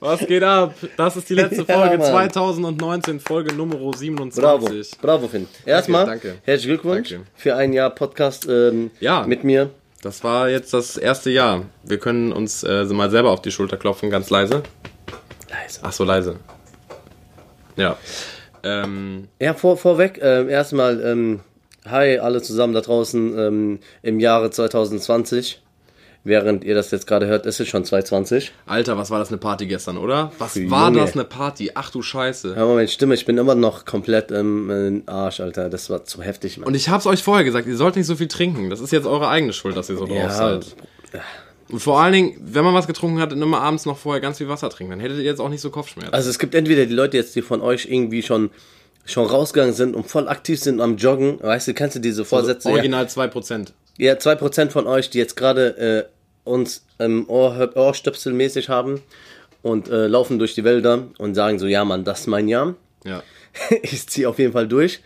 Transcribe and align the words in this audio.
Was 0.00 0.20
geht 0.26 0.42
ab? 0.42 0.74
Das 0.96 1.16
ist 1.18 1.28
die 1.28 1.34
letzte 1.34 1.64
Ja, 1.68 1.74
Folge 1.80 1.98
Mann. 1.98 2.10
2019, 2.30 3.20
Folge 3.20 3.54
Nummer 3.54 3.76
27. 3.94 4.42
Bravo, 4.42 4.68
bravo 5.02 5.28
Finn. 5.28 5.46
Erstmal, 5.66 6.06
danke. 6.06 6.36
herzlichen 6.44 6.70
Glückwunsch 6.78 7.10
Danke. 7.10 7.26
für 7.34 7.56
ein 7.56 7.74
Jahr 7.74 7.90
Podcast 7.90 8.46
ähm, 8.48 8.90
Ja. 9.00 9.26
mit 9.26 9.44
mir. 9.44 9.68
Das 10.00 10.24
war 10.24 10.48
jetzt 10.48 10.72
das 10.72 10.96
erste 10.96 11.28
Jahr. 11.28 11.66
Wir 11.82 11.98
können 11.98 12.32
uns 12.32 12.62
äh, 12.62 12.84
mal 12.84 13.10
selber 13.10 13.32
auf 13.32 13.42
die 13.42 13.50
Schulter 13.50 13.76
klopfen, 13.76 14.08
ganz 14.08 14.30
leise. 14.30 14.62
Leise. 15.50 15.80
Ach 15.82 15.92
so, 15.92 16.04
leise. 16.04 16.36
Ja. 17.76 17.96
Ähm, 18.62 19.28
Ja, 19.40 19.54
vor, 19.54 19.76
vorweg, 19.76 20.20
ähm, 20.22 20.48
erstmal, 20.48 21.00
ähm, 21.02 21.40
hi 21.84 22.18
alle 22.18 22.42
zusammen 22.42 22.74
da 22.74 22.80
draußen 22.80 23.38
ähm, 23.38 23.78
im 24.02 24.20
Jahre 24.20 24.50
2020. 24.50 25.60
Während 26.24 26.62
ihr 26.62 26.76
das 26.76 26.92
jetzt 26.92 27.08
gerade 27.08 27.26
hört, 27.26 27.46
ist 27.46 27.58
es 27.58 27.66
schon 27.66 27.84
2020. 27.84 28.52
Alter, 28.66 28.96
was 28.96 29.10
war 29.10 29.18
das 29.18 29.30
eine 29.30 29.38
Party 29.38 29.66
gestern, 29.66 29.98
oder? 29.98 30.30
Was 30.38 30.54
Junge. 30.54 30.70
war 30.70 30.92
das 30.92 31.14
eine 31.14 31.24
Party? 31.24 31.72
Ach 31.74 31.90
du 31.90 32.00
Scheiße. 32.00 32.54
Hör 32.54 32.66
mal 32.66 32.76
meine 32.76 32.86
Stimme, 32.86 33.14
ich 33.14 33.26
bin 33.26 33.38
immer 33.38 33.56
noch 33.56 33.84
komplett 33.84 34.30
im 34.30 34.70
ähm, 34.70 35.02
Arsch, 35.06 35.40
Alter. 35.40 35.68
Das 35.68 35.90
war 35.90 36.04
zu 36.04 36.22
heftig, 36.22 36.58
Mann. 36.58 36.68
Und 36.68 36.74
ich 36.74 36.88
hab's 36.88 37.06
euch 37.06 37.24
vorher 37.24 37.42
gesagt, 37.42 37.66
ihr 37.66 37.76
sollt 37.76 37.96
nicht 37.96 38.06
so 38.06 38.14
viel 38.14 38.28
trinken. 38.28 38.70
Das 38.70 38.78
ist 38.78 38.92
jetzt 38.92 39.06
eure 39.06 39.28
eigene 39.28 39.52
Schuld, 39.52 39.76
dass 39.76 39.90
ihr 39.90 39.96
so 39.96 40.06
drauf 40.06 40.16
ja, 40.16 40.30
seid. 40.30 40.76
Und 41.72 41.80
vor 41.80 42.00
allen 42.00 42.12
Dingen, 42.12 42.36
wenn 42.38 42.64
man 42.64 42.74
was 42.74 42.86
getrunken 42.86 43.18
hat, 43.18 43.32
immer 43.32 43.60
abends 43.60 43.86
noch 43.86 43.96
vorher 43.96 44.20
ganz 44.20 44.38
viel 44.38 44.48
Wasser 44.48 44.68
trinken. 44.68 44.90
Dann 44.92 45.00
hättet 45.00 45.18
ihr 45.18 45.24
jetzt 45.24 45.40
auch 45.40 45.48
nicht 45.48 45.62
so 45.62 45.70
Kopfschmerzen. 45.70 46.12
also 46.12 46.28
es 46.28 46.38
gibt 46.38 46.54
entweder 46.54 46.84
die 46.84 46.94
Leute 46.94 47.16
jetzt, 47.16 47.34
die 47.34 47.42
von 47.42 47.62
euch 47.62 47.86
irgendwie 47.90 48.22
schon 48.22 48.50
schon 49.04 49.26
rausgegangen 49.26 49.74
sind 49.74 49.96
und 49.96 50.06
voll 50.06 50.28
aktiv 50.28 50.60
sind 50.60 50.80
am 50.80 50.96
Joggen. 50.96 51.42
Weißt 51.42 51.66
du, 51.66 51.74
kennst 51.74 51.96
du 51.96 52.00
diese 52.00 52.24
Vorsätze? 52.24 52.68
ja? 52.68 52.74
Original 52.74 53.06
2%. 53.06 53.72
Ja, 53.98 54.14
2% 54.14 54.70
von 54.70 54.86
euch, 54.86 55.10
die 55.10 55.18
jetzt 55.18 55.36
gerade 55.36 55.76
äh, 55.76 56.48
uns 56.48 56.84
im 56.98 57.28
Ohr, 57.28 57.72
Ohrstöpsel 57.74 58.32
mäßig 58.32 58.68
haben 58.68 59.00
und 59.62 59.88
äh, 59.88 60.06
laufen 60.06 60.38
durch 60.38 60.54
die 60.54 60.64
Wälder 60.64 61.08
und 61.18 61.34
sagen 61.34 61.58
so, 61.58 61.66
ja 61.66 61.84
Mann, 61.84 62.04
das 62.04 62.20
ist 62.20 62.26
mein 62.26 62.48
Jahr. 62.48 62.74
Ja. 63.04 63.22
ich 63.82 64.08
ziehe 64.08 64.28
auf 64.28 64.38
jeden 64.38 64.52
Fall 64.52 64.68
durch. 64.68 65.00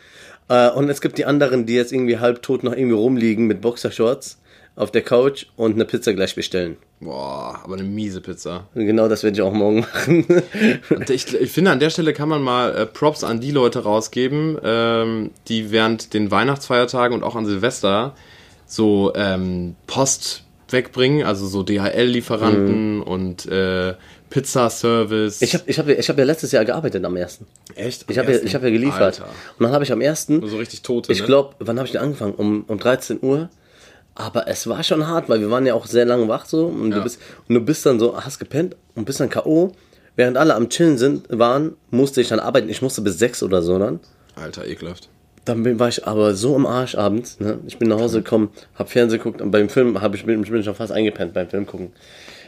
Äh, 0.48 0.70
und 0.70 0.89
es 0.89 1.01
gibt 1.01 1.19
die 1.19 1.25
anderen, 1.25 1.67
die 1.67 1.75
jetzt 1.75 1.92
irgendwie 1.92 2.19
halbtot 2.19 2.64
noch 2.64 2.73
irgendwie 2.73 2.97
rumliegen 2.97 3.47
mit 3.47 3.61
Boxershorts 3.61 4.39
auf 4.77 4.91
der 4.91 5.03
Couch 5.03 5.47
und 5.57 5.75
eine 5.75 5.87
Pizza 5.87 6.13
gleich 6.13 6.35
bestellen. 6.35 6.77
Boah, 7.01 7.61
aber 7.65 7.75
eine 7.75 7.83
miese 7.83 8.21
Pizza. 8.21 8.69
Genau 8.75 9.09
das 9.09 9.23
werde 9.23 9.37
ich 9.37 9.43
auch 9.43 9.53
morgen 9.53 9.81
machen. 9.81 10.27
Ich, 11.09 11.35
ich 11.35 11.51
finde, 11.51 11.71
an 11.71 11.81
der 11.81 11.91
Stelle 11.91 12.13
kann 12.13 12.29
man 12.29 12.43
mal 12.43 12.75
äh, 12.75 12.87
Props 12.87 13.25
an 13.25 13.41
die 13.41 13.51
Leute 13.51 13.81
rausgeben, 13.85 14.59
ähm, 14.63 15.31
die 15.49 15.71
während 15.71 16.13
den 16.15 16.31
Weihnachtsfeiertagen 16.31 17.17
und 17.17 17.25
auch 17.25 17.37
an 17.37 17.47
Silvester 17.47 18.15
so 18.67 19.13
ähm, 19.15 19.77
Post 19.87 20.45
wegbringen, 20.69 21.25
also 21.25 21.47
so 21.47 21.63
DHL-Lieferanten 21.63 23.01
und 23.03 23.47
äh, 23.47 23.95
Pizzaservice. 24.31 25.41
ich 25.43 25.55
habe 25.55 25.65
ich 25.67 25.79
hab, 25.79 25.89
ich 25.89 26.09
hab 26.09 26.19
ja 26.19 26.25
letztes 26.25 26.53
Jahr 26.53 26.65
gearbeitet 26.65 27.05
am 27.05 27.17
ersten. 27.17 27.47
echt. 27.77 28.05
Ich 28.11 28.19
habe 28.19 28.33
ja, 28.33 28.39
ich 28.43 28.55
hab 28.55 28.63
ja 28.63 28.71
geliefert. 28.71 29.21
Alter. 29.21 29.25
Und 29.59 29.65
dann 29.65 29.73
habe 29.73 29.85
ich 29.85 29.93
am 29.93 30.01
ersten 30.01 30.47
So 30.47 30.57
richtig 30.57 30.83
tote, 30.83 31.13
Ich 31.13 31.21
ne? 31.21 31.27
glaube, 31.27 31.55
wann 31.61 31.79
habe 31.79 31.87
ich 31.87 31.93
denn 31.93 32.01
angefangen? 32.03 32.35
Um, 32.35 32.65
um 32.67 32.79
13 32.79 33.19
Uhr. 33.23 33.49
Aber 34.19 34.48
es 34.48 34.67
war 34.67 34.83
schon 34.83 35.06
hart, 35.06 35.28
weil 35.28 35.41
wir 35.41 35.50
waren 35.50 35.67
ja 35.67 35.75
auch 35.75 35.86
sehr 35.86 36.06
lange 36.06 36.27
wach 36.27 36.47
so 36.47 36.67
und, 36.67 36.91
Ja. 36.91 36.97
du, 36.98 37.03
bist, 37.05 37.20
und 37.48 37.55
du 37.55 37.61
bist 37.61 37.84
dann 37.86 38.00
so, 38.00 38.19
hast 38.20 38.39
gepennt 38.39 38.75
und 38.95 39.05
bist 39.05 39.20
dann 39.20 39.28
K.O. 39.31 39.73
Während 40.17 40.39
alle 40.39 40.55
am 40.55 40.70
Chillen 40.70 40.97
sind, 40.97 41.27
waren, 41.28 41.77
musste 41.91 42.23
ich 42.23 42.28
dann 42.28 42.41
arbeiten. 42.41 42.70
Ich 42.70 42.81
musste 42.81 43.03
bis 43.03 43.19
6 43.19 43.42
oder 43.42 43.61
so 43.61 43.78
dann. 43.78 44.00
Alter, 44.34 44.67
ekelhaft. 44.67 45.11
Dann 45.45 45.62
bin, 45.62 45.78
war 45.78 45.89
ich 45.89 46.06
aber 46.06 46.34
so 46.34 46.56
im 46.56 46.64
Arsch 46.67 46.95
abends. 46.95 47.39
Ne? 47.39 47.58
Ich 47.67 47.78
bin 47.78 47.89
nach 47.89 48.00
Hause 48.00 48.23
gekommen, 48.23 48.48
hab 48.75 48.91
Fernsehen 48.91 49.19
geguckt 49.19 49.41
und 49.42 49.51
beim 49.51 49.68
Film 49.68 50.01
hab 50.01 50.14
ich, 50.14 50.24
bin, 50.24 50.42
ich 50.42 50.51
bin 50.51 50.64
schon 50.64 50.74
fast 50.74 50.91
eingepennt 50.92 51.35
beim 51.35 51.48
Film 51.51 51.67
gucken. 51.67 51.92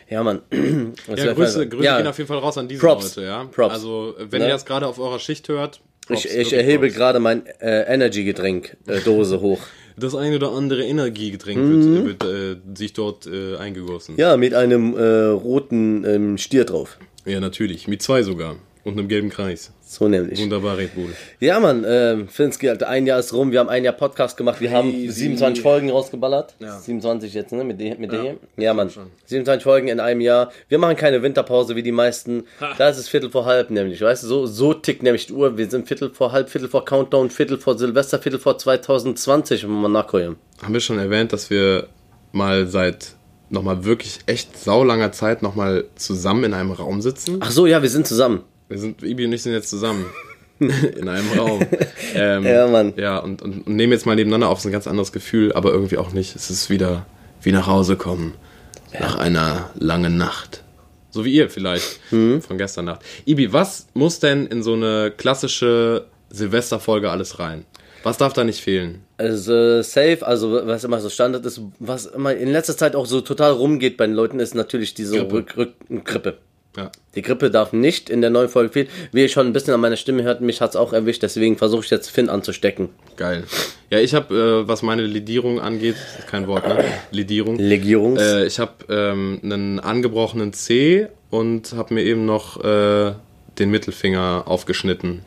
Ja, 0.09 0.23
Mann. 0.23 0.41
Das 1.07 1.23
Ja, 1.23 1.35
Grüße. 1.35 1.69
Grüße 1.69 1.85
Ja, 1.85 1.99
gehen 1.99 2.07
auf 2.07 2.17
jeden 2.17 2.29
Fall 2.29 2.39
raus 2.39 2.57
an 2.57 2.67
diese 2.67 2.81
Props. 2.81 3.17
Leute, 3.17 3.29
ja. 3.29 3.45
Props. 3.45 3.75
Also, 3.75 4.15
wenn 4.19 4.41
Ne? 4.41 4.47
ihr 4.49 4.53
das 4.55 4.65
gerade 4.65 4.87
auf 4.87 4.99
eurer 4.99 5.19
Schicht 5.19 5.47
hört, 5.51 5.81
Props, 6.07 6.25
ich, 6.25 6.35
ich 6.35 6.53
erhebe 6.55 6.89
gerade 6.91 7.21
mein 7.21 7.45
äh, 7.61 7.83
Energy-Getränk-Dose 7.93 9.41
hoch. 9.43 9.61
Das 10.01 10.15
eine 10.15 10.37
oder 10.37 10.53
andere 10.53 10.85
Energiegetränk 10.85 11.59
wird, 11.59 12.23
wird 12.23 12.25
äh, 12.25 12.57
sich 12.77 12.93
dort 12.93 13.27
äh, 13.27 13.57
eingegossen. 13.57 14.15
Mhm. 14.15 14.21
Ja, 14.21 14.37
mit 14.37 14.55
einem 14.55 14.97
äh, 14.97 15.27
roten 15.27 16.05
ähm, 16.05 16.39
Stier 16.39 16.65
drauf. 16.65 16.99
Ja, 17.25 17.41
natürlich. 17.41 17.89
Mit 17.89 18.03
zwei 18.03 18.23
sogar. 18.23 18.57
Und 18.89 18.99
einem 18.99 19.09
gelben 19.09 19.29
Kreis. 19.29 19.71
So 19.87 20.09
nämlich. 20.09 20.41
Wunderbar, 20.41 20.77
Red 20.79 20.95
Bull. 20.95 21.13
Ja, 21.41 21.61
Mann, 21.61 21.85
ähm, 21.87 22.29
Finski, 22.29 22.69
Alter, 22.69 22.89
ein 22.89 23.07
Jahr 23.07 23.19
ist 23.19 23.33
rum. 23.33 23.53
Wir 23.53 23.61
haben 23.61 23.69
ein 23.69 23.85
Jahr 23.85 23.93
Podcast 23.95 24.37
gemacht. 24.37 24.61
Wir 24.61 24.71
haben 24.71 24.91
27 25.11 25.63
Folgen 25.63 25.91
rausgeballert. 25.91 26.55
Ja. 26.59 26.79
27 26.79 27.35
jetzt, 27.35 27.53
ne? 27.53 27.65
Mit, 27.65 27.79
mit 27.99 28.13
Ja, 28.13 28.21
hier. 28.21 28.37
Ja, 28.57 28.75
Mann. 28.75 28.91
schon. 28.91 29.11
27 29.27 29.63
Folgen 29.65 29.89
in 29.89 30.01
einem 30.01 30.21
Jahr. 30.21 30.51
Wir 30.69 30.79
machen 30.79 30.97
keine 30.97 31.23
Winterpause 31.23 31.77
wie 31.77 31.83
die 31.83 31.93
meisten. 31.93 32.45
Da 32.79 32.89
ist 32.89 32.99
es 32.99 33.09
Viertel 33.09 33.31
vor 33.31 33.45
halb, 33.45 33.71
nämlich. 33.71 34.01
Weißt 34.01 34.23
du, 34.23 34.27
so, 34.27 34.47
so 34.47 34.75
tickt 34.75 35.03
nämlich 35.03 35.27
die 35.27 35.33
Uhr. 35.35 35.57
Wir 35.59 35.69
sind 35.69 35.87
Viertel 35.87 36.11
vor 36.11 36.33
halb, 36.33 36.49
Viertel 36.49 36.69
vor 36.69 36.85
Countdown, 36.85 37.31
Viertel 37.31 37.59
vor 37.59 37.77
Silvester, 37.79 38.19
Viertel 38.19 38.41
vor 38.41 38.57
2020, 38.59 39.65
wenn 39.65 39.71
wir 39.71 39.89
mal 39.89 39.89
nachgucken. 39.89 40.37
Haben 40.63 40.73
wir 40.75 40.81
schon 40.81 40.99
erwähnt, 40.99 41.33
dass 41.33 41.51
wir 41.51 41.89
mal 42.33 42.67
seit 42.67 43.13
nochmal 43.51 43.85
wirklich 43.85 44.19
echt 44.27 44.59
saulanger 44.59 45.13
Zeit 45.13 45.43
nochmal 45.43 45.85
zusammen 45.97 46.45
in 46.45 46.55
einem 46.55 46.73
Raum 46.73 47.01
sitzen? 47.01 47.39
Ach 47.41 47.51
so, 47.51 47.67
ja, 47.67 47.83
wir 47.83 47.89
sind 47.89 48.07
zusammen. 48.07 48.43
Wir 48.69 48.79
sind, 48.79 49.03
Ibi 49.03 49.25
und 49.27 49.33
ich 49.33 49.43
sind 49.43 49.53
jetzt 49.53 49.71
zusammen. 49.71 50.07
in 50.61 51.09
einem 51.09 51.31
Raum. 51.39 51.61
Ähm, 52.15 52.45
Ja, 52.47 52.67
Mann. 52.67 52.95
Ja, 52.97 53.19
und, 53.19 53.43
und, 53.43 53.67
und 53.67 53.77
nehmen 53.77 53.93
jetzt 53.93 54.07
mal 54.07 54.17
nebeneinander 54.17 54.49
auf. 54.49 54.59
Es 54.59 54.65
ist 54.65 54.69
ein 54.71 54.73
ganz 54.73 54.87
anderes 54.87 55.13
Gefühl, 55.13 55.53
aber 55.53 55.71
irgendwie 55.73 55.99
auch 55.99 56.13
nicht. 56.13 56.35
Es 56.35 56.51
ist 56.51 56.71
wieder 56.71 57.07
wie 57.43 57.53
nach 57.53 57.67
Hause 57.67 57.97
kommen. 57.97 58.35
Nach 58.99 59.17
einer 59.19 59.71
langen 59.79 60.17
Nacht. 60.17 60.65
So 61.11 61.25
wie 61.27 61.33
ihr 61.35 61.51
vielleicht 61.51 62.01
Mhm. 62.11 62.41
von 62.41 62.57
gestern 62.59 62.87
Nacht. 62.87 63.03
Ibi, 63.27 63.53
was 63.53 63.87
muss 63.95 64.21
denn 64.21 64.47
in 64.47 64.63
so 64.63 64.73
eine 64.73 65.13
klassische 65.17 66.07
Silvesterfolge 66.31 67.11
alles 67.11 67.39
rein? 67.39 67.65
Was 68.03 68.17
darf 68.17 68.33
da 68.33 68.43
nicht 68.45 68.61
fehlen? 68.63 69.03
Also 69.19 69.83
safe, 69.83 70.27
also 70.27 70.67
was 70.67 70.85
immer 70.85 71.01
so 71.01 71.11
Standard 71.11 71.45
ist, 71.45 71.61
was 71.79 72.07
immer 72.07 72.35
in 72.35 72.51
letzter 72.51 72.77
Zeit 72.77 72.97
auch 72.97 73.07
so 73.07 73.21
total 73.21 73.53
rumgeht 73.53 73.97
bei 73.97 74.07
den 74.07 74.15
Leuten, 74.15 74.41
ist 74.41 74.55
natürlich 74.55 74.95
diese 74.95 75.19
Grippe. 75.19 75.35
Rück, 75.35 75.57
Rück, 75.57 76.05
Grippe. 76.05 76.39
Ja. 76.77 76.91
Die 77.15 77.23
Grippe 77.23 77.51
darf 77.51 77.73
nicht 77.73 78.11
in 78.11 78.21
der 78.21 78.31
neuen 78.31 78.49
Folge 78.49 78.73
fehlen. 78.73 78.89
Wie 79.13 79.23
ihr 79.23 79.29
schon 79.29 79.47
ein 79.47 79.53
bisschen 79.53 79.75
an 79.75 79.81
meiner 79.81 79.97
Stimme 79.97 80.23
hört, 80.23 80.41
mich 80.41 80.61
hat's 80.61 80.77
auch 80.77 80.93
erwischt, 80.93 81.23
deswegen 81.23 81.57
versuche 81.57 81.85
ich 81.85 81.91
jetzt 81.91 82.09
Finn 82.11 82.29
anzustecken. 82.29 82.91
Geil. 83.17 83.45
Ja, 83.91 83.99
ich 83.99 84.15
habe, 84.15 84.63
äh, 84.65 84.69
was 84.69 84.83
meine 84.83 85.03
Lidierung 85.03 85.61
angeht, 85.61 85.97
kein 86.31 86.47
Wort, 86.47 86.69
ne? 86.69 86.85
Lidierung. 87.11 87.59
Legierungs. 87.59 88.21
Äh, 88.21 88.47
ich 88.47 88.59
habe 88.61 88.73
ähm, 88.89 89.41
einen 89.43 89.81
angebrochenen 89.81 90.53
C 90.53 91.09
und 91.31 91.73
habe 91.73 91.95
mir 91.95 92.05
eben 92.05 92.27
noch 92.27 92.63
äh, 92.63 93.13
den 93.59 93.71
Mittelfinger 93.71 94.45
aufgeschnitten. 94.47 95.25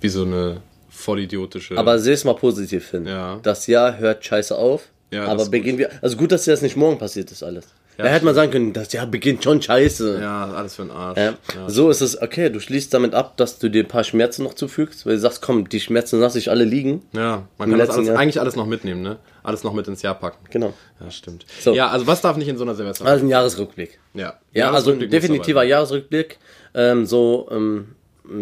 Wie 0.00 0.08
so 0.08 0.24
eine 0.24 0.60
vollidiotische. 0.88 1.78
aber 1.78 1.98
seh's 1.98 2.24
mal 2.24 2.34
positiv, 2.34 2.88
Finn. 2.88 3.06
Ja. 3.06 3.38
Das 3.42 3.66
Jahr 3.66 3.98
hört 3.98 4.24
scheiße 4.24 4.56
auf. 4.56 4.88
Ja, 5.10 5.26
aber 5.26 5.46
beginnen 5.46 5.78
wir. 5.78 5.90
Also 6.02 6.16
gut, 6.16 6.30
dass 6.30 6.44
das 6.44 6.62
nicht 6.62 6.76
morgen 6.76 6.98
passiert 6.98 7.30
ist 7.32 7.42
alles. 7.42 7.66
Ja, 7.98 8.04
da 8.04 8.10
hätte 8.10 8.24
man 8.24 8.34
sagen 8.34 8.50
können, 8.50 8.72
das 8.72 8.92
Jahr 8.92 9.06
beginnt 9.06 9.44
schon 9.44 9.60
scheiße. 9.60 10.20
ja, 10.22 10.46
alles 10.52 10.76
für 10.76 10.82
den 10.82 10.90
Arsch. 10.90 11.18
Ja. 11.18 11.34
Ja. 11.54 11.68
So 11.68 11.90
ist 11.90 12.00
es, 12.00 12.20
okay, 12.22 12.48
du 12.48 12.58
schließt 12.58 12.94
damit 12.94 13.14
ab, 13.14 13.36
dass 13.36 13.58
du 13.58 13.68
dir 13.68 13.82
ein 13.84 13.88
paar 13.88 14.04
Schmerzen 14.04 14.42
noch 14.42 14.54
zufügst, 14.54 15.04
weil 15.04 15.14
du 15.14 15.20
sagst, 15.20 15.42
komm, 15.42 15.68
die 15.68 15.80
Schmerzen 15.80 16.18
lasse 16.18 16.38
ich 16.38 16.50
alle 16.50 16.64
liegen. 16.64 17.02
Ja, 17.12 17.46
man 17.58 17.68
kann 17.70 17.78
das 17.78 17.90
alles, 17.90 18.08
eigentlich 18.10 18.40
alles 18.40 18.56
noch 18.56 18.66
mitnehmen, 18.66 19.02
ne? 19.02 19.18
Alles 19.42 19.64
noch 19.64 19.74
mit 19.74 19.86
ins 19.88 20.00
Jahr 20.02 20.14
packen. 20.14 20.38
Genau. 20.50 20.72
Ja, 21.00 21.10
stimmt. 21.10 21.44
So. 21.60 21.74
Ja, 21.74 21.88
also 21.88 22.06
was 22.06 22.20
darf 22.22 22.36
nicht 22.36 22.48
in 22.48 22.56
so 22.56 22.64
einer 22.64 22.74
Silvester? 22.74 23.04
Also 23.04 23.24
ein 23.24 23.28
Jahresrückblick. 23.28 23.98
ja, 24.14 24.34
Ja, 24.52 24.70
also 24.72 24.92
ein 24.92 25.10
definitiver 25.10 25.62
Jahresrückblick. 25.64 26.38
Ähm, 26.74 27.04
so 27.04 27.48
ähm, 27.50 27.96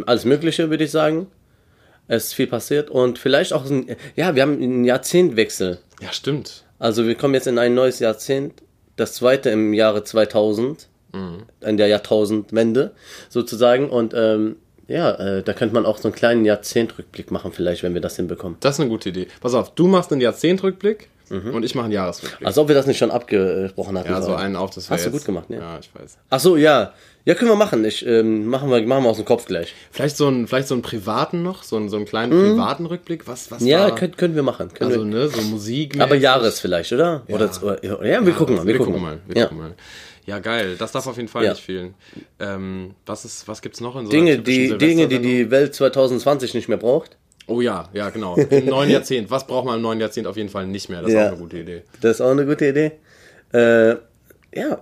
alles 0.06 0.24
Mögliche, 0.24 0.70
würde 0.70 0.84
ich 0.84 0.90
sagen. 0.90 1.26
Es 2.06 2.26
ist 2.26 2.34
viel 2.34 2.46
passiert 2.46 2.90
und 2.90 3.18
vielleicht 3.18 3.52
auch 3.52 3.68
ein, 3.68 3.94
ja, 4.16 4.34
wir 4.34 4.42
haben 4.42 4.54
einen 4.54 4.84
Jahrzehntwechsel. 4.84 5.78
Ja, 6.00 6.12
stimmt. 6.12 6.64
Also 6.78 7.06
wir 7.06 7.14
kommen 7.16 7.34
jetzt 7.34 7.46
in 7.46 7.58
ein 7.58 7.74
neues 7.74 7.98
Jahrzehnt, 7.98 8.62
das 8.98 9.14
zweite 9.14 9.48
im 9.50 9.72
Jahre 9.72 10.04
2000, 10.04 10.88
in 11.62 11.76
der 11.78 11.86
Jahrtausendwende 11.86 12.90
sozusagen. 13.30 13.88
Und 13.88 14.12
ähm, 14.14 14.56
ja, 14.88 15.10
äh, 15.12 15.42
da 15.42 15.54
könnte 15.54 15.74
man 15.74 15.86
auch 15.86 15.96
so 15.98 16.08
einen 16.08 16.14
kleinen 16.14 16.44
Jahrzehntrückblick 16.44 17.30
machen, 17.30 17.52
vielleicht, 17.52 17.82
wenn 17.82 17.94
wir 17.94 18.00
das 18.02 18.16
hinbekommen. 18.16 18.58
Das 18.60 18.74
ist 18.74 18.80
eine 18.80 18.90
gute 18.90 19.08
Idee. 19.08 19.26
Pass 19.40 19.54
auf, 19.54 19.74
du 19.74 19.86
machst 19.86 20.12
einen 20.12 20.20
Jahrzehntrückblick 20.20 21.08
und 21.30 21.62
ich 21.64 21.74
mache 21.74 21.84
einen 21.84 21.92
Jahresrückblick. 21.92 22.46
Als 22.46 22.56
ob 22.58 22.68
wir 22.68 22.74
das 22.74 22.86
nicht 22.86 22.98
schon 22.98 23.10
abgesprochen 23.10 23.98
hatten. 23.98 24.10
ja, 24.10 24.22
so 24.22 24.34
einen 24.34 24.56
auf, 24.56 24.70
das 24.70 24.90
Hast 24.90 25.06
du 25.06 25.10
gut 25.10 25.24
gemacht, 25.24 25.50
ne? 25.50 25.58
Ja, 25.58 25.78
ich 25.78 25.90
weiß. 25.94 26.18
Ach 26.30 26.40
so, 26.40 26.56
ja. 26.56 26.92
Ja, 27.28 27.34
können 27.34 27.50
wir 27.50 27.56
machen. 27.56 27.84
Ich, 27.84 28.06
ähm, 28.06 28.46
machen, 28.46 28.70
wir, 28.70 28.80
machen 28.86 29.04
wir 29.04 29.10
aus 29.10 29.16
dem 29.18 29.26
Kopf 29.26 29.44
gleich. 29.44 29.74
Vielleicht 29.90 30.16
so 30.16 30.28
einen, 30.28 30.46
vielleicht 30.48 30.66
so 30.68 30.74
einen 30.74 30.80
privaten 30.80 31.42
noch, 31.42 31.62
so 31.62 31.76
einen, 31.76 31.90
so 31.90 31.96
einen 31.96 32.06
kleinen 32.06 32.30
privaten 32.32 32.86
Rückblick. 32.86 33.28
Was, 33.28 33.50
was 33.50 33.60
Mhm. 33.60 33.66
Ja, 33.66 33.80
war? 33.90 33.94
können, 33.96 34.34
wir 34.34 34.42
machen. 34.42 34.72
Können 34.72 34.90
also, 34.92 35.04
wir. 35.04 35.10
ne, 35.14 35.28
so 35.28 35.42
Musik. 35.42 36.00
Aber 36.00 36.14
Jahres 36.14 36.58
vielleicht, 36.58 36.90
oder? 36.92 37.24
Oder, 37.28 37.50
oder 37.62 38.06
ja, 38.06 38.24
wir 38.24 38.32
gucken 38.32 38.56
mal. 38.56 38.66
Wir, 38.66 38.78
Wir 38.78 38.78
gucken 38.84 39.02
mal. 39.02 39.18
Wir 39.26 39.36
ja. 39.36 39.42
gucken 39.44 39.58
mal. 39.58 39.74
Ja, 40.24 40.38
geil. 40.38 40.76
Das 40.78 40.92
darf 40.92 41.06
auf 41.06 41.16
jeden 41.16 41.28
Fall 41.28 41.44
Ja. 41.44 41.50
nicht 41.50 41.62
fehlen. 41.62 41.92
Ähm, 42.40 42.94
was 43.04 43.26
ist, 43.26 43.46
was 43.46 43.60
gibt's 43.60 43.82
noch 43.82 43.94
in 43.96 44.06
so 44.06 44.10
Dinge, 44.10 44.38
die, 44.38 44.78
Dinge, 44.78 45.06
die 45.06 45.18
die 45.18 45.50
Welt 45.50 45.74
2020 45.74 46.54
nicht 46.54 46.68
mehr 46.68 46.78
braucht. 46.78 47.18
Oh 47.46 47.60
ja, 47.60 47.90
ja, 47.92 48.08
genau. 48.08 48.36
Im 48.36 48.66
neuen 48.66 48.88
Jahrzehnt. 48.90 49.30
Was 49.30 49.46
braucht 49.46 49.66
man 49.66 49.76
im 49.76 49.82
neuen 49.82 50.00
Jahrzehnt 50.00 50.26
auf 50.26 50.36
jeden 50.38 50.48
Fall 50.48 50.66
nicht 50.66 50.88
mehr? 50.88 51.00
Das 51.02 51.08
ist 51.10 51.14
Ja. 51.14 51.24
auch 51.26 51.32
eine 51.32 51.36
gute 51.38 51.58
Idee. 51.58 51.82
Das 52.00 52.12
ist 52.12 52.20
auch 52.22 52.30
eine 52.30 52.46
gute 52.46 52.66
Idee. 52.68 52.92
Äh, 53.52 53.96
ja, 54.58 54.78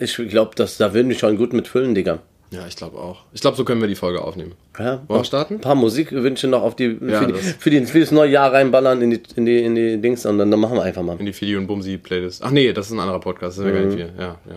ich 0.00 0.16
glaube, 0.16 0.54
da 0.56 0.94
würden 0.94 1.08
wir 1.08 1.16
schon 1.16 1.36
gut 1.36 1.52
mitfüllen, 1.52 1.94
Digga. 1.94 2.18
Ja, 2.50 2.66
ich 2.66 2.76
glaube 2.76 2.96
auch. 2.96 3.24
Ich 3.34 3.42
glaube, 3.42 3.58
so 3.58 3.64
können 3.64 3.80
wir 3.82 3.88
die 3.88 3.94
Folge 3.94 4.22
aufnehmen. 4.22 4.52
Ja, 4.78 5.02
Wollen 5.06 5.20
wir 5.20 5.24
starten? 5.24 5.54
Ein 5.56 5.60
paar 5.60 5.74
Musikwünsche 5.74 6.48
noch 6.48 6.62
auf 6.62 6.74
die, 6.76 6.96
Ja, 7.06 7.20
für, 7.20 7.26
die, 7.26 7.32
das- 7.34 7.52
für, 7.58 7.68
die, 7.70 7.84
für 7.84 8.00
das 8.00 8.10
neue 8.10 8.30
Jahr 8.30 8.52
reinballern 8.54 9.02
in 9.02 9.10
die, 9.10 9.20
in 9.36 9.44
die, 9.44 9.62
in 9.62 9.74
die 9.74 10.00
Dings 10.00 10.24
und 10.24 10.38
dann, 10.38 10.50
dann 10.50 10.58
machen 10.58 10.76
wir 10.76 10.82
einfach 10.82 11.02
mal. 11.02 11.16
In 11.18 11.26
die 11.26 11.34
Fidi 11.34 11.56
und 11.56 11.66
Bumsi 11.66 11.98
Playlist. 11.98 12.42
Ach 12.42 12.50
nee, 12.50 12.72
das 12.72 12.86
ist 12.86 12.92
ein 12.92 13.00
anderer 13.00 13.20
Podcast. 13.20 13.58
Das 13.58 13.64
ist 13.66 13.70
ja 13.70 13.78
gar 13.78 13.86
nicht 13.86 13.96
viel. 13.96 14.12
Ja, 14.18 14.38
ja. 14.48 14.54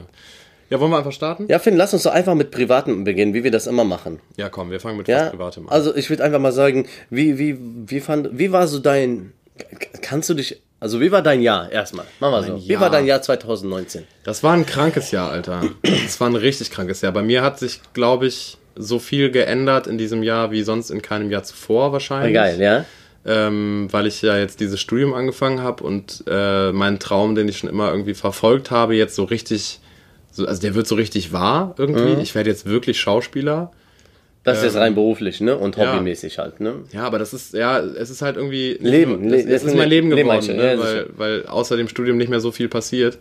Ja, 0.69 0.79
wollen 0.79 0.89
wir 0.91 0.99
einfach 0.99 1.11
starten? 1.11 1.47
Ja, 1.49 1.59
Finn, 1.59 1.75
lass 1.75 1.93
uns 1.93 2.03
doch 2.03 2.13
einfach 2.13 2.33
mit 2.33 2.49
Privaten 2.51 3.03
beginnen, 3.03 3.33
wie 3.33 3.43
wir 3.43 3.51
das 3.51 3.67
immer 3.67 3.83
machen. 3.83 4.21
Ja, 4.37 4.47
komm, 4.47 4.71
wir 4.71 4.79
fangen 4.79 4.95
mit 4.97 5.09
Ja, 5.09 5.29
Privatem 5.29 5.67
an. 5.67 5.73
also 5.73 5.93
ich 5.93 6.09
würde 6.09 6.23
einfach 6.23 6.39
mal 6.39 6.53
sagen, 6.53 6.87
wie, 7.09 7.37
wie, 7.37 7.57
wie 7.59 7.99
fand, 7.99 8.29
wie 8.39 8.53
war 8.53 8.67
so 8.69 8.79
dein, 8.79 9.33
kannst 10.01 10.29
du 10.29 10.33
dich, 10.33 10.61
also 10.81 10.99
wie 10.99 11.11
war 11.11 11.21
dein 11.21 11.41
Jahr 11.41 11.71
erstmal? 11.71 12.05
Machen 12.19 12.33
wir 12.33 12.43
so. 12.43 12.67
Wie 12.67 12.73
Jahr. 12.73 12.81
war 12.81 12.89
dein 12.89 13.05
Jahr 13.05 13.21
2019? 13.21 14.03
Das 14.25 14.43
war 14.43 14.53
ein 14.53 14.65
krankes 14.65 15.11
Jahr, 15.11 15.31
Alter. 15.31 15.61
Das 15.83 16.19
war 16.19 16.27
ein 16.27 16.35
richtig 16.35 16.71
krankes 16.71 16.99
Jahr. 16.99 17.13
Bei 17.13 17.23
mir 17.23 17.41
hat 17.41 17.59
sich, 17.59 17.79
glaube 17.93 18.27
ich, 18.27 18.57
so 18.75 18.99
viel 18.99 19.31
geändert 19.31 19.87
in 19.87 19.97
diesem 19.97 20.23
Jahr 20.23 20.51
wie 20.51 20.63
sonst 20.63 20.89
in 20.89 21.01
keinem 21.01 21.31
Jahr 21.31 21.43
zuvor 21.43 21.93
wahrscheinlich. 21.93 22.33
Geil, 22.33 22.59
ja? 22.59 22.85
ähm, 23.25 23.87
weil 23.91 24.07
ich 24.07 24.21
ja 24.21 24.37
jetzt 24.37 24.59
dieses 24.59 24.79
Studium 24.79 25.13
angefangen 25.13 25.61
habe 25.61 25.83
und 25.83 26.23
äh, 26.27 26.71
meinen 26.71 26.99
Traum, 26.99 27.35
den 27.35 27.47
ich 27.47 27.59
schon 27.59 27.69
immer 27.69 27.91
irgendwie 27.91 28.13
verfolgt 28.13 28.71
habe, 28.71 28.95
jetzt 28.95 29.15
so 29.15 29.23
richtig, 29.23 29.79
so, 30.31 30.45
also 30.45 30.61
der 30.61 30.73
wird 30.73 30.87
so 30.87 30.95
richtig 30.95 31.31
wahr 31.31 31.75
irgendwie. 31.77 32.15
Mhm. 32.15 32.19
Ich 32.19 32.33
werde 32.33 32.49
jetzt 32.49 32.65
wirklich 32.65 32.99
Schauspieler. 32.99 33.71
Das 34.43 34.57
ist 34.57 34.63
jetzt 34.63 34.75
rein 34.77 34.95
beruflich, 34.95 35.39
ne? 35.39 35.55
Und 35.55 35.77
ja. 35.77 35.91
hobbymäßig 35.93 36.39
halt, 36.39 36.59
ne? 36.59 36.75
Ja, 36.91 37.03
aber 37.03 37.19
das 37.19 37.31
ist, 37.33 37.53
ja, 37.53 37.79
es 37.79 38.09
ist 38.09 38.21
halt 38.23 38.37
irgendwie. 38.37 38.77
Leben, 38.81 39.29
Le- 39.29 39.37
es 39.37 39.63
ist 39.63 39.75
mein 39.75 39.87
Leben 39.89 40.09
Leben 40.09 40.09
geworden, 40.11 40.29
einstellen, 40.37 40.57
ne? 40.59 40.73
ja, 40.73 40.79
weil, 40.79 41.05
weil 41.15 41.45
außer 41.45 41.77
dem 41.77 41.87
Studium 41.87 42.17
nicht 42.17 42.29
mehr 42.29 42.39
so 42.39 42.51
viel 42.51 42.67
passiert. 42.67 43.19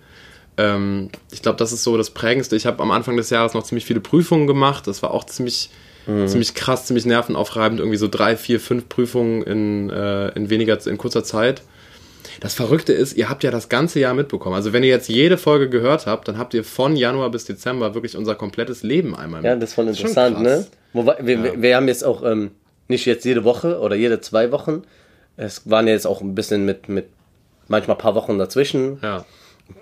Ähm, 0.56 1.10
ich 1.30 1.42
glaube, 1.42 1.58
das 1.58 1.72
ist 1.72 1.82
so 1.84 1.96
das 1.96 2.10
Prägendste. 2.10 2.56
Ich 2.56 2.64
habe 2.66 2.82
am 2.82 2.90
Anfang 2.90 3.16
des 3.16 3.28
Jahres 3.30 3.54
noch 3.54 3.62
ziemlich 3.64 3.84
viele 3.84 4.00
Prüfungen 4.00 4.46
gemacht. 4.46 4.86
Das 4.86 5.02
war 5.02 5.12
auch 5.12 5.24
ziemlich, 5.24 5.70
Mhm. 6.06 6.26
ziemlich 6.26 6.54
krass, 6.54 6.86
ziemlich 6.86 7.04
nervenaufreibend. 7.04 7.80
Irgendwie 7.80 7.98
so 7.98 8.08
drei, 8.08 8.36
vier, 8.36 8.58
fünf 8.58 8.88
Prüfungen 8.88 9.42
in, 9.42 9.90
äh, 9.90 10.28
in 10.30 10.48
weniger, 10.48 10.78
in 10.86 10.96
kurzer 10.96 11.22
Zeit. 11.22 11.62
Das 12.40 12.54
Verrückte 12.54 12.92
ist, 12.94 13.16
ihr 13.16 13.28
habt 13.28 13.42
ja 13.44 13.50
das 13.50 13.68
ganze 13.68 14.00
Jahr 14.00 14.14
mitbekommen. 14.14 14.54
Also 14.56 14.72
wenn 14.72 14.82
ihr 14.82 14.88
jetzt 14.88 15.08
jede 15.08 15.36
Folge 15.36 15.68
gehört 15.68 16.06
habt, 16.06 16.26
dann 16.26 16.38
habt 16.38 16.54
ihr 16.54 16.64
von 16.64 16.96
Januar 16.96 17.30
bis 17.30 17.44
Dezember 17.44 17.94
wirklich 17.94 18.16
unser 18.16 18.34
komplettes 18.34 18.82
Leben 18.82 19.14
einmal 19.14 19.44
Ja, 19.44 19.54
das 19.56 19.70
ist 19.70 19.74
voll 19.74 19.84
schon 19.86 19.94
interessant, 19.94 20.36
krass. 20.36 20.44
ne? 20.44 20.66
Wobei, 20.94 21.16
wir, 21.20 21.42
wir, 21.44 21.62
wir 21.62 21.76
haben 21.76 21.86
jetzt 21.88 22.02
auch 22.04 22.22
ähm, 22.24 22.50
nicht 22.88 23.04
jetzt 23.06 23.24
jede 23.24 23.44
Woche 23.44 23.78
oder 23.80 23.94
jede 23.94 24.20
zwei 24.22 24.50
Wochen. 24.52 24.82
Es 25.36 25.68
waren 25.68 25.86
ja 25.86 25.92
jetzt 25.92 26.06
auch 26.06 26.20
ein 26.22 26.34
bisschen 26.34 26.64
mit, 26.64 26.88
mit 26.88 27.06
manchmal 27.68 27.96
ein 27.96 28.00
paar 28.00 28.14
Wochen 28.14 28.38
dazwischen. 28.38 28.98
Ja. 29.02 29.24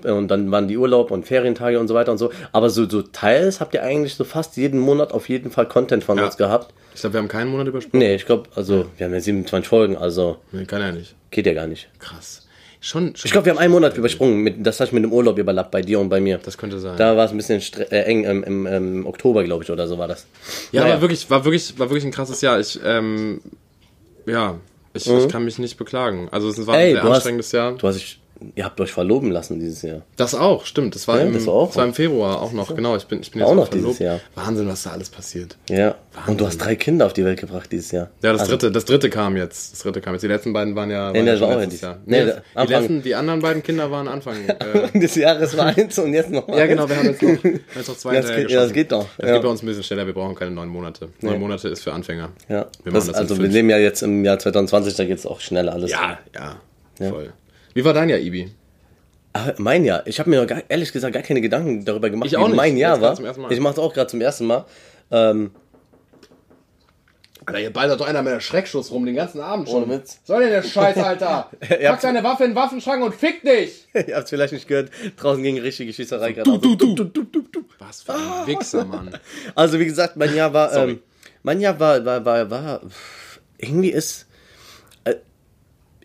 Und 0.04 0.28
dann 0.28 0.50
waren 0.50 0.68
die 0.68 0.76
Urlaub 0.76 1.10
und 1.10 1.24
Ferientage 1.26 1.78
und 1.80 1.88
so 1.88 1.94
weiter 1.94 2.12
und 2.12 2.18
so. 2.18 2.30
Aber 2.52 2.68
so, 2.68 2.88
so 2.90 3.00
teils 3.02 3.60
habt 3.60 3.72
ihr 3.72 3.82
eigentlich 3.82 4.16
so 4.16 4.24
fast 4.24 4.56
jeden 4.58 4.80
Monat 4.80 5.12
auf 5.12 5.28
jeden 5.30 5.50
Fall 5.50 5.66
Content 5.66 6.04
von 6.04 6.18
Ja. 6.18 6.26
uns 6.26 6.36
gehabt. 6.36 6.74
Ich 6.94 7.00
glaube, 7.00 7.14
wir 7.14 7.20
haben 7.20 7.28
keinen 7.28 7.50
Monat 7.50 7.68
übersprungen. 7.68 8.06
Nee, 8.06 8.16
ich 8.16 8.26
glaube, 8.26 8.50
also 8.54 8.86
wir 8.98 9.06
haben 9.06 9.14
ja 9.14 9.20
27 9.20 9.66
Folgen, 9.68 9.96
also 9.96 10.38
Nee, 10.52 10.64
kann 10.66 10.82
ja 10.82 10.92
nicht. 10.92 11.14
geht 11.30 11.46
ja 11.46 11.54
gar 11.54 11.66
nicht. 11.68 11.88
Krass. 12.00 12.46
Schon, 12.80 13.16
schon 13.16 13.26
Ich 13.26 13.32
glaube, 13.32 13.46
wir 13.46 13.52
haben 13.52 13.58
einen 13.58 13.72
Monat 13.72 13.96
übersprungen. 13.96 14.38
Mit, 14.42 14.64
das 14.64 14.78
hat 14.80 14.92
mit 14.92 15.02
dem 15.02 15.12
Urlaub 15.12 15.36
überlappt 15.38 15.70
bei 15.72 15.82
dir 15.82 15.98
und 15.98 16.08
bei 16.08 16.20
mir. 16.20 16.38
Das 16.38 16.56
könnte 16.56 16.78
sein. 16.78 16.96
Da 16.96 17.16
war 17.16 17.24
es 17.24 17.32
ein 17.32 17.36
bisschen 17.36 17.60
äh, 17.90 18.02
eng 18.02 18.22
im, 18.24 18.44
im, 18.44 18.66
im 18.66 19.06
Oktober, 19.06 19.42
glaube 19.42 19.64
ich, 19.64 19.70
oder 19.70 19.88
so 19.88 19.98
war 19.98 20.06
das. 20.06 20.26
ja, 20.70 20.82
Naja. 20.82 20.94
war 20.94 21.00
wirklich, 21.00 21.28
war 21.28 21.44
wirklich, 21.44 21.76
war 21.78 21.88
wirklich 21.90 22.04
ein 22.04 22.12
krasses 22.12 22.40
Jahr. 22.40 22.60
Ich, 22.60 22.78
ähm, 22.84 23.40
ja, 24.26 24.56
ich, 24.94 25.08
ich 25.10 25.28
kann 25.28 25.44
mich 25.44 25.58
nicht 25.58 25.76
beklagen. 25.76 26.28
Also 26.30 26.48
es 26.48 26.66
war 26.66 26.76
Mhm. 26.76 26.80
Ey, 26.80 26.86
ein 26.90 26.92
sehr 26.94 27.02
du 27.02 27.08
hast- 27.08 27.14
anstrengendes 27.16 27.52
Jahr. 27.52 27.72
Du 27.72 27.88
hast 27.88 27.96
dich, 27.96 28.20
ihr 28.54 28.64
habt 28.64 28.80
euch 28.80 28.92
verloben 28.92 29.30
lassen 29.30 29.58
dieses 29.60 29.82
Jahr. 29.82 30.02
Das 30.16 30.34
auch, 30.34 30.64
stimmt. 30.66 30.94
Das 30.94 31.08
war, 31.08 31.18
Ja, 31.18 31.26
im, 31.26 31.32
das 31.32 31.46
war 31.46 31.54
auch 31.54 31.66
das 31.68 31.76
war 31.76 31.84
im 31.86 31.94
Februar 31.94 32.40
auch 32.40 32.52
noch. 32.52 32.74
Genau, 32.74 32.96
ich 32.96 33.04
bin, 33.06 33.20
ich 33.20 33.30
bin 33.30 33.40
jetzt 33.40 33.48
Auch 33.50 33.54
noch 33.54 33.68
dieses 33.68 33.96
verlobt. 33.96 34.00
Jahr. 34.00 34.20
Wahnsinn, 34.44 34.68
was 34.68 34.82
da 34.84 34.90
alles 34.90 35.08
passiert. 35.10 35.56
Ja. 35.68 35.94
Wahnsinn. 36.14 36.30
Und 36.32 36.40
du 36.40 36.46
hast 36.46 36.58
drei 36.58 36.76
Kinder 36.76 37.06
auf 37.06 37.12
die 37.12 37.24
Welt 37.24 37.40
gebracht 37.40 37.70
dieses 37.72 37.90
Jahr. 37.92 38.10
Ja, 38.22 38.32
das 38.32 38.42
Also, 38.42 38.52
dritte, 38.52 38.70
das 38.72 38.84
dritte 38.84 39.10
kam 39.10 39.36
jetzt. 39.36 39.72
Das 39.72 39.80
dritte 39.80 40.00
kam 40.00 40.14
jetzt. 40.14 40.22
Die 40.22 40.28
letzten 40.28 40.52
beiden 40.52 40.74
waren 40.76 40.90
ja, 40.90 41.06
waren 41.06 41.12
Nee, 41.12 41.18
ja 41.20 41.32
das 41.32 41.40
war 41.40 41.48
auch 41.48 41.58
letztes 41.60 41.80
ja 41.80 41.88
Jahr. 41.88 41.98
die- 42.06 42.10
Nee, 42.10 42.24
nee, 42.24 42.32
das, 42.54 42.66
die, 42.66 42.72
letzten, 42.72 43.02
die 43.02 43.14
anderen 43.14 43.40
beiden 43.40 43.62
Kinder 43.62 43.90
waren 43.90 44.08
Anfang. 44.08 44.36
Äh, 44.48 44.98
des 44.98 45.14
Jahres 45.14 45.56
war 45.56 45.66
eins 45.66 45.98
und 45.98 46.12
jetzt 46.14 46.30
noch 46.30 46.48
ja, 46.56 46.66
genau, 46.66 46.88
wir 46.88 46.96
haben 46.96 47.06
jetzt 47.06 47.22
noch, 47.22 47.30
haben 47.42 47.60
jetzt 47.74 47.88
noch 47.88 47.96
zwei 47.96 48.20
Das 48.20 48.34
geht- 48.34 48.50
ja, 48.50 48.60
das 48.62 48.72
geht 48.72 48.92
doch, 48.92 49.06
Das 49.18 49.28
ja. 49.28 49.34
geht 49.34 49.42
bei 49.42 49.48
uns 49.48 49.62
ein 49.62 49.66
bisschen 49.66 49.82
schneller, 49.82 50.06
wir 50.06 50.14
brauchen 50.14 50.34
keine 50.34 50.50
neun 50.52 50.68
Monate. 50.68 51.08
Neun 51.20 51.40
Monate 51.40 51.68
ist 51.68 51.82
für 51.82 51.92
Anfänger. 51.92 52.30
Ja. 52.48 52.66
Wir 52.84 52.92
Das, 52.92 53.06
das 53.06 53.14
also 53.16 53.38
wir 53.38 53.48
leben 53.48 53.70
ja 53.70 53.78
jetzt 53.78 54.02
im 54.02 54.24
Jahr 54.24 54.38
2020, 54.38 54.94
da 54.96 55.04
geht 55.04 55.18
es 55.18 55.26
auch 55.26 55.40
schneller 55.40 55.72
alles. 55.72 55.90
Ja, 55.90 56.18
ja, 56.34 56.56
voll. 57.10 57.32
Wie 57.78 57.84
war 57.84 57.94
dein 57.94 58.08
Jahr, 58.08 58.18
Ibi? 58.18 58.50
Ah, 59.34 59.52
mein 59.58 59.84
Jahr. 59.84 60.04
Ich 60.04 60.18
habe 60.18 60.28
mir 60.28 60.44
gar, 60.46 60.62
ehrlich 60.68 60.90
gesagt 60.90 61.14
gar 61.14 61.22
keine 61.22 61.40
Gedanken 61.40 61.84
darüber 61.84 62.10
gemacht, 62.10 62.26
Ich 62.28 62.36
auch 62.36 62.46
wie 62.46 62.48
nicht. 62.48 62.56
mein 62.56 62.76
Jahr 62.76 63.00
war. 63.00 63.12
Ich 63.52 63.60
mache 63.60 63.72
es 63.74 63.78
auch 63.78 63.94
gerade 63.94 64.08
zum 64.08 64.20
ersten 64.20 64.46
Mal. 64.46 64.64
Ähm, 65.12 65.52
Alter, 67.46 67.60
hier 67.60 67.72
ballert 67.72 68.00
doch 68.00 68.08
einer 68.08 68.22
mit 68.22 68.32
der 68.32 68.40
Schreckschuss 68.40 68.90
rum 68.90 69.06
den 69.06 69.14
ganzen 69.14 69.40
Abend 69.40 69.68
Ohne 69.68 69.88
Witz. 69.90 70.18
Soll 70.24 70.40
denn 70.40 70.50
der 70.50 70.64
Scheiß, 70.64 70.96
Alter? 70.96 71.50
Ihr 71.80 71.88
habt- 71.88 72.02
deine 72.02 72.24
Waffe 72.24 72.42
in 72.42 72.50
den 72.50 72.56
Waffenschrank 72.56 73.00
und 73.00 73.14
fick 73.14 73.42
dich! 73.42 73.86
ihr 73.94 74.16
habt 74.16 74.24
es 74.24 74.30
vielleicht 74.30 74.54
nicht 74.54 74.66
gehört. 74.66 74.90
Draußen 75.16 75.40
ging 75.40 75.56
richtige 75.60 75.92
Schießerei 75.92 76.32
gerade. 76.32 76.50
Also, 76.50 76.74
du, 76.74 76.96
Was 77.78 78.02
für 78.02 78.14
ein 78.14 78.46
Wichser, 78.48 78.84
Mann. 78.86 79.16
also 79.54 79.78
wie 79.78 79.84
gesagt, 79.84 80.16
mein 80.16 80.34
Jahr 80.34 80.52
war, 80.52 80.74
ähm, 80.74 81.00
mein 81.44 81.60
Jahr 81.60 81.78
war, 81.78 82.04
war, 82.04 82.24
war, 82.24 82.50
war, 82.50 82.80
irgendwie 83.56 83.90
ist, 83.90 84.26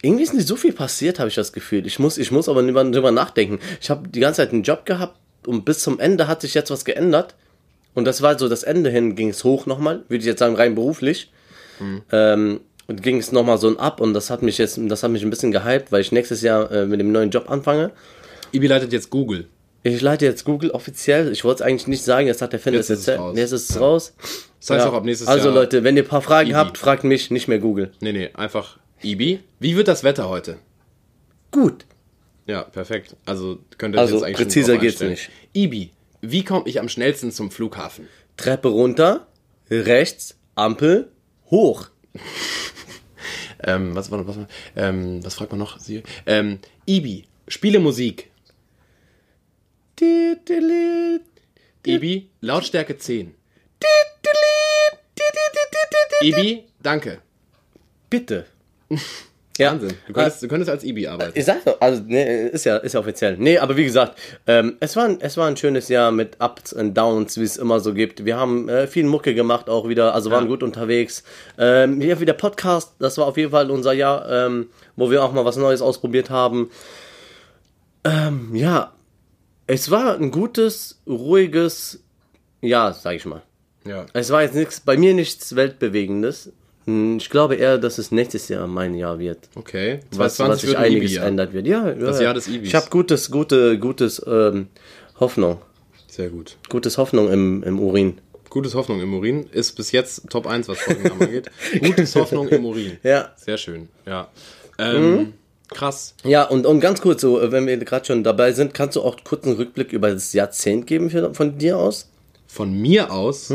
irgendwie 0.04 0.24
ist 0.24 0.34
nicht 0.36 0.48
so 0.48 0.56
viel 0.56 0.74
passiert, 0.74 1.18
habe 1.18 1.30
ich 1.30 1.36
das 1.36 1.52
Gefühl. 1.54 1.88
Ich 1.88 1.98
muss, 1.98 2.18
ich 2.20 2.30
muss 2.30 2.48
aber 2.50 2.62
drüber, 2.62 2.84
drüber 2.84 3.12
nachdenken. 3.12 3.58
Ich 3.82 3.90
habe 3.90 4.08
die 4.10 4.20
ganze 4.20 4.38
Zeit 4.38 4.52
einen 4.54 4.62
Job 4.64 4.86
gehabt 4.86 5.18
und 5.48 5.66
bis 5.66 5.80
zum 5.80 6.00
Ende 6.00 6.28
hat 6.28 6.42
sich 6.42 6.54
jetzt 6.54 6.70
was 6.70 6.86
geändert. 6.86 7.34
Und 7.96 8.06
das 8.06 8.22
war 8.22 8.38
so, 8.38 8.48
das 8.50 8.64
Ende 8.64 8.90
hin 8.90 9.16
ging 9.16 9.30
es 9.30 9.44
hoch 9.44 9.66
nochmal, 9.66 10.04
würde 10.10 10.20
ich 10.20 10.26
jetzt 10.26 10.40
sagen, 10.40 10.56
rein 10.56 10.76
beruflich. 10.76 11.32
Ähm, 12.12 12.60
und 12.88 13.02
ging 13.02 13.18
es 13.18 13.32
nochmal 13.32 13.58
so 13.58 13.68
ein 13.68 13.78
Ab 13.80 14.02
und 14.02 14.14
das 14.14 14.30
hat 14.30 14.42
mich 14.42 14.58
jetzt, 14.58 14.80
das 14.88 15.04
hat 15.04 15.12
mich 15.12 15.24
ein 15.24 15.30
bisschen 15.30 15.52
gehypt, 15.52 15.92
weil 15.92 16.02
ich 16.02 16.12
nächstes 16.12 16.42
Jahr 16.42 16.72
äh, 16.72 16.86
mit 16.86 17.00
dem 17.00 17.12
neuen 17.12 17.30
Job 17.30 17.50
anfange. 17.50 17.92
Ibi 18.52 18.68
leitet 18.68 18.92
jetzt 18.94 19.10
Google. 19.10 19.48
Ich 19.84 20.02
leite 20.02 20.26
jetzt 20.26 20.44
Google 20.46 20.72
offiziell. 20.72 21.32
Ich 21.32 21.44
wollte 21.44 21.64
es 21.64 21.68
eigentlich 21.68 21.88
nicht 21.88 22.04
sagen, 22.04 22.28
jetzt 22.28 22.42
hat 22.42 22.54
der 22.54 22.60
Finn 22.60 22.74
Jetzt 22.74 22.90
das 22.90 23.00
erzählt. 23.00 23.20
raus. 23.20 23.38
Jetzt 23.38 23.52
ist 23.52 23.70
es 23.70 23.76
Ja. 23.76 23.82
raus. 23.82 24.14
Das 24.60 24.70
heißt 24.70 24.86
Ja. 24.86 24.90
auch 24.92 24.94
ab 24.96 25.04
nächstes 25.04 25.28
also 25.28 25.46
Jahr. 25.48 25.56
Leute, 25.56 25.84
wenn 25.84 25.98
ihr 25.98 26.04
ein 26.04 26.08
paar 26.10 26.22
Fragen 26.22 26.50
Ibi. 26.50 26.56
habt, 26.56 26.78
fragt 26.78 27.04
mich, 27.04 27.32
nicht 27.32 27.48
mehr 27.50 27.60
Google. 27.60 27.92
Nee, 28.00 28.14
nee, 28.14 28.30
einfach 28.34 28.78
Ibi. 29.04 29.40
Wie 29.60 29.76
wird 29.76 29.88
das 29.88 30.04
Wetter 30.04 30.30
heute? 30.30 30.60
Gut. 31.52 31.86
Ja, 32.46 32.64
perfekt. 32.64 33.16
Also 33.26 33.60
könnt 33.78 33.96
ihr 33.96 34.00
Also, 34.02 34.16
jetzt 34.16 34.24
eigentlich 34.24 34.38
präziser 34.38 34.78
geht's 34.78 35.00
nicht. 35.02 35.30
Ibi, 35.54 35.92
wie 36.22 36.44
komme 36.44 36.68
ich 36.68 36.80
am 36.80 36.90
schnellsten 36.90 37.32
zum 37.32 37.52
Flughafen? 37.52 38.08
Treppe 38.38 38.68
runter, 38.70 39.28
rechts, 39.70 40.38
Ampel, 40.56 41.12
hoch. 41.50 41.90
Ähm, 43.66 43.96
was 43.96 44.12
was, 44.12 44.28
war- 44.28 44.48
ähm, 44.76 45.24
was 45.24 45.36
fragt 45.36 45.52
man 45.54 45.60
noch? 45.60 45.80
Ähm, 46.26 46.60
Ibi, 46.86 47.24
spiele 47.48 47.80
Musik. 47.80 48.30
Ibi, 51.86 52.30
Lautstärke 52.42 52.98
10. 52.98 53.34
Ibi, 56.22 56.66
danke. 56.82 57.22
Bitte. 58.10 58.48
Ja. 59.60 59.72
Wahnsinn. 59.74 59.94
Du 60.08 60.14
könntest, 60.14 60.42
du 60.42 60.48
könntest 60.48 60.72
als 60.72 60.84
Ibi 60.84 61.08
arbeiten. 61.08 61.38
Ich 61.38 61.46
sag 61.46 61.64
doch, 61.64 61.80
also, 61.80 62.02
nee, 62.08 62.48
ist 62.48 62.66
ja, 62.66 62.78
ist 62.78 62.94
ja 62.94 63.00
offiziell. 63.00 63.38
Nee, 63.38 63.60
aber 63.60 63.78
wie 63.78 63.84
gesagt, 63.84 64.18
ähm, 64.48 64.78
es, 64.80 64.96
war 64.96 65.06
ein, 65.06 65.22
es 65.22 65.38
war 65.38 65.48
ein 65.48 65.56
schönes 65.56 65.90
Jahr 65.90 66.12
mit 66.12 66.38
Ups 66.40 66.74
und 66.74 66.96
Downs, 66.96 67.38
wie 67.38 67.44
es 67.44 67.58
immer 67.58 67.80
so 67.80 67.94
gibt. 67.94 68.26
Wir 68.26 68.36
haben 68.36 68.68
äh, 68.68 68.88
viel 68.88 69.06
Mucke 69.06 69.36
gemacht 69.36 69.70
auch 69.70 69.88
wieder, 69.88 70.16
also 70.16 70.32
waren 70.32 70.46
Ja. 70.46 70.50
gut 70.50 70.64
unterwegs. 70.64 71.24
Ähm, 71.60 72.02
hier 72.02 72.20
wieder 72.20 72.34
Podcast, 72.34 72.96
das 72.98 73.20
war 73.20 73.28
auf 73.28 73.38
jeden 73.38 73.52
Fall 73.52 73.70
unser 73.70 73.94
Jahr, 73.94 74.28
ähm, 74.28 74.70
wo 74.96 75.12
wir 75.12 75.24
auch 75.24 75.34
mal 75.34 75.46
was 75.46 75.56
Neues 75.58 75.84
ausprobiert 75.84 76.32
haben. 76.32 76.72
Ähm, 78.04 78.56
ja, 78.56 78.94
es 79.68 79.92
war 79.92 80.16
ein 80.16 80.32
gutes, 80.32 81.00
ruhiges 81.08 82.04
Jahr, 82.62 82.92
sag 82.94 83.16
ich 83.16 83.26
mal. 83.26 83.44
Ja. 83.86 84.08
Es 84.14 84.32
war 84.32 84.42
jetzt 84.42 84.56
nichts, 84.56 84.80
bei 84.80 84.98
mir 84.98 85.14
nichts 85.14 85.56
Weltbewegendes. 85.56 86.52
Hm, 86.86 87.18
Ich 87.18 87.30
glaube 87.30 87.56
eher, 87.56 87.78
dass 87.78 87.98
es 87.98 88.12
nächstes 88.12 88.48
Jahr 88.50 88.68
mein 88.68 88.96
Jahr 88.96 89.20
wird. 89.20 89.40
Okay. 89.56 90.00
Was, 90.12 90.36
2020 90.36 90.50
was 90.50 90.60
sich 90.62 90.70
wird 90.70 90.78
ein 90.78 90.84
einiges 90.86 91.12
Ibi-Jahr. 91.12 91.26
ändert 91.28 91.54
wird. 91.54 91.68
Ja, 91.68 91.92
Das 91.94 92.18
ja. 92.18 92.24
Jahr 92.26 92.34
des 92.34 92.48
Ibis. 92.48 92.68
Ich 92.70 92.76
habe 92.76 92.90
gutes, 92.90 93.32
gute, 93.32 93.80
gutes 93.80 94.22
ähm, 94.28 94.68
Hoffnung. 95.20 95.60
Sehr 96.08 96.30
gut. 96.30 96.58
Gutes 96.70 96.98
Hoffnung 96.98 97.32
im, 97.32 97.64
im 97.64 97.80
Urin. 97.80 98.20
Gutes 98.50 98.76
Hoffnung 98.76 99.02
im 99.02 99.14
Urin 99.16 99.48
ist 99.52 99.72
bis 99.74 99.92
jetzt 99.92 100.30
Top 100.30 100.46
1, 100.46 100.68
was 100.68 100.78
Folgennamen 100.80 101.22
angeht. 101.24 101.50
Gutes 101.82 102.16
Hoffnung 102.18 102.48
im 102.50 102.66
Urin. 102.66 102.98
Ja. 103.02 103.32
Sehr 103.36 103.58
schön, 103.58 103.90
ja. 104.06 104.28
Ähm, 104.78 105.34
Krass. 105.70 106.14
Ja, 106.24 106.44
und, 106.44 106.68
und 106.68 106.80
ganz 106.82 107.02
kurz, 107.02 107.22
so, 107.22 107.40
wenn 107.52 107.66
wir 107.66 107.78
gerade 107.78 108.06
schon 108.06 108.24
dabei 108.24 108.52
sind, 108.52 108.76
kannst 108.76 108.96
du 108.96 109.02
auch 109.02 109.18
kurz 109.24 109.46
einen 109.48 109.56
Rückblick 109.56 109.92
über 109.92 110.12
das 110.12 110.34
Jahrzehnt 110.34 110.86
geben 110.86 111.10
für, 111.10 111.34
von 111.34 111.58
dir 111.58 111.80
aus? 111.80 112.10
Von 112.46 112.80
mir 112.80 113.12
aus, 113.12 113.52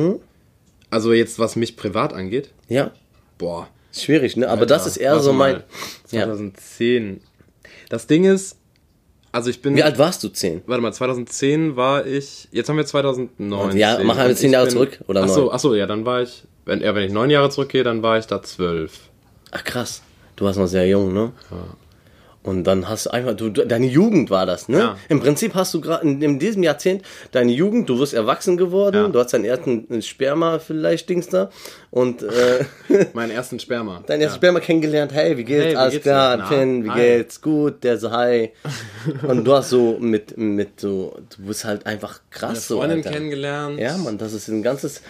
also 0.90 1.12
jetzt 1.12 1.38
was 1.38 1.54
mich 1.54 1.76
privat 1.76 2.12
angeht, 2.12 2.50
Ja. 2.68 2.90
Boah. 3.38 3.68
Schwierig, 3.92 4.36
ne? 4.36 4.48
Aber 4.48 4.66
das 4.66 4.86
ist 4.86 4.96
eher 4.96 5.18
so 5.20 5.32
mein. 5.32 5.54
mal. 5.54 5.64
Ja. 6.10 6.24
2010. 6.24 7.20
Das 7.88 8.06
Ding 8.06 8.24
ist, 8.24 8.56
also 9.32 9.50
ich 9.50 9.62
bin. 9.62 9.76
Wie 9.76 9.82
alt 9.82 9.98
warst 9.98 10.22
du? 10.24 10.28
Zehn? 10.28 10.62
Warte 10.66 10.82
mal, 10.82 10.92
2010 10.92 11.76
war 11.76 12.06
ich. 12.06 12.48
Jetzt 12.50 12.68
haben 12.68 12.76
wir 12.76 12.86
2009. 12.86 13.76
Ja, 13.76 14.02
machen 14.02 14.26
wir 14.26 14.36
zehn 14.36 14.52
Jahre 14.52 14.68
zurück, 14.68 14.98
oder 15.06 15.22
Achso, 15.22 15.42
neun? 15.42 15.50
achso, 15.54 15.74
ja, 15.74 15.86
dann 15.86 16.04
war 16.04 16.22
ich. 16.22 16.44
Wenn, 16.64 16.80
ja, 16.82 16.94
wenn 16.94 17.04
ich 17.04 17.12
neun 17.12 17.30
Jahre 17.30 17.50
zurückgehe, 17.50 17.82
dann 17.82 18.02
war 18.02 18.18
ich 18.18 18.26
da 18.26 18.42
zwölf. 18.42 19.08
Ach 19.50 19.64
krass. 19.64 20.02
Du 20.36 20.44
warst 20.44 20.58
noch 20.58 20.66
sehr 20.66 20.86
jung, 20.86 21.12
ne? 21.12 21.32
Und 22.48 22.64
dann 22.64 22.88
hast 22.88 23.04
du 23.06 23.10
einfach, 23.10 23.34
du, 23.34 23.50
du- 23.50 23.66
deine 23.66 23.86
Jugend 23.86 24.30
war 24.30 24.46
das, 24.46 24.68
ne? 24.68 24.78
Ja. 24.78 24.96
Im 25.10 25.20
Prinzip 25.20 25.54
hast 25.54 25.74
du 25.74 25.80
gerade 25.82 26.06
in, 26.06 26.22
in 26.22 26.38
diesem 26.38 26.62
Jahrzehnt 26.62 27.02
deine 27.32 27.52
Jugend, 27.52 27.88
du 27.90 27.98
wirst 27.98 28.14
erwachsen 28.14 28.56
geworden, 28.56 28.96
Ja. 28.96 29.08
du 29.08 29.18
hast 29.18 29.34
deinen 29.34 29.44
ersten 29.44 30.00
Sperma 30.02 30.58
vielleicht, 30.58 31.08
Dings 31.10 31.28
da, 31.28 31.50
und 31.90 32.22
äh, 32.22 32.64
Meinen 33.12 33.32
ersten 33.32 33.58
Sperma. 33.60 34.02
deinen 34.06 34.22
ersten 34.22 34.36
Sperma 34.38 34.60
kennengelernt, 34.60 35.12
hey, 35.12 35.36
wie 35.36 35.44
geht's? 35.44 35.76
Hey, 35.78 35.86
wie 35.88 35.90
geht's? 35.92 36.06
Na, 36.06 36.46
Finn, 36.46 36.84
wie 36.84 36.90
hi. 36.90 37.00
geht's? 37.00 37.40
Gut, 37.42 37.84
der 37.84 37.98
so, 37.98 38.10
hi. 38.12 38.50
und 39.28 39.44
du 39.44 39.52
hast 39.54 39.68
so 39.68 39.98
mit, 40.00 40.38
mit 40.38 40.80
so, 40.80 41.16
du 41.36 41.46
bist 41.46 41.66
halt 41.66 41.84
einfach 41.86 42.20
krass 42.30 42.66
so, 42.66 42.78
Freundin 42.78 42.98
Alter. 42.98 43.10
kennengelernt. 43.10 43.78
Ja, 43.78 43.96
Mann, 43.98 44.16
das 44.16 44.32
ist 44.32 44.48
ein 44.48 44.62
ganzes, 44.62 45.02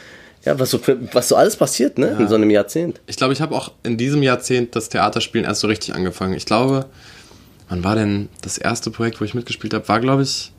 ja, 0.44 0.58
was 0.58 0.70
so, 0.70 0.80
was 1.12 1.28
so 1.28 1.36
alles 1.36 1.56
passiert, 1.56 1.98
ne? 1.98 2.16
In 2.18 2.26
so 2.28 2.34
einem 2.36 2.50
Jahrzehnt. 2.50 3.00
Ich 3.06 3.16
glaube, 3.16 3.32
ich 3.32 3.40
habe 3.40 3.54
auch 3.54 3.72
in 3.82 3.96
diesem 3.96 4.22
Jahrzehnt 4.22 4.74
das 4.76 4.88
Theaterspielen 4.88 5.44
erst 5.46 5.60
so 5.60 5.66
richtig 5.68 5.94
angefangen. 5.94 6.34
Ich 6.34 6.46
glaube, 6.46 6.86
wann 7.68 7.84
war 7.84 7.94
denn 7.94 8.28
das 8.42 8.58
erste 8.58 8.90
Projekt, 8.90 9.20
wo 9.20 9.24
ich 9.24 9.34
mitgespielt 9.34 9.74
habe? 9.74 9.86
War, 9.88 10.00
glaube 10.00 10.22
ich, 10.22 10.52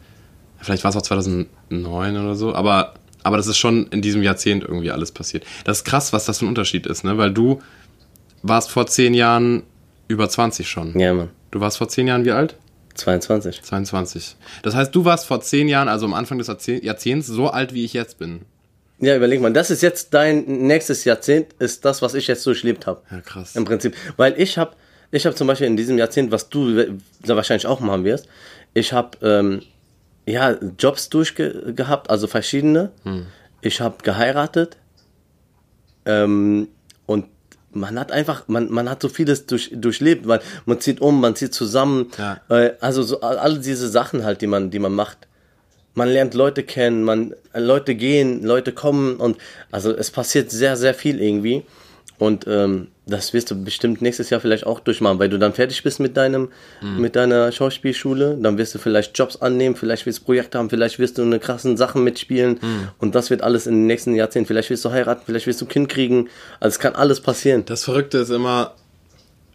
vielleicht 0.61 0.83
war 0.83 0.89
es 0.89 0.97
auch 0.97 1.01
2009 1.01 2.17
oder 2.17 2.35
so, 2.35 2.53
aber, 2.55 2.93
aber 3.23 3.37
das 3.37 3.47
ist 3.47 3.57
schon 3.57 3.87
in 3.87 4.01
diesem 4.01 4.23
Jahrzehnt 4.23 4.63
irgendwie 4.63 4.91
alles 4.91 5.11
passiert. 5.11 5.45
Das 5.63 5.77
ist 5.79 5.83
krass, 5.83 6.13
was 6.13 6.25
das 6.25 6.39
für 6.39 6.45
ein 6.45 6.49
Unterschied 6.49 6.85
ist, 6.87 7.03
ne? 7.03 7.17
Weil 7.17 7.31
du 7.33 7.61
warst 8.43 8.71
vor 8.71 8.87
zehn 8.87 9.13
Jahren 9.13 9.63
über 10.07 10.29
20 10.29 10.69
schon. 10.69 10.97
Ja, 10.97 11.13
Mann. 11.13 11.29
Du 11.51 11.59
warst 11.59 11.77
vor 11.77 11.89
zehn 11.89 12.07
Jahren 12.07 12.25
wie 12.25 12.31
alt? 12.31 12.55
22. 12.95 13.61
22. 13.63 14.35
Das 14.61 14.75
heißt, 14.75 14.93
du 14.93 15.05
warst 15.05 15.25
vor 15.25 15.41
zehn 15.41 15.67
Jahren, 15.67 15.87
also 15.87 16.05
am 16.05 16.13
Anfang 16.13 16.37
des 16.37 16.47
Jahrzeh- 16.47 16.83
Jahrzehnts, 16.83 17.27
so 17.27 17.47
alt, 17.49 17.73
wie 17.73 17.85
ich 17.85 17.93
jetzt 17.93 18.19
bin. 18.19 18.41
Ja, 18.99 19.15
überleg 19.15 19.39
mal, 19.39 19.53
das 19.53 19.71
ist 19.71 19.81
jetzt 19.81 20.13
dein 20.13 20.43
nächstes 20.45 21.05
Jahrzehnt, 21.05 21.53
ist 21.59 21.85
das, 21.85 22.01
was 22.01 22.13
ich 22.15 22.27
jetzt 22.27 22.45
durchlebt 22.45 22.85
habe. 22.87 23.01
Ja, 23.09 23.21
krass. 23.21 23.55
Im 23.55 23.63
Prinzip. 23.63 23.95
Weil 24.17 24.33
ich 24.39 24.57
habe 24.57 24.71
ich 25.11 25.25
hab 25.25 25.35
zum 25.37 25.47
Beispiel 25.47 25.67
in 25.67 25.77
diesem 25.77 25.97
Jahrzehnt, 25.97 26.31
was 26.31 26.49
du 26.49 26.75
wahrscheinlich 27.25 27.65
auch 27.67 27.79
machen 27.79 28.03
wirst, 28.03 28.27
ich 28.73 28.93
habe 28.93 29.17
ähm, 29.21 29.61
ja, 30.25 30.57
Jobs 30.77 31.09
durchgehabt, 31.09 32.09
also 32.09 32.27
verschiedene. 32.27 32.91
Ich 33.61 33.81
habe 33.81 33.95
geheiratet. 34.03 34.77
Ähm, 36.05 36.67
und 37.05 37.25
man 37.71 37.99
hat 37.99 38.11
einfach, 38.11 38.47
man, 38.47 38.71
man 38.71 38.89
hat 38.89 39.01
so 39.01 39.09
vieles 39.09 39.45
durch, 39.45 39.71
durchlebt, 39.73 40.27
weil 40.27 40.41
man 40.65 40.79
zieht 40.79 41.01
um, 41.01 41.19
man 41.21 41.35
zieht 41.35 41.53
zusammen. 41.53 42.07
Ja. 42.17 42.41
Äh, 42.49 42.73
also 42.79 43.03
so 43.03 43.21
all- 43.21 43.59
diese 43.59 43.89
Sachen 43.89 44.23
halt, 44.23 44.41
die 44.41 44.47
man, 44.47 44.69
die 44.71 44.79
man 44.79 44.93
macht. 44.93 45.27
Man 45.95 46.07
lernt 46.09 46.33
Leute 46.35 46.63
kennen, 46.63 47.03
man 47.03 47.33
Leute 47.53 47.95
gehen, 47.95 48.43
Leute 48.43 48.71
kommen 48.71 49.17
und 49.17 49.37
also 49.71 49.91
es 49.91 50.11
passiert 50.11 50.51
sehr, 50.51 50.77
sehr 50.77 50.93
viel 50.93 51.21
irgendwie. 51.21 51.63
Und 52.19 52.45
ähm, 52.47 52.89
das 53.07 53.33
wirst 53.33 53.49
du 53.49 53.63
bestimmt 53.63 54.01
nächstes 54.01 54.29
Jahr 54.29 54.41
vielleicht 54.41 54.65
auch 54.65 54.81
durchmachen, 54.81 55.19
weil 55.19 55.29
du 55.29 55.39
dann 55.39 55.53
fertig 55.53 55.81
bist 55.83 55.99
mit 55.99 56.17
deinem, 56.17 56.49
mit 56.81 57.15
deiner 57.15 57.51
Schauspielschule. 57.51 58.37
Dann 58.39 58.57
wirst 58.57 58.75
du 58.75 58.77
vielleicht 58.77 59.17
Jobs 59.17 59.37
annehmen, 59.37 59.75
vielleicht 59.75 60.05
wirst 60.05 60.19
du 60.19 60.25
Projekte 60.25 60.59
haben, 60.59 60.69
vielleicht 60.69 60.99
wirst 60.99 61.17
du 61.17 61.23
eine 61.23 61.39
krassen 61.39 61.77
Sachen 61.77 62.03
mitspielen. 62.03 62.59
Und 62.99 63.15
das 63.15 63.29
wird 63.29 63.41
alles 63.41 63.67
in 63.67 63.73
den 63.73 63.87
nächsten 63.87 64.13
Jahrzehnten. 64.15 64.47
Vielleicht 64.47 64.69
wirst 64.69 64.83
du 64.85 64.91
heiraten, 64.91 65.23
vielleicht 65.25 65.47
wirst 65.47 65.61
du 65.61 65.65
ein 65.65 65.69
Kind 65.69 65.89
kriegen. 65.89 66.27
Also 66.59 66.75
es 66.75 66.79
kann 66.79 66.93
alles 66.93 67.21
passieren. 67.21 67.63
Das 67.65 67.85
Verrückte 67.85 68.19
ist 68.19 68.29
immer, 68.29 68.75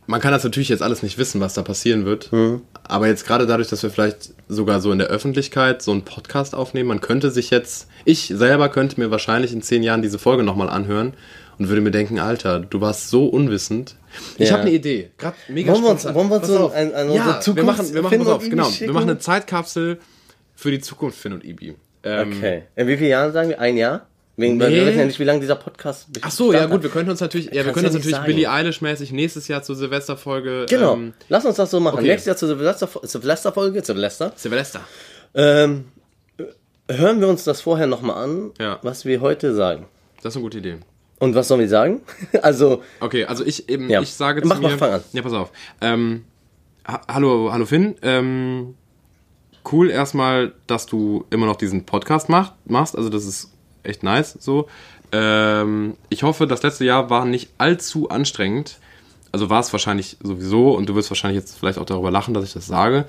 man 0.06 0.20
kann 0.20 0.32
das 0.32 0.42
natürlich 0.42 0.70
jetzt 0.70 0.82
alles 0.82 1.02
nicht 1.02 1.18
wissen, 1.18 1.40
was 1.40 1.54
da 1.54 1.62
passieren 1.62 2.06
wird. 2.06 2.30
Aber 2.82 3.06
jetzt 3.08 3.26
gerade 3.26 3.46
dadurch, 3.46 3.68
dass 3.68 3.82
wir 3.82 3.90
vielleicht 3.90 4.30
sogar 4.48 4.80
so 4.80 4.90
in 4.90 4.98
der 4.98 5.08
Öffentlichkeit 5.08 5.82
so 5.82 5.92
einen 5.92 6.02
Podcast 6.02 6.54
aufnehmen, 6.54 6.88
man 6.88 7.00
könnte 7.00 7.30
sich 7.30 7.50
jetzt, 7.50 7.88
ich 8.04 8.32
selber 8.34 8.68
könnte 8.68 8.98
mir 9.00 9.10
wahrscheinlich 9.10 9.52
in 9.52 9.62
zehn 9.62 9.82
Jahren 9.82 10.02
diese 10.02 10.18
Folge 10.18 10.42
nochmal 10.42 10.70
anhören 10.70 11.14
und 11.58 11.68
würde 11.68 11.80
mir 11.80 11.90
denken, 11.90 12.18
Alter, 12.18 12.60
du 12.60 12.80
warst 12.80 13.10
so 13.10 13.26
unwissend. 13.26 13.96
Ich 14.38 14.48
Ja. 14.48 14.54
habe 14.54 14.62
eine 14.62 14.72
Idee. 14.72 15.10
Gerade 15.18 15.36
mega 15.48 15.72
Wollen 15.72 15.82
wir 15.84 15.90
uns- 15.90 16.04
wollen 16.14 16.28
wir 16.28 16.36
uns 16.36 16.46
so 16.46 16.58
auf. 16.58 16.72
ein- 16.74 16.94
ein- 16.94 17.12
ja, 17.12 17.40
Zukunft 17.40 17.56
wir 17.56 17.64
machen, 17.64 17.94
wir 17.94 18.02
machen, 18.02 18.18
Finn 18.18 18.26
auf, 18.28 18.40
Ibi 18.42 18.50
genau, 18.50 18.64
schicken? 18.70 18.86
wir 18.86 18.94
machen 18.94 19.10
eine 19.10 19.18
Zeitkapsel 19.18 19.98
für 20.54 20.70
die 20.70 20.80
Zukunft 20.80 21.18
Finn 21.18 21.32
und 21.32 21.44
Ibi. 21.44 21.74
Ähm, 22.02 22.32
Okay. 22.36 22.62
In 22.76 22.86
wie 22.86 22.96
vielen 22.96 23.10
Jahren 23.10 23.32
sagen 23.32 23.48
wir? 23.48 23.60
Ein 23.60 23.76
Jahr? 23.76 24.06
Wegen, 24.36 24.56
Nee. 24.56 24.68
Wir 24.68 24.86
wissen 24.86 24.98
ja 24.98 25.04
nicht, 25.06 25.20
wie 25.20 25.24
lange 25.24 25.38
dieser 25.40 25.54
Podcast 25.54 26.08
Ach 26.20 26.30
so, 26.32 26.52
ja 26.52 26.66
gut, 26.66 26.82
wir 26.82 26.90
können 26.90 27.08
uns 27.08 27.20
natürlich, 27.20 27.46
ja, 27.52 27.64
wir 27.64 27.72
können 27.72 27.86
uns 27.86 27.94
natürlich 27.94 28.16
sagen. 28.16 28.26
Billie 28.26 28.50
Eilish-mäßig 28.50 29.12
nächstes 29.12 29.46
Jahr 29.46 29.62
zur 29.62 29.76
Silvesterfolge. 29.76 30.66
Genau. 30.68 30.94
Ähm, 30.94 31.12
Lass 31.28 31.44
uns 31.44 31.54
das 31.56 31.70
so 31.70 31.78
machen. 31.78 31.98
okay. 31.98 32.08
Nächstes 32.08 32.26
Jahr 32.26 32.36
zur 32.36 32.48
Silvester- 32.48 32.88
Silvesterfolge, 33.04 33.84
Silvester. 33.84 34.32
Silvester. 34.34 34.80
Ähm, 35.34 35.84
hören 36.90 37.20
wir 37.20 37.28
uns 37.28 37.44
das 37.44 37.60
vorher 37.60 37.86
nochmal 37.86 38.22
an, 38.24 38.50
Ja. 38.60 38.78
was 38.82 39.04
wir 39.04 39.20
heute 39.20 39.54
sagen. 39.54 39.86
Das 40.22 40.32
ist 40.32 40.36
eine 40.36 40.42
gute 40.42 40.58
Idee. 40.58 40.78
Und 41.24 41.34
was 41.34 41.48
sollen 41.48 41.62
wir 41.62 41.68
sagen? 41.70 42.02
also, 42.42 42.82
Okay, 43.00 43.24
also 43.24 43.46
ich 43.46 43.70
eben, 43.70 43.88
Ja. 43.88 44.02
ich 44.02 44.12
sage 44.12 44.42
Mach 44.44 44.56
zu 44.56 44.62
mal, 44.62 44.72
mir, 44.72 44.78
fang 44.78 44.92
an. 44.92 45.04
Ja, 45.14 45.22
pass 45.22 45.32
auf. 45.32 45.52
Ähm, 45.80 46.24
ha 46.86 47.00
hallo, 47.08 47.50
hallo 47.50 47.64
Finn. 47.64 47.94
Ähm, 48.02 48.74
cool 49.72 49.88
erstmal, 49.90 50.52
dass 50.66 50.84
du 50.84 51.24
immer 51.30 51.46
noch 51.46 51.56
diesen 51.56 51.86
Podcast 51.86 52.28
macht, 52.28 52.52
machst. 52.66 52.94
Also 52.94 53.08
das 53.08 53.24
ist 53.24 53.50
echt 53.84 54.02
nice. 54.02 54.36
So. 54.38 54.68
Ähm, 55.12 55.96
ich 56.10 56.24
hoffe, 56.24 56.46
das 56.46 56.62
letzte 56.62 56.84
Jahr 56.84 57.08
war 57.08 57.24
nicht 57.24 57.48
allzu 57.56 58.10
anstrengend. 58.10 58.78
Also 59.32 59.48
war 59.48 59.60
es 59.60 59.72
wahrscheinlich 59.72 60.18
sowieso 60.22 60.72
und 60.72 60.90
du 60.90 60.94
wirst 60.94 61.10
wahrscheinlich 61.10 61.40
jetzt 61.40 61.58
vielleicht 61.58 61.78
auch 61.78 61.86
darüber 61.86 62.10
lachen, 62.10 62.34
dass 62.34 62.44
ich 62.44 62.52
das 62.52 62.66
sage. 62.66 63.06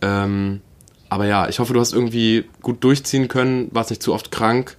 Ähm, 0.00 0.62
aber 1.10 1.26
ja, 1.26 1.50
ich 1.50 1.58
hoffe, 1.58 1.74
du 1.74 1.80
hast 1.80 1.92
irgendwie 1.92 2.46
gut 2.62 2.82
durchziehen 2.82 3.28
können, 3.28 3.68
warst 3.72 3.90
nicht 3.90 4.02
zu 4.02 4.14
oft 4.14 4.30
krank 4.30 4.77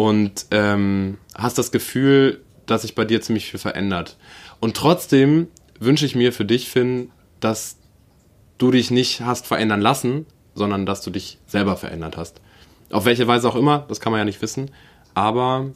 und 0.00 0.46
ähm, 0.50 1.18
hast 1.34 1.58
das 1.58 1.72
Gefühl, 1.72 2.40
dass 2.64 2.82
sich 2.82 2.94
bei 2.94 3.04
dir 3.04 3.20
ziemlich 3.20 3.50
viel 3.50 3.60
verändert. 3.60 4.16
Und 4.58 4.74
trotzdem 4.74 5.48
wünsche 5.78 6.06
ich 6.06 6.14
mir 6.14 6.32
für 6.32 6.46
dich, 6.46 6.70
Finn, 6.70 7.10
dass 7.38 7.76
du 8.56 8.70
dich 8.70 8.90
nicht 8.90 9.20
hast 9.20 9.46
verändern 9.46 9.82
lassen, 9.82 10.24
sondern 10.54 10.86
dass 10.86 11.02
du 11.02 11.10
dich 11.10 11.36
selber 11.46 11.76
verändert 11.76 12.16
hast. 12.16 12.40
Auf 12.90 13.04
welche 13.04 13.26
Weise 13.26 13.46
auch 13.46 13.56
immer, 13.56 13.84
das 13.88 14.00
kann 14.00 14.10
man 14.10 14.20
ja 14.20 14.24
nicht 14.24 14.40
wissen. 14.40 14.70
Aber 15.12 15.70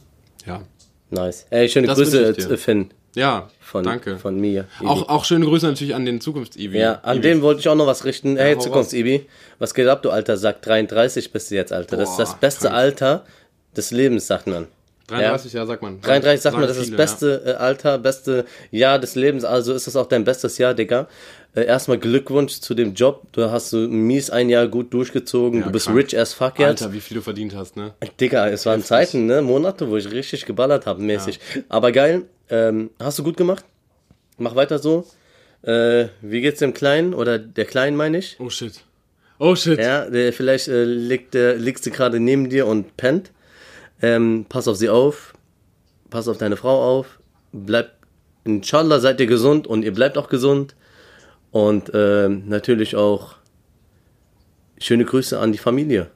ja. 0.47 0.63
nice. 1.11 1.45
Ey, 1.51 1.69
schöne 1.69 1.85
Das 1.85 1.99
Grüße, 1.99 2.57
Finn. 2.57 2.89
Ja, 3.13 3.49
Von, 3.59 3.83
danke. 3.83 4.17
Von 4.17 4.39
mir. 4.39 4.65
Ibi. 4.79 4.87
auch, 4.87 5.07
auch 5.07 5.23
schöne 5.25 5.45
Grüße 5.45 5.67
natürlich 5.67 5.93
an 5.93 6.03
den 6.03 6.19
Zukunfts-Ibi. 6.19 6.79
ja, 6.79 6.95
an 7.03 7.17
Ibi. 7.17 7.27
den 7.27 7.41
wollte 7.43 7.59
ich 7.59 7.69
auch 7.69 7.75
noch 7.75 7.85
was 7.85 8.05
richten. 8.05 8.37
Hey, 8.37 8.55
hau 8.55 8.59
Zukunfts-Ibi. 8.59 9.27
Was 9.59 9.75
geht 9.75 9.87
ab, 9.87 10.01
du 10.01 10.09
Alter? 10.09 10.35
Sagt 10.35 10.65
33 10.65 11.31
bist 11.31 11.51
du 11.51 11.55
jetzt, 11.55 11.71
Alter. 11.71 11.95
das 11.95 12.09
ist 12.09 12.17
das 12.17 12.31
Boah, 12.31 12.39
beste 12.39 12.67
krank. 12.67 12.75
Alter 12.75 13.25
des 13.77 13.91
Lebens, 13.91 14.27
sagt 14.27 14.47
man. 14.47 14.67
33, 15.07 15.53
ja, 15.53 15.65
sagt 15.67 15.83
man. 15.83 16.01
33 16.01 16.41
sagt 16.41 16.57
man, 16.57 16.63
Sagen 16.63 16.67
das 16.77 16.83
ist 16.83 16.91
das 16.91 16.97
beste 16.97 17.43
äh, 17.45 17.51
Alter, 17.53 17.99
beste 17.99 18.45
Jahr 18.71 18.97
des 18.97 19.13
Lebens, 19.13 19.43
also 19.45 19.73
ist 19.73 19.85
das 19.85 19.95
auch 19.95 20.07
dein 20.07 20.23
bestes 20.23 20.57
Jahr, 20.57 20.73
Digga. 20.73 21.07
Äh, 21.53 21.65
erstmal 21.65 21.99
Glückwunsch 21.99 22.59
zu 22.59 22.73
dem 22.73 22.95
Job. 22.95 23.21
Du 23.31 23.49
hast 23.51 23.69
so 23.69 23.77
mies 23.77 24.31
ein 24.31 24.49
Jahr 24.49 24.67
gut 24.67 24.91
durchgezogen. 24.93 25.59
Ja, 25.59 25.65
du 25.67 25.71
bist 25.71 25.85
krank. 25.85 25.99
rich 25.99 26.17
as 26.19 26.33
fuck 26.33 26.59
Ja. 26.59 26.69
jetzt. 26.71 26.81
Alter, 26.81 26.93
wie 26.93 27.01
viel 27.01 27.15
du 27.17 27.21
verdient 27.21 27.55
hast, 27.55 27.77
ne? 27.77 27.93
Digga, 28.19 28.49
es 28.49 28.65
waren 28.65 28.83
Zeiten, 28.83 29.27
ne? 29.27 29.41
Monate, 29.43 29.89
wo 29.89 29.95
ich 29.95 30.11
richtig 30.11 30.45
geballert 30.45 30.85
habe, 30.87 31.01
mäßig. 31.03 31.39
Aber 31.69 31.91
geil, 31.91 32.23
ähm, 32.49 32.89
hast 32.99 33.19
du 33.19 33.23
gut 33.23 33.37
gemacht. 33.37 33.63
Mach 34.37 34.55
weiter 34.55 34.79
so. 34.79 35.05
Äh, 35.61 36.07
wie 36.21 36.41
geht's 36.41 36.59
dem 36.59 36.73
Kleinen? 36.73 37.13
Oder 37.13 37.37
der 37.39 37.65
Kleinen, 37.65 37.95
meine 37.95 38.17
ich? 38.17 38.37
Oh 38.39 38.49
shit. 38.49 38.81
Oh 39.39 39.55
shit. 39.55 39.79
Ja, 39.79 40.09
der, 40.09 40.33
vielleicht 40.33 40.67
äh, 40.67 40.83
liegt, 40.83 41.33
der, 41.35 41.55
liegt 41.55 41.83
sie 41.83 41.91
gerade 41.91 42.19
neben 42.19 42.49
dir 42.49 42.67
und 42.67 42.97
pennt. 42.97 43.31
Ähm, 44.01 44.45
pass 44.49 44.67
auf 44.67 44.77
sie 44.77 44.89
auf. 44.89 45.33
Pass 46.09 46.27
auf 46.27 46.37
deine 46.37 46.57
Frau 46.57 46.99
auf. 46.99 47.19
Bleibt, 47.51 47.91
inshallah 48.43 48.99
seid 48.99 49.19
ihr 49.19 49.27
gesund 49.27 49.67
und 49.67 49.83
ihr 49.83 49.93
bleibt 49.93 50.17
auch 50.17 50.29
gesund. 50.29 50.75
Und 51.51 51.91
ähm, 51.93 52.43
natürlich 52.47 52.95
auch 52.95 53.35
schöne 54.77 55.05
Grüße 55.05 55.39
an 55.39 55.51
die 55.51 55.57
Familie 55.57 56.09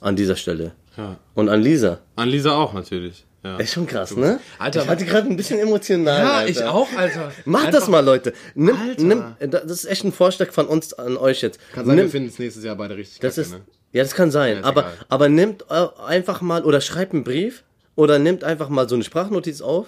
an 0.00 0.16
dieser 0.16 0.36
Stelle. 0.36 0.72
Ja. 0.96 1.16
Und 1.34 1.48
an 1.48 1.60
Lisa. 1.62 1.98
An 2.16 2.28
Lisa 2.28 2.52
auch 2.52 2.72
natürlich. 2.72 3.24
Ja. 3.44 3.56
Ist 3.58 3.72
schon 3.72 3.86
krass, 3.86 4.16
ne? 4.16 4.40
Alter, 4.58 4.82
ich 4.82 4.88
hatte 4.88 5.04
gerade 5.04 5.28
ein 5.28 5.36
bisschen 5.36 5.60
emotional. 5.60 6.20
Ja, 6.24 6.32
Alter. 6.38 6.50
ich 6.50 6.62
auch, 6.64 6.88
Alter. 6.96 7.30
Macht 7.44 7.66
Einfach- 7.66 7.78
das 7.80 7.88
mal, 7.88 8.00
Leute. 8.04 8.32
Nimm, 8.56 8.76
Alter. 8.76 9.02
nimm, 9.04 9.24
das 9.50 9.64
ist 9.70 9.84
echt 9.84 10.04
ein 10.04 10.10
Vorschlag 10.12 10.50
von 10.50 10.66
uns 10.66 10.92
an 10.94 11.16
euch 11.16 11.42
jetzt. 11.42 11.60
Kann 11.72 11.86
sein, 11.86 11.96
wir 11.96 12.02
nimm, 12.04 12.10
finden 12.10 12.28
es 12.30 12.38
nächstes 12.40 12.64
Jahr 12.64 12.74
beide 12.74 12.96
richtig 12.96 13.20
das 13.20 13.36
kacke, 13.36 13.46
ist, 13.46 13.52
ne? 13.52 13.60
Ja, 13.92 14.02
das 14.02 14.14
kann 14.14 14.30
sein. 14.30 14.58
ist 14.58 14.64
aber, 14.64 14.82
egal. 14.82 14.92
aber 15.08 15.28
nimmt 15.28 15.64
äh, 15.70 15.86
einfach 16.06 16.40
mal 16.40 16.64
oder 16.64 16.80
schreibt 16.80 17.14
einen 17.14 17.24
Brief 17.24 17.64
oder 17.94 18.18
nimmt 18.18 18.44
einfach 18.44 18.68
mal 18.68 18.88
so 18.88 18.94
eine 18.94 19.04
Sprachnotiz 19.04 19.60
auf, 19.60 19.86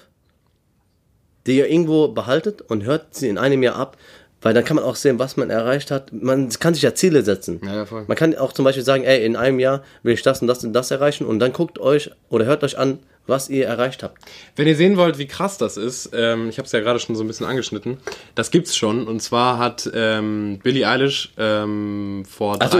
die 1.46 1.58
ihr 1.58 1.68
irgendwo 1.68 2.08
behaltet 2.08 2.62
und 2.62 2.84
hört 2.84 3.14
sie 3.14 3.28
in 3.28 3.38
einem 3.38 3.62
Jahr 3.62 3.76
ab. 3.76 3.96
Weil 4.42 4.54
dann 4.54 4.64
kann 4.64 4.76
man 4.76 4.86
auch 4.86 4.96
sehen, 4.96 5.18
was 5.18 5.36
man 5.36 5.50
erreicht 5.50 5.90
hat. 5.90 6.14
Man 6.14 6.48
kann 6.48 6.72
sich 6.72 6.82
ja 6.82 6.94
Ziele 6.94 7.22
setzen. 7.22 7.60
Ja, 7.62 7.74
ja, 7.74 7.84
voll. 7.84 8.04
Man 8.06 8.16
kann 8.16 8.34
auch 8.36 8.54
zum 8.54 8.64
Beispiel 8.64 8.84
sagen, 8.84 9.04
ey, 9.04 9.22
in 9.22 9.36
einem 9.36 9.60
Jahr 9.60 9.84
will 10.02 10.14
ich 10.14 10.22
das 10.22 10.40
und 10.40 10.48
das 10.48 10.64
und 10.64 10.72
das 10.72 10.90
erreichen 10.90 11.26
und 11.26 11.40
dann 11.40 11.52
guckt 11.52 11.78
euch 11.78 12.10
oder 12.30 12.46
hört 12.46 12.64
euch 12.64 12.78
an, 12.78 13.00
was 13.30 13.48
ihr 13.48 13.66
erreicht 13.66 14.02
habt. 14.02 14.18
Wenn 14.56 14.66
ihr 14.66 14.76
sehen 14.76 14.98
wollt, 14.98 15.16
wie 15.18 15.26
krass 15.26 15.56
das 15.56 15.78
ist, 15.78 16.10
ähm, 16.12 16.50
ich 16.50 16.58
habe 16.58 16.66
es 16.66 16.72
ja 16.72 16.80
gerade 16.80 16.98
schon 17.00 17.16
so 17.16 17.24
ein 17.24 17.26
bisschen 17.26 17.46
angeschnitten, 17.46 17.96
das 18.34 18.50
gibt's 18.50 18.76
schon. 18.76 19.06
Und 19.06 19.20
zwar 19.22 19.56
hat 19.58 19.90
ähm, 19.94 20.58
Billie 20.62 20.86
Eilish 20.86 21.32
ähm, 21.38 22.24
vor, 22.28 22.56
Ach 22.60 22.70
so, 22.70 22.78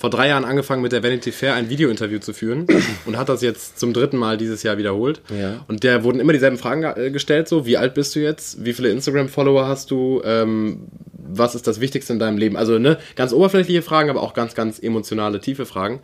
vor 0.00 0.08
drei 0.10 0.28
Jahren 0.28 0.44
angefangen 0.46 0.80
mit 0.80 0.92
der 0.92 1.02
Vanity 1.02 1.32
Fair 1.32 1.54
ein 1.54 1.68
Video-Interview 1.68 2.20
zu 2.20 2.32
führen 2.32 2.66
und 3.06 3.18
hat 3.18 3.28
das 3.28 3.42
jetzt 3.42 3.78
zum 3.78 3.92
dritten 3.92 4.16
Mal 4.16 4.38
dieses 4.38 4.62
Jahr 4.62 4.78
wiederholt. 4.78 5.20
Ja. 5.38 5.64
Und 5.68 5.82
der 5.82 6.04
wurden 6.04 6.20
immer 6.20 6.32
dieselben 6.32 6.56
Fragen 6.56 6.80
ge- 6.80 7.08
äh, 7.08 7.10
gestellt, 7.10 7.48
so 7.48 7.66
wie 7.66 7.76
alt 7.76 7.92
bist 7.94 8.14
du 8.14 8.20
jetzt, 8.20 8.64
wie 8.64 8.72
viele 8.72 8.88
Instagram-Follower 8.90 9.66
hast 9.68 9.90
du, 9.90 10.22
ähm, 10.24 10.86
was 11.26 11.54
ist 11.54 11.66
das 11.66 11.80
Wichtigste 11.80 12.12
in 12.12 12.18
deinem 12.18 12.38
Leben? 12.38 12.56
Also 12.56 12.78
ne, 12.78 12.98
ganz 13.16 13.32
oberflächliche 13.32 13.82
Fragen, 13.82 14.10
aber 14.10 14.22
auch 14.22 14.34
ganz, 14.34 14.54
ganz 14.54 14.78
emotionale, 14.78 15.40
tiefe 15.40 15.66
Fragen. 15.66 16.00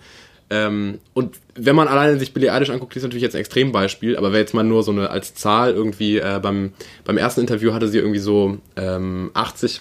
Ähm, 0.50 0.98
und 1.14 1.36
wenn 1.54 1.76
man 1.76 1.86
alleine 1.86 2.18
sich 2.18 2.34
Billie 2.34 2.52
Eilish 2.52 2.70
anguckt, 2.70 2.94
die 2.94 2.98
ist 2.98 3.04
natürlich 3.04 3.22
jetzt 3.22 3.36
ein 3.36 3.40
Extrembeispiel, 3.40 4.16
aber 4.16 4.32
wenn 4.32 4.40
jetzt 4.40 4.52
mal 4.52 4.64
nur 4.64 4.82
so 4.82 4.90
eine 4.90 5.10
als 5.10 5.34
Zahl 5.34 5.72
irgendwie 5.72 6.18
äh, 6.18 6.40
beim, 6.42 6.72
beim 7.04 7.16
ersten 7.18 7.40
Interview 7.40 7.72
hatte 7.72 7.86
sie 7.86 7.98
irgendwie 7.98 8.18
so 8.18 8.58
ähm, 8.76 9.30
80, 9.34 9.80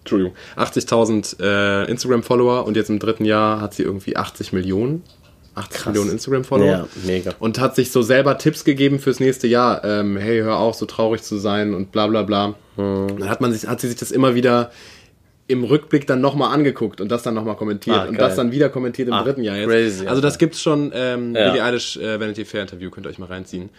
Entschuldigung, 0.00 0.34
80.000 0.56 1.40
äh, 1.40 1.90
Instagram-Follower 1.90 2.66
und 2.66 2.76
jetzt 2.76 2.90
im 2.90 2.98
dritten 2.98 3.24
Jahr 3.24 3.60
hat 3.60 3.74
sie 3.74 3.84
irgendwie 3.84 4.16
80 4.16 4.52
Millionen, 4.52 5.04
80 5.54 5.86
Millionen 5.86 6.10
Instagram-Follower 6.10 6.66
Ja, 6.66 6.88
mega. 7.04 7.34
und 7.38 7.60
hat 7.60 7.76
sich 7.76 7.92
so 7.92 8.02
selber 8.02 8.38
Tipps 8.38 8.64
gegeben 8.64 8.98
fürs 8.98 9.20
nächste 9.20 9.46
Jahr. 9.46 9.84
Ähm, 9.84 10.16
hey, 10.16 10.40
hör 10.40 10.56
auf, 10.56 10.74
so 10.74 10.86
traurig 10.86 11.22
zu 11.22 11.36
sein 11.36 11.74
und 11.74 11.92
bla 11.92 12.08
bla 12.08 12.22
bla. 12.22 12.54
Hm. 12.74 13.18
Dann 13.18 13.28
hat 13.28 13.40
man 13.40 13.52
sich, 13.52 13.68
hat 13.68 13.80
sie 13.80 13.88
sich 13.88 13.96
das 13.96 14.10
immer 14.10 14.34
wieder 14.34 14.72
im 15.48 15.64
Rückblick 15.64 16.06
dann 16.06 16.20
nochmal 16.20 16.54
angeguckt 16.54 17.00
und 17.00 17.08
das 17.10 17.22
dann 17.22 17.34
nochmal 17.34 17.56
kommentiert 17.56 17.96
Ah, 17.96 18.04
und 18.04 18.20
das 18.20 18.36
dann 18.36 18.52
wieder 18.52 18.68
kommentiert 18.68 19.08
im 19.08 19.14
Ah, 19.14 19.22
dritten 19.24 19.42
Jahr 19.42 19.56
jetzt. 19.56 19.68
crazy, 19.68 20.06
also 20.06 20.20
das 20.20 20.38
gibt's 20.38 20.60
schon, 20.62 20.92
ähm, 20.94 21.34
Ja. 21.34 21.48
Billie 21.50 21.64
Eilish 21.64 21.96
äh, 21.96 22.20
Vanity 22.20 22.44
Fair 22.44 22.62
Interview, 22.62 22.90
könnt 22.90 23.06
ihr 23.06 23.10
euch 23.10 23.18
mal 23.18 23.26
reinziehen. 23.26 23.70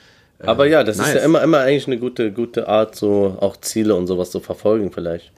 Aber 0.42 0.66
ja, 0.68 0.84
das 0.84 0.98
ist 0.98 1.06
nice. 1.06 1.16
ja 1.16 1.22
immer, 1.22 1.42
immer 1.44 1.60
eigentlich 1.60 1.86
eine 1.88 1.98
gute, 1.98 2.32
gute 2.32 2.68
Art, 2.68 2.96
so 2.96 3.38
auch 3.42 3.58
Ziele 3.58 3.94
und 3.96 4.08
sowas 4.08 4.32
zu 4.32 4.40
verfolgen 4.40 4.92
vielleicht. 4.92 5.32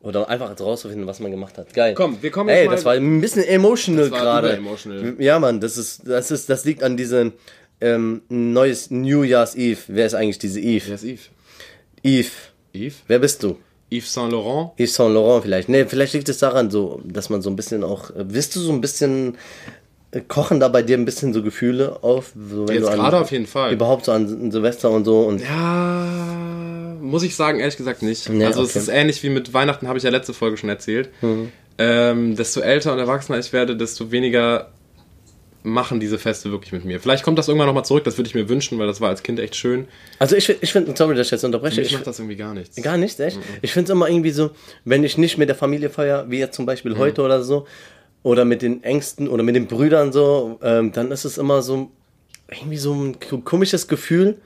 Oder 0.00 0.28
einfach 0.28 0.58
rauszufinden, 0.60 1.06
was 1.08 1.18
man 1.18 1.30
gemacht 1.32 1.58
hat. 1.58 1.74
Geil. 1.74 1.94
Komm, 1.94 2.18
wir 2.22 2.30
kommen 2.30 2.50
jetzt 2.50 2.58
Ey, 2.60 2.66
mal- 2.66 2.72
das 2.76 2.84
war 2.84 2.92
ein 2.92 3.20
bisschen 3.20 3.42
emotional 3.44 4.10
gerade. 4.10 4.60
Ja, 5.18 5.38
Mann, 5.40 5.60
das 5.60 5.76
ist, 5.76 6.06
das 6.06 6.30
ist, 6.30 6.48
das 6.50 6.64
liegt 6.64 6.82
an 6.84 6.96
diesem 6.96 7.32
ähm, 7.80 8.22
neues 8.28 8.90
New 8.90 9.22
Year's 9.24 9.56
Eve. 9.56 9.80
Wer 9.88 10.06
ist 10.06 10.14
eigentlich 10.14 10.38
diese 10.38 10.60
Eve? 10.60 10.84
Wer 10.88 10.94
ist 10.94 11.04
Yves? 11.04 11.30
Eve. 12.04 12.30
Yves? 12.74 12.96
Wer 13.08 13.18
bist 13.18 13.42
du? 13.42 13.56
Yves 13.90 14.12
Saint 14.12 14.32
Laurent? 14.32 14.70
Yves 14.78 14.94
Saint 14.94 15.14
Laurent 15.14 15.42
vielleicht. 15.44 15.68
Nee, 15.68 15.84
vielleicht 15.86 16.12
liegt 16.14 16.28
es 16.28 16.38
daran, 16.38 16.70
so, 16.70 17.00
dass 17.04 17.30
man 17.30 17.42
so 17.42 17.50
ein 17.50 17.56
bisschen 17.56 17.82
auch. 17.84 18.10
Äh, 18.10 18.32
wirst 18.32 18.54
du 18.56 18.60
so 18.60 18.72
ein 18.72 18.80
bisschen. 18.80 19.36
äh, 20.10 20.20
Kochen 20.26 20.60
da 20.60 20.68
bei 20.68 20.82
dir 20.82 20.96
ein 20.96 21.04
bisschen 21.04 21.32
so 21.32 21.42
Gefühle 21.42 21.98
auf? 22.02 22.32
So, 22.34 22.66
wenn 22.68 22.76
Jetzt 22.76 22.90
gerade 22.92 23.18
auf 23.20 23.30
jeden 23.30 23.46
Fall. 23.46 23.72
Überhaupt 23.72 24.04
so 24.06 24.12
an 24.12 24.50
Silvester 24.50 24.90
und 24.90 25.04
so. 25.04 25.20
Und 25.20 25.40
Ja, 25.42 26.96
muss 27.00 27.22
ich 27.22 27.36
sagen, 27.36 27.60
ehrlich 27.60 27.76
gesagt 27.76 28.02
nicht. 28.02 28.28
Nee, 28.28 28.44
also 28.44 28.62
es 28.62 28.70
okay. 28.70 28.78
ist 28.80 28.88
ähnlich 28.88 29.22
wie 29.22 29.30
mit 29.30 29.52
Weihnachten, 29.54 29.88
habe 29.88 29.98
ich 29.98 30.04
ja 30.04 30.10
letzte 30.10 30.34
Folge 30.34 30.56
schon 30.56 30.68
erzählt. 30.68 31.08
Ähm, 31.78 32.36
desto 32.36 32.60
älter 32.60 32.92
und 32.92 32.98
erwachsener 32.98 33.38
ich 33.38 33.52
werde, 33.52 33.76
desto 33.76 34.10
weniger 34.10 34.68
machen 35.62 35.98
diese 36.00 36.18
Feste 36.18 36.50
wirklich 36.50 36.72
mit 36.72 36.84
mir. 36.84 37.00
Vielleicht 37.00 37.24
kommt 37.24 37.38
das 37.38 37.48
irgendwann 37.48 37.66
nochmal 37.66 37.84
zurück, 37.84 38.04
das 38.04 38.16
würde 38.16 38.28
ich 38.28 38.34
mir 38.34 38.48
wünschen, 38.48 38.78
weil 38.78 38.86
das 38.86 39.00
war 39.00 39.08
als 39.08 39.22
Kind 39.22 39.40
echt 39.40 39.56
schön. 39.56 39.86
Also 40.18 40.36
ich, 40.36 40.48
ich 40.48 40.72
finde, 40.72 40.94
sorry, 40.96 41.14
dass 41.16 41.26
ich 41.26 41.30
jetzt 41.32 41.44
unterbreche. 41.44 41.80
Ich 41.80 41.92
macht 41.92 42.06
das 42.06 42.18
irgendwie 42.18 42.36
gar 42.36 42.54
nichts. 42.54 42.76
gar 42.82 42.96
nicht, 42.96 43.18
echt. 43.20 43.38
Ich 43.62 43.72
finde 43.72 43.90
es 43.90 43.96
immer 43.96 44.08
irgendwie 44.08 44.30
so, 44.30 44.50
wenn 44.84 45.02
ich 45.04 45.18
nicht 45.18 45.36
mit 45.38 45.48
der 45.48 45.56
Familie 45.56 45.90
feier, 45.90 46.26
wie 46.30 46.38
jetzt 46.38 46.54
zum 46.56 46.64
Beispiel 46.66 46.96
heute 46.96 47.22
oder 47.22 47.42
so, 47.42 47.66
oder 48.22 48.44
mit 48.44 48.62
den 48.62 48.82
Ängsten 48.84 49.28
oder 49.28 49.42
mit 49.42 49.56
den 49.56 49.66
Brüdern 49.66 50.12
so, 50.12 50.58
ähm, 50.62 50.92
dann 50.92 51.10
ist 51.12 51.24
es 51.24 51.38
immer 51.38 51.62
so 51.62 51.90
irgendwie 52.50 52.76
so 52.78 52.92
ein 52.94 53.18
ko- 53.20 53.38
komisches 53.38 53.88
Gefühl, 53.88 54.38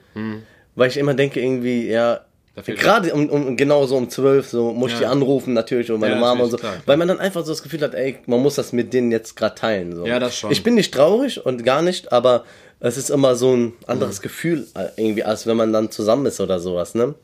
weil 0.75 0.89
ich 0.89 0.97
immer 0.97 1.13
denke 1.13 1.39
irgendwie, 1.41 1.87
ja, 1.87 2.21
gerade 2.55 3.13
um, 3.13 3.29
um 3.29 3.57
genau 3.57 3.85
so 3.85 3.95
um 3.97 4.09
zwölf, 4.09 4.47
so 4.47 4.71
muss 4.73 4.91
ich 4.93 4.99
die 4.99 5.05
anrufen 5.05 5.53
natürlich 5.53 5.91
und 5.91 5.99
meine 5.99 6.15
Ja, 6.15 6.19
Mama 6.21 6.43
und 6.43 6.51
so, 6.51 6.57
klar. 6.57 6.75
weil 6.85 6.97
man 6.97 7.07
dann 7.07 7.19
einfach 7.19 7.43
so 7.43 7.51
das 7.51 7.63
Gefühl 7.63 7.81
hat, 7.81 7.93
ey, 7.95 8.17
man 8.27 8.41
muss 8.41 8.55
das 8.55 8.73
mit 8.73 8.93
denen 8.93 9.11
jetzt 9.11 9.35
gerade 9.35 9.55
teilen. 9.55 9.95
So. 9.95 10.05
Ja, 10.05 10.19
das 10.19 10.37
schon. 10.37 10.51
Ich 10.51 10.63
bin 10.63 10.75
nicht 10.75 10.93
traurig 10.93 11.45
und 11.45 11.63
gar 11.63 11.81
nicht, 11.81 12.11
aber 12.11 12.43
es 12.79 12.97
ist 12.97 13.09
immer 13.09 13.35
so 13.35 13.55
ein 13.55 13.73
anderes 13.87 14.19
Mhm. 14.19 14.23
Gefühl 14.23 14.67
äh, 14.75 14.87
irgendwie, 14.97 15.23
als 15.23 15.47
wenn 15.47 15.57
man 15.57 15.73
dann 15.73 15.89
zusammen 15.89 16.25
ist 16.25 16.39
oder 16.41 16.59
sowas, 16.59 16.93
ne? 16.95 17.15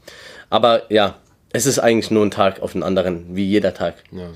Aber 0.50 0.84
ja, 0.92 1.18
es 1.52 1.66
ist 1.66 1.80
eigentlich 1.80 2.10
nur 2.12 2.26
ein 2.26 2.32
Tag 2.32 2.62
auf 2.62 2.72
den 2.74 2.82
anderen, 2.84 3.36
wie 3.36 3.46
jeder 3.46 3.74
Tag. 3.74 3.96
Ja. 4.12 4.30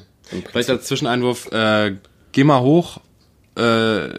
Vielleicht 0.51 0.69
als 0.69 0.85
Zwischeneinwurf, 0.85 1.51
äh, 1.51 1.95
geh 2.33 2.43
mal 2.43 2.61
hoch 2.61 2.99
äh, 3.55 4.09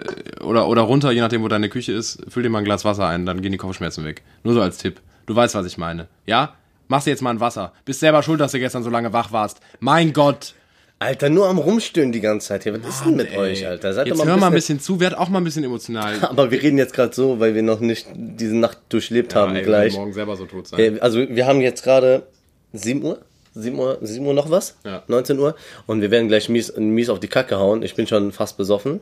oder, 0.42 0.68
oder 0.68 0.82
runter, 0.82 1.10
je 1.10 1.20
nachdem, 1.20 1.42
wo 1.42 1.48
deine 1.48 1.68
Küche 1.68 1.92
ist, 1.92 2.20
füll 2.28 2.42
dir 2.42 2.48
mal 2.50 2.58
ein 2.58 2.64
Glas 2.64 2.84
Wasser 2.84 3.06
ein, 3.06 3.26
dann 3.26 3.42
gehen 3.42 3.52
die 3.52 3.58
Kopfschmerzen 3.58 4.04
weg. 4.04 4.22
Nur 4.42 4.54
so 4.54 4.60
als 4.60 4.78
Tipp. 4.78 5.00
Du 5.26 5.34
weißt, 5.34 5.54
was 5.54 5.66
ich 5.66 5.76
meine. 5.78 6.06
Ja? 6.26 6.54
Machst 6.94 7.08
dir 7.08 7.10
jetzt 7.10 7.22
mal 7.22 7.30
ein 7.30 7.40
Wasser. 7.40 7.72
Bist 7.84 7.98
selber 7.98 8.22
schuld, 8.22 8.38
dass 8.40 8.52
du 8.52 8.60
gestern 8.60 8.84
so 8.84 8.88
lange 8.88 9.12
wach 9.12 9.32
warst. 9.32 9.58
Mein 9.80 10.12
Gott! 10.12 10.54
Alter, 11.00 11.28
nur 11.28 11.48
am 11.48 11.58
Rumstöhnen 11.58 12.12
die 12.12 12.20
ganze 12.20 12.46
Zeit 12.46 12.62
hier. 12.62 12.84
Was 12.84 12.98
ist 12.98 13.04
denn 13.04 13.16
mit 13.16 13.32
Ey. 13.32 13.36
euch, 13.36 13.66
Alter? 13.66 13.92
Seid 13.92 14.06
Jetzt 14.06 14.20
doch 14.20 14.24
hör 14.26 14.36
mal 14.36 14.46
ein 14.46 14.52
bisschen 14.52 14.78
zu, 14.78 15.00
werd 15.00 15.18
auch 15.18 15.28
mal 15.28 15.38
ein 15.38 15.44
bisschen 15.44 15.64
emotional. 15.64 16.14
Aber 16.22 16.52
wir 16.52 16.62
reden 16.62 16.78
jetzt 16.78 16.94
gerade 16.94 17.12
so, 17.12 17.40
weil 17.40 17.56
wir 17.56 17.64
noch 17.64 17.80
nicht 17.80 18.06
diese 18.14 18.56
Nacht 18.56 18.78
durchlebt 18.90 19.34
haben 19.34 19.56
ey, 19.56 19.62
wir 19.62 19.62
gleich. 19.64 19.92
werden 19.94 20.02
morgen 20.02 20.12
selber 20.12 20.36
so 20.36 20.46
tot 20.46 20.68
sein. 20.68 20.78
Äh, 20.78 21.00
Also 21.00 21.18
wir 21.28 21.46
haben 21.48 21.60
jetzt 21.60 21.82
gerade 21.82 22.28
7 22.74 23.02
Uhr. 23.02 23.18
7 23.56 23.78
Uhr, 23.78 23.98
7 24.02 24.26
Uhr 24.26 24.34
noch 24.34 24.50
was? 24.50 24.76
Ja. 24.84 25.02
19 25.06 25.38
Uhr. 25.38 25.54
Und 25.86 26.00
wir 26.00 26.10
werden 26.10 26.26
gleich 26.28 26.48
mies, 26.48 26.76
mies 26.76 27.08
auf 27.08 27.20
die 27.20 27.28
Kacke 27.28 27.56
hauen. 27.58 27.82
Ich 27.82 27.94
bin 27.94 28.06
schon 28.06 28.32
fast 28.32 28.56
besoffen. 28.56 29.00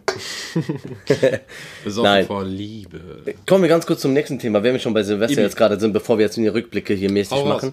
Besoffen 1.84 2.10
nein. 2.10 2.26
vor 2.26 2.44
Liebe. 2.44 3.00
Kommen 3.46 3.62
wir 3.62 3.68
ganz 3.68 3.86
kurz 3.86 4.00
zum 4.00 4.12
nächsten 4.12 4.38
Thema, 4.38 4.62
wenn 4.62 4.72
wir 4.74 4.80
schon 4.80 4.94
bei 4.94 5.02
Silvester 5.02 5.32
Ibi. 5.34 5.42
jetzt 5.42 5.56
gerade 5.56 5.78
sind, 5.80 5.92
bevor 5.92 6.18
wir 6.18 6.26
jetzt 6.26 6.36
in 6.36 6.42
die 6.42 6.48
Rückblicke 6.50 6.94
hier 6.94 7.10
mäßig 7.10 7.32
Hau 7.32 7.42
raus. 7.44 7.62
machen. 7.62 7.72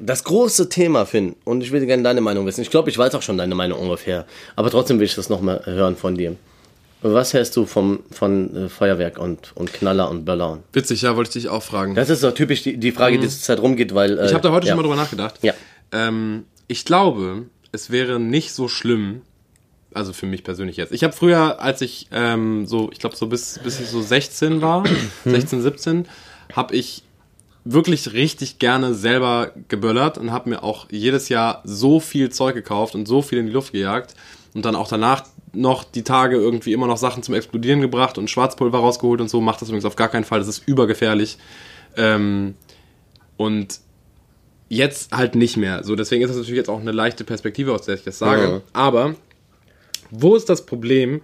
Das 0.00 0.22
große 0.22 0.68
Thema, 0.68 1.06
Finn, 1.06 1.34
und 1.44 1.60
ich 1.62 1.72
würde 1.72 1.84
gerne 1.86 2.04
deine 2.04 2.20
Meinung 2.20 2.46
wissen. 2.46 2.60
Ich 2.60 2.70
glaube, 2.70 2.88
ich 2.88 2.96
weiß 2.96 3.16
auch 3.16 3.22
schon 3.22 3.36
deine 3.36 3.56
Meinung 3.56 3.80
ungefähr. 3.80 4.26
Aber 4.54 4.70
trotzdem 4.70 5.00
will 5.00 5.06
ich 5.06 5.16
das 5.16 5.28
nochmal 5.28 5.62
hören 5.66 5.96
von 5.96 6.14
dir. 6.14 6.36
Was 7.02 7.32
hältst 7.34 7.56
du 7.56 7.64
vom, 7.66 8.00
von 8.10 8.66
äh, 8.66 8.68
Feuerwerk 8.68 9.18
und, 9.18 9.52
und 9.56 9.72
Knaller 9.72 10.08
und 10.10 10.24
Ballon? 10.24 10.62
Witzig, 10.72 11.02
ja, 11.02 11.16
wollte 11.16 11.28
ich 11.36 11.44
dich 11.44 11.48
auch 11.50 11.62
fragen. 11.62 11.94
Das 11.96 12.10
ist 12.10 12.20
so 12.20 12.30
typisch 12.32 12.62
die, 12.62 12.76
die 12.76 12.90
Frage, 12.92 13.18
die 13.18 13.28
zurzeit 13.28 13.60
rumgeht, 13.60 13.94
weil. 13.94 14.18
Äh, 14.18 14.26
Ich 14.26 14.32
habe 14.34 14.42
da 14.42 14.50
heute 14.52 14.66
ja. 14.66 14.72
schon 14.72 14.76
mal 14.78 14.82
drüber 14.82 14.96
nachgedacht. 15.00 15.36
Ja. 15.42 15.54
Ähm, 15.92 16.44
ich 16.66 16.84
glaube, 16.84 17.46
es 17.72 17.90
wäre 17.90 18.20
nicht 18.20 18.52
so 18.52 18.68
schlimm, 18.68 19.22
also 19.94 20.12
für 20.12 20.26
mich 20.26 20.44
persönlich 20.44 20.76
jetzt. 20.76 20.92
Ich 20.92 21.02
habe 21.02 21.12
früher, 21.12 21.60
als 21.60 21.80
ich 21.80 22.08
ähm, 22.12 22.66
so, 22.66 22.90
ich 22.92 22.98
glaube 22.98 23.16
so 23.16 23.26
bis, 23.26 23.58
bis 23.62 23.80
ich 23.80 23.88
so 23.88 24.00
16 24.00 24.60
war, 24.60 24.84
16, 25.24 25.62
17, 25.62 26.08
habe 26.54 26.74
ich 26.74 27.02
wirklich 27.64 28.12
richtig 28.12 28.58
gerne 28.58 28.94
selber 28.94 29.52
geböllert 29.68 30.16
und 30.18 30.32
habe 30.32 30.50
mir 30.50 30.62
auch 30.62 30.86
jedes 30.90 31.28
Jahr 31.28 31.62
so 31.64 32.00
viel 32.00 32.30
Zeug 32.30 32.54
gekauft 32.54 32.94
und 32.94 33.06
so 33.06 33.20
viel 33.20 33.38
in 33.38 33.46
die 33.46 33.52
Luft 33.52 33.72
gejagt 33.72 34.14
und 34.54 34.64
dann 34.64 34.74
auch 34.74 34.88
danach 34.88 35.24
noch 35.52 35.84
die 35.84 36.02
Tage 36.02 36.36
irgendwie 36.36 36.72
immer 36.72 36.86
noch 36.86 36.96
Sachen 36.96 37.22
zum 37.22 37.34
Explodieren 37.34 37.80
gebracht 37.80 38.18
und 38.18 38.30
Schwarzpulver 38.30 38.78
rausgeholt 38.78 39.20
und 39.20 39.28
so. 39.28 39.40
Macht 39.40 39.60
das 39.60 39.68
übrigens 39.68 39.84
auf 39.84 39.96
gar 39.96 40.08
keinen 40.08 40.24
Fall, 40.24 40.38
das 40.38 40.48
ist 40.48 40.66
übergefährlich. 40.66 41.38
Ähm, 41.96 42.54
und 43.36 43.80
jetzt 44.68 45.12
halt 45.12 45.34
nicht 45.34 45.56
mehr. 45.56 45.84
So, 45.84 45.96
deswegen 45.96 46.22
ist 46.22 46.28
das 46.28 46.36
natürlich 46.36 46.58
jetzt 46.58 46.68
auch 46.68 46.80
eine 46.80 46.92
leichte 46.92 47.24
Perspektive, 47.24 47.72
aus 47.72 47.82
der 47.82 47.96
ich 47.96 48.04
das 48.04 48.18
sage. 48.18 48.42
Ja. 48.42 48.60
Aber 48.72 49.14
wo 50.10 50.36
ist 50.36 50.48
das 50.48 50.66
Problem, 50.66 51.20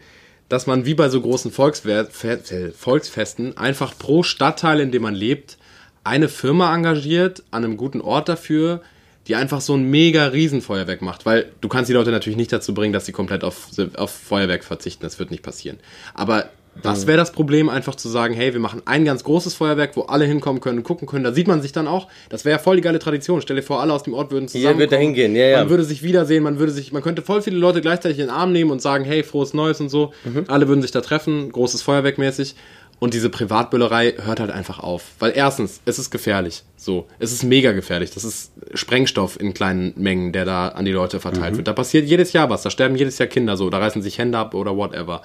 dass 0.48 0.66
man 0.66 0.86
wie 0.86 0.94
bei 0.94 1.08
so 1.08 1.20
großen 1.20 1.50
Volksfesten 1.50 3.56
einfach 3.56 3.98
pro 3.98 4.22
Stadtteil, 4.22 4.80
in 4.80 4.92
dem 4.92 5.02
man 5.02 5.14
lebt, 5.14 5.58
eine 6.04 6.28
Firma 6.28 6.74
engagiert, 6.74 7.42
an 7.50 7.64
einem 7.64 7.76
guten 7.76 8.00
Ort 8.00 8.28
dafür, 8.28 8.82
die 9.26 9.36
einfach 9.36 9.62
so 9.62 9.74
ein 9.74 9.90
mega 9.90 10.26
Riesenfeuerwerk 10.26 11.00
macht. 11.00 11.24
Weil 11.24 11.50
du 11.62 11.68
kannst 11.68 11.88
die 11.88 11.94
Leute 11.94 12.10
natürlich 12.10 12.36
nicht 12.36 12.52
dazu 12.52 12.74
bringen, 12.74 12.92
dass 12.92 13.06
sie 13.06 13.12
komplett 13.12 13.42
auf, 13.42 13.68
auf 13.96 14.10
Feuerwerk 14.10 14.64
verzichten. 14.64 15.02
Das 15.02 15.18
wird 15.18 15.30
nicht 15.30 15.42
passieren. 15.42 15.78
Aber 16.12 16.50
das 16.82 17.06
wäre 17.06 17.16
das 17.16 17.32
Problem, 17.32 17.68
einfach 17.68 17.94
zu 17.94 18.08
sagen, 18.08 18.34
hey, 18.34 18.52
wir 18.52 18.60
machen 18.60 18.82
ein 18.84 19.04
ganz 19.04 19.24
großes 19.24 19.54
Feuerwerk, 19.54 19.96
wo 19.96 20.02
alle 20.02 20.24
hinkommen 20.24 20.60
können 20.60 20.78
und 20.78 20.84
gucken 20.84 21.06
können. 21.08 21.24
Da 21.24 21.32
sieht 21.32 21.46
man 21.48 21.62
sich 21.62 21.72
dann 21.72 21.86
auch. 21.86 22.08
Das 22.28 22.44
wäre 22.44 22.56
ja 22.56 22.62
voll 22.62 22.76
die 22.76 22.82
geile 22.82 22.98
Tradition. 22.98 23.40
Stell 23.40 23.56
dir 23.56 23.62
vor, 23.62 23.80
alle 23.80 23.92
aus 23.92 24.02
dem 24.02 24.14
Ort 24.14 24.30
würden 24.30 24.48
zusammen. 24.48 24.78
wird 24.78 24.92
da 24.92 24.96
hingehen, 24.96 25.34
ja, 25.36 25.46
ja. 25.46 25.58
Man 25.60 25.70
würde 25.70 25.84
sich 25.84 26.02
wiedersehen, 26.02 26.42
man 26.42 26.58
würde 26.58 26.72
sich, 26.72 26.92
man 26.92 27.02
könnte 27.02 27.22
voll 27.22 27.42
viele 27.42 27.56
Leute 27.56 27.80
gleichzeitig 27.80 28.18
in 28.18 28.26
den 28.26 28.34
Arm 28.34 28.52
nehmen 28.52 28.70
und 28.70 28.82
sagen, 28.82 29.04
hey, 29.04 29.22
frohes 29.22 29.54
Neues 29.54 29.80
und 29.80 29.88
so. 29.88 30.12
Mhm. 30.24 30.44
Alle 30.48 30.68
würden 30.68 30.82
sich 30.82 30.90
da 30.90 31.00
treffen, 31.00 31.50
großes 31.52 31.82
Feuerwerk 31.82 32.18
mäßig. 32.18 32.54
Und 33.00 33.12
diese 33.12 33.28
Privatböllerei 33.28 34.14
hört 34.24 34.38
halt 34.40 34.50
einfach 34.52 34.78
auf. 34.78 35.02
Weil 35.18 35.32
erstens, 35.34 35.80
es 35.84 35.98
ist 35.98 36.10
gefährlich. 36.10 36.62
So, 36.76 37.06
es 37.18 37.32
ist 37.32 37.42
mega 37.42 37.72
gefährlich. 37.72 38.12
Das 38.12 38.24
ist 38.24 38.52
Sprengstoff 38.72 39.38
in 39.38 39.52
kleinen 39.52 39.92
Mengen, 39.96 40.32
der 40.32 40.44
da 40.44 40.68
an 40.68 40.84
die 40.84 40.92
Leute 40.92 41.18
verteilt 41.18 41.52
Mhm. 41.54 41.56
wird. 41.58 41.68
Da 41.68 41.72
passiert 41.72 42.06
jedes 42.06 42.32
Jahr 42.32 42.50
was. 42.50 42.62
Da 42.62 42.70
sterben 42.70 42.94
jedes 42.96 43.18
Jahr 43.18 43.26
Kinder 43.26 43.56
so. 43.56 43.68
Da 43.68 43.78
reißen 43.78 44.00
sich 44.00 44.18
Hände 44.18 44.38
ab 44.38 44.54
oder 44.54 44.76
whatever. 44.76 45.22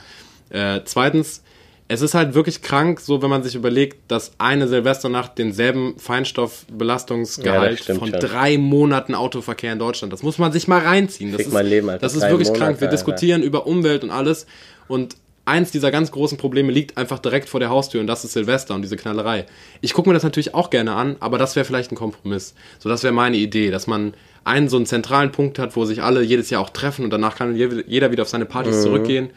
Äh, 0.50 0.82
zweitens, 0.86 1.44
es 1.88 2.02
ist 2.02 2.14
halt 2.14 2.34
wirklich 2.36 2.62
krank, 2.62 3.00
so 3.00 3.22
wenn 3.22 3.30
man 3.32 3.42
sich 3.44 3.56
überlegt, 3.56 4.12
dass 4.12 4.32
eine 4.38 4.68
Silvesternacht 4.68 5.38
denselben 5.38 5.98
Feinstoffbelastungsgehalt 5.98 7.78
Ja, 7.80 7.84
stimmt 7.84 8.00
von 8.00 8.10
schon. 8.12 8.20
drei 8.20 8.58
Monaten 8.58 9.16
Autoverkehr 9.16 9.74
in 9.74 9.80
Deutschland. 9.80 10.14
Das 10.14 10.24
muss 10.24 10.38
man 10.38 10.52
sich 10.52 10.68
mal 10.68 10.82
reinziehen. 10.82 11.32
Das 11.32 11.38
Fick 11.38 11.48
ist, 11.48 11.54
mein 11.54 11.66
Leben, 11.68 11.90
Alter. 11.90 12.02
das 12.02 12.14
ist 12.14 12.22
Drei 12.24 12.30
wirklich 12.32 12.48
Monate, 12.50 12.64
krank. 12.66 12.82
Wir 12.82 12.88
Alter. 12.88 12.96
diskutieren 12.98 13.42
über 13.44 13.66
Umwelt 13.68 14.04
und 14.04 14.12
alles. 14.12 14.46
Und 14.88 15.16
eins 15.46 15.72
dieser 15.72 15.90
ganz 15.92 16.12
großen 16.12 16.38
Probleme 16.38 16.72
liegt 16.72 16.98
einfach 16.98 17.20
direkt 17.20 17.50
vor 17.50 17.60
der 17.60 17.70
Haustür 17.70 18.02
und 18.02 18.08
das 18.08 18.24
ist 18.24 18.34
Silvester 18.34 18.76
und 18.76 18.84
diese 18.84 18.96
Knallerei. 18.98 19.46
Ich 19.82 19.94
gucke 19.94 20.08
mir 20.10 20.14
das 20.14 20.24
natürlich 20.24 20.54
auch 20.54 20.70
gerne 20.70 20.94
an, 20.94 21.16
aber 21.20 21.38
das 21.40 21.56
wäre 21.56 21.66
vielleicht 21.66 21.92
ein 21.92 21.96
Kompromiss. 21.96 22.54
So, 22.78 22.88
das 22.90 23.02
wäre 23.04 23.14
meine 23.14 23.38
Idee, 23.38 23.72
dass 23.72 23.88
man 23.88 24.14
einen 24.44 24.70
so 24.70 24.78
einen 24.78 24.86
zentralen 24.86 25.32
Punkt 25.32 25.58
hat, 25.58 25.76
wo 25.76 25.86
sich 25.86 26.04
alle 26.04 26.22
jedes 26.22 26.50
Jahr 26.52 26.62
auch 26.62 26.70
treffen 26.70 27.04
und 27.04 27.10
danach 27.12 27.36
kann 27.36 27.56
je- 27.56 27.84
jeder 27.88 28.12
wieder 28.12 28.22
auf 28.24 28.30
seine 28.30 28.46
Partys 28.46 28.78
Mhm. 28.78 28.82
zurückgehen. 28.84 29.30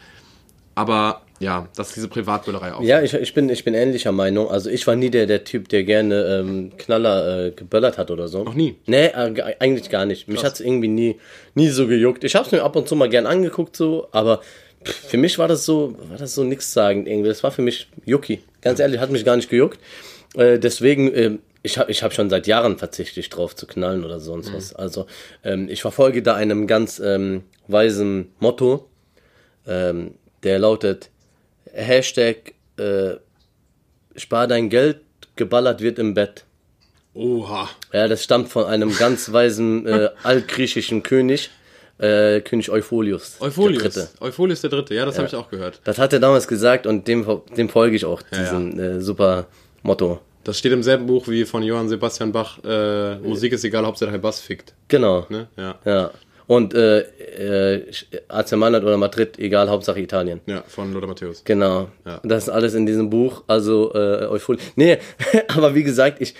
Aber 0.74 1.22
ja, 1.38 1.68
dass 1.76 1.92
diese 1.92 2.08
Privatbüllerei 2.08 2.72
auf. 2.72 2.84
Ja, 2.84 3.02
ich, 3.02 3.12
ich, 3.14 3.34
bin, 3.34 3.48
ich 3.48 3.64
bin 3.64 3.74
ähnlicher 3.74 4.12
Meinung. 4.12 4.48
Also 4.48 4.70
ich 4.70 4.86
war 4.86 4.94
nie 4.94 5.10
der, 5.10 5.26
der 5.26 5.42
Typ, 5.44 5.68
der 5.68 5.82
gerne 5.84 6.38
ähm, 6.40 6.72
Knaller 6.78 7.46
äh, 7.46 7.50
geböllert 7.50 7.98
hat 7.98 8.10
oder 8.10 8.28
so. 8.28 8.44
Noch 8.44 8.54
nie? 8.54 8.76
Nee, 8.86 9.06
äh, 9.06 9.30
ge- 9.32 9.56
eigentlich 9.58 9.90
gar 9.90 10.06
nicht. 10.06 10.28
Mich 10.28 10.44
hat's 10.44 10.60
irgendwie 10.60 10.88
nie, 10.88 11.16
nie 11.54 11.68
so 11.68 11.86
gejuckt. 11.88 12.22
Ich 12.24 12.36
hab's 12.36 12.52
mir 12.52 12.62
ab 12.62 12.76
und 12.76 12.88
zu 12.88 12.94
mal 12.96 13.08
gern 13.08 13.26
angeguckt 13.26 13.76
so, 13.76 14.06
aber 14.12 14.40
pff, 14.84 15.08
für 15.10 15.16
mich 15.16 15.38
war 15.38 15.48
das 15.48 15.64
so, 15.64 15.96
war 16.08 16.16
das 16.16 16.34
so 16.34 16.44
nix 16.44 16.72
sagen 16.72 17.06
irgendwie. 17.06 17.28
Das 17.28 17.42
war 17.42 17.50
für 17.50 17.62
mich 17.62 17.88
Yuki. 18.06 18.40
Ganz 18.60 18.78
ehrlich, 18.78 19.00
hat 19.00 19.10
mich 19.10 19.24
gar 19.24 19.34
nicht 19.36 19.50
gejuckt. 19.50 19.80
Äh, 20.36 20.58
deswegen, 20.60 21.12
ähm, 21.14 21.38
ich 21.64 21.76
habe 21.76 21.90
ich 21.90 22.02
hab 22.04 22.12
schon 22.12 22.30
seit 22.30 22.46
Jahren 22.46 22.78
verzichte 22.78 23.18
ich 23.20 23.28
drauf 23.30 23.54
zu 23.56 23.66
knallen 23.66 24.04
oder 24.04 24.20
sonst 24.20 24.52
was. 24.54 24.74
Also 24.74 25.06
ähm, 25.44 25.68
ich 25.68 25.82
verfolge 25.82 26.22
da 26.22 26.34
einem 26.34 26.66
ganz 26.68 27.00
ähm, 27.00 27.42
weisen 27.68 28.32
Motto. 28.38 28.88
Ähm, 29.66 30.14
der 30.42 30.58
lautet 30.58 31.10
Hashtag 31.72 32.54
äh, 32.76 33.14
spar 34.16 34.46
dein 34.46 34.68
Geld, 34.68 35.00
geballert 35.36 35.80
wird 35.80 35.98
im 35.98 36.14
Bett. 36.14 36.44
Oha. 37.14 37.68
Ja, 37.92 38.08
das 38.08 38.24
stammt 38.24 38.48
von 38.48 38.64
einem 38.64 38.94
ganz 38.96 39.32
weisen 39.32 39.86
äh, 39.86 40.10
altgriechischen 40.22 41.02
König, 41.02 41.50
äh, 41.98 42.40
König 42.40 42.70
Eupholius. 42.70 43.38
Der 43.38 43.48
Eupholius. 43.48 43.82
Dritte. 43.82 44.08
Eupholius 44.20 44.60
der 44.62 44.70
Dritte, 44.70 44.94
ja, 44.94 45.04
das 45.04 45.18
habe 45.18 45.28
ich 45.28 45.34
auch 45.34 45.50
gehört. 45.50 45.80
Das 45.84 45.98
hat 45.98 46.12
er 46.12 46.20
damals 46.20 46.48
gesagt 46.48 46.86
und 46.86 47.06
dem, 47.08 47.26
dem 47.56 47.68
folge 47.68 47.96
ich 47.96 48.04
auch, 48.04 48.22
Ja, 48.32 48.38
diesem 48.38 48.78
Äh, 48.80 49.00
super 49.00 49.46
Motto. 49.82 50.20
Das 50.44 50.58
steht 50.58 50.72
im 50.72 50.82
selben 50.82 51.06
Buch 51.06 51.28
wie 51.28 51.44
von 51.44 51.62
Johann 51.62 51.88
Sebastian 51.88 52.32
Bach, 52.32 52.58
äh, 52.64 53.16
Musik 53.16 53.52
ist 53.52 53.64
egal, 53.64 53.86
Hauptsache 53.86 54.10
der 54.10 54.18
Bass 54.18 54.40
fickt. 54.40 54.74
Genau. 54.88 55.26
Ne? 55.28 55.48
Ja. 55.56 55.78
Ja. 55.84 56.10
Und 56.52 56.74
äh, 56.74 57.78
äh, 57.78 57.82
AC 58.28 58.52
Mailand 58.52 58.84
oder 58.84 58.98
Madrid, 58.98 59.38
egal, 59.38 59.70
Hauptsache 59.70 59.98
Italien. 60.00 60.42
ja, 60.44 60.62
von 60.68 60.92
Lothar 60.92 61.08
Matthäus. 61.08 61.42
Genau. 61.46 61.88
Ja. 62.04 62.20
Das 62.24 62.42
ist 62.42 62.48
alles 62.50 62.74
in 62.74 62.84
diesem 62.84 63.08
Buch. 63.08 63.42
Also 63.46 63.90
äh, 63.94 64.26
Euphorie. 64.26 64.58
Nee, 64.76 64.98
aber 65.48 65.74
wie 65.74 65.82
gesagt, 65.82 66.20
ich, 66.20 66.34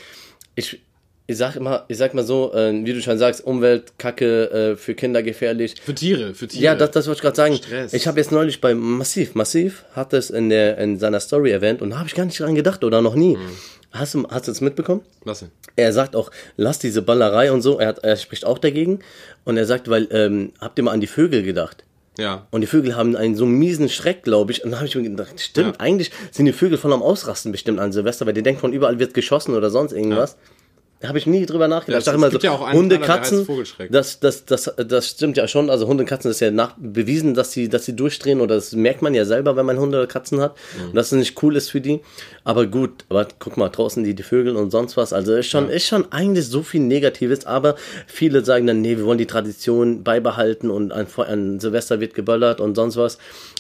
ich, 0.55 0.83
ich 1.27 1.39
sag 1.39 1.57
immer, 1.57 1.87
ich 1.89 1.97
sag 1.97 2.13
mal 2.13 2.25
so, 2.25 2.53
äh, 2.53 2.75
wie 2.85 2.93
du 2.93 3.01
schon 3.01 3.17
sagst, 3.17 3.43
Umwelt, 3.43 3.95
Kacke, 3.97 4.51
äh, 4.51 4.77
für 4.77 4.95
Kinder 4.95 5.23
gefährlich. 5.23 5.77
Für 5.83 5.95
Tiere, 5.95 6.35
für 6.35 6.47
Tiere. 6.47 6.63
Ja, 6.63 6.75
das, 6.75 6.91
das 6.91 7.07
wollte 7.07 7.21
ich 7.21 7.23
gerade 7.23 7.37
sagen. 7.37 7.55
Stress. 7.55 7.95
Ich 7.95 8.07
habe 8.07 8.21
jetzt 8.21 8.33
neulich 8.33 8.61
bei 8.61 8.75
Massiv, 8.75 9.35
Massiv 9.35 9.87
hat 9.97 10.13
es 10.13 10.29
in, 10.29 10.51
der, 10.51 10.77
in 10.77 10.99
seiner 10.99 11.21
Story 11.21 11.53
erwähnt 11.53 11.81
und 11.81 11.89
da 11.89 11.97
habe 11.97 12.09
ich 12.09 12.15
gar 12.15 12.27
nicht 12.27 12.39
dran 12.39 12.55
gedacht 12.55 12.85
oder 12.85 13.01
noch 13.01 13.15
nie. 13.15 13.39
Mhm. 13.39 13.57
Hast 13.93 14.15
du 14.15 14.27
hast 14.29 14.49
du 14.49 14.53
es 14.53 14.61
mitbekommen? 14.61 15.03
Was 15.25 15.41
denn? 15.41 15.51
Er 15.77 15.93
sagt 15.93 16.17
auch, 16.17 16.31
lass 16.57 16.79
diese 16.79 17.03
Ballerei 17.03 17.53
und 17.53 17.63
so. 17.63 17.79
Er, 17.79 17.89
hat, 17.89 17.99
er 17.99 18.17
spricht 18.17 18.45
auch 18.45 18.59
dagegen 18.59 19.01
und 19.45 19.57
er 19.57 19.67
sagt, 19.67 19.89
weil 19.89 20.09
ähm, 20.11 20.53
habt 20.61 20.79
ihr 20.79 20.85
mal 20.85 20.93
an 20.93 21.01
die 21.01 21.07
Vögel 21.07 21.43
gedacht? 21.43 21.85
Ja. 22.19 22.47
Und 22.51 22.61
die 22.61 22.67
Vögel 22.67 22.95
haben 22.95 23.17
einen 23.17 23.37
so 23.37 23.47
miesen 23.47 23.89
Schreck, 23.89 24.23
glaube 24.23 24.53
ich. 24.53 24.65
Und 24.65 24.71
da 24.71 24.79
habe 24.79 24.87
ich 24.87 24.95
mir 24.95 25.03
gedacht, 25.03 25.41
stimmt, 25.41 25.81
eigentlich 25.81 26.11
sind 26.31 26.45
die 26.47 26.53
Vögel 26.53 26.77
voll 26.77 26.93
am 26.93 27.03
Ausrasten 27.03 27.53
bestimmt 27.53 27.81
an 27.81 27.93
Silvester, 27.93 28.27
weil 28.27 28.35
die 28.35 28.43
denken, 28.43 28.61
von 28.61 28.73
überall 28.73 28.99
wird 28.99 29.15
geschossen 29.15 29.55
oder 29.55 29.71
sonst 29.71 29.93
irgendwas. 29.93 30.35
Da 30.35 30.62
habe 31.09 31.19
ich 31.19 31.27
nie 31.27 31.47
drüber 31.47 31.69
nachgedacht. 31.69 31.93
Ja, 31.95 31.99
ich 31.99 32.05
dachte 32.05 32.17
immer 32.17 32.31
so, 32.31 32.39
ja 32.39 32.53
auch 32.53 32.63
einen 32.63 32.79
Hunde, 32.79 32.99
Katzen, 32.99 33.47
das, 33.91 34.21
das, 34.21 34.45
das, 34.45 34.73
das 34.77 35.09
stimmt 35.09 35.37
ja 35.37 35.49
schon. 35.49 35.71
Also 35.71 35.87
Hunde, 35.87 36.05
Katzen 36.05 36.31
ist 36.31 36.41
ja 36.41 36.51
nach, 36.51 36.75
bewiesen, 36.79 37.35
dass 37.35 37.53
sie, 37.53 37.69
dass 37.69 37.85
sie 37.85 37.97
durchdrehen 37.97 38.41
oder 38.41 38.55
das 38.55 38.73
merkt 38.73 39.03
man 39.03 39.15
ja 39.15 39.25
selber, 39.25 39.57
wenn 39.57 39.67
man 39.67 39.79
Hunde 39.79 39.99
oder 39.99 40.07
Katzen 40.07 40.41
hat. 40.41 40.57
Mhm. 40.79 40.89
Und 40.91 40.95
dass 40.95 41.07
es 41.07 41.19
nicht 41.19 41.43
cool 41.43 41.57
ist 41.57 41.71
für 41.71 41.81
die. 41.81 42.01
Aber 42.45 42.67
gut, 42.67 43.05
aber 43.09 43.27
guck 43.39 43.57
mal, 43.57 43.69
draußen 43.69 44.05
die, 44.05 44.15
die 44.15 44.23
Vögel 44.23 44.57
und 44.57 44.71
sonst 44.71 44.97
was. 44.97 45.13
Also 45.13 45.35
ist 45.35 45.49
schon, 45.49 45.69
ist 45.69 45.87
schon 45.87 46.11
eigentlich 46.13 46.47
so 46.47 46.63
viel 46.63 46.81
Negatives, 46.81 47.47
aber 47.47 47.77
viele 48.07 48.45
sagen 48.45 48.67
dann, 48.67 48.81
nee, 48.81 48.97
wir 48.97 49.05
wollen 49.05 49.19
die 49.19 49.27
Tradition 49.27 50.05
beibehalten 50.05 50.71
und 50.71 50.93
an, 50.93 51.07
an 51.17 51.61
Silvester 51.61 52.01
wird 52.01 52.15
geböllert 52.15 52.61
und 52.61 52.75
sonst 52.75 52.97
was. 52.97 53.19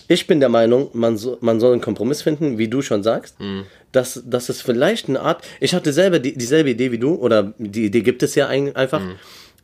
Ich 0.09 0.27
bin 0.27 0.41
der 0.41 0.49
Meinung, 0.49 0.91
man, 0.93 1.17
so, 1.17 1.39
man 1.41 1.61
soll 1.61 1.73
einen 1.73 1.81
Kompromiss 1.81 2.23
finden, 2.23 2.59
wie 2.59 2.69
du 2.69 2.83
schon 2.83 3.03
sagst, 3.03 3.37
dass, 3.93 4.23
dass 4.27 4.49
es 4.49 4.61
vielleicht 4.63 5.09
eine 5.09 5.21
Art, 5.21 5.45
ich 5.61 5.75
hatte 5.75 5.93
selber 5.93 6.19
die, 6.19 6.37
dieselbe 6.37 6.71
Idee 6.71 6.91
wie 6.93 6.99
du, 6.99 7.15
oder 7.15 7.53
die 7.59 7.85
Idee 7.87 8.01
gibt 8.01 8.23
es 8.23 8.35
ja 8.35 8.49
ein, 8.49 8.75
einfach. 8.75 9.03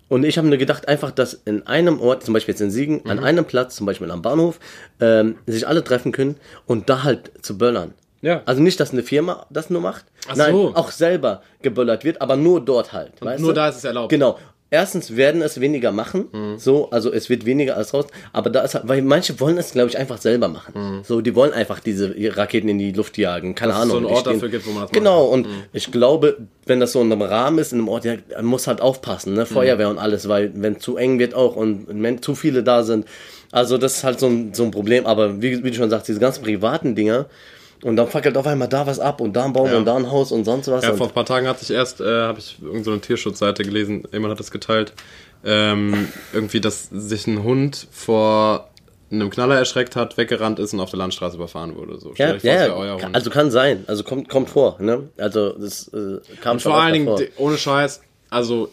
Und 0.09 0.25
ich 0.25 0.39
habe 0.39 0.49
mir 0.49 0.57
gedacht, 0.59 0.89
einfach, 0.89 1.11
dass 1.11 1.35
in 1.45 1.67
einem 1.67 2.01
Ort, 2.01 2.25
zum 2.25 2.33
Beispiel 2.35 2.53
jetzt 2.55 2.61
in 2.63 2.71
Siegen, 2.71 3.01
Mhm. 3.05 3.11
an 3.11 3.19
einem 3.25 3.45
Platz, 3.45 3.77
zum 3.77 3.85
Beispiel 3.87 4.11
am 4.11 4.23
Bahnhof, 4.23 4.59
ähm, 5.01 5.37
sich 5.47 5.67
alle 5.69 5.85
treffen 5.85 6.13
können 6.13 6.37
und 6.67 6.89
da 6.89 7.03
halt 7.05 7.31
zu 7.43 7.59
böllern. 7.59 7.93
Ja. 8.23 8.43
Also 8.47 8.63
nicht, 8.63 8.81
dass 8.81 8.91
eine 8.93 9.03
Firma 9.03 9.47
das 9.51 9.71
nur 9.71 9.81
macht, 9.81 10.05
Ach 10.27 10.35
nein, 10.35 10.53
so. 10.53 10.73
auch 10.75 10.91
selber 10.91 11.43
geböllert 11.63 12.05
wird, 12.05 12.21
aber 12.21 12.37
nur 12.37 12.65
dort 12.65 12.93
halt. 12.93 13.13
weißt 13.21 13.41
nur 13.41 13.51
du? 13.51 13.55
da 13.57 13.69
ist 13.69 13.77
es 13.77 13.85
erlaubt. 13.85 14.09
Genau. 14.11 14.39
Erstens 14.71 15.17
werden 15.17 15.41
es 15.41 15.61
weniger 15.61 15.93
machen, 15.93 16.27
Mhm. 16.31 16.59
so, 16.59 16.91
also 16.91 17.11
es 17.11 17.31
wird 17.31 17.47
weniger 17.47 17.77
als 17.79 17.95
raus, 17.95 18.05
aber 18.35 18.51
da 18.51 18.61
ist 18.61 18.75
halt, 18.75 18.87
weil 18.87 19.01
manche 19.01 19.41
wollen 19.41 19.57
es, 19.57 19.73
glaube 19.73 19.89
ich, 19.89 19.97
einfach 19.97 20.19
selber 20.19 20.49
machen. 20.49 21.01
So, 21.05 21.23
die 21.23 21.35
wollen 21.35 21.55
einfach 21.55 21.81
diese 21.81 22.15
Raketen 22.37 22.69
in 22.69 22.79
die 22.79 22.93
Luft 22.93 23.17
jagen, 23.17 23.55
keine 23.55 23.73
Dass 23.73 23.79
es 23.79 23.83
Ahnung. 23.85 23.93
so 23.93 23.97
einen 23.99 24.07
die 24.09 24.13
Ort 24.13 24.27
dafür 24.27 24.49
gibt, 24.51 24.67
wo 24.67 24.73
man 24.73 24.83
das 24.83 24.93
Genau, 24.93 25.25
und 25.25 25.47
ich 25.73 25.91
glaube, 25.91 26.37
wenn 26.67 26.81
das 26.81 26.93
so 26.93 27.01
in 27.01 27.11
einem 27.11 27.23
Rahmen 27.23 27.59
ist, 27.59 27.73
in 27.73 27.79
einem 27.79 27.89
Ort, 27.89 28.05
ja, 28.05 28.17
man 28.37 28.45
muss 28.45 28.67
halt 28.67 28.83
aufpassen, 28.83 29.33
ne, 29.33 29.47
Feuerwehr 29.47 29.89
und 29.89 29.97
alles, 29.99 30.29
weil 30.29 30.53
wenn 30.55 30.79
zu 30.79 30.99
eng 30.99 31.19
wird 31.19 31.33
auch 31.35 31.57
und 31.57 31.87
wenn 31.89 32.21
zu 32.21 32.35
viele 32.35 32.63
da 32.63 32.83
sind, 32.83 33.07
also 33.51 33.79
das 33.79 33.97
ist 33.97 34.05
halt 34.05 34.21
so 34.21 34.27
ein, 34.27 34.53
so 34.53 34.65
ein 34.65 34.71
Problem, 34.71 35.07
aber 35.07 35.41
wie, 35.41 35.65
wie 35.65 35.71
du 35.71 35.77
schon 35.77 35.89
sagst, 35.89 36.09
diese 36.09 36.21
ganzen 36.21 36.45
privaten 36.45 36.95
Dinger, 36.95 37.25
und 37.83 37.97
dann 37.97 38.09
fackelt 38.09 38.37
auf 38.37 38.47
einmal 38.47 38.69
da 38.69 38.87
was 38.87 38.99
ab 39.01 39.21
und 39.21 39.35
da 39.35 39.45
ein 39.45 39.53
Baum 39.53 39.71
Ja. 39.71 39.77
und 39.79 39.85
da 39.85 39.97
ein 39.97 40.11
Haus 40.11 40.33
und 40.33 40.45
sonst 40.45 40.69
was. 40.69 40.85
Ja, 40.85 40.95
vor 40.95 41.07
ein 41.09 41.13
paar 41.15 41.27
Tagen 41.27 41.47
hatte 41.47 41.61
ich 41.63 41.71
erst, 41.71 42.01
äh, 42.01 42.05
habe 42.23 42.39
ich 42.39 42.57
irgendeine 42.61 42.85
so 42.85 42.91
eine 42.93 43.01
Tierschutzseite 43.01 43.63
gelesen, 43.63 44.05
jemand 44.13 44.33
hat 44.33 44.41
das 44.41 44.51
geteilt, 44.51 44.93
ähm, 45.45 46.09
irgendwie, 46.33 46.61
dass 46.61 46.89
sich 46.91 47.27
ein 47.27 47.43
Hund 47.43 47.87
vor 47.91 48.69
einem 49.11 49.31
Knaller 49.31 49.57
erschreckt 49.57 49.97
hat, 49.97 50.17
weggerannt 50.19 50.59
ist 50.59 50.75
und 50.75 50.81
auf 50.81 50.91
der 50.91 50.99
Landstraße 50.99 51.37
überfahren 51.37 51.75
wurde. 51.77 51.99
So, 51.99 52.13
Ja, 52.17 52.35
ja, 52.43 52.85
ja. 52.85 53.09
Also 53.13 53.31
kann 53.31 53.51
sein. 53.51 53.85
Also 53.87 54.05
kommt, 54.05 54.29
kommt 54.29 54.51
vor, 54.51 54.77
ne? 54.81 55.09
Also 55.17 55.53
das 55.53 55.89
äh, 55.89 56.19
kam 56.43 56.55
und 56.55 56.63
schon 56.63 56.73
vor 56.73 56.83
allen 56.83 56.93
Dingen, 56.93 57.07
davor. 57.07 57.25
ohne 57.39 57.57
Scheiß, 57.57 58.03
also 58.29 58.69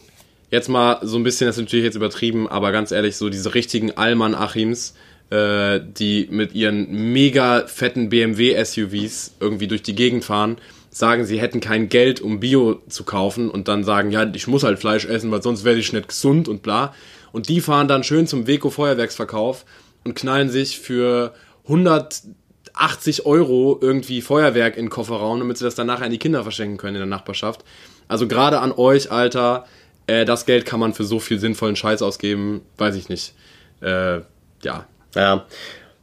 jetzt 0.50 0.68
mal 0.68 0.98
so 1.02 1.16
ein 1.16 1.22
bisschen, 1.24 1.46
das 1.46 1.56
ist 1.56 1.62
natürlich 1.62 1.84
jetzt 1.86 1.94
übertrieben, 1.94 2.48
aber 2.48 2.70
ganz 2.72 2.90
ehrlich, 2.92 3.16
so 3.16 3.30
diese 3.30 3.54
richtigen 3.54 3.96
Allmann-Achims, 3.96 4.94
äh, 5.30 5.80
die 5.80 6.28
mit 6.30 6.54
ihren 6.54 7.12
mega 7.12 7.66
fetten 7.66 8.08
BMW-SUVs 8.08 9.36
irgendwie 9.40 9.66
durch 9.66 9.82
die 9.82 9.94
Gegend 9.94 10.24
fahren, 10.24 10.56
sagen, 10.90 11.24
sie 11.26 11.40
hätten 11.40 11.60
kein 11.60 11.88
Geld, 11.88 12.20
um 12.20 12.40
Bio 12.40 12.80
zu 12.88 13.04
kaufen 13.04 13.50
und 13.50 13.68
dann 13.68 13.84
sagen, 13.84 14.10
ja, 14.10 14.24
ich 14.32 14.46
muss 14.46 14.62
halt 14.62 14.78
Fleisch 14.78 15.04
essen, 15.04 15.30
weil 15.30 15.42
sonst 15.42 15.64
werde 15.64 15.78
ich 15.80 15.92
nicht 15.92 16.08
gesund 16.08 16.48
und 16.48 16.62
bla. 16.62 16.94
Und 17.32 17.48
die 17.48 17.60
fahren 17.60 17.88
dann 17.88 18.02
schön 18.02 18.26
zum 18.26 18.46
Weco 18.46 18.70
Feuerwerksverkauf 18.70 19.66
und 20.04 20.14
knallen 20.14 20.48
sich 20.48 20.78
für 20.78 21.34
180 21.64 23.26
Euro 23.26 23.78
irgendwie 23.80 24.22
Feuerwerk 24.22 24.76
in 24.76 24.86
den 24.86 24.90
Kofferraum, 24.90 25.40
damit 25.40 25.58
sie 25.58 25.64
das 25.64 25.74
dann 25.74 25.86
nachher 25.86 26.06
an 26.06 26.12
die 26.12 26.18
Kinder 26.18 26.44
verschenken 26.44 26.78
können 26.78 26.94
in 26.94 27.00
der 27.00 27.06
Nachbarschaft. 27.08 27.62
Also 28.08 28.26
gerade 28.28 28.60
an 28.60 28.72
euch, 28.72 29.10
Alter, 29.10 29.66
äh, 30.06 30.24
das 30.24 30.46
Geld 30.46 30.64
kann 30.64 30.80
man 30.80 30.94
für 30.94 31.04
so 31.04 31.18
viel 31.18 31.38
sinnvollen 31.38 31.76
Scheiß 31.76 32.00
ausgeben, 32.00 32.62
weiß 32.78 32.94
ich 32.94 33.08
nicht. 33.08 33.34
Äh, 33.82 34.20
ja. 34.62 34.86
Ja. 35.16 35.46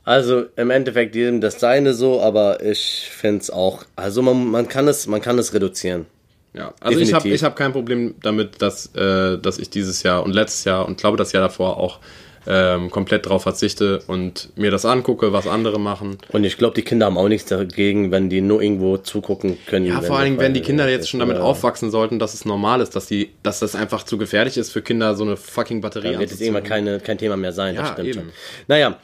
Also 0.06 0.46
im 0.58 0.70
Endeffekt 0.70 1.16
jedem 1.16 1.40
das 1.40 1.60
seine 1.60 1.94
so, 1.94 2.22
aber 2.22 2.62
ich 2.62 3.10
finde 3.10 3.40
es 3.40 3.50
auch. 3.50 3.86
Also 3.96 4.22
man, 4.22 4.48
man 4.48 4.68
kann 4.68 4.88
es, 4.90 5.08
man 5.08 5.22
kann 5.22 5.40
es 5.40 5.54
reduzieren. 5.54 6.08
Ja, 6.54 6.74
also 6.82 7.00
ich 7.00 7.14
habe 7.14 7.24
Definitiv. 7.24 7.34
ich 7.34 7.44
hab 7.44 7.56
kein 7.56 7.72
Problem 7.72 8.16
damit, 8.22 8.62
dass, 8.62 8.94
äh, 8.96 9.40
dass 9.40 9.58
ich 9.58 9.70
dieses 9.70 10.04
Jahr 10.04 10.24
und 10.24 10.34
letztes 10.34 10.66
Jahr 10.66 10.86
und 10.86 10.98
glaube 11.00 11.18
das 11.18 11.32
Jahr 11.32 11.42
davor 11.42 11.78
auch 11.78 12.00
ähm, 12.48 12.90
komplett 12.92 13.28
drauf 13.28 13.44
verzichte 13.44 14.02
und 14.08 14.50
mir 14.56 14.72
das 14.72 14.86
angucke, 14.86 15.32
was 15.34 15.48
andere 15.48 15.80
machen. 15.80 16.18
Und 16.32 16.44
ich 16.44 16.58
glaube, 16.58 16.76
die 16.76 16.82
Kinder 16.82 17.06
haben 17.06 17.18
auch 17.18 17.28
nichts 17.30 17.50
dagegen, 17.50 18.12
wenn 18.12 18.30
die 18.30 18.42
nur 18.42 18.62
irgendwo 18.62 18.98
zugucken 18.98 19.58
können. 19.66 19.86
Ja, 19.86 20.02
vor 20.02 20.18
allen 20.18 20.26
Dingen, 20.26 20.40
wenn 20.40 20.54
die 20.54 20.62
Kinder 20.62 20.90
jetzt 20.90 21.10
schon 21.10 21.20
damit 21.20 21.38
aufwachsen 21.38 21.92
sollten, 21.92 22.20
dass 22.20 22.34
es 22.34 22.46
normal 22.46 22.82
ist, 22.82 22.96
dass 22.96 23.06
die, 23.06 23.32
dass 23.44 23.60
das 23.60 23.76
einfach 23.76 24.04
zu 24.04 24.18
gefährlich 24.18 24.58
ist 24.58 24.72
für 24.72 24.82
Kinder, 24.82 25.16
so 25.16 25.24
eine 25.24 25.38
fucking 25.38 25.82
Batterie 25.82 26.12
Dann 26.12 26.20
wird 26.20 26.32
es 26.32 26.42
irgendwann 26.42 26.64
keine, 26.64 27.00
kein 27.00 27.18
Thema 27.18 27.38
mehr 27.38 27.54
sein. 27.54 27.76
das 27.76 27.88
Ja, 27.88 27.94
stimmt 27.94 28.08
eben. 28.10 28.20
schon. 28.20 28.30
Naja, 28.68 28.98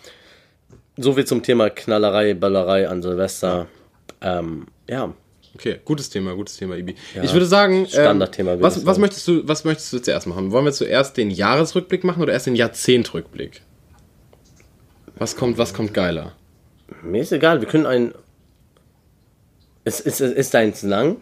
so 0.97 1.13
viel 1.13 1.25
zum 1.25 1.41
Thema 1.43 1.69
Knallerei, 1.69 2.34
Ballerei 2.34 2.89
an 2.89 3.02
Silvester. 3.02 3.67
Ähm, 4.21 4.67
ja, 4.89 5.13
Okay, 5.56 5.80
gutes 5.84 6.10
Thema, 6.10 6.36
gutes 6.36 6.58
Thema, 6.58 6.76
Ibi. 6.76 6.96
ich 7.22 7.34
würde 7.34 7.46
sagen, 7.46 7.80
ähm, 7.80 7.88
Standardthema, 7.88 8.56
ich 8.56 8.62
was, 8.62 8.86
was 8.86 8.98
möchtest 8.98 9.28
du, 9.28 9.48
was 9.48 9.66
möchtest 9.66 9.92
du 9.92 10.00
zuerst 10.00 10.28
machen? 10.28 10.52
Wollen 10.52 10.66
wir 10.66 10.72
zuerst 10.72 11.18
den 11.18 11.32
Jahresrückblick 11.32 12.04
machen 12.04 12.22
oder 12.22 12.34
erst 12.34 12.46
den 12.46 12.56
Jahrzehntrückblick? 12.56 13.62
Was 15.18 15.36
kommt, 15.36 15.58
was 15.58 15.74
kommt 15.74 15.94
geiler? 15.94 16.34
mir 17.04 17.22
ist 17.22 17.32
egal, 17.32 17.62
wir 17.62 17.68
können 17.68 17.86
ein. 17.86 18.14
Ist, 19.86 20.02
ist, 20.02 20.22
ist 20.22 20.54
deins 20.54 20.84
lang? 20.84 21.18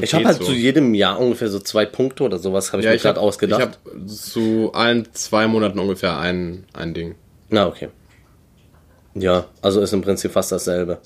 ich 0.00 0.14
habe 0.14 0.24
halt 0.24 0.38
so. 0.38 0.44
zu 0.44 0.52
jedem 0.52 0.94
Jahr 0.94 1.18
ungefähr 1.18 1.48
so 1.48 1.58
zwei 1.58 1.84
Punkte 1.84 2.22
oder 2.22 2.38
sowas, 2.38 2.72
habe 2.72 2.82
ich 2.82 2.88
mir 2.88 2.96
gerade 2.96 3.18
ausgedacht. 3.18 3.60
Ich 3.60 3.92
habe 3.92 4.06
zu 4.06 4.70
allen 4.72 5.08
zwei 5.14 5.48
Monaten 5.48 5.80
ungefähr 5.80 6.16
ein, 6.18 6.64
ein 6.72 6.94
Ding. 6.94 7.16
Na, 7.48 7.66
okay. 7.66 7.88
Ja, 9.14 9.46
also 9.62 9.80
ist 9.80 9.92
im 9.92 10.02
Prinzip 10.02 10.30
fast 10.30 10.52
dasselbe. 10.52 10.98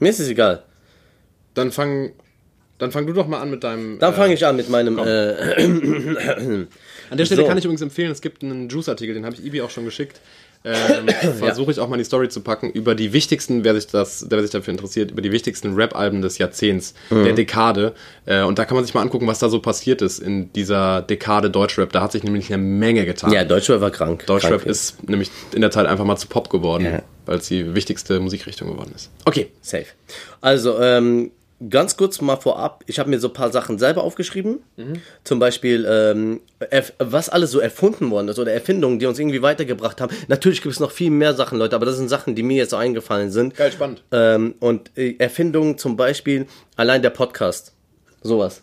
Mir 0.00 0.10
ist 0.10 0.18
es 0.18 0.28
egal. 0.28 0.64
Dann 1.56 1.72
fang, 1.72 2.12
dann 2.78 2.92
fang 2.92 3.06
du 3.06 3.12
doch 3.12 3.26
mal 3.26 3.40
an 3.40 3.50
mit 3.50 3.64
deinem. 3.64 3.98
Dann 3.98 4.12
äh, 4.12 4.16
fange 4.16 4.34
ich 4.34 4.46
an 4.46 4.54
mit 4.56 4.68
meinem. 4.70 4.98
Äh, 4.98 6.66
An 7.10 7.18
der 7.18 7.24
Stelle 7.24 7.42
So. 7.42 7.46
kann 7.48 7.56
ich 7.58 7.64
übrigens 7.64 7.82
empfehlen, 7.82 8.10
es 8.10 8.20
gibt 8.20 8.42
einen 8.42 8.68
Juice-Artikel, 8.68 9.14
den 9.14 9.24
habe 9.24 9.36
ich 9.36 9.44
Ibi 9.44 9.62
auch 9.62 9.70
schon 9.70 9.84
geschickt. 9.84 10.20
Ähm, 10.64 11.06
Versuche 11.38 11.70
ich 11.70 11.78
auch 11.78 11.88
mal 11.88 11.94
in 11.94 12.00
die 12.00 12.04
Story 12.04 12.28
zu 12.28 12.40
packen, 12.40 12.68
über 12.70 12.96
die 12.96 13.12
wichtigsten, 13.12 13.62
wer 13.62 13.74
sich, 13.76 13.86
das, 13.86 14.26
wer 14.28 14.42
sich 14.42 14.50
dafür 14.50 14.72
interessiert, 14.72 15.12
über 15.12 15.22
die 15.22 15.30
wichtigsten 15.30 15.74
Rap-Alben 15.74 16.22
des 16.22 16.38
Jahrzehnts, 16.38 16.94
der 17.10 17.32
Dekade. 17.34 17.94
Äh, 18.24 18.42
und 18.42 18.58
da 18.58 18.64
kann 18.64 18.74
man 18.74 18.84
sich 18.84 18.92
mal 18.92 19.02
angucken, 19.02 19.28
was 19.28 19.38
da 19.38 19.48
so 19.48 19.60
passiert 19.60 20.02
ist 20.02 20.18
in 20.18 20.52
dieser 20.54 21.02
Dekade 21.02 21.48
Deutschrap. 21.50 21.92
Da 21.92 22.00
hat 22.00 22.10
sich 22.10 22.24
nämlich 22.24 22.52
eine 22.52 22.60
Menge 22.60 23.06
getan. 23.06 23.30
ja, 23.30 23.44
Deutschrap 23.44 23.80
war 23.80 23.90
krank. 23.92 24.26
Deutschrap 24.26 24.62
krank. 24.62 24.66
ist 24.66 25.08
nämlich 25.08 25.30
in 25.54 25.60
der 25.60 25.70
Zeit 25.70 25.86
einfach 25.86 26.04
mal 26.04 26.16
zu 26.16 26.26
Pop 26.26 26.50
geworden, 26.50 26.84
Ja. 26.84 27.02
weil 27.26 27.38
es 27.38 27.46
die 27.46 27.76
wichtigste 27.76 28.18
Musikrichtung 28.18 28.68
geworden 28.68 28.90
ist. 28.96 29.10
Okay, 29.24 29.52
safe. 29.62 29.86
Also, 30.40 30.80
ähm, 30.80 31.30
ganz 31.70 31.96
kurz 31.96 32.20
mal 32.20 32.36
vorab, 32.36 32.84
ich 32.86 32.98
habe 32.98 33.08
mir 33.10 33.18
so 33.18 33.28
ein 33.28 33.32
paar 33.32 33.50
Sachen 33.50 33.78
selber 33.78 34.02
aufgeschrieben. 34.02 34.60
Zum 35.24 35.38
Beispiel, 35.38 35.86
ähm, 35.88 36.40
was 36.98 37.28
alles 37.28 37.50
so 37.50 37.60
erfunden 37.60 38.10
worden 38.10 38.28
ist 38.28 38.38
oder 38.38 38.52
Erfindungen, 38.52 38.98
die 38.98 39.06
uns 39.06 39.18
irgendwie 39.18 39.42
weitergebracht 39.42 40.00
haben. 40.00 40.14
Natürlich 40.28 40.62
gibt 40.62 40.74
es 40.74 40.80
noch 40.80 40.90
viel 40.90 41.10
mehr 41.10 41.34
Sachen, 41.34 41.58
Leute, 41.58 41.74
aber 41.74 41.86
das 41.86 41.96
sind 41.96 42.08
Sachen, 42.08 42.34
die 42.34 42.42
mir 42.42 42.56
jetzt 42.56 42.70
so 42.70 42.76
eingefallen 42.76 43.30
sind. 43.30 43.56
Geil, 43.56 43.72
spannend. 43.72 44.02
Ähm, 44.12 44.54
und 44.60 44.90
äh, 44.96 45.16
Erfindungen 45.18 45.78
zum 45.78 45.96
Beispiel, 45.96 46.46
allein 46.76 47.02
der 47.02 47.10
Podcast. 47.10 47.72
Sowas. 48.22 48.62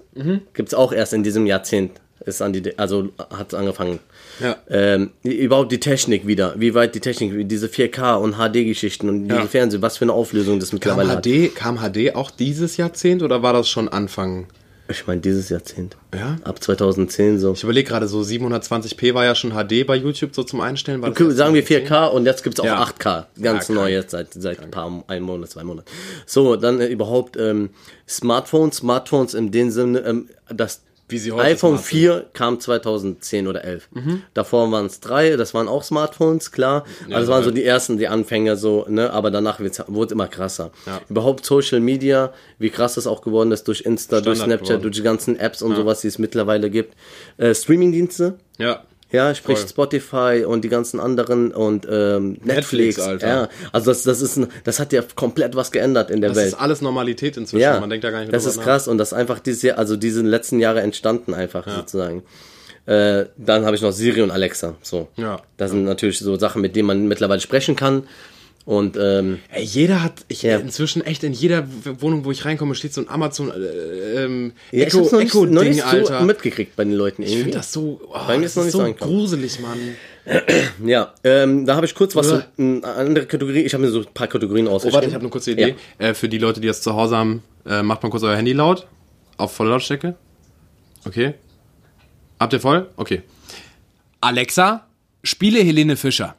Gibt 0.53 0.69
es 0.69 0.73
auch 0.73 0.91
erst 0.91 1.13
in 1.13 1.23
diesem 1.23 1.45
Jahrzehnt. 1.45 1.99
Ist 2.25 2.41
an 2.41 2.53
die, 2.53 2.77
also 2.79 3.09
hat 3.29 3.53
angefangen. 3.53 3.99
Ja. 4.39 4.55
Ähm, 4.69 5.11
überhaupt 5.23 5.71
die 5.71 5.79
Technik 5.79 6.25
wieder. 6.25 6.53
Wie 6.57 6.73
weit 6.73 6.95
die 6.95 6.99
Technik, 7.01 7.35
wie 7.35 7.45
diese 7.45 7.67
4K 7.67 8.15
und 8.15 8.35
HD-Geschichten 8.37 9.09
und 9.09 9.29
Ja. 9.29 9.37
diese 9.37 9.49
Fernsehen, 9.49 9.81
was 9.81 9.97
für 9.97 10.05
eine 10.05 10.13
Auflösung 10.13 10.59
das 10.59 10.69
Kam 10.69 10.75
mittlerweile 10.77 11.09
hat. 11.11 11.25
HD, 11.25 11.53
kam 11.53 11.77
HD 11.79 12.15
auch 12.15 12.31
dieses 12.31 12.77
Jahrzehnt 12.77 13.23
oder 13.23 13.43
war 13.43 13.53
das 13.53 13.67
schon 13.69 13.89
Anfang? 13.89 14.47
Ich 14.89 15.07
meine, 15.07 15.21
dieses 15.21 15.47
Jahrzehnt. 15.49 15.95
Ja? 16.13 16.37
Ab 16.43 16.61
2010 16.61 17.39
so. 17.39 17.53
Ich 17.53 17.63
überlege 17.63 17.87
gerade, 17.89 18.07
so 18.07 18.19
720p 18.19 19.13
war 19.13 19.23
ja 19.23 19.33
schon 19.33 19.51
HD 19.51 19.85
bei 19.87 19.95
YouTube 19.95 20.35
so 20.35 20.43
zum 20.43 20.59
Einstellen. 20.61 21.03
Okay, 21.03 21.31
sagen 21.31 21.53
wir 21.53 21.65
2010? 21.65 21.87
4K 21.87 22.07
und 22.07 22.25
jetzt 22.25 22.43
gibt 22.43 22.57
es 22.57 22.61
auch 22.61 22.65
Ja. 22.65 22.83
8K. 22.83 23.25
Ganz 23.41 23.69
Ja, 23.69 23.75
neu 23.75 23.91
jetzt 23.91 24.11
seit, 24.11 24.33
seit 24.33 24.59
ein 24.61 24.71
paar, 24.71 25.03
ein 25.07 25.23
Monat, 25.23 25.49
zwei 25.51 25.63
Monaten. 25.63 25.87
So, 26.25 26.57
dann 26.57 26.81
äh, 26.81 26.87
überhaupt 26.87 27.37
ähm, 27.37 27.69
Smartphones. 28.07 28.77
Smartphones 28.77 29.33
in 29.33 29.51
dem 29.51 29.71
Sinne, 29.71 29.99
ähm, 29.99 30.29
das 30.53 30.81
Wie 31.13 31.19
sie 31.19 31.31
heute 31.31 31.43
iPhone 31.45 31.77
smart 31.77 31.85
sind. 31.85 31.99
4 31.99 32.25
kam 32.33 32.59
2010 32.59 33.47
oder 33.47 33.63
11. 33.63 33.87
Davor 34.33 34.71
waren 34.71 34.87
es 34.87 34.99
drei, 34.99 35.35
das 35.35 35.53
waren 35.53 35.67
auch 35.67 35.83
Smartphones, 35.83 36.51
klar. 36.51 36.85
also 37.03 37.19
das 37.19 37.27
waren 37.27 37.43
so 37.43 37.51
die 37.51 37.63
ersten, 37.63 37.97
die 37.99 38.07
Anfänger 38.07 38.55
so, 38.55 38.85
ne, 38.89 39.11
aber 39.11 39.29
danach 39.29 39.59
wurde 39.59 40.05
es 40.05 40.11
immer 40.11 40.27
krasser. 40.27 40.71
Ja. 40.87 41.01
Überhaupt 41.09 41.45
Social 41.45 41.79
Media, 41.79 42.33
wie 42.57 42.71
krass 42.71 42.95
das 42.95 43.05
auch 43.05 43.21
geworden 43.21 43.51
ist 43.51 43.67
durch 43.67 43.81
Insta, 43.81 44.21
durch 44.21 44.39
Standard 44.39 44.59
Snapchat, 44.61 44.67
geworden. 44.67 44.81
durch 44.81 44.95
die 44.95 45.03
ganzen 45.03 45.37
Apps 45.39 45.61
und 45.61 45.75
sowas, 45.75 46.01
die 46.01 46.07
es 46.07 46.17
mittlerweile 46.17 46.69
gibt. 46.71 46.95
Äh, 47.37 47.53
Streamingdienste, 47.53 48.39
Ja. 48.57 48.83
Ja, 49.13 49.33
sprich 49.33 49.59
Voll. 49.59 49.69
Spotify 49.69 50.43
und 50.45 50.63
die 50.65 50.69
ganzen 50.69 50.99
anderen 50.99 51.53
und 51.53 51.87
ähm, 51.89 52.31
Netflix, 52.43 52.97
Netflix, 52.97 52.99
Alter. 52.99 53.27
Ja, 53.27 53.49
also 53.71 53.91
das, 53.91 54.03
das 54.03 54.21
ist 54.21 54.35
ein, 54.35 54.47
das 54.65 54.79
hat 54.81 54.91
ja 54.91 55.01
komplett 55.15 55.55
was 55.55 55.71
geändert 55.71 56.11
in 56.11 56.19
der 56.19 56.31
Das 56.31 56.37
Welt. 56.39 56.47
ist 56.49 56.53
alles 56.55 56.81
Normalität 56.81 57.37
inzwischen. 57.37 57.61
ja, 57.61 57.79
Man 57.79 57.89
denkt 57.89 58.03
da 58.03 58.11
gar 58.11 58.19
nicht 58.19 58.27
mehr 58.31 58.37
das 58.37 58.45
ist 58.45 58.57
nach. 58.57 58.63
krass 58.65 58.89
und 58.89 58.97
das 58.97 59.13
ist 59.13 59.17
einfach 59.17 59.39
dieses 59.39 59.61
Jahr, 59.61 59.77
also 59.77 59.95
diese 59.95 60.21
letzten 60.21 60.59
Jahre 60.59 60.81
entstanden 60.81 61.33
einfach 61.33 61.65
sozusagen. 61.73 62.23
Äh, 62.85 63.27
dann 63.37 63.65
habe 63.65 63.77
ich 63.77 63.81
noch 63.81 63.91
Siri 63.93 64.21
und 64.21 64.31
Alexa. 64.31 64.75
So, 64.81 65.07
Ja. 65.15 65.39
das 65.55 65.71
sind 65.71 65.85
natürlich 65.85 66.19
so 66.19 66.35
Sachen, 66.37 66.61
mit 66.61 66.75
denen 66.75 66.87
man 66.87 67.07
mittlerweile 67.07 67.39
sprechen 67.39 67.77
kann. 67.77 68.03
Und 68.65 68.95
ähm, 68.97 69.39
Ey, 69.49 69.61
jeder 69.63 70.01
hat, 70.01 70.23
ich, 70.29 70.41
Ja. 70.43 70.57
inzwischen 70.57 71.01
echt 71.01 71.23
in 71.25 71.33
jeder 71.33 71.67
Wohnung, 71.99 72.23
wo 72.23 72.31
ich 72.31 72.45
reinkomme, 72.45 72.75
steht 72.75 72.93
so 72.93 73.01
ein 73.01 73.09
Amazon 73.09 73.51
äh, 73.51 74.23
ähm, 74.23 74.53
ja, 74.71 74.79
ich 74.79 74.93
Echo, 74.93 74.99
hab's 75.01 75.11
noch 75.11 75.19
nicht, 75.19 75.29
Echo 75.35 75.45
noch 75.45 75.61
Ding, 75.63 75.71
nicht 75.71 75.81
so 75.81 75.87
Alter. 75.97 76.21
mitgekriegt 76.21 76.75
bei 76.77 76.85
den 76.85 76.93
Leuten 76.93 77.23
ich 77.23 77.29
irgendwie. 77.29 77.43
finde 77.43 77.57
das 77.57 77.73
so, 77.73 77.99
oh, 78.07 78.13
Bei 78.25 78.37
mir 78.37 78.43
das 78.43 78.51
ist 78.51 78.55
noch 78.55 78.61
ist 78.61 78.65
nicht 78.67 78.71
so 78.71 78.81
angekommen. 78.81 79.11
gruselig, 79.11 79.59
Mann. 79.59 79.79
Ja, 80.85 81.13
ähm, 81.25 81.65
da 81.65 81.75
habe 81.75 81.85
ich 81.85 81.93
kurz 81.93 82.15
was, 82.15 82.27
so, 82.29 82.41
eine 82.57 82.81
andere 82.85 83.25
Kategorie, 83.25 83.59
ich 83.63 83.73
habe 83.73 83.83
mir 83.83 83.91
so 83.91 83.99
ein 83.99 84.05
paar 84.13 84.27
Kategorien 84.27 84.67
Oh, 84.69 84.71
ausgeschrieben. 84.71 84.93
warte, 84.95 85.07
ich 85.09 85.13
habe 85.13 85.23
eine 85.23 85.29
kurze 85.31 85.51
Idee. 85.51 85.75
Ja. 85.99 86.07
Äh, 86.07 86.13
für 86.13 86.29
die 86.29 86.37
Leute, 86.37 86.61
die 86.61 86.67
jetzt 86.67 86.83
zu 86.83 86.93
Hause 86.93 87.17
haben, 87.17 87.43
äh, 87.65 87.83
macht 87.83 88.01
mal 88.03 88.09
kurz 88.09 88.23
euer 88.23 88.37
Handy 88.37 88.53
laut. 88.53 88.87
Auf 89.35 89.53
volle 89.53 89.71
Lautstärke. 89.71 90.15
Okay. 91.05 91.33
Habt 92.39 92.53
ihr 92.53 92.61
voll? 92.61 92.87
Okay. 92.95 93.23
Alexa, 94.21 94.87
spiele 95.23 95.59
Helene 95.59 95.97
Fischer. 95.97 96.35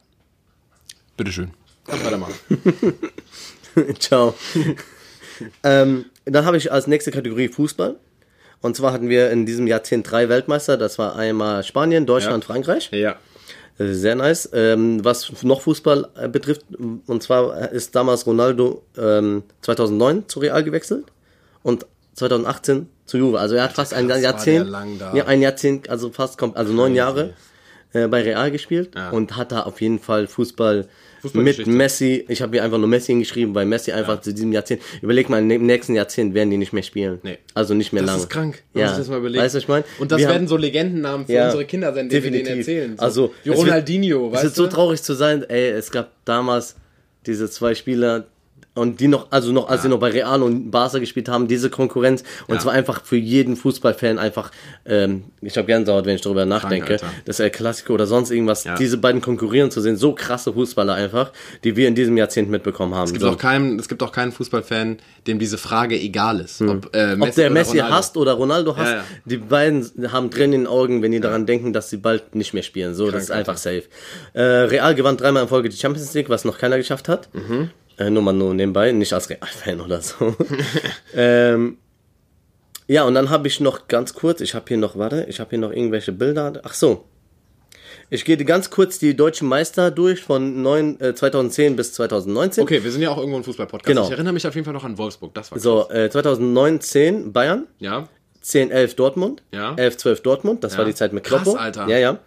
Bitteschön. 1.17 1.51
Kannst 1.87 2.05
weitermachen. 2.05 2.33
Ciao. 3.99 4.33
ähm, 5.63 6.05
dann 6.25 6.45
habe 6.45 6.57
ich 6.57 6.71
als 6.71 6.87
nächste 6.87 7.11
Kategorie 7.11 7.47
Fußball. 7.49 7.95
Und 8.61 8.75
zwar 8.75 8.93
hatten 8.93 9.09
wir 9.09 9.29
in 9.31 9.45
diesem 9.45 9.67
Jahrzehnt 9.67 10.09
drei 10.09 10.27
Weltmeister. 10.29 10.77
Das 10.77 10.97
war 10.97 11.15
einmal 11.15 11.63
Spanien, 11.63 12.05
Deutschland, 12.05 12.43
Ja. 12.43 12.47
Frankreich. 12.53 12.89
Ja. 12.91 13.17
Sehr 13.77 14.15
nice. 14.15 14.49
Ähm, 14.53 15.03
was 15.03 15.43
noch 15.43 15.61
Fußball 15.61 16.07
äh, 16.17 16.29
betrifft, 16.29 16.61
und 17.07 17.21
zwar 17.21 17.71
ist 17.71 17.93
damals 17.95 18.25
Ronaldo 18.25 18.83
ähm, 18.97 19.43
2009 19.61 20.29
zu 20.29 20.39
Real 20.39 20.63
gewechselt 20.63 21.05
und 21.61 21.85
2018 22.13 22.87
zu 23.05 23.17
Juve. 23.17 23.37
Also 23.39 23.55
er 23.55 23.63
hat 23.65 23.73
fast 23.73 23.93
ein 23.93 24.07
Jahrzehnt, 24.07 24.69
ja 25.13 25.25
ein 25.25 25.41
Jahrzehnt, 25.41 25.89
also 25.89 26.09
fast 26.09 26.37
kommt, 26.37 26.55
also 26.55 26.71
neun 26.71 26.95
Jahre 26.95 27.33
äh, 27.91 28.07
bei 28.07 28.21
Real 28.21 28.49
gespielt 28.49 28.95
Ja. 28.95 29.09
und 29.09 29.35
hat 29.35 29.51
da 29.51 29.63
auf 29.63 29.81
jeden 29.81 29.99
Fall 29.99 30.27
Fußball 30.27 30.87
mit. 31.33 31.65
Messi. 31.67 32.25
Ich 32.27 32.41
habe 32.41 32.51
mir 32.51 32.63
einfach 32.63 32.77
nur 32.77 32.87
Messi 32.87 33.13
hingeschrieben, 33.13 33.55
weil 33.55 33.65
Messi 33.65 33.91
einfach 33.91 34.21
zu 34.21 34.33
diesem 34.33 34.51
Jahrzehnt. 34.51 34.81
Überleg 35.01 35.29
mal, 35.29 35.39
im 35.49 35.65
nächsten 35.65 35.95
Jahrzehnt 35.95 36.33
werden 36.33 36.49
die 36.51 36.57
nicht 36.57 36.73
mehr 36.73 36.83
spielen. 36.83 37.19
Nee. 37.23 37.37
Also 37.53 37.73
nicht 37.73 37.93
mehr 37.93 38.03
Das 38.03 38.11
lang. 38.11 38.19
ist 38.19 38.29
krank, 38.29 38.63
Ja. 38.73 38.81
man 38.81 38.89
sich 38.89 38.97
das 38.99 39.07
mal 39.09 39.17
überlegt. 39.19 39.43
Weißt 39.43 39.55
du, 39.55 39.57
was 39.57 39.63
ich 39.63 39.67
meine? 39.69 39.83
Und 39.99 40.11
das 40.11 40.19
Wir 40.19 40.27
werden 40.27 40.37
haben- 40.41 40.47
so 40.47 40.57
Legendennamen 40.57 41.25
für 41.25 41.33
Ja, 41.33 41.45
unsere 41.45 41.65
Kinder 41.65 41.93
sein, 41.93 42.09
die 42.09 42.13
wir 42.15 42.21
denen 42.21 42.43
definitiv. 42.43 42.67
erzählen. 42.67 42.97
So, 42.97 43.03
Also, 43.03 43.33
wie 43.43 43.49
es 43.49 43.55
wird- 43.57 43.67
Ronaldinho, 43.67 44.27
Es 44.27 44.33
weißt 44.33 44.43
ist 44.45 44.55
so 44.55 44.63
du? 44.65 44.69
traurig 44.69 45.01
zu 45.01 45.13
sein, 45.13 45.43
ey, 45.49 45.69
es 45.69 45.91
gab 45.91 46.11
damals 46.25 46.75
diese 47.25 47.49
zwei 47.49 47.73
Spieler 47.73 48.25
und 48.75 48.99
die 48.99 49.07
noch, 49.07 49.31
also 49.31 49.51
noch, 49.51 49.67
als 49.69 49.81
sie 49.81 49.89
noch 49.89 49.99
bei 49.99 50.09
Real 50.11 50.43
und 50.43 50.69
Barca 50.69 50.99
gespielt 50.99 51.27
haben, 51.29 51.47
diese 51.47 51.69
Konkurrenz 51.69 52.23
und 52.47 52.55
Ja. 52.55 52.61
zwar 52.61 52.73
einfach 52.73 53.03
für 53.03 53.15
jeden 53.17 53.55
Fußballfan 53.55 54.19
einfach, 54.19 54.51
ähm, 54.85 55.23
ich 55.41 55.57
habe 55.57 55.65
Gänsehaut, 55.65 56.05
wenn 56.05 56.15
ich 56.15 56.21
darüber 56.21 56.45
nachdenke, 56.45 56.93
Alter. 56.93 57.07
das 57.25 57.39
El 57.39 57.49
Clasico 57.49 57.93
oder 57.93 58.05
sonst 58.05 58.31
irgendwas, 58.31 58.63
Ja. 58.65 58.75
diese 58.75 58.97
beiden 58.97 59.21
konkurrieren 59.21 59.71
zu 59.71 59.81
sehen, 59.81 59.95
so 59.97 60.13
krasse 60.13 60.53
Fußballer 60.53 60.93
einfach, 60.93 61.31
die 61.63 61.75
wir 61.75 61.87
in 61.87 61.95
diesem 61.95 62.15
Jahrzehnt 62.17 62.49
mitbekommen 62.49 62.93
haben. 62.93 63.05
Es 63.05 63.11
gibt, 63.13 63.23
so. 63.23 63.29
auch 63.31 63.37
keinen, 63.37 63.79
es 63.79 63.87
gibt 63.87 64.03
auch 64.03 64.11
keinen 64.11 64.31
Fußballfan, 64.31 64.97
dem 65.25 65.39
diese 65.39 65.57
Frage 65.57 65.97
egal 65.99 66.39
ist. 66.41 66.61
Ob, 66.61 66.93
äh, 66.95 67.13
Hm. 67.13 67.21
Ob 67.21 67.33
der 67.33 67.49
Messi 67.49 67.77
Ronaldo. 67.79 67.95
hasst 67.95 68.17
oder 68.17 68.33
Ronaldo 68.33 68.75
hasst, 68.77 68.91
Ja, 68.91 68.97
ja. 68.97 69.03
die 69.25 69.37
beiden 69.37 70.11
haben 70.11 70.29
Tränen 70.29 70.53
in 70.53 70.61
den 70.61 70.67
Augen, 70.67 71.01
wenn 71.01 71.11
die 71.11 71.19
daran 71.21 71.45
denken, 71.45 71.71
dass 71.73 71.89
sie 71.89 71.97
bald 71.97 72.35
nicht 72.35 72.53
mehr 72.53 72.63
spielen. 72.63 72.93
So, 72.93 73.09
das 73.09 73.23
ist 73.23 73.31
Alter. 73.31 73.39
einfach 73.51 73.57
safe. 73.57 73.83
Äh, 74.33 74.41
Real 74.41 74.93
gewann 74.95 75.15
dreimal 75.17 75.43
in 75.43 75.49
Folge 75.49 75.69
die 75.69 75.77
Champions 75.77 76.13
League, 76.13 76.29
was 76.29 76.43
noch 76.45 76.57
keiner 76.57 76.77
geschafft 76.77 77.07
hat. 77.07 77.29
Mhm. 77.33 77.69
Äh, 77.97 78.09
nur 78.09 78.23
mal 78.23 78.33
nur 78.33 78.53
nebenbei, 78.53 78.91
nicht 78.91 79.13
als 79.13 79.29
Real-Fan 79.29 79.79
oder 79.81 80.01
so. 80.01 80.35
ähm, 81.15 81.77
ja, 82.87 83.03
und 83.03 83.15
dann 83.15 83.29
habe 83.29 83.47
ich 83.47 83.59
noch 83.59 83.87
ganz 83.87 84.13
kurz, 84.13 84.41
ich 84.41 84.53
habe 84.53 84.65
hier 84.67 84.77
noch, 84.77 84.97
warte, 84.97 85.25
ich 85.29 85.39
habe 85.39 85.49
hier 85.51 85.59
noch 85.59 85.71
irgendwelche 85.71 86.11
Bilder. 86.11 86.61
Ach 86.63 86.73
so. 86.73 87.05
Ich 88.09 88.23
gehe 88.25 88.37
ganz 88.37 88.69
kurz 88.69 88.99
die 88.99 89.15
deutschen 89.15 89.47
Meister 89.47 89.89
durch 89.89 90.21
von 90.21 90.61
neun, 90.61 90.99
äh, 90.99 91.15
2010 91.15 91.75
bis 91.75 91.93
2019. 91.93 92.63
Okay, 92.63 92.83
wir 92.83 92.91
sind 92.91 93.01
ja 93.01 93.09
auch 93.09 93.17
irgendwo 93.17 93.37
ein 93.37 93.43
Fußball-Podcast. 93.43 93.87
Genau. 93.87 94.05
Ich 94.05 94.11
erinnere 94.11 94.33
mich 94.33 94.45
auf 94.45 94.53
jeden 94.53 94.65
Fall 94.65 94.73
noch 94.75 94.83
an 94.83 94.97
Wolfsburg. 94.97 95.33
Das 95.33 95.51
war 95.51 95.57
So, 95.59 95.89
äh, 95.89 96.09
2019 96.09 97.33
Bayern. 97.33 97.65
Ja. 97.79 98.07
10, 98.41 98.69
11 98.69 98.95
Dortmund. 98.95 99.41
Ja. 99.51 99.73
11, 99.75 99.97
12 99.97 100.21
Dortmund. 100.21 100.63
Das 100.63 100.73
Ja. 100.73 100.79
war 100.79 100.85
die 100.85 100.93
Zeit 100.93 101.13
mit 101.13 101.23
Krass, 101.23 101.41
Kloppo. 101.43 101.57
Alter. 101.57 101.87
Ja, 101.87 101.97
ja. 101.97 102.19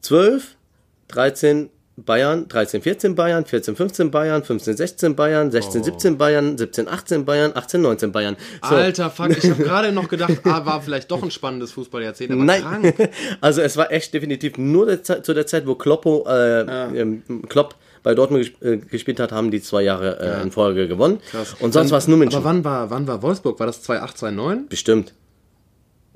12, 0.00 0.56
13 1.08 1.70
Bayern, 2.04 2.48
13, 2.48 2.82
14 2.82 3.14
Bayern, 3.14 3.44
14, 3.44 3.76
15 3.76 4.10
Bayern, 4.10 4.44
15, 4.44 4.76
16 4.76 5.16
Bayern, 5.16 5.50
16, 5.50 5.84
17 5.84 6.18
Bayern, 6.18 6.56
17, 6.56 6.88
18 6.88 7.24
Bayern, 7.24 7.52
18, 7.54 7.80
19 7.80 8.12
Bayern. 8.12 8.36
So. 8.62 8.74
Alter, 8.74 9.10
fuck, 9.10 9.30
ich 9.30 9.50
habe 9.50 9.62
gerade 9.64 9.92
noch 9.92 10.08
gedacht, 10.08 10.40
ah, 10.44 10.64
war 10.64 10.80
vielleicht 10.80 11.10
doch 11.10 11.22
ein 11.22 11.30
spannendes 11.30 11.72
Fußballjahrzehnt, 11.72 12.30
aber 12.32 12.44
Nein, 12.44 12.62
krank. 12.62 13.10
also 13.40 13.60
es 13.62 13.76
war 13.76 13.90
echt 13.90 14.14
definitiv 14.14 14.58
nur 14.58 14.86
der 14.86 15.02
Zeit, 15.02 15.26
zu 15.26 15.34
der 15.34 15.46
Zeit, 15.46 15.66
wo 15.66 15.74
Kloppo, 15.74 16.24
äh, 16.28 16.60
ähm, 17.00 17.22
Klopp 17.48 17.74
bei 18.02 18.14
Dortmund 18.14 18.52
äh, 18.62 18.76
gespielt 18.76 19.20
hat, 19.20 19.32
haben 19.32 19.50
die 19.50 19.60
zwei 19.60 19.82
Jahre 19.82 20.18
äh, 20.20 20.42
in 20.42 20.50
Folge 20.50 20.88
gewonnen. 20.88 21.18
Und 21.60 21.72
sonst 21.72 21.90
war 21.90 21.98
es 21.98 22.08
nur 22.08 22.16
München. 22.16 22.38
Aber 22.38 22.44
wann 22.46 22.64
war, 22.64 22.90
wann 22.90 23.06
war 23.06 23.22
Wolfsburg? 23.22 23.58
War 23.58 23.66
das 23.66 23.82
2008, 23.82 24.18
2009? 24.18 24.68
Bestimmt. 24.68 25.14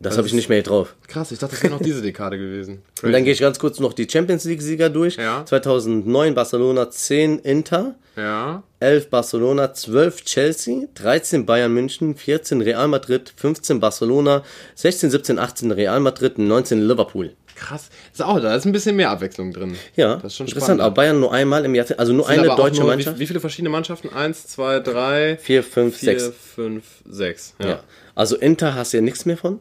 Das 0.03 0.19
habe 0.19 0.27
ich 0.27 0.33
nicht 0.35 0.49
mehr 0.49 0.57
hier 0.59 0.65
drauf. 0.65 0.95
Krass, 1.09 1.31
ich 1.33 1.39
dachte, 1.39 1.55
das 1.55 1.63
wäre 1.63 1.73
noch 1.75 1.81
diese 1.83 2.03
Dekade 2.03 2.37
gewesen. 2.39 2.83
Und 3.03 3.13
dann 3.13 3.25
gehe 3.25 3.33
ich 3.33 3.41
ganz 3.41 3.59
kurz 3.59 3.79
noch 3.81 3.93
die 3.93 4.09
Champions 4.11 4.45
League-Sieger 4.45 4.91
durch. 4.91 5.17
Ja. 5.17 5.45
2009 5.47 6.35
Barcelona 6.35 6.91
10 6.91 7.39
Inter, 7.41 7.95
Ja. 8.17 8.63
11 8.81 9.11
Barcelona, 9.11 9.73
12 9.73 10.25
Chelsea, 10.25 10.89
13 10.95 11.47
Bayern 11.47 11.73
München, 11.73 12.17
14 12.17 12.61
Real 12.61 12.89
Madrid, 12.89 13.33
15 13.37 13.79
Barcelona, 13.81 14.43
16, 14.75 15.11
17, 15.11 15.39
18 15.39 15.71
Real 15.71 16.01
Madrid, 16.01 16.37
19 16.39 16.81
Liverpool. 16.87 17.35
Krass. 17.55 17.91
Ist 18.13 18.23
auch, 18.23 18.41
da 18.41 18.57
ist 18.57 18.65
ein 18.65 18.73
bisschen 18.73 18.97
mehr 18.97 19.11
Abwechslung 19.11 19.53
drin. 19.53 19.77
Ja, 19.95 20.17
das 20.17 20.33
ist 20.33 20.37
schon 20.39 20.47
interessant. 20.47 20.67
spannend. 20.67 20.81
Aber 20.81 20.95
Bayern 20.95 21.21
nur 21.21 21.33
einmal 21.33 21.65
im 21.65 21.75
Jahr, 21.75 21.87
also 21.97 22.13
nur 22.13 22.29
eine 22.29 22.49
deutsche 22.57 22.81
nur, 22.81 22.89
Mannschaft. 22.89 23.17
Wie, 23.19 23.21
wie 23.21 23.27
viele 23.29 23.41
verschiedene 23.41 23.69
Mannschaften? 23.69 24.09
Eins, 24.09 24.47
zwei, 24.49 24.81
drei, 24.81 25.37
Vier, 25.41 25.63
fünf, 25.63 25.97
vier, 25.97 26.19
sechs. 26.19 26.33
fünf, 26.55 26.85
sechs. 27.09 27.55
Ja. 27.61 27.69
Ja. 27.69 27.81
Also 28.17 28.37
Inter 28.37 28.75
hast 28.75 28.93
du 28.93 28.97
ja 28.97 29.03
nichts 29.03 29.27
mehr 29.27 29.37
von. 29.37 29.61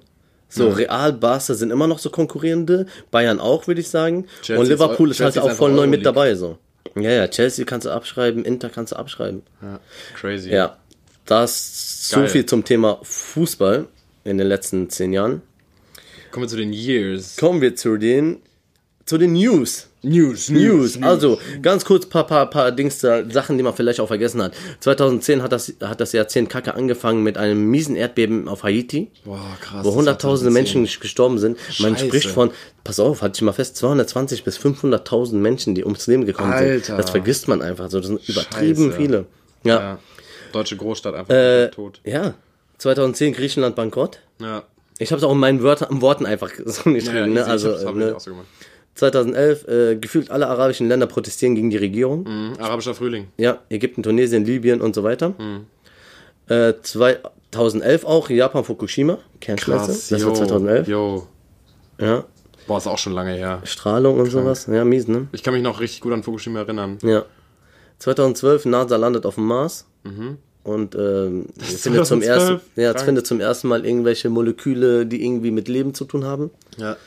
So, 0.53 0.69
Real, 0.69 1.13
Barca 1.13 1.53
sind 1.53 1.71
immer 1.71 1.87
noch 1.87 1.97
so 1.99 2.09
konkurrierende. 2.09 2.85
Bayern 3.09 3.39
auch, 3.39 3.67
würde 3.67 3.79
ich 3.81 3.89
sagen. 3.89 4.27
Chelsea 4.41 4.59
Und 4.59 4.67
Liverpool 4.69 5.09
ist- 5.11 5.19
halt 5.21 5.33
Chelsea 5.33 5.49
ist 5.49 5.53
auch 5.55 5.57
voll 5.57 5.71
neu 5.71 5.87
mit 5.87 6.05
dabei, 6.05 6.35
so. 6.35 6.57
Ja, 6.95 7.09
ja, 7.11 7.27
Chelsea 7.29 7.63
kannst 7.63 7.87
du 7.87 7.91
abschreiben, 7.91 8.43
Inter 8.43 8.69
kannst 8.69 8.91
du 8.91 8.97
abschreiben. 8.97 9.43
Ja. 9.61 9.79
Crazy. 10.19 10.49
Ja, 10.49 10.77
das 11.25 12.09
so 12.09 12.17
Geil. 12.17 12.27
viel 12.27 12.45
zum 12.45 12.65
Thema 12.65 12.99
Fußball 13.01 13.87
in 14.25 14.37
den 14.37 14.47
letzten 14.47 14.89
zehn 14.89 15.13
Jahren. 15.13 15.41
Kommen 16.31 16.43
wir 16.45 16.49
zu 16.49 16.57
den 16.57 16.73
Years. 16.73 17.37
Kommen 17.37 17.61
wir 17.61 17.75
zu 17.77 17.95
den, 17.97 18.37
zu 19.11 19.17
den 19.17 19.33
News. 19.33 19.87
News, 20.03 20.47
News. 20.49 20.97
Also, 21.03 21.37
ganz 21.61 21.83
kurz 21.83 22.05
paar, 22.05 22.25
paar, 22.25 22.49
paar 22.49 22.71
Dings, 22.71 22.99
da, 22.99 23.29
Sachen, 23.29 23.57
die 23.57 23.63
man 23.63 23.73
vielleicht 23.73 23.99
auch 23.99 24.07
vergessen 24.07 24.41
hat. 24.41 24.53
2010 24.79 25.43
hat 25.43 25.51
das, 25.51 25.73
hat 25.81 25.99
das 25.99 26.13
Jahrzehnt 26.13 26.49
Kacke 26.49 26.75
angefangen 26.75 27.21
mit 27.21 27.37
einem 27.37 27.69
miesen 27.69 27.97
Erdbeben 27.97 28.47
auf 28.47 28.63
Haiti. 28.63 29.11
Boah, 29.25 29.57
krass. 29.59 29.83
wo 29.83 29.93
hunderttausende 29.95 30.49
Menschen 30.49 30.85
gestorben 30.85 31.39
sind. 31.39 31.57
Man 31.79 31.95
Scheiße. 31.97 32.05
spricht 32.07 32.27
von, 32.29 32.51
pass 32.85 33.01
auf, 33.01 33.21
hatte 33.21 33.33
ich 33.35 33.41
mal 33.41 33.51
fest, 33.51 33.75
220 33.75 34.45
bis 34.45 34.57
500.000 34.57 35.33
Menschen, 35.35 35.75
die 35.75 35.83
ums 35.83 36.07
Leben 36.07 36.25
gekommen 36.25 36.53
Alter. 36.53 36.85
sind. 36.85 36.97
Das 36.97 37.09
vergisst 37.09 37.49
man 37.49 37.61
einfach 37.61 37.89
so. 37.89 37.97
Das 37.99 38.07
sind 38.07 38.29
übertrieben 38.29 38.85
Scheiße. 38.91 38.97
viele. 38.97 39.25
Ja. 39.65 39.75
Ja. 39.79 39.99
Deutsche 40.53 40.77
Großstadt 40.77 41.15
einfach 41.15 41.33
Äh, 41.35 41.67
tot. 41.67 41.99
ja. 42.05 42.35
2010 42.77 43.33
Griechenland 43.33 43.75
bankrott. 43.75 44.19
Ja. 44.39 44.63
Ich 44.99 45.11
habe 45.11 45.17
es 45.17 45.23
auch 45.23 45.31
in 45.31 45.39
meinen 45.39 45.63
Wörtern, 45.63 46.01
Worten 46.01 46.25
einfach 46.25 46.51
so 46.65 46.93
geschrieben. 46.93 47.17
Ja, 47.17 47.27
ne? 47.27 47.39
easy. 47.41 47.49
Also, 47.49 47.71
äh, 47.73 47.91
ne? 47.93 48.15
so 48.17 48.29
gemacht. 48.31 48.47
2011 48.95 49.67
äh, 49.67 49.95
gefühlt 49.95 50.31
alle 50.31 50.47
arabischen 50.47 50.87
Länder 50.87 51.07
protestieren 51.07 51.55
gegen 51.55 51.69
die 51.69 51.77
Regierung. 51.77 52.23
Mhm. 52.23 52.53
Arabischer 52.59 52.93
Frühling. 52.93 53.27
Ja, 53.37 53.59
Ägypten, 53.69 54.03
Tunesien, 54.03 54.45
Libyen 54.45 54.81
und 54.81 54.95
so 54.95 55.03
weiter. 55.03 55.33
Mhm. 55.37 55.65
Äh, 56.47 56.73
2011 56.81 58.05
auch 58.05 58.29
Japan, 58.29 58.63
Fukushima, 58.63 59.17
Kernschmelze. 59.39 59.85
Krass. 59.87 60.09
Das 60.09 60.21
yo, 60.21 60.27
war 60.27 60.35
2011. 60.35 60.87
Yo. 60.87 61.27
Ja, 61.99 62.25
Boah, 62.67 62.77
ist 62.77 62.87
auch 62.87 62.97
schon 62.97 63.13
lange 63.13 63.33
her. 63.33 63.61
Strahlung 63.63 64.19
und 64.19 64.29
sowas. 64.29 64.67
Ja, 64.71 64.85
mies, 64.85 65.07
ne? 65.07 65.27
Ich 65.31 65.43
kann 65.43 65.53
mich 65.53 65.63
noch 65.63 65.79
richtig 65.79 66.01
gut 66.01 66.13
an 66.13 66.23
Fukushima 66.23 66.59
erinnern. 66.59 66.97
Ja. 67.01 67.25
2012 67.99 68.65
NASA 68.65 68.95
landet 68.95 69.25
auf 69.25 69.35
dem 69.35 69.45
Mars. 69.45 69.87
Und 70.63 70.95
ähm, 70.95 71.47
findet, 71.57 72.05
zum 72.05 72.21
2012? 72.21 72.27
ersten, 72.27 72.81
ja, 72.81 72.93
Krank. 72.93 73.05
findet 73.05 73.27
zum 73.27 73.39
ersten 73.39 73.67
Mal 73.67 73.85
irgendwelche 73.85 74.29
Moleküle, 74.29 75.05
die 75.05 75.23
irgendwie 75.23 75.51
mit 75.51 75.67
Leben 75.67 75.93
zu 75.93 76.05
tun 76.05 76.23
haben. 76.23 76.51
Ja. 76.77 76.97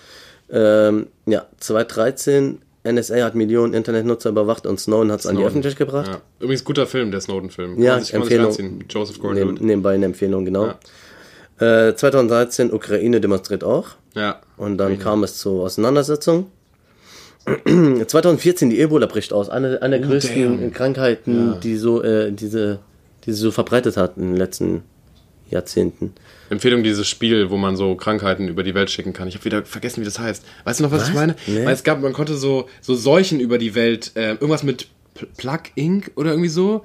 Ähm, 0.51 1.07
ja, 1.27 1.47
2013, 1.61 2.59
NSA 2.87 3.25
hat 3.25 3.35
Millionen 3.35 3.73
Internetnutzer 3.73 4.29
überwacht 4.31 4.67
und 4.67 4.79
Snowden 4.79 5.11
hat 5.11 5.21
es 5.21 5.27
an 5.27 5.37
die 5.37 5.45
Öffentlichkeit 5.45 5.87
gebracht. 5.87 6.09
ja. 6.09 6.21
Übrigens 6.41 6.65
guter 6.65 6.87
Film, 6.87 7.11
der 7.11 7.21
Snowden-Film. 7.23 7.81
Ja, 7.83 7.99
sich- 7.99 8.13
Empfehlung. 8.15 8.51
Joseph 8.91 9.17
Neben, 9.17 9.23
Gordon-Levitt. 9.23 9.63
nebenbei 9.63 9.95
eine 9.95 10.05
Empfehlung, 10.07 10.45
genau. 10.45 10.75
Äh, 11.61 11.95
2013, 11.95 12.73
Ukraine 12.73 13.21
demonstriert 13.21 13.65
auch. 13.65 13.91
Ja. 14.15 14.41
Und 14.57 14.77
dann 14.79 14.99
kam 14.99 15.23
es 15.25 15.39
zur 15.39 15.63
Auseinandersetzung. 15.65 16.51
2014, 17.67 18.71
die 18.71 18.81
Ebola 18.81 19.07
bricht 19.07 19.33
aus. 19.33 19.49
Eine, 19.49 19.81
eine 19.83 19.99
der 20.01 20.09
größten 20.09 20.61
damn. 20.61 20.73
Krankheiten, 20.73 21.61
die 21.63 21.77
so, 21.77 22.03
äh, 22.03 22.33
diese, 22.33 22.79
die 23.27 23.33
so 23.33 23.51
verbreitet 23.51 23.97
hat 23.97 24.17
in 24.17 24.29
den 24.29 24.37
letzten 24.37 24.83
Jahrzehnten. 25.51 26.15
Empfehlung 26.51 26.83
dieses 26.83 27.09
Spiel, 27.09 27.51
wo 27.51 27.57
man 27.57 27.77
so 27.77 27.95
Krankheiten 27.95 28.49
über 28.49 28.63
die 28.63 28.75
Welt 28.75 28.91
schicken 28.91 29.13
kann. 29.13 29.29
Ich 29.29 29.35
habe 29.35 29.45
wieder 29.45 29.65
vergessen, 29.65 30.01
wie 30.01 30.05
das 30.05 30.19
heißt. 30.19 30.45
Weißt 30.65 30.81
du 30.81 30.85
noch, 30.85 30.91
was, 30.93 31.09
ich 31.09 31.15
meine? 31.15 31.37
Nee. 31.47 31.65
Weil 31.65 31.75
es 31.75 31.85
gab, 31.85 32.01
man 32.03 32.13
konnte 32.13 32.35
so, 32.37 32.69
so 32.81 32.95
Seuchen 32.95 33.41
über 33.41 33.59
die 33.59 33.75
Welt, 33.75 34.13
äh, 34.15 34.33
irgendwas 34.33 34.63
mit 34.63 34.89
Pl- 35.17 35.27
Plug 35.37 35.61
Inc. 35.75 36.11
oder 36.17 36.31
irgendwie 36.31 36.49
so. 36.51 36.85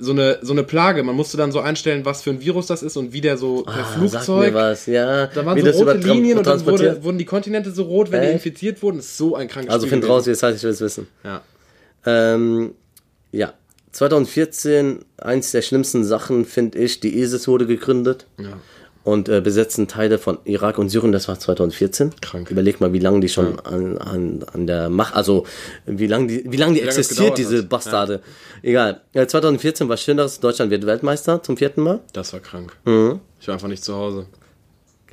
So 0.00 0.10
eine, 0.10 0.38
so 0.42 0.52
eine 0.52 0.64
Plage. 0.64 1.04
Man 1.04 1.14
musste 1.14 1.36
dann 1.36 1.52
so 1.52 1.60
einstellen, 1.60 2.04
was 2.04 2.22
für 2.22 2.30
ein 2.30 2.40
Virus 2.40 2.66
das 2.66 2.82
ist 2.82 2.96
und 2.96 3.12
wie 3.12 3.20
der 3.20 3.36
so 3.36 3.62
per 3.62 3.72
Ah, 3.74 3.76
sag 3.84 3.98
Flugzeug. 3.98 4.52
mir 4.52 4.58
was, 4.58 4.86
ja. 4.86 5.26
Da 5.28 5.46
waren 5.46 5.56
wie 5.56 5.60
so 5.70 5.84
rote 5.84 5.96
Linien 5.98 6.38
und 6.38 6.46
dann 6.48 6.66
wurde, 6.66 7.04
wurden 7.04 7.18
die 7.18 7.24
Kontinente 7.24 7.70
so 7.70 7.84
rot, 7.84 8.10
wenn 8.10 8.20
die 8.22 8.26
Echt? 8.26 8.34
infiziert 8.46 8.82
wurden. 8.82 8.96
Das 8.96 9.06
ist 9.06 9.16
so 9.18 9.36
ein 9.36 9.46
krankes 9.46 9.72
Also 9.72 9.86
Spiel 9.86 9.90
find 9.98 10.02
gewesen. 10.02 10.12
raus, 10.16 10.26
jetzt 10.26 10.42
heißt 10.42 10.56
ich 10.56 10.62
will 10.64 10.70
es 10.72 10.80
wissen. 10.80 11.06
Ja. 11.22 11.42
Ähm, 12.04 12.72
ja. 13.30 13.52
2014, 13.92 15.04
eins 15.18 15.50
der 15.50 15.62
schlimmsten 15.62 16.04
Sachen, 16.04 16.44
finde 16.44 16.78
ich, 16.78 17.00
die 17.00 17.18
ISIS 17.18 17.48
wurde 17.48 17.66
gegründet. 17.66 18.26
Ja. 18.38 18.58
Und 19.02 19.30
äh, 19.30 19.40
besetzen 19.40 19.88
Teile 19.88 20.18
von 20.18 20.38
Irak 20.44 20.76
und 20.76 20.90
Syrien, 20.90 21.10
das 21.10 21.26
war 21.26 21.38
2014. 21.38 22.12
Krank. 22.20 22.50
Überleg 22.50 22.82
mal, 22.82 22.92
wie 22.92 22.98
lange 22.98 23.20
die 23.20 23.30
schon 23.30 23.58
an, 23.60 23.96
an, 23.96 24.44
an 24.52 24.66
der 24.66 24.90
Macht, 24.90 25.14
also 25.14 25.46
wie 25.86 26.06
lange 26.06 26.26
die, 26.26 26.52
wie 26.52 26.58
lange 26.58 26.74
die 26.74 26.80
lange 26.80 26.90
es 26.90 26.98
existiert, 26.98 27.38
diese. 27.38 27.62
Bastarde. 27.62 28.20
Egal. 28.62 29.00
Ja, 29.14 29.26
2014 29.26 29.88
war 29.88 29.96
Schöneres, 29.96 30.40
Deutschland 30.40 30.70
wird 30.70 30.84
Weltmeister 30.84 31.42
zum 31.42 31.56
vierten 31.56 31.80
Mal. 31.80 32.00
Das 32.12 32.34
war 32.34 32.40
krank. 32.40 32.76
Mhm. 32.84 33.20
Ich 33.40 33.48
war 33.48 33.54
einfach 33.54 33.68
nicht 33.68 33.82
zu 33.82 33.94
Hause. 33.94 34.26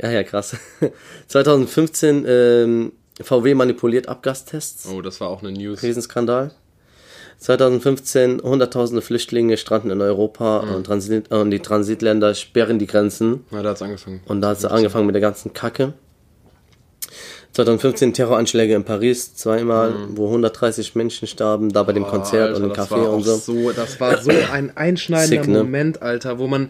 Ja, 0.02 0.12
ja, 0.12 0.24
krass. 0.24 0.58
2015 1.28 2.26
ähm, 2.28 2.92
VW 3.22 3.56
manipuliert 3.56 4.10
Abgastests. 4.10 4.88
Oh, 4.88 5.02
das 5.02 5.22
war 5.22 5.30
auch 5.30 5.42
eine 5.42 5.54
News. 5.54 5.82
Riesenskandal. 5.82 6.52
2015 7.40 8.42
hunderttausende 8.42 9.02
Flüchtlinge 9.02 9.58
stranden 9.58 9.92
in 9.92 10.02
Europa 10.02 10.64
Mhm. 10.64 10.76
und, 10.76 10.84
Transit, 10.86 11.32
und 11.32 11.52
die 11.52 11.60
Transitländer 11.60 12.34
sperren 12.34 12.80
die 12.80 12.88
Grenzen. 12.88 13.46
Na, 13.52 13.62
da 13.62 13.70
hat's 13.70 13.82
angefangen. 13.82 14.22
Und 14.26 14.42
da 14.42 14.50
hat 14.50 14.60
sie 14.60 14.70
angefangen 14.72 15.06
mit 15.06 15.16
der 15.16 15.22
ganzen 15.22 15.54
Kacke. 15.54 15.94
2015 17.54 18.14
Terroranschläge 18.14 18.76
in 18.76 18.84
Paris, 18.84 19.36
zweimal, 19.36 19.94
wo 20.10 20.28
130 20.28 20.94
Menschen 20.96 21.28
starben, 21.28 21.72
da 21.72 21.82
bei 21.84 21.94
dem 21.94 22.06
Konzert 22.06 22.56
und 22.56 22.64
im 22.64 22.70
Mhm. 22.70 22.74
Café 22.74 23.08
und 23.08 23.28
auch 23.28 23.40
so. 23.40 23.72
Das 23.72 24.00
war 24.00 24.18
so 24.22 24.32
ein 24.52 24.76
einschneidender 24.78 25.44
Sick, 25.44 25.52
ne? 25.52 25.60
Moment, 25.64 26.02
Alter, 26.02 26.38
wo 26.38 26.48
man 26.48 26.70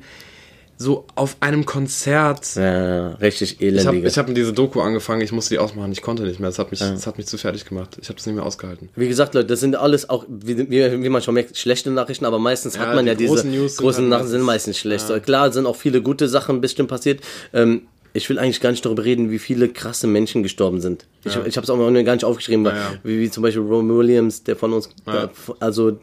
so 0.79 1.05
auf 1.15 1.37
einem 1.39 1.65
Konzert. 1.65 2.55
Ja, 2.55 3.09
richtig 3.15 3.59
Ich 3.61 3.85
habe 3.87 4.07
hab 4.07 4.35
diese 4.35 4.53
Doku 4.53 4.79
angefangen, 4.81 5.21
ich 5.21 5.31
musste 5.31 5.55
die 5.55 5.59
ausmachen, 5.59 5.91
ich 5.91 6.01
konnte 6.01 6.23
nicht 6.23 6.39
mehr. 6.39 6.49
Das 6.49 6.59
hat 6.59 6.69
mich, 6.71 6.79
das 6.79 7.07
hat 7.07 7.17
mich 7.17 7.25
zu 7.27 7.37
fertig 7.37 7.65
gemacht. 7.65 7.97
Ich 7.99 8.09
habe 8.09 8.17
das 8.17 8.25
nicht 8.27 8.35
mehr 8.35 8.45
ausgehalten. 8.45 8.89
wie 8.95 9.07
gesagt, 9.07 9.33
Leute, 9.33 9.47
das 9.47 9.59
sind 9.59 9.75
alles 9.75 10.09
auch, 10.09 10.25
wie, 10.27 10.69
wie, 10.69 11.09
man 11.09 11.21
schon 11.21 11.33
merkt, 11.33 11.57
schlechte 11.57 11.89
Nachrichten, 11.89 12.25
aber 12.25 12.37
meistens 12.39 12.75
Ja, 12.75 12.81
hat 12.81 12.95
man 12.95 13.05
die 13.05 13.09
ja 13.11 13.15
diese 13.15 13.33
großen 13.33 13.51
News 13.51 13.75
sind 13.77 13.83
großen 13.83 14.01
halt 14.03 14.09
Nachrichten 14.11 14.31
sind 14.31 14.41
meistens- 14.43 14.77
schlecht. 14.77 15.07
So, 15.07 15.19
Klar 15.19 15.51
sind 15.51 15.65
auch 15.65 15.75
viele 15.75 16.01
gute 16.01 16.27
Sachen 16.29 16.61
bestimmt 16.61 16.89
passiert. 16.89 17.21
Ähm, 17.53 17.81
ich 18.13 18.29
will 18.29 18.39
eigentlich 18.39 18.61
gar 18.61 18.71
nicht 18.71 18.85
darüber 18.85 19.03
reden, 19.03 19.29
wie 19.31 19.37
viele 19.39 19.69
krasse 19.69 20.07
Menschen 20.07 20.41
gestorben 20.43 20.81
sind. 20.81 21.05
Ich, 21.23 21.35
ich 21.35 21.57
habe 21.57 21.63
es 21.65 21.69
auch 21.69 21.77
noch 21.77 21.91
gar 22.03 22.13
nicht 22.13 22.23
aufgeschrieben, 22.25 22.65
weil, 22.65 22.75
Ja, 22.75 22.79
ja. 22.93 22.99
Wie, 23.03 23.19
wie 23.19 23.29
zum 23.29 23.43
Beispiel 23.43 23.61
Ron 23.63 23.95
Williams, 23.95 24.43
der 24.43 24.55
von 24.55 24.73
uns, 24.73 24.89
Ja. 25.05 25.29
also 25.59 25.97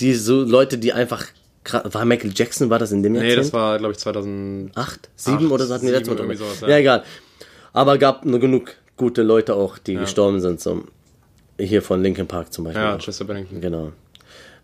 die 0.00 0.14
so 0.14 0.42
Leute, 0.42 0.78
die 0.78 0.92
einfach, 0.92 1.24
war 1.72 2.04
Michael 2.04 2.32
Jackson, 2.34 2.70
war 2.70 2.78
das 2.78 2.92
in 2.92 3.02
dem 3.02 3.12
Nee, 3.12 3.20
Jahrzehnt? 3.20 3.38
das 3.46 3.52
war, 3.52 3.78
glaube 3.78 3.92
ich, 3.92 3.98
2000. 3.98 4.76
acht, 4.76 5.08
sieben 5.16 5.46
Acht, 5.46 5.52
oder 5.52 5.66
so 5.66 5.74
hatten 5.74 5.86
wir 5.86 5.98
sieben, 5.98 6.16
letztes 6.16 6.26
Mal 6.26 6.36
sowas, 6.36 6.60
ja. 6.60 6.68
ja. 6.68 6.78
egal. 6.78 7.04
Aber 7.72 7.98
gab 7.98 8.24
nur 8.24 8.38
genug 8.40 8.74
gute 8.96 9.22
Leute 9.22 9.54
auch, 9.54 9.78
die 9.78 9.94
gestorben 9.94 10.40
sind. 10.40 10.60
So. 10.60 10.84
Hier 11.58 11.82
von 11.82 12.02
Linkin 12.02 12.26
Park 12.26 12.52
zum 12.52 12.64
Beispiel. 12.64 12.82
Ja. 12.82 12.98
Chester 12.98 13.24
Bennington. 13.24 13.60
Genau. 13.60 13.92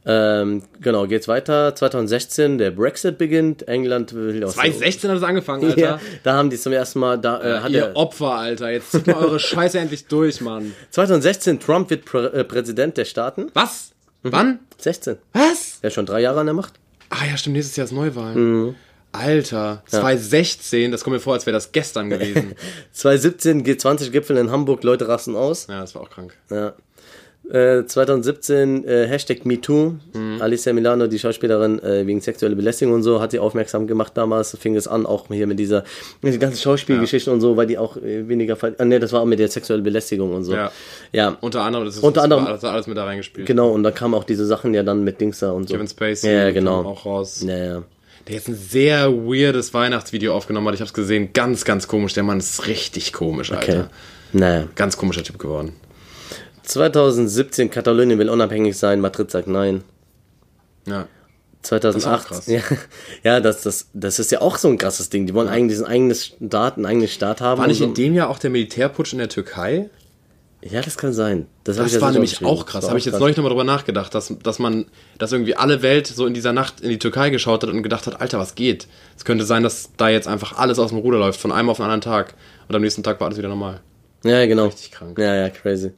Ähm, 0.06 0.62
genau, 0.80 1.06
geht's 1.06 1.28
weiter. 1.28 1.74
2016, 1.74 2.56
der 2.58 2.70
Brexit 2.70 3.18
beginnt. 3.18 3.68
England 3.68 4.14
will 4.14 4.42
aus. 4.44 4.54
2016 4.54 5.10
hat 5.10 5.16
es 5.18 5.22
angefangen, 5.22 5.64
Alter. 5.66 5.78
Ja, 5.78 6.00
da 6.22 6.34
haben 6.34 6.48
die 6.48 6.56
zum 6.56 6.72
ersten 6.72 7.00
Mal, 7.00 7.18
da 7.18 7.40
äh, 7.42 7.60
hat 7.60 7.70
Ihr 7.70 7.86
er, 7.86 7.96
Opfer, 7.96 8.34
Alter. 8.34 8.70
Jetzt 8.70 8.92
zieht 8.92 9.06
mal 9.06 9.16
eure 9.16 9.38
Scheiße 9.40 9.78
endlich 9.78 10.06
durch, 10.06 10.40
Mann. 10.40 10.74
2016, 10.90 11.60
Trump 11.60 11.90
wird 11.90 12.06
Prä 12.06 12.26
äh, 12.26 12.44
Präsident 12.44 12.96
der 12.96 13.04
Staaten. 13.04 13.50
Was? 13.52 13.90
Wann? 14.22 14.60
16. 14.78 15.18
Was? 15.32 15.78
Er 15.82 15.88
ist 15.88 15.94
schon 15.94 16.06
drei 16.06 16.20
Jahre 16.20 16.40
an 16.40 16.46
der 16.46 16.54
Macht. 16.54 16.74
Ah 17.10 17.26
ja, 17.28 17.36
stimmt, 17.36 17.56
nächstes 17.56 17.76
Jahr 17.76 17.84
ist 17.84 17.92
Neuwahlen. 17.92 18.74
Alter, 19.12 19.82
2016, 19.86 20.92
das 20.92 21.02
kommt 21.02 21.14
mir 21.14 21.20
vor, 21.20 21.32
als 21.34 21.44
wäre 21.44 21.54
das 21.54 21.72
gestern 21.72 22.10
gewesen. 22.10 22.54
2017, 22.92 23.64
G20-Gipfel 23.64 24.36
in 24.36 24.50
Hamburg, 24.52 24.84
Leute 24.84 25.08
rasten 25.08 25.34
aus. 25.34 25.66
ja, 25.68 25.80
das 25.80 25.94
war 25.96 26.02
auch 26.02 26.10
krank. 26.10 26.36
Ja. 26.48 26.74
Äh, 27.50 27.84
2017 27.84 28.84
äh, 28.86 29.06
Hashtag 29.08 29.44
MeToo. 29.44 29.94
Alicia 30.38 30.72
Milano, 30.72 31.06
die 31.08 31.18
Schauspielerin, 31.18 31.82
äh, 31.82 32.06
wegen 32.06 32.20
sexueller 32.20 32.54
Belästigung 32.54 32.94
und 32.94 33.02
so, 33.02 33.20
hat 33.20 33.32
sie 33.32 33.38
aufmerksam 33.40 33.86
gemacht 33.86 34.12
damals. 34.14 34.56
Fing 34.60 34.76
es 34.76 34.86
an, 34.86 35.04
auch 35.04 35.26
hier 35.28 35.46
mit 35.46 35.58
dieser, 35.58 35.82
mit 36.22 36.32
die 36.32 36.38
ganzen 36.38 36.58
Schauspielgeschichten 36.58 37.32
und 37.32 37.40
so, 37.40 37.56
weil 37.56 37.66
die 37.66 37.76
auch 37.78 37.96
äh, 37.96 38.28
weniger, 38.28 38.56
ah, 38.78 38.84
ne, 38.84 39.00
das 39.00 39.12
war 39.12 39.22
auch 39.22 39.26
mit 39.26 39.38
der 39.38 39.48
sexuellen 39.48 39.82
Belästigung 39.82 40.32
und 40.32 40.44
so. 40.44 40.54
Ja. 40.54 40.70
ja. 41.12 41.36
Unter 41.40 41.62
anderem, 41.62 41.86
das 41.86 41.96
ist 41.96 42.02
Unter 42.04 42.22
anderem- 42.22 42.46
hat 42.46 42.62
alles 42.64 42.86
mit 42.86 42.96
da 42.96 43.04
reingespielt. 43.04 43.46
Genau, 43.46 43.70
und 43.70 43.82
da 43.82 43.90
kamen 43.90 44.14
auch 44.14 44.24
diese 44.24 44.46
Sachen 44.46 44.72
ja 44.72 44.82
dann 44.82 45.02
mit 45.02 45.20
Dings 45.20 45.40
da 45.40 45.50
und 45.50 45.68
so. 45.68 45.74
Kevin 45.74 45.88
Spacey 45.88 46.30
Ja, 46.30 46.38
ja 46.38 46.44
kam 46.46 46.54
genau. 46.54 46.84
auch 46.84 47.04
raus. 47.04 47.44
Ja, 47.46 47.56
ja. 47.56 47.82
der 48.28 48.34
jetzt 48.34 48.48
ein 48.48 48.54
sehr 48.54 49.12
weirdes 49.12 49.74
Weihnachtsvideo 49.74 50.34
aufgenommen 50.34 50.68
hat. 50.68 50.74
Ich 50.74 50.80
habe 50.80 50.88
es 50.88 50.94
gesehen, 50.94 51.30
ganz, 51.32 51.64
ganz 51.64 51.88
komisch. 51.88 52.12
Der 52.14 52.22
Mann 52.22 52.38
ist 52.38 52.66
richtig 52.68 53.12
komisch, 53.12 53.50
Alter. 53.52 53.72
Okay. 53.72 53.84
Naja. 54.32 54.68
Ganz 54.76 54.96
komischer 54.96 55.24
Typ 55.24 55.38
geworden. 55.38 55.72
2017, 56.70 57.70
Katalonien 57.70 58.18
will 58.18 58.28
unabhängig 58.28 58.78
sein, 58.78 59.00
Madrid 59.00 59.30
sagt 59.30 59.48
nein. 59.48 59.82
Ja. 60.86 61.06
2008. 61.62 62.28
krass. 62.28 62.46
Ja, 62.46 62.62
ja 63.22 63.40
das, 63.40 63.62
das, 63.62 63.88
das 63.92 64.18
ist 64.18 64.30
ja 64.30 64.40
auch 64.40 64.56
so 64.56 64.68
ein 64.68 64.78
krasses 64.78 65.10
Ding. 65.10 65.26
Die 65.26 65.34
wollen 65.34 65.48
eigentlich 65.48 65.72
diesen 65.72 65.86
eigenen 65.86 66.14
Staat, 66.14 66.76
einen 66.76 66.86
eigenen 66.86 67.08
Staat 67.08 67.40
haben. 67.40 67.60
War 67.60 67.66
nicht 67.66 67.82
und 67.82 67.88
in 67.88 67.94
so. 67.94 68.02
dem 68.02 68.14
Jahr 68.14 68.30
auch 68.30 68.38
der 68.38 68.50
Militärputsch 68.50 69.12
in 69.12 69.18
der 69.18 69.28
Türkei? 69.28 69.90
Ja, 70.62 70.82
das 70.82 70.98
kann 70.98 71.12
sein. 71.12 71.46
Das, 71.64 71.76
Das 71.76 72.00
war 72.00 72.12
nämlich 72.12 72.44
auch 72.44 72.66
krass. 72.66 72.86
Habe 72.88 72.98
ich 72.98 73.04
jetzt 73.06 73.12
krass. 73.12 73.20
neulich 73.20 73.36
nochmal 73.36 73.50
drüber 73.50 73.64
nachgedacht, 73.64 74.14
dass, 74.14 74.32
dass 74.42 74.58
man, 74.58 74.86
dass 75.18 75.32
irgendwie 75.32 75.56
alle 75.56 75.80
Welt 75.80 76.06
so 76.06 76.26
in 76.26 76.34
dieser 76.34 76.52
Nacht 76.52 76.82
in 76.82 76.90
die 76.90 76.98
Türkei 76.98 77.30
geschaut 77.30 77.62
hat 77.62 77.70
und 77.70 77.82
gedacht 77.82 78.06
hat, 78.06 78.20
Alter, 78.20 78.38
was 78.38 78.54
geht? 78.54 78.86
Es 79.16 79.24
könnte 79.24 79.44
sein, 79.44 79.62
dass 79.62 79.90
da 79.96 80.10
jetzt 80.10 80.28
einfach 80.28 80.58
alles 80.58 80.78
aus 80.78 80.90
dem 80.90 80.98
Ruder 80.98 81.18
läuft, 81.18 81.40
von 81.40 81.50
einem 81.50 81.70
auf 81.70 81.78
den 81.78 81.84
anderen 81.84 82.02
Tag. 82.02 82.34
Und 82.68 82.76
am 82.76 82.82
nächsten 82.82 83.02
Tag 83.02 83.20
war 83.20 83.26
alles 83.26 83.38
wieder 83.38 83.48
normal. 83.48 83.80
Ja, 84.22 84.44
genau. 84.46 84.66
Richtig 84.66 84.92
krank. 84.92 85.18
Ja, 85.18 85.34
ja, 85.34 85.48
crazy. 85.48 85.92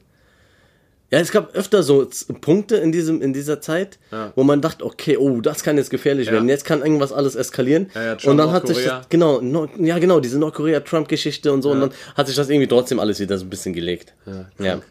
Ja, 1.13 1.19
es 1.19 1.31
gab 1.31 1.53
öfter 1.53 1.83
so 1.83 2.09
Punkte 2.41 2.77
in, 2.77 2.91
diesem, 2.91 3.21
in 3.21 3.33
dieser 3.33 3.61
Zeit, 3.61 3.99
Ja. 4.11 4.33
wo 4.35 4.41
man 4.43 4.61
dachte, 4.61 4.83
okay, 4.83 5.15
oh, 5.15 5.41
das 5.41 5.61
kann 5.61 5.77
jetzt 5.77 5.91
gefährlich 5.91 6.31
werden. 6.31 6.49
Jetzt 6.49 6.65
kann 6.65 6.81
irgendwas 6.81 7.13
alles 7.13 7.35
eskalieren. 7.35 7.91
Ja, 7.93 8.03
ja, 8.03 8.17
und 8.25 8.37
dann 8.37 8.51
hat 8.51 8.65
sich 8.65 8.83
das, 8.83 9.09
genau, 9.09 9.39
Nord, 9.39 9.69
ja, 9.77 9.99
genau, 9.99 10.19
diese 10.19 10.39
Nordkorea-Trump-Geschichte 10.39 11.53
und 11.53 11.61
so. 11.61 11.69
Und 11.69 11.81
dann 11.81 11.91
hat 12.15 12.25
sich 12.25 12.35
das 12.35 12.49
irgendwie 12.49 12.65
trotzdem 12.65 12.99
alles 12.99 13.19
wieder 13.19 13.37
so 13.37 13.45
ein 13.45 13.51
bisschen 13.51 13.75
gelegt. 13.75 14.15
Ja. 14.57 14.81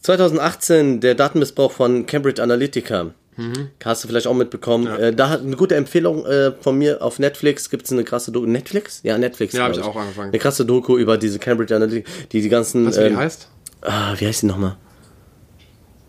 2018, 0.00 1.00
der 1.00 1.14
Datenmissbrauch 1.14 1.72
von 1.72 2.06
Cambridge 2.06 2.42
Analytica. 2.42 3.10
Mhm. 3.36 3.68
Hast 3.84 4.04
du 4.04 4.08
vielleicht 4.08 4.28
auch 4.28 4.34
mitbekommen. 4.34 4.86
Äh, 4.86 5.12
da 5.12 5.28
hat 5.28 5.42
eine 5.42 5.56
gute 5.56 5.74
Empfehlung 5.74 6.24
äh, 6.24 6.52
von 6.62 6.78
mir 6.78 7.02
auf 7.02 7.18
Netflix. 7.18 7.68
Gibt 7.68 7.84
es 7.84 7.92
eine 7.92 8.04
krasse 8.04 8.32
Doku. 8.32 8.46
Netflix? 8.46 9.00
Ja, 9.02 9.18
Netflix. 9.18 9.52
Ja, 9.52 9.64
hab 9.64 9.74
glaub 9.74 9.84
ich 9.84 9.90
auch 9.90 10.00
angefangen. 10.00 10.30
Eine 10.30 10.38
krasse 10.38 10.64
Doku 10.64 10.96
über 10.96 11.18
diese 11.18 11.38
Cambridge 11.38 11.76
Analytica, 11.76 12.10
die 12.32 12.40
die 12.40 12.48
ganzen. 12.48 12.86
Du, 12.86 12.96
wie 12.96 13.00
ähm, 13.00 13.18
heißt? 13.18 13.48
Ah, 13.82 14.14
wie 14.16 14.26
heißt 14.26 14.40
die 14.40 14.46
nochmal? 14.46 14.78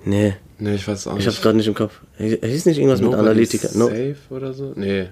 Nee, 0.08 0.36
Nee, 0.60 0.76
ich 0.76 0.88
weiß 0.88 1.08
auch 1.08 1.14
nicht. 1.14 1.22
ich 1.22 1.28
hab's 1.28 1.42
gerade 1.42 1.58
nicht 1.58 1.68
im 1.68 1.76
Kopf. 1.76 2.00
Hieß 2.18 2.66
nicht 2.66 2.78
irgendwas 2.78 3.00
mit 3.02 3.12
Nobody 3.12 3.30
Analytica? 3.30 3.70
No, 3.76 3.88
Safe 3.88 4.16
oder 4.32 4.54
so? 4.54 4.74
Nee. 4.76 5.08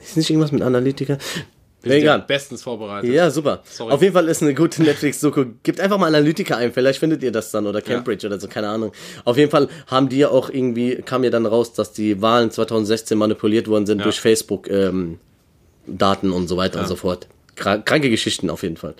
hieß 0.00 0.16
nicht 0.16 0.30
irgendwas 0.30 0.52
mit 0.52 0.62
Analytica? 0.62 1.18
Wir 1.82 1.92
sind 1.92 2.02
Egal. 2.02 2.18
ja 2.18 2.24
bestens 2.24 2.62
vorbereitet. 2.62 3.10
Ja, 3.10 3.30
super. 3.30 3.62
Sorry. 3.64 3.90
Auf 3.92 4.02
jeden 4.02 4.12
Fall 4.12 4.28
ist 4.28 4.42
eine 4.42 4.52
gute 4.54 4.82
Netflix-Doku. 4.82 5.46
Gebt 5.62 5.80
einfach 5.80 5.96
mal 5.98 6.08
Analytica 6.08 6.56
ein, 6.56 6.72
vielleicht 6.74 6.98
findet 7.00 7.22
ihr 7.22 7.32
das 7.32 7.50
dann 7.52 7.66
oder 7.66 7.80
Cambridge 7.80 8.26
oder 8.26 8.38
so, 8.38 8.48
keine 8.48 8.68
Ahnung. 8.68 8.92
Auf 9.24 9.38
jeden 9.38 9.50
Fall 9.50 9.68
haben 9.86 10.10
die 10.10 10.18
ja 10.18 10.28
auch 10.28 10.50
irgendwie, 10.50 10.96
kam 10.96 11.24
ja 11.24 11.30
dann 11.30 11.46
raus, 11.46 11.72
dass 11.72 11.92
die 11.94 12.20
Wahlen 12.20 12.50
2016 12.50 13.16
manipuliert 13.16 13.66
worden 13.66 13.86
sind 13.86 13.98
Ja. 13.98 14.04
durch 14.04 14.20
Facebook 14.20 14.68
ähm, 14.68 15.18
und 15.88 16.48
so 16.48 16.56
weiter 16.58 16.80
und 16.80 16.86
so 16.86 16.96
fort. 16.96 17.28
Kra 17.56 17.78
kranke 17.78 18.10
Geschichten 18.10 18.50
auf 18.50 18.62
jeden 18.62 18.76
Fall. 18.76 18.94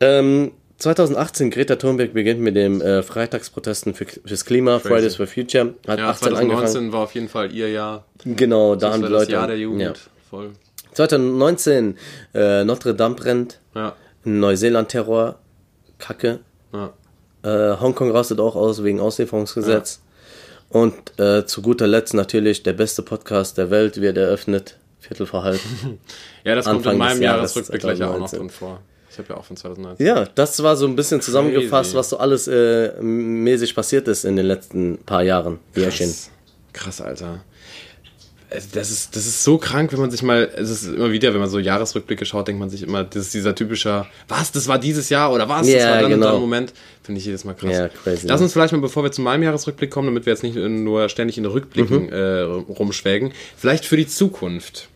Ähm, 0.00 0.52
2018, 0.78 1.50
Greta 1.50 1.76
Thunberg 1.76 2.12
beginnt 2.12 2.40
mit 2.40 2.54
dem 2.54 2.80
äh, 2.82 3.02
Freitagsprotesten 3.02 3.94
für, 3.94 4.04
fürs 4.06 4.44
Klima, 4.44 4.78
Fridays 4.78 5.16
for 5.16 5.26
Future. 5.26 5.74
Hat 5.88 5.98
Ja, 5.98 6.10
18 6.10 6.28
angefangen. 6.34 6.50
2019 6.66 6.92
war 6.92 7.00
auf 7.00 7.14
jeden 7.14 7.28
Fall 7.28 7.52
ihr 7.52 7.70
Jahr. 7.70 8.04
Genau, 8.24 8.74
da 8.74 8.86
Das 8.88 8.94
haben 8.94 9.02
die 9.02 9.08
das 9.08 9.20
Leute. 9.22 9.32
Jahr 9.32 9.46
der 9.46 9.58
Jugend. 9.58 9.80
Ja. 9.82 9.92
Voll. 10.28 10.50
2019, 10.92 11.96
äh, 12.34 12.64
Notre 12.64 12.94
Dame 12.94 13.14
brennt. 13.14 13.60
Ja. 13.74 13.94
Neuseeland-Terror, 14.24 15.38
Kacke. 15.98 16.40
ja. 16.72 16.92
Äh, 17.42 17.76
Hongkong 17.80 18.10
rastet 18.10 18.40
auch 18.40 18.56
aus 18.56 18.82
wegen 18.82 18.98
Auslieferungsgesetz. 18.98 20.00
Und 20.68 20.94
äh, 21.20 21.46
zu 21.46 21.62
guter 21.62 21.86
Letzt 21.86 22.12
natürlich 22.12 22.64
der 22.64 22.72
beste 22.72 23.02
Podcast 23.02 23.56
der 23.56 23.70
Welt 23.70 24.00
wird 24.00 24.16
eröffnet. 24.16 24.78
Viertel 24.98 25.26
vor 25.26 25.44
halb. 25.44 25.60
Ja, 26.44 26.54
das 26.56 26.64
kommt 26.64 26.78
Anfang 26.78 26.92
in 26.94 26.98
meinem 26.98 27.22
Jahresrückblick 27.22 27.80
gleich 27.80 28.02
auch 28.02 28.18
noch 28.18 28.28
2019. 28.28 28.38
drin 28.38 28.50
vor. 28.50 28.80
Ich 29.16 29.18
habe 29.18 29.32
ja 29.32 29.36
auch 29.40 29.44
von 29.46 29.56
2019. 29.56 30.06
ja, 30.06 30.26
das 30.34 30.62
war 30.62 30.76
so 30.76 30.86
ein 30.86 30.94
bisschen 30.94 31.22
zusammengefasst, 31.22 31.90
Crazy. 31.92 31.96
was 31.98 32.10
so 32.10 32.18
alles 32.18 32.48
äh, 32.48 32.92
mäßig 33.00 33.74
passiert 33.74 34.08
ist 34.08 34.24
in 34.26 34.36
den 34.36 34.44
letzten 34.46 34.98
paar 34.98 35.22
Jahren. 35.22 35.58
Jährchen. 35.74 36.08
Krass. 36.08 36.30
Krass, 36.74 37.00
Alter. 37.00 37.40
Das 38.72 38.90
ist, 38.90 39.16
das 39.16 39.26
ist 39.26 39.42
so 39.42 39.58
krank, 39.58 39.92
wenn 39.92 39.98
man 40.00 40.10
sich 40.10 40.22
mal, 40.22 40.48
es 40.56 40.70
ist 40.70 40.84
immer 40.86 41.10
wieder, 41.10 41.32
wenn 41.32 41.40
man 41.40 41.48
so 41.48 41.58
Jahresrückblicke 41.58 42.24
schaut, 42.24 42.46
denkt 42.46 42.60
man 42.60 42.70
sich 42.70 42.82
immer, 42.82 43.02
das 43.02 43.22
ist 43.26 43.34
dieser 43.34 43.54
typischer, 43.56 44.06
was, 44.28 44.52
das 44.52 44.68
war 44.68 44.78
dieses 44.78 45.08
Jahr 45.08 45.32
oder 45.32 45.48
was, 45.48 45.62
das 45.66 45.74
Ja, 45.74 45.86
war 45.90 45.94
dann 45.96 46.04
und 46.04 46.10
genau. 46.12 46.26
dann 46.26 46.34
ein 46.36 46.40
Moment, 46.42 46.72
finde 47.02 47.18
ich 47.18 47.24
jedes 47.26 47.44
Mal 47.44 47.54
krass. 47.54 47.72
Ja, 47.72 47.88
crazy. 47.88 48.26
Lass 48.28 48.40
uns 48.40 48.52
vielleicht 48.52 48.72
mal, 48.72 48.80
bevor 48.80 49.02
wir 49.02 49.10
zu 49.10 49.20
meinem 49.20 49.42
Jahresrückblick 49.42 49.90
kommen, 49.90 50.06
damit 50.08 50.26
wir 50.26 50.32
jetzt 50.32 50.42
nicht 50.44 50.54
nur 50.54 51.08
ständig 51.08 51.38
in 51.38 51.44
Rückblicken 51.46 52.06
Mhm. 52.06 52.12
äh, 52.12 52.40
rumschwelgen, 52.42 53.32
vielleicht 53.56 53.84
für 53.84 53.96
die 53.96 54.06
Zukunft. 54.06 54.88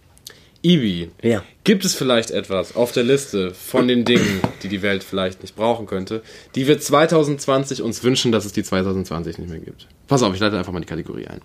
Ibi, 0.62 1.10
Ja. 1.22 1.42
gibt 1.64 1.84
es 1.84 1.94
vielleicht 1.94 2.30
etwas 2.30 2.76
auf 2.76 2.92
der 2.92 3.02
Liste 3.02 3.54
von 3.54 3.88
den 3.88 4.04
Dingen, 4.04 4.40
die 4.62 4.68
die 4.68 4.82
Welt 4.82 5.02
vielleicht 5.02 5.40
nicht 5.42 5.56
brauchen 5.56 5.86
könnte, 5.86 6.22
die 6.54 6.66
wir 6.66 6.78
2020 6.78 7.80
uns 7.82 8.02
wünschen, 8.04 8.30
dass 8.30 8.44
es 8.44 8.52
die 8.52 8.62
2020 8.62 9.38
nicht 9.38 9.48
mehr 9.50 9.60
gibt? 9.60 9.86
Pass 10.06 10.22
auf, 10.22 10.34
ich 10.34 10.40
leite 10.40 10.58
einfach 10.58 10.72
mal 10.72 10.80
die 10.80 10.86
Kategorie 10.86 11.26
ein. 11.28 11.40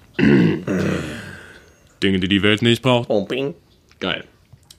Dinge, 2.03 2.20
die 2.20 2.28
die 2.28 2.43
Welt 2.43 2.61
nicht 2.61 2.82
braucht. 2.82 3.09
Oh, 3.09 3.24
bing. 3.26 3.53
Geil. 3.99 4.24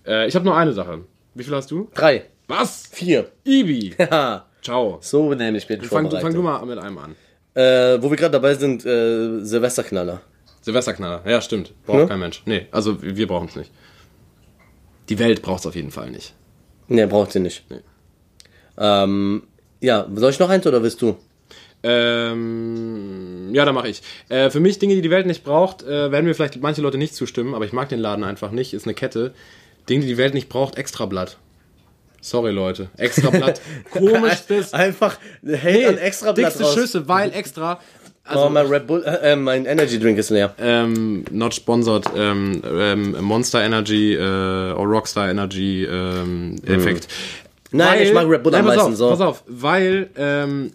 Äh, 0.07 0.29
ich 0.29 0.35
habe 0.35 0.45
nur 0.45 0.57
eine 0.57 0.73
Sache. 0.73 1.01
Wie 1.35 1.43
viel 1.43 1.55
hast 1.55 1.71
du? 1.71 1.89
Drei. 1.95 2.25
Was? 2.49 2.89
Vier. 2.93 3.31
Ibi. 3.45 3.95
Ciao. 4.63 4.99
So 5.01 5.33
nämlich 5.35 5.67
bin 5.67 5.81
ich 5.83 5.89
Fang, 5.89 6.11
fang 6.11 6.35
du 6.35 6.43
mal 6.43 6.65
mit 6.67 6.79
einem 6.79 6.99
an. 6.99 7.15
Äh, 7.55 8.01
wo 8.03 8.11
wir 8.11 8.17
gerade 8.17 8.33
dabei 8.33 8.55
sind, 8.55 8.85
äh, 8.85 9.41
Silvesterknaller. 9.45 10.21
Silvesterknaller. 10.61 11.23
Ja, 11.27 11.41
stimmt. 11.41 11.73
Braucht 11.87 12.01
Ja? 12.01 12.07
kein 12.07 12.21
Mensch. 12.21 12.43
Nee, 12.45 12.67
also 12.71 13.01
wir 13.03 13.27
brauchen 13.27 13.49
es 13.49 13.57
nicht. 13.57 13.71
Die 15.09 15.19
Welt 15.19 15.43
braucht 15.43 15.61
es 15.61 15.67
auf 15.67 15.77
jeden 15.77 15.91
Fall 15.91 16.11
nicht. 16.11 16.35
Ne, 16.89 17.07
braucht 17.07 17.33
sie 17.33 17.41
nicht. 17.41 17.65
Nee. 17.71 17.81
Ähm, 18.79 19.43
ja, 19.81 20.07
soll 20.15 20.31
ich 20.31 20.39
noch 20.39 20.49
eins 20.49 20.67
oder 20.67 20.83
willst 20.83 21.03
du? 21.03 21.17
Ähm, 21.83 23.55
ja, 23.55 23.65
da 23.65 23.73
mache 23.73 23.89
ich. 23.89 24.03
Äh, 24.29 24.51
für 24.51 24.61
mich 24.61 24.79
Dinge, 24.79 24.95
die 24.95 25.03
die 25.03 25.11
Welt 25.11 25.27
nicht 25.27 25.45
braucht, 25.45 25.83
äh, 25.83 26.11
werden 26.11 26.25
mir 26.25 26.35
vielleicht 26.35 26.61
manche 26.61 26.83
Leute 26.83 26.99
nicht 26.99 27.15
zustimmen, 27.15 27.55
aber 27.55 27.65
ich 27.65 27.73
mag 27.73 27.89
den 27.89 28.01
Laden 28.01 28.25
einfach 28.25 28.51
nicht. 28.51 28.75
Ist 28.75 28.87
eine 28.87 28.95
Kette. 28.95 29.35
Dinge, 29.89 30.03
die 30.03 30.09
die 30.09 30.17
Welt 30.17 30.35
nicht 30.35 30.49
braucht, 30.49 30.77
Extrablatt. 30.77 31.39
Sorry, 32.21 32.51
Leute. 32.51 32.89
Extrablatt. 32.97 33.61
Komischstes. 33.91 34.75
Einfach 34.75 35.19
Hate 35.45 35.89
an 35.89 35.99
extra 35.99 36.33
Blatt 36.33 36.47
dickste 36.47 36.65
raus. 36.65 36.75
Schüsse, 36.75 37.09
weil 37.09 37.33
extra. 37.33 37.79
Oh, 38.29 38.33
Also, 38.33 38.51
mein 38.51 38.67
Red 38.67 38.87
Bull, 38.87 39.03
äh, 39.05 39.33
äh, 39.33 39.37
mein 39.37 39.65
Energy 39.67 39.99
Drink 39.99 40.19
ist 40.19 40.31
leer. 40.31 40.55
ähm, 40.59 41.25
not 41.31 41.55
sponsored, 41.55 42.07
ähm, 42.17 42.63
ähm, 42.65 43.17
Monster 43.23 43.63
Energy 43.63 44.15
äh, 44.15 44.19
oder 44.19 44.91
Rockstar 44.91 45.29
Energy 45.31 45.85
ähm, 45.85 46.57
Effekt. 46.67 47.09
Nein, 47.73 48.03
ich 48.03 48.13
mag 48.13 48.29
Red 48.29 48.43
Bull 48.43 48.55
am 48.55 48.65
pass 48.65 48.77
meisten, 48.77 48.93
Auf, 48.93 48.97
so. 48.99 49.09
Pass 49.11 49.21
auf, 49.21 49.43
weil 49.47 50.11
ähm, 50.17 50.73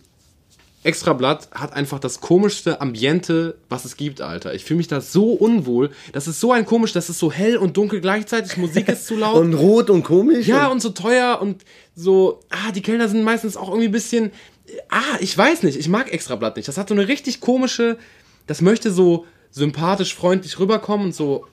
Extrablatt 0.84 1.48
hat 1.52 1.74
einfach 1.74 2.00
das 2.00 2.22
komischste 2.22 2.82
Ambiente, 2.82 3.56
was 3.70 3.86
es 3.86 3.98
gibt, 3.98 4.20
Alter. 4.20 4.56
Ich 4.56 4.66
fühle 4.66 4.78
mich 4.78 4.88
da 4.88 5.00
so 5.00 5.34
unwohl. 5.34 5.92
Das 6.12 6.28
ist 6.28 6.40
so 6.40 6.52
ein 6.52 6.66
komisch, 6.66 6.92
das 6.92 7.08
ist 7.08 7.20
so 7.20 7.32
hell 7.32 7.58
und 7.58 7.78
dunkel 7.78 8.02
gleichzeitig. 8.02 8.58
Musik 8.58 8.90
ist 8.90 9.06
zu 9.06 9.16
laut. 9.16 9.36
Und 9.42 9.54
rot 9.54 9.90
und 9.92 10.04
komisch. 10.04 10.48
Ja, 10.48 10.66
und 10.66 10.74
und 10.74 10.82
so 10.82 10.90
teuer 10.90 11.38
und 11.40 11.64
so, 11.96 12.40
ah, 12.50 12.72
die 12.72 12.82
Kellner 12.82 13.08
sind 13.08 13.24
meistens 13.24 13.58
auch 13.58 13.70
irgendwie 13.70 13.90
ein 13.90 13.92
bisschen, 13.92 14.32
ah, 14.90 15.18
ich 15.20 15.38
weiß 15.38 15.64
nicht, 15.64 15.78
ich 15.78 15.90
mag 15.90 16.12
Extrablatt 16.12 16.56
nicht. 16.56 16.68
Das 16.68 16.78
hat 16.78 16.90
so 16.90 16.96
eine 16.96 17.08
richtig 17.08 17.42
komische, 17.42 17.98
das 18.48 18.62
möchte 18.62 18.92
so 18.92 19.26
sympathisch, 19.52 20.16
freundlich 20.16 20.60
rüberkommen 20.60 21.08
und 21.08 21.16
so, 21.16 21.46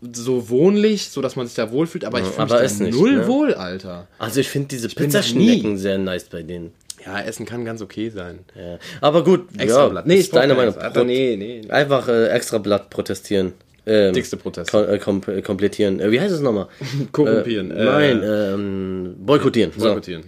so 0.00 0.48
wohnlich, 0.48 1.10
so 1.10 1.20
dass 1.20 1.36
man 1.36 1.46
sich 1.46 1.56
da 1.56 1.70
wohlfühlt, 1.70 2.04
aber 2.04 2.20
ich 2.20 2.26
fühle 2.26 2.46
mich 2.46 2.52
da 2.52 2.84
nicht, 2.84 2.94
null 2.94 3.16
ne? 3.16 3.26
wohl, 3.26 3.54
Alter. 3.54 4.08
also 4.18 4.40
ich 4.40 4.48
finde 4.48 4.68
diese 4.68 4.88
Pizzaschnecken 4.88 5.78
sehr 5.78 5.98
nice 5.98 6.24
bei 6.24 6.42
denen. 6.42 6.72
Ja, 7.04 7.20
Essen 7.20 7.46
kann 7.46 7.64
ganz 7.64 7.80
okay 7.80 8.10
sein. 8.10 8.40
Ja. 8.54 8.78
Aber 9.00 9.24
gut, 9.24 9.48
Extrablatt. 9.56 10.04
Ja, 10.04 10.08
Nee, 10.12 10.20
ist 10.20 10.34
deine 10.34 10.54
Meinung. 10.54 10.76
Alter, 10.76 11.04
nee, 11.04 11.34
nee, 11.36 11.62
nee. 11.64 11.70
Einfach 11.70 12.08
äh, 12.08 12.28
extra 12.28 12.58
Blatt 12.58 12.90
protestieren. 12.90 13.54
Ähm, 13.86 14.12
Dickste 14.12 14.36
Protest. 14.36 14.70
Kom 14.70 14.86
äh, 14.86 14.98
kom 14.98 15.22
äh, 15.26 15.40
komplettieren. 15.40 16.00
Äh, 16.00 16.10
wie 16.10 16.20
heißt 16.20 16.34
es 16.34 16.40
nochmal? 16.40 16.68
Korrumpieren. 17.12 17.70
Äh, 17.70 17.84
nein, 17.84 18.22
ähm, 18.22 19.14
boykottieren. 19.18 19.72
So. 19.76 19.86
Boykottieren. 19.86 20.24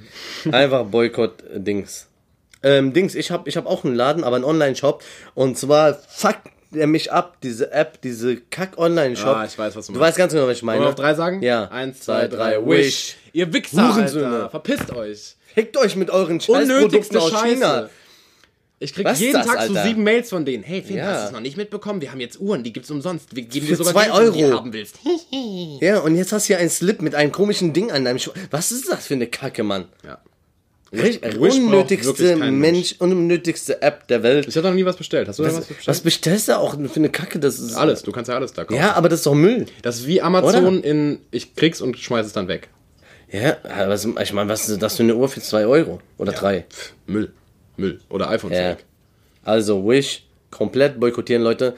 Einfach 0.50 0.86
Boykott-Dings. 0.86 2.08
Ähm, 2.62 2.92
Dings, 2.92 3.14
ich 3.14 3.30
habe 3.30 3.48
ich 3.48 3.56
hab 3.56 3.66
auch 3.66 3.84
einen 3.84 3.94
Laden, 3.94 4.24
aber 4.24 4.36
einen 4.36 4.44
Online-Shop. 4.44 5.02
Und 5.34 5.58
zwar 5.58 5.94
fuckt 5.94 6.48
er 6.74 6.86
mich 6.86 7.12
ab, 7.12 7.36
diese 7.42 7.70
App, 7.72 8.00
diese 8.02 8.36
Kack-Online-Shop. 8.36 9.36
Ah, 9.36 9.44
ich 9.44 9.58
weiß, 9.58 9.76
was 9.76 9.86
du 9.86 9.92
Du 9.92 9.98
meinst. 9.98 10.10
weißt 10.10 10.18
ganz 10.18 10.32
genau, 10.32 10.46
was 10.46 10.56
ich 10.56 10.62
meine. 10.62 10.78
Wollen 10.78 10.86
wir 10.86 10.90
auf 10.90 10.94
drei 10.94 11.14
sagen? 11.14 11.42
Ja. 11.42 11.68
Eins, 11.68 12.00
zwei, 12.00 12.28
drei, 12.28 12.64
Wish. 12.64 13.16
Ihr 13.32 13.52
Wichser. 13.52 13.94
Alter. 13.94 14.48
Verpisst 14.50 14.90
euch. 14.92 15.36
Fickt 15.54 15.76
euch 15.76 15.96
mit 15.96 16.08
euren 16.10 16.40
Scheißprodukten 16.40 17.16
aus 17.18 17.30
Scheiße. 17.30 17.46
China. 17.46 17.88
Ich 18.78 18.92
krieg 18.94 19.04
Was 19.04 19.20
jeden 19.20 19.34
das, 19.34 19.46
Tag 19.46 19.54
so 19.62 19.68
Alter? 19.74 19.82
sieben 19.84 20.02
Mails 20.02 20.30
von 20.30 20.44
denen. 20.44 20.64
Hey, 20.64 20.82
Finn, 20.82 20.96
Ja. 20.96 21.04
hast 21.06 21.20
du 21.22 21.26
es 21.26 21.32
noch 21.32 21.40
nicht 21.40 21.56
mitbekommen? 21.56 22.00
Wir 22.00 22.10
haben 22.10 22.18
jetzt 22.20 22.40
Uhren, 22.40 22.64
die 22.64 22.72
gibt's 22.72 22.90
umsonst. 22.90 23.36
Wir 23.36 23.42
geben 23.44 23.66
Für 23.66 23.72
dir 23.72 23.76
sogar 23.76 23.92
zwei 23.92 24.04
Geld, 24.06 24.34
wenn 24.34 24.40
du 24.40 24.46
Euro. 24.48 24.56
haben 24.58 24.72
willst. 24.72 24.96
Ja, 25.80 25.98
und 26.00 26.16
jetzt 26.16 26.32
hast 26.32 26.44
du 26.44 26.48
hier 26.48 26.58
einen 26.58 26.70
Slip 26.70 27.00
mit 27.02 27.14
einem 27.14 27.30
komischen 27.32 27.72
Ding 27.72 27.92
an 27.92 28.04
deinem 28.04 28.18
Schuh. 28.18 28.32
Was 28.50 28.72
ist 28.72 28.90
das 28.90 29.06
für 29.06 29.14
eine 29.14 29.26
Kacke, 29.28 29.62
Mann? 29.62 29.84
ja. 30.04 30.18
Richtig, 30.92 31.38
unnötigste 31.38 32.36
Mensch, 32.36 32.96
unnötigste 32.98 33.80
App 33.80 34.06
der 34.08 34.22
Welt. 34.22 34.46
Ich 34.46 34.56
habe 34.56 34.68
noch 34.68 34.74
nie 34.74 34.84
was 34.84 34.96
bestellt. 34.96 35.26
Hast 35.26 35.38
du 35.38 35.44
was 35.44 35.54
Was, 35.54 35.66
bestellt? 35.66 35.88
was 35.88 36.00
bestellst 36.00 36.48
du 36.48 36.58
auch 36.58 36.74
für 36.74 36.96
eine 36.96 37.08
Kacke? 37.08 37.38
Das 37.38 37.58
ist 37.58 37.74
Alles, 37.74 38.02
du 38.02 38.12
kannst 38.12 38.28
ja 38.28 38.34
alles 38.34 38.52
da 38.52 38.64
kaufen. 38.64 38.78
Ja, 38.78 38.92
aber 38.94 39.08
das 39.08 39.20
ist 39.20 39.26
doch 39.26 39.34
Müll. 39.34 39.66
Das 39.80 39.96
ist 40.00 40.06
wie 40.06 40.20
Amazon 40.20 40.82
in 40.82 41.20
ich 41.30 41.54
krieg's 41.54 41.80
und 41.80 41.98
schmeiß 41.98 42.26
es 42.26 42.34
dann 42.34 42.48
weg. 42.48 42.68
Ja, 43.30 43.56
aber 43.64 43.94
ich 43.94 44.32
meine, 44.34 44.50
was 44.50 44.68
ist 44.68 44.82
das 44.82 44.96
für 44.96 45.02
eine 45.02 45.16
Uhr 45.16 45.28
für 45.28 45.40
2 45.40 45.66
Euro? 45.66 46.00
Oder 46.18 46.32
3? 46.32 46.66
Pff, 46.68 46.92
Müll. 47.06 47.32
Müll. 47.78 48.00
Oder 48.10 48.28
iPhone-Zeug. 48.28 48.60
Ja. 48.60 48.76
Also 49.44 49.88
Wish 49.88 50.24
komplett 50.50 51.00
boykottieren, 51.00 51.42
Leute. 51.42 51.74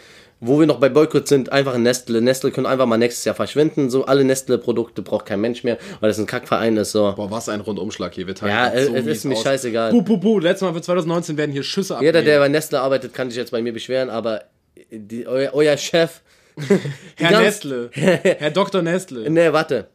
Wo 0.47 0.61
wir 0.61 0.67
noch 0.67 0.79
bei 0.81 0.89
Boykott 0.89 1.27
sind, 1.29 1.51
einfach 1.53 1.77
Nestle. 1.79 2.21
Nestle 2.21 2.51
können 2.51 2.67
einfach 2.67 2.87
mal 2.87 2.97
nächstes 2.99 3.25
Jahr 3.25 3.35
verschwinden. 3.35 3.89
So 3.91 4.05
alle 4.05 4.25
Nestle-Produkte 4.25 5.03
braucht 5.03 5.27
kein 5.27 5.41
Mensch 5.41 5.65
mehr, 5.65 5.79
weil 6.01 6.09
das 6.11 6.19
ein 6.19 6.27
Kackverein 6.27 6.77
ist. 6.77 6.93
So. 6.93 7.13
Boah, 7.17 7.31
was 7.31 7.49
ein 7.49 7.61
Rundumschlag 7.61 8.15
hier. 8.15 8.27
Wir 8.27 8.35
teilen 8.35 8.53
Ja, 8.53 8.71
das 8.71 8.89
es- 9.07 9.07
ist 9.19 9.25
mir 9.25 9.35
aus. 9.37 9.43
scheißegal. 9.43 9.91
Buh, 9.93 10.03
buh, 10.03 10.17
buh. 10.19 10.39
Letztes 10.39 10.63
Mal 10.69 10.75
für 10.75 10.83
2019 10.83 11.37
werden 11.37 11.53
hier 11.53 11.63
Schüsse 11.63 11.95
Jeder, 11.95 12.19
abgegeben. 12.19 12.27
der 12.27 12.39
bei 12.41 12.49
Nestle 12.49 12.81
arbeitet, 12.81 13.15
kann 13.15 13.31
sich 13.31 13.37
jetzt 13.39 13.51
bei 13.53 13.63
mir 13.63 13.73
beschweren, 13.73 14.11
aber 14.11 14.43
die, 14.91 15.27
euer, 15.27 15.51
euer 15.55 15.77
Chef. 15.77 16.21
Herr 17.17 17.31
ganz- 17.31 17.45
Nestle. 17.45 17.91
Herr 17.95 18.51
Dr. 18.51 18.83
Nestle. 18.83 19.29
Ne, 19.31 19.53
warte. 19.53 19.89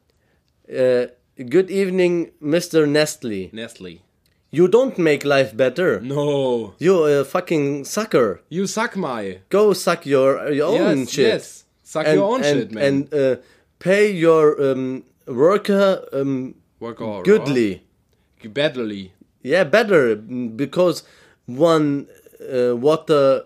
Äh, 0.67 1.07
good 1.37 1.69
evening, 1.69 2.31
Mr. 2.39 2.85
Nestle. 2.85 3.49
Nestle. 3.51 3.97
You 4.51 4.67
don't 4.67 4.97
make 4.97 5.23
life 5.25 5.55
better. 5.55 5.99
No. 6.01 6.73
You 6.79 7.03
a 7.05 7.23
fucking 7.23 7.85
sucker. 7.85 8.41
You 8.49 8.65
suck 8.67 8.95
my. 8.95 9.39
Go 9.49 9.73
suck 9.73 10.05
your, 10.05 10.51
your 10.51 10.67
own 10.81 10.99
Yes, 10.99 11.09
shit. 11.11 11.27
yes. 11.27 11.63
Suck 11.83 12.05
and, 12.07 12.15
your 12.15 12.31
own 12.33 12.43
and, 12.43 12.59
shit, 12.59 12.71
man. 12.71 12.83
And 12.83 13.13
uh, 13.13 13.35
pay 13.79 14.11
your 14.11 14.59
um, 14.71 15.03
worker 15.27 16.03
um, 16.13 16.55
Work 16.79 17.01
all 17.01 17.21
goodly. 17.23 17.83
right. 18.43 18.53
Badly. 18.53 19.13
Yeah, 19.43 19.65
better 19.65 20.15
mm, 20.15 20.55
because 20.55 21.03
one 21.45 22.07
uh, 22.41 22.75
water 22.75 23.43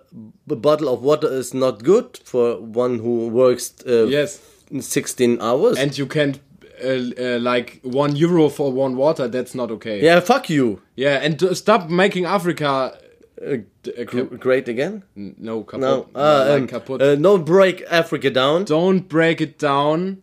b- 0.47 0.55
bottle 0.55 0.87
of 0.93 1.01
water 1.01 1.27
is 1.27 1.53
not 1.53 1.83
good 1.83 2.19
for 2.23 2.61
one 2.61 2.99
who 2.99 3.27
works 3.27 3.73
uh, 3.87 4.05
Yes. 4.05 4.39
16 4.79 5.41
hours. 5.41 5.77
And 5.77 5.97
you 5.97 6.05
can't, 6.07 6.39
uh, 6.83 7.21
uh, 7.37 7.39
like, 7.39 7.79
one 7.83 8.15
euro 8.15 8.49
for 8.49 8.71
one 8.71 8.95
water, 8.97 9.27
that's 9.27 9.55
not 9.55 9.71
okay. 9.71 10.01
yeah, 10.03 10.19
fuck 10.19 10.49
you. 10.49 10.81
Yeah, 10.95 11.19
and 11.23 11.39
to 11.39 11.55
stop 11.55 11.89
making 11.89 12.25
Africa. 12.25 12.97
Uh, 13.41 13.57
uh, 13.97 14.03
Great 14.37 14.67
again? 14.69 15.03
no, 15.15 15.63
kaputt. 15.63 15.79
No. 15.79 16.07
No, 16.13 16.19
Uh, 16.19 16.45
like 16.49 16.61
um, 16.61 16.67
kaputt. 16.81 17.01
uh, 17.01 17.15
no 17.19 17.37
break 17.37 17.83
Africa 17.89 18.29
down. 18.29 18.63
Don't 18.65 19.07
break 19.09 19.41
it 19.41 19.57
down. 19.59 20.17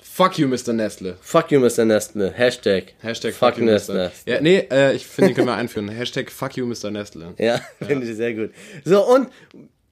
Fuck 0.00 0.38
you, 0.38 0.46
Mr. 0.46 0.74
Nestle. 0.74 1.14
Fuck 1.22 1.50
you, 1.52 1.58
Mr. 1.60 1.86
Nestle. 1.86 2.30
Hashtag. 2.32 2.90
Hashtag 3.02 3.32
fuck, 3.32 3.54
fuck, 3.54 3.58
you, 3.58 3.64
Nestle. 3.64 3.94
Mr. 3.94 4.10
Ja, 4.26 4.40
nee, 4.42 4.58
äh, 4.70 4.94
ich 4.94 5.06
finde, 5.06 5.30
den 5.30 5.34
können 5.36 5.46
wir 5.48 5.54
einführen. 5.54 5.88
Hashtag 5.98 6.30
fuck 6.30 6.56
you, 6.56 6.66
Mr. 6.66 6.90
Nestle. 6.90 7.34
Ja, 7.38 7.60
finde 7.80 8.06
ich 8.06 8.16
sehr 8.16 8.34
gut. 8.34 8.50
So, 8.84 9.02
und 9.06 9.28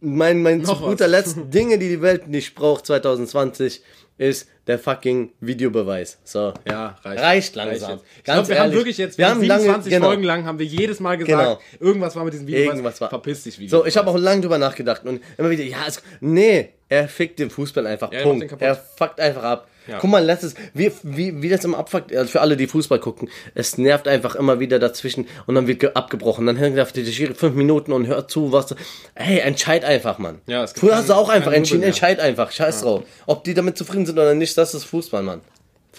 mein, 0.01 0.43
mein 0.43 0.63
zu 0.65 0.77
guter. 0.77 1.09
Letzt 1.09 1.37
Dinge, 1.55 1.79
die 1.79 1.89
die 1.89 2.03
Welt 2.03 2.29
nicht 2.29 2.55
braucht 2.55 2.85
2020, 2.87 3.81
ist 4.19 4.47
der 4.71 4.79
fucking 4.79 5.33
Videobeweis. 5.41 6.19
So. 6.25 6.55
Ja, 6.69 6.97
reicht. 7.05 7.23
Reicht 7.23 7.57
langsam. 7.57 7.91
jetzt. 7.93 8.05
Ich 8.19 8.25
glaube, 8.25 8.49
wir 8.49 8.55
haben 8.57 8.63
ehrlich. 8.67 8.77
wirklich 8.79 8.99
jetzt, 8.99 9.19
Wir 9.19 9.29
haben 9.29 9.43
lange- 9.43 9.63
27 9.63 9.93
genau. 9.93 10.07
Folgen 10.07 10.23
lang, 10.23 10.45
haben 10.47 10.59
wir 10.59 10.67
jedes 10.67 11.01
Mal 11.01 11.19
gesagt, 11.19 11.39
Genau. 11.43 11.59
irgendwas 11.81 12.17
war 12.17 12.25
mit 12.25 12.33
diesem 12.33 12.47
Video. 12.47 12.61
Irgendwas 12.71 13.01
war. 13.01 13.09
Verpiss 13.11 13.43
dich, 13.43 13.59
Video. 13.59 13.81
So, 13.81 13.87
ich 13.87 13.97
habe 13.97 14.09
auch 14.09 14.17
lange 14.17 14.41
drüber 14.43 14.59
nachgedacht 14.59 15.05
und 15.05 15.21
immer 15.37 15.51
wieder, 15.51 15.65
ja, 15.65 15.79
es, 15.87 16.03
nee, 16.21 16.71
er 16.89 17.09
fickt 17.09 17.39
den 17.39 17.51
Fußball 17.51 17.87
einfach. 17.87 18.11
den 18.11 18.23
Punkt. 18.23 18.55
Er 18.61 18.75
fuckt 18.77 19.21
einfach 19.21 19.43
ab. 19.43 19.67
Ja. 19.87 19.97
Guck 19.99 20.11
mal, 20.11 20.23
letztes, 20.23 20.55
wie, 20.75 20.93
wie, 21.03 21.41
wie 21.43 21.49
das 21.49 21.65
im 21.65 21.75
Abfuck, 21.75 22.13
also 22.15 22.31
für 22.31 22.43
alle, 22.43 22.57
die 22.57 22.67
Fußball 22.67 23.01
gucken, 23.01 23.29
es 23.55 23.79
nervt 23.79 24.07
einfach 24.07 24.37
immer 24.37 24.61
wieder 24.61 24.79
dazwischen 24.79 25.27
und 25.47 25.55
dann 25.55 25.67
wird 25.67 25.81
ge- 25.81 25.91
abgebrochen. 25.95 26.47
Dann 26.47 26.57
hängt 26.57 26.79
auf 26.79 26.93
die 26.93 27.05
Schiri 27.07 27.35
fünf 27.35 27.55
Minuten 27.57 27.91
und 27.93 28.07
hört 28.07 28.31
zu, 28.31 28.53
was 28.53 28.75
hey, 29.15 29.39
entscheid 29.39 29.85
einfach, 29.85 30.19
Mann. 30.19 30.43
Ja, 30.47 30.63
es 30.65 30.75
gibt 30.75 30.81
Früher 30.87 30.97
hast 30.97 31.09
du 31.09 31.15
auch 31.15 31.29
einfach 31.31 31.53
entschieden, 31.53 31.83
entscheid 31.83 32.21
einfach, 32.21 32.53
scheiß 32.53 32.83
drauf. 32.83 33.03
Ob 33.27 33.43
die 33.43 33.55
damit 33.55 33.79
zufrieden 33.79 34.05
sind 34.07 34.19
oder 34.19 34.35
nicht, 34.35 34.57
das 34.61 34.75
ist 34.75 34.85
Fußball, 34.85 35.23
Mann. 35.23 35.41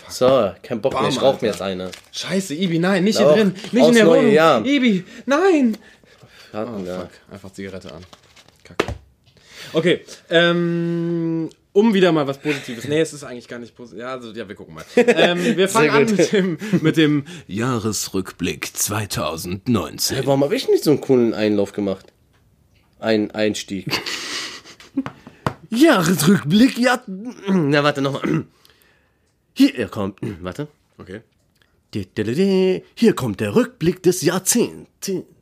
So, 0.08 0.52
kein 0.62 0.82
Bock 0.82 0.94
mehr, 1.00 1.10
ich 1.10 1.22
rauch 1.22 1.42
mir 1.42 1.50
jetzt 1.50 1.62
eine. 1.62 1.92
Scheiße, 2.12 2.54
Ibi, 2.54 2.80
nein, 2.80 3.04
nicht 3.04 3.20
Doch, 3.20 3.34
hier 3.34 3.44
drin. 3.44 3.56
Nicht 3.72 3.88
in 3.88 3.94
der 3.94 4.06
neue 4.06 4.20
Wohnung. 4.22 4.32
Jahr. 4.34 4.66
Ibi, 4.66 5.04
nein. 5.26 5.78
Hatten, 6.54 6.86
ja. 6.86 7.00
Fuck, 7.02 7.10
einfach 7.32 7.52
Zigarette 7.52 7.92
an. 7.94 8.04
Kacke. 8.64 8.94
Okay, 9.74 10.02
ähm, 10.30 11.50
um 11.74 11.94
wieder 11.94 12.12
mal 12.12 12.28
was 12.28 12.38
Positives. 12.38 12.88
Nee, 12.88 13.02
es 13.02 13.14
ist 13.14 13.24
eigentlich 13.24 13.48
gar 13.48 13.60
nicht 13.60 13.76
positiv. 13.76 14.02
Ja, 14.02 14.12
also, 14.14 14.32
ja, 14.32 14.48
wir 14.48 14.56
gucken 14.56 14.76
mal. 14.76 14.86
Ähm, 14.96 15.58
wir 15.58 15.68
fangen 15.68 15.90
an 15.90 16.06
mit 16.06 16.32
dem, 16.32 16.58
mit 16.82 16.98
dem 16.98 17.26
Jahresrückblick 17.48 18.76
2019. 18.76 20.18
Hey, 20.18 20.28
warum 20.28 20.44
habe 20.44 20.56
ich 20.56 20.70
nicht 20.70 20.84
so 20.84 20.92
einen 20.92 21.02
coolen 21.02 21.34
Einlauf 21.34 21.74
gemacht? 21.74 22.06
Ein 23.00 23.32
Einstieg. 23.32 23.88
Jahresrückblick, 25.72 26.78
ja. 26.78 27.02
Na, 27.48 27.84
warte 27.84 28.02
nochmal. 28.02 28.46
Hier 29.54 29.76
er 29.76 29.88
kommt. 29.88 30.20
Warte. 30.42 30.68
Okay. 30.98 31.22
Hier 32.96 33.14
kommt 33.16 33.40
der 33.40 33.56
Rückblick 33.56 34.04
des 34.04 34.22
Jahrzehnts. 34.22 34.90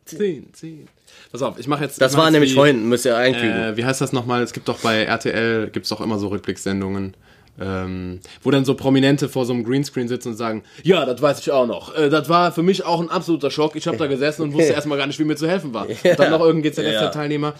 10, 0.06 0.54
10. 0.54 0.88
Pass 1.32 1.42
auf, 1.42 1.60
ich 1.60 1.68
mache 1.68 1.84
jetzt. 1.84 2.02
Das 2.02 2.14
mach 2.14 2.20
war 2.20 2.26
jetzt 2.26 2.34
nämlich 2.34 2.52
wie, 2.52 2.56
vorhin, 2.56 2.90
müsst 2.90 3.06
ihr 3.06 3.16
einfügen. 3.16 3.56
Äh, 3.56 3.78
wie 3.78 3.86
heißt 3.86 4.02
das 4.02 4.14
nochmal? 4.14 4.42
Es 4.42 4.54
gibt 4.54 4.68
doch 4.68 4.80
bei 4.80 5.04
RTL, 5.04 5.70
gibt's 5.70 5.90
doch 5.90 6.02
immer 6.02 6.18
so 6.18 6.30
Rückblickssendungen, 6.30 7.16
ähm, 7.60 8.20
wo 8.42 8.50
dann 8.50 8.66
so 8.66 8.74
Prominente 8.74 9.30
vor 9.30 9.46
so 9.46 9.54
einem 9.54 9.64
Greenscreen 9.64 10.08
sitzen 10.08 10.30
und 10.30 10.38
sagen, 10.38 10.64
ja, 10.82 11.06
das 11.06 11.22
weiß 11.22 11.40
ich 11.40 11.52
auch 11.52 11.68
noch. 11.68 11.96
Äh, 11.96 12.10
das 12.10 12.30
war 12.30 12.52
für 12.52 12.64
mich 12.64 12.84
auch 12.84 13.00
ein 13.00 13.10
absoluter 13.10 13.52
Schock. 13.52 13.76
Ich 13.76 13.86
habe 13.88 13.98
da 13.98 14.08
gesessen 14.08 14.44
und 14.44 14.54
wusste 14.54 14.74
erstmal 14.74 14.98
gar 14.98 15.06
nicht, 15.06 15.20
wie 15.20 15.24
mir 15.24 15.36
zu 15.36 15.48
helfen 15.48 15.74
war. 15.74 15.88
Und 15.88 16.20
dann 16.20 16.32
noch 16.32 16.42
irgendein 16.42 16.72
GZSZ-Teilnehmer. 16.72 17.54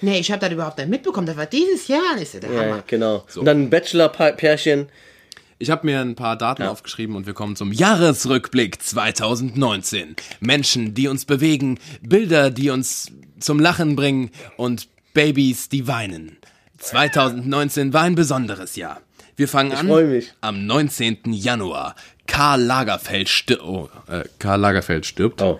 Nee, 0.00 0.18
ich 0.18 0.30
habe 0.30 0.40
das 0.40 0.52
überhaupt 0.52 0.78
nicht 0.78 0.88
mitbekommen. 0.88 1.26
Das 1.26 1.36
war 1.36 1.46
dieses 1.46 1.88
Jahr. 1.88 2.16
Ist 2.20 2.34
ja 2.34 2.40
der 2.40 2.52
ja, 2.52 2.60
Hammer. 2.60 2.84
genau. 2.86 3.24
Und 3.34 3.44
dann 3.44 3.62
ein 3.62 3.70
Bachelor-Pärchen. 3.70 4.88
Ich 5.58 5.70
habe 5.70 5.86
mir 5.86 6.00
ein 6.00 6.16
paar 6.16 6.36
Daten 6.36 6.64
aufgeschrieben 6.64 7.16
und 7.16 7.26
wir 7.26 7.32
kommen 7.32 7.56
zum 7.56 7.72
Jahresrückblick 7.72 8.82
2019. 8.82 10.16
Menschen, 10.40 10.92
die 10.92 11.08
uns 11.08 11.24
bewegen, 11.24 11.78
Bilder, 12.02 12.50
die 12.50 12.68
uns 12.68 13.10
zum 13.40 13.58
Lachen 13.58 13.96
bringen 13.96 14.30
und 14.58 14.88
Babys, 15.14 15.70
die 15.70 15.88
weinen. 15.88 16.36
2019 16.78 17.94
war 17.94 18.02
ein 18.02 18.14
besonderes 18.14 18.76
Jahr. 18.76 19.00
Wir 19.36 19.48
fangen 19.48 19.72
an 19.72 19.86
freu 19.86 20.06
mich. 20.06 20.32
am 20.42 20.66
19. 20.66 21.32
Januar. 21.32 21.94
Karl 22.26 22.62
Lagerfeld 22.62 23.28
stirbt. 23.28 23.62
Oh, 23.62 23.88
äh, 24.08 24.24
Karl 24.38 24.60
Lagerfeld 24.60 25.06
stirbt. 25.06 25.40
Oh. 25.40 25.58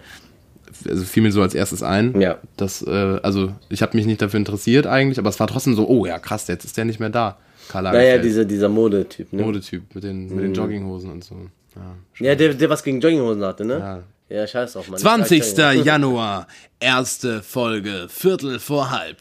Also 0.89 1.05
fiel 1.05 1.23
mir 1.23 1.33
so 1.33 1.43
als 1.43 1.55
erstes 1.55 1.83
ein. 1.83 2.21
Ja. 2.21 2.39
Das, 2.57 2.83
äh, 2.83 3.21
also 3.23 3.53
ich 3.69 3.83
habe 3.83 3.97
mich 3.97 4.07
nicht 4.07 4.21
dafür 4.23 4.39
interessiert 4.39 4.87
eigentlich, 4.87 5.19
aber 5.19 5.29
es 5.29 5.41
war 5.41 5.47
trotzdem 5.47 5.75
so, 5.75 5.89
oh 5.89 6.07
ja, 6.07 6.19
krass, 6.19 6.49
jetzt 6.49 6.65
ist 6.65 6.77
der 6.77 6.85
nicht 6.85 7.01
mehr 7.01 7.11
da. 7.11 7.39
Karl 7.69 7.85
Lagerfeld. 7.85 8.11
Naja, 8.11 8.23
dieser, 8.23 8.45
dieser 8.45 8.69
Modetyp, 8.69 9.33
ne? 9.33 9.43
Modetyp 9.43 9.95
mit 9.95 10.05
den, 10.05 10.35
mit 10.35 10.45
den 10.45 10.55
Jogginghosen 10.55 11.11
und 11.11 11.25
so. 11.25 11.35
Ja. 11.75 12.27
Ja, 12.29 12.35
der, 12.35 12.55
der 12.55 12.71
was 12.71 12.83
gegen 12.83 13.01
Jogginghosen 13.01 13.45
hatte, 13.45 13.65
ne? 13.65 13.79
Ja. 13.79 14.03
Ja, 14.29 14.45
scheiß 14.45 14.77
auf, 14.77 14.89
Mann. 14.89 14.99
20. 14.99 15.57
Januar, 15.85 16.49
erste 16.81 17.43
Folge, 17.45 18.09
Viertel 18.09 18.59
vor 18.59 18.91
halb. 18.91 19.19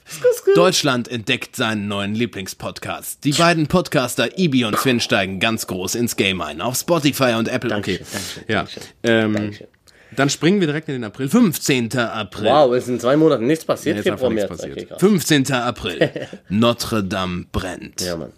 Deutschland 0.56 1.08
entdeckt 1.08 1.56
seinen 1.56 1.88
neuen 1.88 2.16
Lieblingspodcast. 2.16 3.24
Die 3.24 3.34
beiden 3.34 3.68
Podcaster 3.68 4.40
Ibi 4.40 4.66
und 4.66 4.78
Finn 4.80 5.00
steigen 5.00 5.40
ganz 5.40 5.68
groß 5.68 5.94
ins 5.94 6.16
Game 6.16 6.42
ein. 6.42 6.60
Auf 6.60 6.76
Spotify 6.78 7.36
und 7.38 7.50
Apple. 7.50 7.76
Okay. 7.76 8.00
Dankeschön, 8.00 8.44
Ja. 8.48 8.56
Dankeschön. 8.64 8.84
Ähm, 9.04 9.34
Dankeschön. 9.34 9.68
Dann 10.16 10.30
springen 10.30 10.60
wir 10.60 10.68
direkt 10.68 10.88
in 10.90 10.94
den 10.96 11.04
April. 11.04 11.30
15. 11.30 11.98
April. 11.98 12.46
Wow, 12.46 12.74
es 12.74 12.86
sind 12.86 13.02
zwei 13.02 13.18
Monaten 13.18 13.48
nichts 13.48 13.66
passiert. 13.66 13.96
Nee, 13.96 14.00
ist 14.02 14.08
Februar, 14.08 14.32
nichts 14.32 14.50
März. 14.50 14.62
passiert. 14.62 14.78
Okay, 14.78 14.86
krass. 14.88 15.00
15. 15.00 15.52
April. 15.52 16.12
Notre 16.50 17.04
Dame 17.04 17.46
brennt. 17.52 18.02
Ja, 18.02 18.16
Mann. 18.16 18.32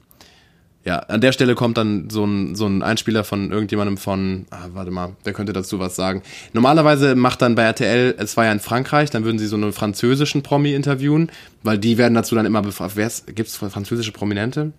Ja, 0.88 1.00
an 1.00 1.20
der 1.20 1.34
Stelle 1.34 1.54
kommt 1.56 1.78
dann 1.78 2.10
so 2.10 2.24
ein, 2.24 2.56
so 2.56 2.66
ein 2.66 2.82
Einspieler 2.82 3.26
von 3.26 3.52
irgendjemandem 3.52 3.98
von, 3.98 4.46
ah, 4.52 4.68
warte 4.72 4.90
mal, 4.90 5.18
wer 5.26 5.34
könnte 5.34 5.52
dazu 5.52 5.80
was 5.80 5.98
sagen? 5.98 6.22
Normalerweise 6.54 7.14
macht 7.16 7.42
dann 7.42 7.56
bei 7.56 7.64
RTL, 7.64 8.16
es 8.18 8.38
war 8.38 8.46
ja 8.46 8.54
in 8.54 8.62
Frankreich, 8.62 9.10
dann 9.10 9.26
würden 9.26 9.38
sie 9.38 9.48
so 9.48 9.58
einen 9.58 9.74
französischen 9.74 10.44
Promi 10.44 10.74
interviewen, 10.74 11.30
weil 11.62 11.78
die 11.78 11.98
werden 11.98 12.14
dazu 12.14 12.36
dann 12.36 12.46
immer 12.46 12.62
befragt. 12.62 12.96
Wer 12.96 13.08
ist, 13.08 13.36
gibt's 13.36 13.58
französische 13.58 14.14
Prominente? 14.14 14.72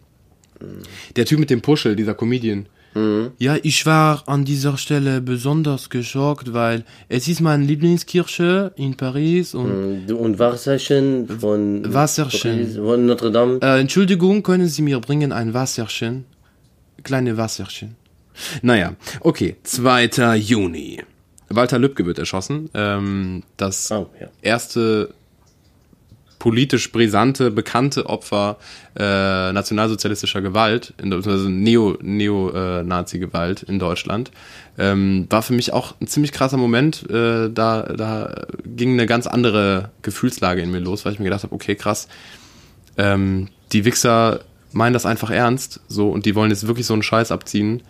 Der 1.17 1.27
Typ 1.27 1.41
mit 1.41 1.51
dem 1.51 1.61
Puschel, 1.61 1.95
dieser 1.95 2.15
Comedian. 2.15 2.67
Ja, 3.39 3.57
ich 3.63 3.87
war 3.87 4.25
an 4.27 4.45
dieser 4.45 4.77
Stelle 4.77 5.21
besonders 5.21 5.89
geschockt, 5.89 6.53
weil 6.53 6.85
es 7.09 7.29
ist 7.29 7.41
meine 7.41 7.65
Lieblingskirche 7.65 8.73
in 8.77 8.97
Paris 8.97 9.55
und 9.55 10.11
Und 10.11 10.39
Wasserchen 10.41 11.29
von 11.39 11.93
Wasserchen. 11.95 12.59
Paris, 12.59 12.77
von 12.77 13.07
Notre 13.07 13.31
Dame. 13.31 13.61
Äh, 13.63 13.81
Entschuldigung, 13.81 14.43
können 14.43 14.67
Sie 14.67 14.83
mir 14.83 14.99
bringen 14.99 15.31
ein 15.31 15.55
Wasserchen? 15.55 16.25
Kleine 17.05 17.37
Wasserchen. 17.37 17.95
Naja, 18.63 18.95
okay, 19.21 19.57
2. 19.63 20.37
Juni. 20.37 21.01
Walter 21.51 21.79
Lübcke 21.79 22.05
wird 22.05 22.19
erschossen. 22.19 22.69
Ähm, 22.75 23.43
das 23.57 23.91
Oh, 23.93 24.09
ja. 24.21 24.27
erste 24.43 25.15
politisch 26.39 26.93
brisante, 26.93 27.51
bekannte 27.51 28.07
Opfer 28.07 28.59
äh, 28.97 29.53
nationalsozialistischer 29.53 30.41
Gewalt, 30.41 30.95
also 31.03 31.49
Neo, 31.49 31.97
Neo-Nazi-Gewalt 32.01 33.63
in 33.65 33.79
Deutschland. 33.79 34.31
Ähm, 34.79 35.27
war 35.31 35.43
für 35.43 35.53
mich 35.53 35.73
auch 35.73 35.95
ein 36.01 36.07
ziemlich 36.07 36.33
krasser 36.33 36.57
Moment. 36.57 37.09
Äh, 37.11 37.51
da, 37.51 37.83
da 37.83 38.47
ging 38.65 38.93
eine 38.93 39.07
ganz 39.07 39.27
andere 39.27 39.91
Gefühlslage 40.03 40.63
in 40.63 40.71
mir 40.71 40.81
los, 40.81 41.05
weil 41.05 41.13
ich 41.13 41.19
mir 41.19 41.25
gedacht 41.25 41.43
habe, 41.43 41.55
okay, 41.55 41.75
krass, 41.75 42.09
ähm, 42.97 43.49
die 43.73 43.85
Wichser 43.85 44.41
meinen 44.73 44.93
das 44.93 45.07
einfach 45.07 45.31
ernst, 45.31 45.81
so, 45.89 46.11
und 46.11 46.27
die 46.27 46.35
wollen 46.35 46.51
jetzt 46.51 46.67
wirklich 46.67 46.87
so 46.87 46.93
einen 46.93 47.03
Scheiß 47.03 47.33
abziehen. 47.33 47.83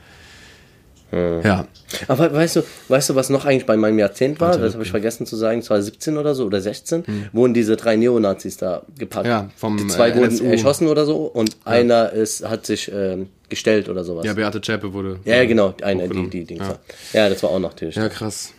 Ja. 1.11 1.67
Aber 2.07 2.33
weißt 2.33 2.57
du, 2.57 2.63
weißt 2.89 3.11
du, 3.11 3.15
was 3.15 3.31
noch 3.31 3.47
eigentlich 3.47 3.65
bei 3.65 3.77
meinem 3.77 3.99
Jahrzehnt 3.99 4.41
war? 4.41 4.59
Das 4.59 4.75
habe 4.75 4.85
ich 4.85 4.91
vergessen 4.91 5.25
zu 5.25 5.37
sagen, 5.37 5.63
2017 5.63 6.19
oder 6.19 6.35
so 6.35 6.45
oder 6.45 6.61
16, 6.61 7.31
wurden 7.33 7.55
diese 7.55 7.77
drei 7.77 7.97
Neonazis 7.97 8.59
da 8.59 8.83
gepackt. 8.99 9.27
Ja, 9.27 9.49
vom, 9.57 9.79
Die 9.79 9.87
zwei 9.87 10.11
äh, 10.11 10.17
wurden 10.17 10.31
NSU. 10.31 10.45
erschossen 10.45 10.89
oder 10.89 11.07
so 11.07 11.25
und 11.25 11.57
einer 11.65 12.13
ist, 12.13 12.47
hat 12.47 12.67
sich 12.67 12.91
ähm, 12.95 13.29
gestellt 13.49 13.89
oder 13.89 14.05
sowas. 14.05 14.27
Ja, 14.27 14.35
Beate 14.35 14.61
Zschäpe 14.61 14.93
wurde. 14.93 15.19
Ja, 15.25 15.37
ja, 15.37 15.45
genau, 15.47 15.75
einer, 15.83 16.09
die, 16.09 16.29
die 16.29 16.45
Dings. 16.45 16.61
Ja. 16.61 16.79
Ja. 17.15 17.21
ja, 17.25 17.29
das 17.31 17.43
war 17.43 17.51
auch 17.51 17.59
noch 17.59 17.71
natürlich. 17.71 17.97
ja, 17.97 18.09
krass. 18.09 18.53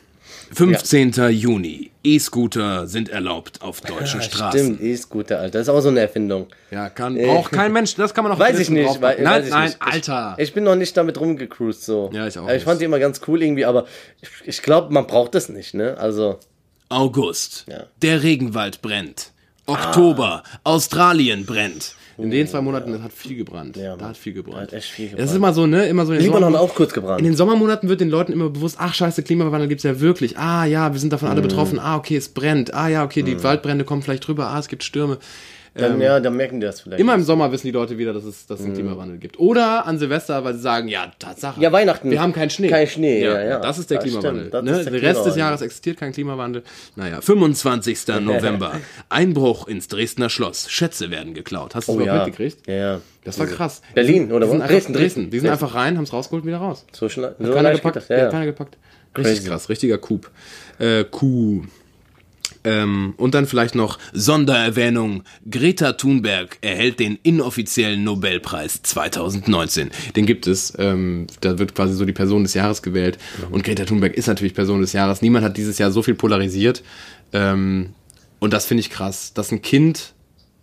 15. 0.53 1.11
Juni. 1.31 1.91
E-Scooter 2.03 2.87
sind 2.87 3.09
erlaubt 3.09 3.61
auf 3.61 3.81
deutschen 3.81 4.21
Ja, 4.21 4.25
Straßen. 4.25 4.59
Stimmt, 4.59 4.81
E-Scooter, 4.81 5.39
Alter. 5.39 5.59
Das 5.59 5.67
ist 5.67 5.69
auch 5.69 5.81
so 5.81 5.89
eine 5.89 5.99
Erfindung. 5.99 6.47
Ja, 6.71 6.89
kann, 6.89 7.15
braucht 7.17 7.51
kein 7.51 7.73
Mensch, 7.73 7.95
das 7.95 8.13
kann 8.13 8.23
man 8.23 8.33
auch 8.33 8.39
Weiß 8.39 8.57
ich 8.59 8.69
nicht. 8.69 9.01
Weil, 9.01 9.21
Nein, 9.21 9.41
weiß 9.41 9.45
ich 9.45 9.51
nein, 9.51 9.65
nicht. 9.65 9.81
Alter. 9.81 10.35
Ich, 10.37 10.43
ich 10.49 10.53
bin 10.53 10.63
noch 10.63 10.75
nicht 10.75 10.95
damit 10.95 11.19
rumgecruised 11.19 11.83
so. 11.83 12.09
Ja, 12.13 12.25
ich 12.27 12.37
auch 12.39 12.47
Ich 12.47 12.53
nicht. 12.53 12.63
fand 12.63 12.81
die 12.81 12.85
immer 12.85 12.99
ganz 12.99 13.21
cool 13.27 13.41
irgendwie, 13.43 13.65
aber 13.65 13.85
ich, 14.21 14.29
ich 14.45 14.61
glaube, 14.61 14.93
man 14.93 15.07
braucht 15.07 15.35
das 15.35 15.49
nicht, 15.49 15.73
ne? 15.73 15.97
Also, 15.97 16.39
August. 16.89 17.65
Ja. 17.69 17.83
Der 18.01 18.23
Regenwald 18.23 18.81
brennt. 18.81 19.31
Oktober. 19.67 20.43
Australien 20.63 21.45
brennt. 21.45 21.95
In 22.21 22.31
den 22.31 22.47
zwei 22.47 22.61
Monaten 22.61 23.01
hat 23.03 23.13
viel 23.13 23.37
gebrannt. 23.37 23.77
Ja, 23.77 23.95
da 23.95 24.09
hat 24.09 24.17
viel 24.17 24.33
gebrannt. 24.33 24.57
Da 24.57 24.61
hat 24.63 24.73
echt 24.73 24.89
viel 24.89 25.05
Das 25.05 25.13
ist 25.13 25.17
gebrannt. 25.19 25.35
immer 25.37 25.53
so, 25.53 25.67
ne? 25.67 25.87
Immer 25.87 26.05
so 26.05 26.11
in 26.13 26.19
den 26.19 26.25
Libanon 26.25 26.53
Sommermonaten- 26.53 26.69
auch 26.71 26.75
kurz 26.75 26.93
gebrannt. 26.93 27.19
In 27.19 27.25
den 27.25 27.35
Sommermonaten 27.35 27.87
wird 27.89 28.01
den 28.01 28.09
Leuten 28.09 28.31
immer 28.33 28.49
bewusst, 28.49 28.75
ach 28.79 28.93
scheiße, 28.93 29.23
Klimawandel 29.23 29.67
gibt's 29.69 29.83
ja 29.83 29.99
wirklich. 29.99 30.37
Ah 30.37 30.65
ja, 30.65 30.91
wir 30.93 30.99
sind 30.99 31.13
davon 31.13 31.27
Mhm. 31.27 31.31
alle 31.33 31.41
betroffen. 31.41 31.79
Ah, 31.79 31.95
okay, 31.97 32.17
es 32.17 32.29
brennt. 32.29 32.73
Ah 32.73 32.87
ja, 32.87 33.03
okay, 33.03 33.23
die 33.23 33.41
Waldbrände 33.43 33.85
kommen 33.85 34.01
vielleicht 34.01 34.27
drüber. 34.27 34.47
Ah, 34.47 34.59
es 34.59 34.67
gibt 34.67 34.83
Stürme. 34.83 35.17
Dann, 35.75 36.01
ja, 36.01 36.19
dann 36.19 36.35
merken 36.35 36.59
die 36.59 36.65
das 36.65 36.81
vielleicht. 36.81 36.99
Immer 36.99 37.15
im 37.15 37.23
Sommer 37.23 37.51
wissen 37.51 37.67
die 37.67 37.71
Leute 37.71 37.97
wieder, 37.97 38.13
dass 38.13 38.23
es, 38.23 38.47
dass 38.47 38.59
es 38.59 38.65
einen 38.65 38.73
Klimawandel 38.73 39.17
gibt. 39.17 39.39
Oder 39.39 39.85
an 39.85 39.99
Silvester, 39.99 40.43
weil 40.43 40.53
sie 40.55 40.61
sagen, 40.61 40.87
ja, 40.87 41.11
Tatsache. 41.19 41.57
Mhm. 41.57 41.63
Ja, 41.63 41.71
Weihnachten. 41.71 42.11
Wir 42.11 42.21
haben 42.21 42.33
keinen 42.33 42.49
Schnee. 42.49 42.69
Kein 42.69 42.87
Schnee, 42.87 43.23
ja, 43.23 43.41
ja. 43.41 43.59
Das 43.59 43.77
ist 43.77 43.89
der 43.89 43.97
Das 43.97 44.05
Klimawandel. 44.05 44.47
stimmt, 44.47 44.53
das 44.53 44.63
ne? 44.63 44.71
ist 44.71 44.83
der 44.85 44.91
der 44.99 45.01
Rest 45.01 45.25
des. 45.25 45.35
Jahres 45.35 45.61
existiert 45.61 45.97
kein 45.97 46.11
Klimawandel. 46.11 46.63
Naja, 46.95 47.21
25. 47.21 48.07
November. 48.21 48.73
Einbruch 49.09 49.67
ins 49.67 49.87
Dresdner 49.87 50.29
Schloss. 50.29 50.69
Schätze 50.69 51.11
werden 51.11 51.33
geklaut. 51.33 51.75
Hast 51.75 51.87
du 51.87 51.93
das 51.93 51.99
oh, 51.99 52.03
überhaupt 52.03 52.19
ja. 52.19 52.25
mitgekriegt? 52.25 52.67
Ja, 52.67 52.73
ja. 52.73 53.01
Das 53.23 53.37
war 53.39 53.47
krass. 53.47 53.81
Berlin, 53.93 54.31
oder 54.31 54.49
wo? 54.49 54.57
Dresden, 54.57 54.93
Dresden. 54.93 55.29
Die 55.29 55.39
sind 55.39 55.49
einfach 55.49 55.75
rein, 55.75 55.97
haben 55.97 56.03
es 56.03 56.13
rausgeholt, 56.13 56.45
wieder 56.45 56.57
raus. 56.57 56.85
So 56.91 57.09
schnell. 57.09 57.35
So 57.39 57.53
keiner 57.53 57.71
gepackt. 57.73 57.97
das, 57.97 58.07
Ja, 58.07 58.17
ja, 58.17 58.25
keiner 58.29 58.45
ja. 58.45 58.51
gepackt. 58.51 58.77
Richtig 59.17 59.45
krass, 59.45 59.69
richtiger 59.69 59.97
Coup. 59.97 60.29
Äh, 60.77 61.03
Coup. 61.03 61.65
Ähm, 62.63 63.13
und 63.17 63.33
dann 63.33 63.45
vielleicht 63.45 63.75
noch 63.75 63.99
Sondererwähnung. 64.13 65.23
Greta 65.49 65.93
Thunberg 65.93 66.57
erhält 66.61 66.99
den 66.99 67.17
inoffiziellen 67.23 68.03
Nobelpreis 68.03 68.81
2019. 68.83 69.91
Den 70.15 70.25
gibt 70.25 70.47
es. 70.47 70.73
Ähm, 70.77 71.27
da 71.41 71.57
wird 71.57 71.75
quasi 71.75 71.93
so 71.93 72.05
die 72.05 72.13
Person 72.13 72.43
des 72.43 72.53
Jahres 72.53 72.81
gewählt. 72.81 73.17
Und 73.51 73.63
Greta 73.63 73.85
Thunberg 73.85 74.15
ist 74.15 74.27
natürlich 74.27 74.53
Person 74.53 74.81
des 74.81 74.93
Jahres. 74.93 75.21
Niemand 75.21 75.45
hat 75.45 75.57
dieses 75.57 75.77
Jahr 75.77 75.91
so 75.91 76.01
viel 76.01 76.15
polarisiert. 76.15 76.83
Ähm, 77.31 77.93
und 78.39 78.53
das 78.53 78.65
finde 78.65 78.81
ich 78.81 78.89
krass, 78.89 79.33
dass 79.33 79.51
ein 79.51 79.61
Kind, 79.61 80.13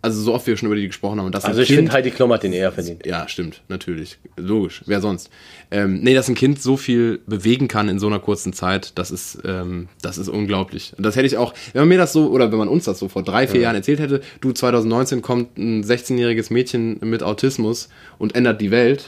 also 0.07 0.21
so 0.21 0.33
oft 0.33 0.47
wir 0.47 0.55
schon 0.57 0.67
über 0.67 0.75
die 0.75 0.87
gesprochen 0.87 1.19
haben, 1.19 1.31
dass 1.31 1.45
Also 1.45 1.61
ich 1.61 1.67
finde 1.67 1.91
Heidi 1.91 2.11
Klum 2.11 2.31
hat 2.31 2.43
den 2.43 2.53
eher 2.53 2.71
verdient. 2.71 3.05
ja, 3.05 3.27
stimmt, 3.27 3.61
natürlich, 3.67 4.17
logisch, 4.37 4.83
wer 4.85 5.01
sonst? 5.01 5.29
Ähm, 5.69 5.99
nee, 6.01 6.13
dass 6.13 6.29
ein 6.29 6.35
Kind 6.35 6.61
so 6.61 6.77
viel 6.77 7.19
bewegen 7.27 7.67
kann 7.67 7.89
in 7.89 7.99
so 7.99 8.07
einer 8.07 8.19
kurzen 8.19 8.53
Zeit, 8.53 8.93
das 8.95 9.11
ist, 9.11 9.39
ähm, 9.45 9.89
das 10.01 10.17
ist 10.17 10.29
unglaublich. 10.29 10.93
Und 10.97 11.05
das 11.05 11.15
hätte 11.15 11.27
ich 11.27 11.37
auch, 11.37 11.53
wenn 11.73 11.81
man 11.81 11.89
mir 11.89 11.97
das 11.97 12.13
so, 12.13 12.29
oder 12.29 12.51
wenn 12.51 12.57
man 12.57 12.69
uns 12.69 12.85
das 12.85 12.99
so 12.99 13.09
vor 13.09 13.23
drei, 13.23 13.47
vier 13.47 13.61
Jahren 13.61 13.75
erzählt 13.75 13.99
hätte, 13.99 14.21
du, 14.39 14.53
2019 14.53 15.21
kommt 15.21 15.57
ein 15.57 15.83
16-jähriges 15.83 16.51
Mädchen 16.53 16.99
mit 17.01 17.21
Autismus 17.23 17.89
und 18.17 18.35
ändert 18.35 18.61
die 18.61 18.71
Welt, 18.71 19.07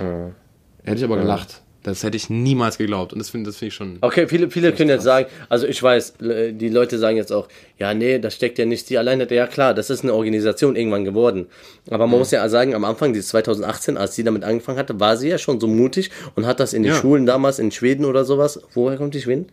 hätte 0.84 0.98
ich 0.98 1.04
aber 1.04 1.18
gelacht. 1.18 1.62
Das 1.90 2.04
hätte 2.04 2.18
ich 2.18 2.30
niemals 2.30 2.78
geglaubt. 2.78 3.14
Und 3.14 3.20
das 3.20 3.30
finde 3.30 3.50
das 3.50 3.58
finde 3.58 3.70
ich 3.70 3.74
schon. 3.76 3.98
Okay, 4.02 4.28
viele, 4.28 4.50
viele 4.50 4.72
können 4.74 4.90
jetzt 4.90 5.04
sagen, 5.04 5.28
also 5.50 5.68
ich 5.68 5.82
weiß, 5.82 6.14
die 6.20 6.70
Leute 6.70 6.98
sagen 6.98 7.18
jetzt 7.18 7.32
auch, 7.32 7.48
ja, 7.78 7.94
nee, 7.94 8.20
das 8.20 8.36
steckt 8.36 8.58
ja 8.60 8.66
nicht 8.66 8.88
sie 8.88 8.98
alleine. 8.98 9.28
Ja 9.34 9.48
klar, 9.48 9.74
das 9.74 9.90
ist 9.90 10.04
eine 10.04 10.14
Organisation 10.14 10.76
irgendwann 10.76 11.06
geworden. 11.06 11.48
Aber 11.90 12.08
man 12.08 12.20
muss 12.20 12.32
ja 12.32 12.48
sagen, 12.50 12.76
am 12.76 12.86
Anfang, 12.86 13.14
dieses 13.14 13.30
2018, 13.30 13.98
als 13.98 14.16
sie 14.16 14.24
damit 14.24 14.44
angefangen 14.44 14.78
hatte, 14.78 15.00
war 15.00 15.18
sie 15.18 15.30
ja 15.30 15.38
schon 15.38 15.60
so 15.60 15.68
mutig 15.68 16.12
und 16.36 16.46
hat 16.46 16.60
das 16.60 16.74
in 16.74 16.84
den 16.84 16.94
Ja. 16.94 17.00
Schulen 17.00 17.26
damals 17.26 17.60
in 17.60 17.72
Schweden 17.72 18.06
oder 18.06 18.26
sowas, 18.26 18.62
woher 18.74 18.98
kommt 18.98 19.14
die 19.14 19.22
Schweden? 19.22 19.48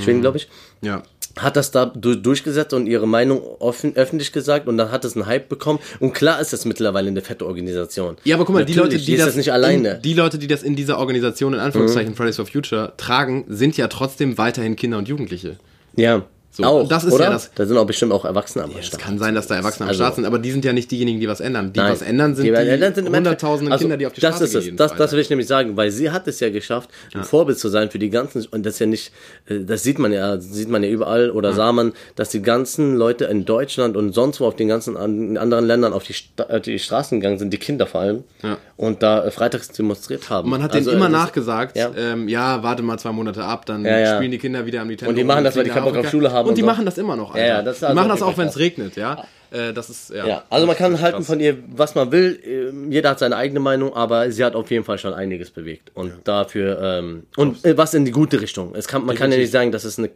Schweden, 0.00 0.20
glaube 0.20 0.36
ich. 0.36 0.48
Ja. 0.82 1.02
Hat 1.38 1.56
das 1.56 1.70
da 1.70 1.86
du 1.86 2.14
durchgesetzt 2.14 2.72
und 2.74 2.86
ihre 2.86 3.08
Meinung 3.08 3.40
offen, 3.58 3.96
öffentlich 3.96 4.32
gesagt 4.32 4.68
und 4.68 4.76
dann 4.76 4.90
hat 4.90 5.04
es 5.04 5.16
einen 5.16 5.26
Hype 5.26 5.48
bekommen. 5.48 5.78
Und 6.00 6.12
klar 6.12 6.40
ist 6.40 6.52
das 6.52 6.64
mittlerweile 6.64 7.08
eine 7.08 7.22
fette 7.22 7.46
Organisation. 7.46 8.16
Ja, 8.24 8.36
aber 8.36 8.44
guck 8.44 8.54
mal, 8.54 8.64
die 8.64 8.74
Leute, 8.74 8.98
die 8.98 9.12
ist 9.12 9.20
das, 9.20 9.28
das 9.28 9.36
nicht 9.36 9.52
alleine. 9.52 9.96
In, 9.96 10.02
die 10.02 10.14
Leute, 10.14 10.38
die 10.38 10.46
das 10.46 10.62
in 10.62 10.76
dieser 10.76 10.98
Organisation 10.98 11.54
in 11.54 11.60
Anführungszeichen 11.60 12.14
Fridays 12.14 12.36
for 12.36 12.46
Future 12.46 12.92
tragen, 12.96 13.44
sind 13.48 13.76
ja 13.76 13.88
trotzdem 13.88 14.38
weiterhin 14.38 14.76
Kinder 14.76 14.98
und 14.98 15.08
Jugendliche. 15.08 15.56
ja, 15.96 16.24
So, 16.54 16.64
auch, 16.64 16.86
das 16.86 17.04
ist 17.04 17.14
oder? 17.14 17.24
ja 17.24 17.30
das- 17.30 17.50
Da 17.54 17.64
sind 17.64 17.78
auch 17.78 17.86
bestimmt 17.86 18.12
auch 18.12 18.26
Erwachsene 18.26 18.64
am 18.64 18.72
Es 18.78 18.88
Start. 18.88 19.00
kann 19.02 19.18
sein, 19.18 19.34
dass 19.34 19.46
da 19.46 19.54
Erwachsene 19.56 19.84
am 19.86 19.88
Also- 19.88 20.02
Start 20.02 20.16
sind, 20.16 20.26
aber 20.26 20.38
die 20.38 20.50
sind 20.50 20.64
ja 20.66 20.74
nicht 20.74 20.90
diejenigen, 20.90 21.18
die 21.18 21.26
was 21.26 21.40
ändern. 21.40 21.72
Die 21.72 21.80
Nein. 21.80 21.92
was 21.92 22.02
ändern 22.02 22.34
sind 22.34 22.44
die, 22.44 22.50
Eltern 22.50 22.94
sind 22.94 23.08
hunderttausenden 23.08 23.72
also, 23.72 23.84
Kinder, 23.84 23.96
die 23.96 24.06
auf 24.06 24.12
die 24.12 24.20
das 24.20 24.30
Straße 24.36 24.44
ist 24.44 24.54
es. 24.56 24.64
gehen. 24.66 24.76
Das, 24.76 24.94
das 24.94 25.12
will 25.12 25.20
ich 25.20 25.30
nämlich 25.30 25.48
sagen, 25.48 25.78
weil 25.78 25.90
sie 25.90 26.10
hat 26.10 26.28
es 26.28 26.40
ja 26.40 26.50
geschafft, 26.50 26.90
ein 27.14 27.24
Vorbild 27.24 27.58
zu 27.58 27.68
sein 27.70 27.90
für 27.90 27.98
die 27.98 28.10
ganzen, 28.10 28.44
und 28.50 28.66
das 28.66 28.74
ist 28.74 28.80
ja 28.80 28.86
nicht, 28.86 29.12
äh, 29.46 29.60
das 29.60 29.82
sieht 29.82 29.98
man 29.98 30.12
ja, 30.12 30.38
sieht 30.40 30.68
man 30.68 30.82
ja 30.82 30.90
überall, 30.90 31.30
oder 31.30 31.54
sah 31.54 31.72
man, 31.72 31.94
dass 32.16 32.28
die 32.28 32.42
ganzen 32.42 32.96
Leute 32.96 33.24
in 33.24 33.46
Deutschland 33.46 33.96
und 33.96 34.12
sonst 34.12 34.38
wo 34.40 34.46
auf 34.46 34.54
den 34.56 34.68
ganzen 34.68 34.96
anderen 34.98 35.66
Ländern 35.66 35.94
auf 35.94 36.04
die, 36.04 36.12
Sta 36.12 36.58
die 36.58 36.78
Straßen 36.78 37.18
gegangen 37.20 37.38
sind, 37.38 37.50
die 37.50 37.58
Kinder 37.58 37.86
vor 37.86 38.02
allem, 38.02 38.24
Ja. 38.42 38.58
und 38.76 39.02
da 39.02 39.24
äh, 39.24 39.30
freitags 39.30 39.68
demonstriert 39.68 40.28
haben. 40.28 40.50
Man 40.50 40.62
hat 40.62 40.74
Also, 40.74 40.90
denen 40.90 40.98
immer 41.00 41.08
äh, 41.08 41.12
nachgesagt, 41.18 41.78
Ja. 41.78 41.90
ja. 41.96 42.12
Ähm, 42.12 42.28
ja, 42.28 42.62
warte 42.62 42.82
mal 42.82 42.98
zwei 42.98 43.12
Monate 43.12 43.42
ab, 43.42 43.64
dann 43.64 43.86
Ja, 43.86 43.98
ja. 43.98 44.16
spielen 44.16 44.32
die 44.32 44.38
Kinder 44.38 44.66
wieder 44.66 44.82
am 44.82 44.88
Nintendo. 44.88 45.08
Und 45.08 45.16
die 45.16 45.24
machen 45.24 45.44
das, 45.44 45.56
weil 45.56 45.64
die 45.64 45.70
keinen 45.70 45.84
Bock 45.84 45.96
auf. 45.96 46.10
Schule 46.10 46.30
haben 46.30 46.41
Und 46.42 46.50
und 46.50 46.58
die 46.58 46.62
so. 46.62 46.66
machen 46.66 46.84
das 46.84 46.98
immer 46.98 47.16
noch, 47.16 47.34
Alter. 47.34 47.46
Ja, 47.46 47.54
ja, 47.56 47.62
das 47.62 47.74
ist 47.76 47.82
die 47.82 47.86
also 47.86 47.94
machen 47.94 48.08
das 48.08 48.22
auch, 48.22 48.36
wenn 48.36 48.48
es 48.48 48.58
regnet, 48.58 48.96
ja. 48.96 49.24
Äh, 49.52 49.72
das 49.72 49.90
ist, 49.90 50.10
ja. 50.10 50.26
Ja, 50.26 50.44
also 50.48 50.66
man 50.66 50.76
kann 50.76 51.00
halten 51.00 51.18
krass. 51.18 51.26
von 51.26 51.38
ihr, 51.40 51.58
was 51.68 51.94
man 51.94 52.10
will. 52.10 52.40
Ähm, 52.44 52.90
Jeder 52.90 53.10
hat 53.10 53.18
seine 53.18 53.36
eigene 53.36 53.60
Meinung, 53.60 53.94
aber 53.94 54.30
sie 54.30 54.44
hat 54.44 54.54
auf 54.54 54.70
jeden 54.70 54.84
Fall 54.84 54.98
schon 54.98 55.12
einiges 55.12 55.50
bewegt. 55.50 55.90
Und 55.94 56.12
dafür, 56.24 56.80
ähm, 56.80 57.24
und 57.36 57.64
äh, 57.64 57.76
was 57.76 57.92
in 57.94 58.04
die 58.04 58.12
gute 58.12 58.40
Richtung. 58.40 58.74
Es 58.74 58.88
kann, 58.88 59.04
man 59.04 59.16
kann 59.16 59.30
ja 59.30 59.38
nicht 59.38 59.52
sagen, 59.52 59.70
dass 59.70 59.84
es 59.84 59.98
eine, 59.98 60.10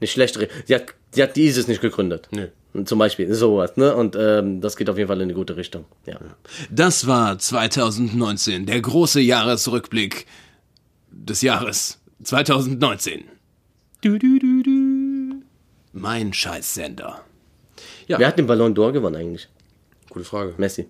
eine 0.00 0.06
schlechtere. 0.06 0.48
Sie 0.66 0.74
hat, 0.74 0.86
sie 1.10 1.22
hat 1.22 1.36
die 1.36 1.46
ISIS 1.46 1.68
nicht 1.68 1.80
gegründet. 1.80 2.28
Nee. 2.32 2.48
Zum 2.84 2.98
Beispiel, 2.98 3.32
sowas, 3.34 3.76
ne? 3.76 3.94
Und 3.94 4.16
ähm, 4.18 4.60
das 4.60 4.76
geht 4.76 4.88
auf 4.88 4.96
jeden 4.96 5.08
Fall 5.08 5.20
in 5.20 5.28
die 5.28 5.34
gute 5.34 5.56
Richtung. 5.56 5.84
Ja. 6.06 6.18
Das 6.70 7.06
war 7.06 7.38
2019, 7.38 8.66
der 8.66 8.80
große 8.80 9.20
Jahresrückblick 9.20 10.26
des 11.10 11.42
Jahres 11.42 11.98
2019. 12.24 13.24
Du, 14.02 14.18
du, 14.18 14.38
du, 14.38 14.62
du. 14.62 14.71
Mein 15.92 16.32
Scheißsender. 16.32 17.22
Ja. 18.06 18.18
Wer 18.18 18.28
hat 18.28 18.38
den 18.38 18.46
Ballon 18.46 18.74
d'Or 18.74 18.92
gewonnen 18.92 19.16
eigentlich? 19.16 19.48
Gute 20.08 20.24
Frage. 20.24 20.54
Messi. 20.56 20.88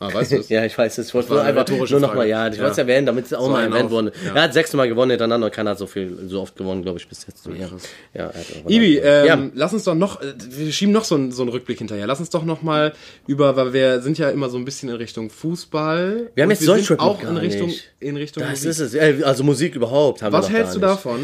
Ah, 0.00 0.12
weißt 0.12 0.32
du? 0.32 0.36
Ja, 0.48 0.64
ich 0.64 0.76
weiß 0.76 0.98
es. 0.98 1.08
Ich 1.08 1.14
wollte 1.14 1.32
nur 1.32 1.42
einfach 1.42 1.66
nur 1.68 2.00
nochmal, 2.00 2.26
ja, 2.28 2.48
ich 2.48 2.54
Ja. 2.56 2.60
wollte 2.62 2.72
es 2.72 2.78
erwähnen, 2.78 3.06
damit 3.06 3.26
es 3.26 3.32
auch 3.34 3.44
So 3.44 3.50
mal 3.50 3.64
erwähnt 3.64 3.90
wurde. 3.90 4.12
Ja. 4.26 4.34
Er 4.34 4.42
hat 4.42 4.52
sechsmal 4.52 4.88
gewonnen 4.88 5.12
hintereinander 5.12 5.46
und 5.46 5.52
keiner 5.54 5.70
hat 5.70 5.78
so 5.78 5.86
viel, 5.86 6.18
so 6.26 6.40
oft 6.42 6.56
gewonnen, 6.56 6.82
glaube 6.82 6.98
ich, 6.98 7.08
bis 7.08 7.26
jetzt. 7.26 7.46
Ja, 7.46 7.68
ja, 8.12 8.30
Ibi, 8.68 8.98
ähm, 8.98 9.26
ja. 9.26 9.38
lass 9.54 9.72
uns 9.72 9.84
doch 9.84 9.94
noch, 9.94 10.20
äh, 10.20 10.34
wir 10.36 10.72
schieben 10.72 10.92
noch 10.92 11.04
so 11.04 11.14
einen, 11.14 11.32
so 11.32 11.42
einen 11.42 11.50
Rückblick 11.50 11.78
hinterher. 11.78 12.06
Lass 12.06 12.18
uns 12.20 12.30
doch 12.30 12.44
noch 12.44 12.62
mal 12.62 12.92
über, 13.26 13.56
weil 13.56 13.72
wir 13.72 14.00
sind 14.02 14.18
ja 14.18 14.30
immer 14.30 14.50
so 14.50 14.58
ein 14.58 14.64
bisschen 14.64 14.88
in 14.88 14.96
Richtung 14.96 15.30
Fußball. 15.30 16.30
Wir 16.34 16.42
haben 16.42 16.50
jetzt 16.50 16.60
sind 16.60 16.68
Deutschrap 16.68 16.98
noch 16.98 17.06
auch 17.06 17.22
in 17.22 17.36
Richtung, 17.36 17.68
nicht. 17.68 17.90
in 18.00 18.16
Richtung 18.16 18.42
Das 18.42 18.50
Musik. 18.64 18.70
ist 18.70 18.78
es. 18.80 18.94
Äh, 18.94 19.22
Also 19.24 19.44
Musik 19.44 19.74
überhaupt 19.76 20.22
haben 20.22 20.32
Was 20.32 20.48
wir 20.50 20.56
hältst 20.58 20.74
du 20.74 20.80
davon, 20.80 21.20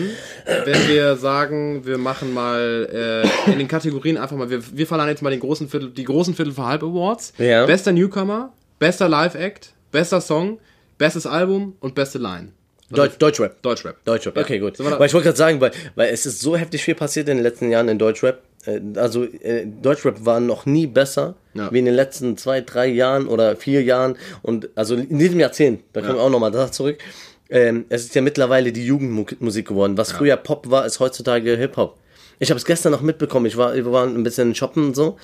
wenn 0.64 0.88
wir 0.88 1.16
sagen, 1.16 1.84
wir 1.84 1.98
machen 1.98 2.32
mal 2.32 2.88
äh, 3.46 3.50
in 3.52 3.58
den 3.58 3.68
Kategorien 3.68 4.16
einfach 4.16 4.36
mal, 4.36 4.48
wir, 4.50 4.60
wir 4.76 4.86
verleihen 4.86 5.10
jetzt 5.10 5.22
mal 5.22 5.30
den 5.30 5.40
großen 5.40 5.68
Viertel, 5.68 5.90
die 5.90 6.04
großen 6.04 6.34
Viertel 6.34 6.52
für 6.52 6.64
Halb 6.64 6.82
Awards. 6.82 7.32
Bester 7.36 7.92
Newcomer, 7.92 8.52
bester 8.80 9.08
Live-Act, 9.08 9.72
bester 9.92 10.20
Song, 10.20 10.58
bestes 10.98 11.26
Album 11.26 11.76
und 11.78 11.94
beste 11.94 12.18
Line. 12.18 12.48
Deutsch, 12.90 13.18
Deutschrap. 13.18 13.62
Deutschrap. 13.62 14.04
Deutschrap, 14.04 14.36
okay, 14.36 14.58
gut. 14.58 14.76
Weil 14.80 15.06
ich 15.06 15.14
wollte 15.14 15.26
gerade 15.26 15.36
sagen, 15.38 15.60
weil, 15.60 15.70
weil 15.94 16.08
es 16.12 16.26
ist 16.26 16.40
so 16.40 16.56
heftig 16.56 16.82
viel 16.82 16.96
passiert 16.96 17.28
in 17.28 17.36
den 17.36 17.44
letzten 17.44 17.70
Jahren 17.70 17.88
in 17.88 18.00
Deutschrap. 18.00 18.42
Äh, 18.66 18.80
Also 18.96 19.22
äh, 19.24 19.64
Deutschrap 19.64 20.24
war 20.26 20.40
noch 20.40 20.66
nie 20.66 20.88
besser 20.88 21.36
Ja. 21.54 21.70
wie 21.72 21.78
in 21.78 21.84
den 21.84 21.94
letzten 21.94 22.36
zwei, 22.36 22.62
drei 22.62 22.88
Jahren 22.88 23.28
oder 23.28 23.54
vier 23.54 23.84
Jahren. 23.84 24.16
Und 24.42 24.70
also 24.74 24.96
in 24.96 25.18
diesem 25.20 25.38
Jahrzehnt, 25.38 25.82
da 25.92 26.00
kommen 26.00 26.16
wir 26.16 26.22
auch 26.22 26.30
nochmal 26.30 26.50
da 26.50 26.72
zurück. 26.72 26.98
Ähm, 27.48 27.84
es 27.90 28.04
ist 28.06 28.14
ja 28.16 28.22
mittlerweile 28.22 28.72
die 28.72 28.84
Jugendmusik 28.84 29.68
geworden. 29.68 29.96
Was 29.96 30.10
früher 30.10 30.36
Pop 30.36 30.68
war, 30.70 30.84
ist 30.84 30.98
heutzutage 30.98 31.56
Hip-Hop. 31.56 31.96
Ich 32.40 32.50
habe 32.50 32.58
es 32.58 32.64
gestern 32.64 32.90
noch 32.90 33.02
mitbekommen. 33.02 33.46
Ich 33.46 33.56
war, 33.56 33.74
wir 33.74 33.92
waren 33.92 34.16
ein 34.16 34.22
bisschen 34.24 34.54
shoppen 34.56 34.86
und 34.88 34.96
so. 34.96 35.16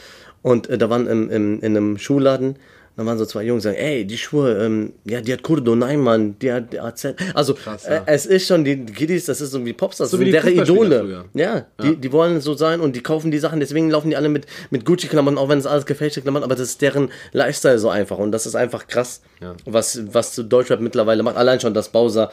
Und 0.43 0.69
äh, 0.71 0.79
da 0.79 0.89
waren 0.89 1.09
im, 1.09 1.31
im, 1.31 1.61
in 1.61 1.77
einem 1.77 1.99
Schuhladen, 1.99 2.59
da 2.97 3.05
waren 3.05 3.19
so 3.19 3.27
zwei 3.27 3.43
Jungs, 3.45 3.63
sagen, 3.65 3.77
ey, 3.77 4.07
die 4.07 4.17
Schuhe, 4.17 4.53
ähm, 4.65 4.93
ja, 5.05 5.21
die 5.21 5.33
hat 5.33 5.43
Kurdo, 5.43 5.77
nein, 5.77 6.01
Mann, 6.01 6.39
die 6.41 6.51
hat 6.51 6.79
AZ. 6.79 7.15
Also, 7.35 7.53
Krass, 7.55 7.85
äh, 7.85 7.97
ja. 7.97 8.03
es 8.07 8.25
ist 8.25 8.47
schon, 8.47 8.65
die 8.65 8.87
Kiddies, 8.87 9.27
das 9.27 9.41
ist 9.43 9.51
so 9.51 9.65
wie 9.67 9.73
Popstars, 9.75 10.11
So 10.11 10.19
wie 10.19 10.25
die 10.27 10.31
deren 10.31 10.53
Idole. 10.59 11.01
früher. 11.01 11.25
Ja, 11.35 11.67
die, 11.83 11.97
die 11.97 12.11
wollen 12.13 12.41
so 12.41 12.55
sein 12.55 12.81
und 12.81 12.97
die 12.97 13.03
kaufen 13.03 13.31
die 13.31 13.39
Sachen, 13.39 13.61
deswegen 13.61 13.91
laufen 13.91 14.09
die 14.11 14.17
alle 14.17 14.31
mit, 14.31 14.47
mit 14.71 14.85
Gucci-Klamotten, 14.87 15.37
auch 15.39 15.49
wenn 15.51 15.59
es 15.59 15.67
alles 15.67 15.85
gefälschte 15.85 16.23
Klamotten, 16.23 16.45
aber 16.45 16.55
das 16.55 16.69
ist 16.69 16.81
deren 16.83 17.11
Lifestyle 17.33 17.79
so 17.79 17.91
einfach 17.91 18.17
und 18.19 18.33
das 18.33 18.47
ist 18.47 18.55
einfach 18.55 18.87
krass, 18.87 19.21
was, 19.67 20.01
was 20.15 20.33
zu 20.35 20.43
Deutschrap 20.43 20.81
mittlerweile 20.81 21.23
macht. 21.23 21.37
Allein 21.37 21.61
schon, 21.61 21.75
dass 21.75 21.91
Bowser, 21.91 22.31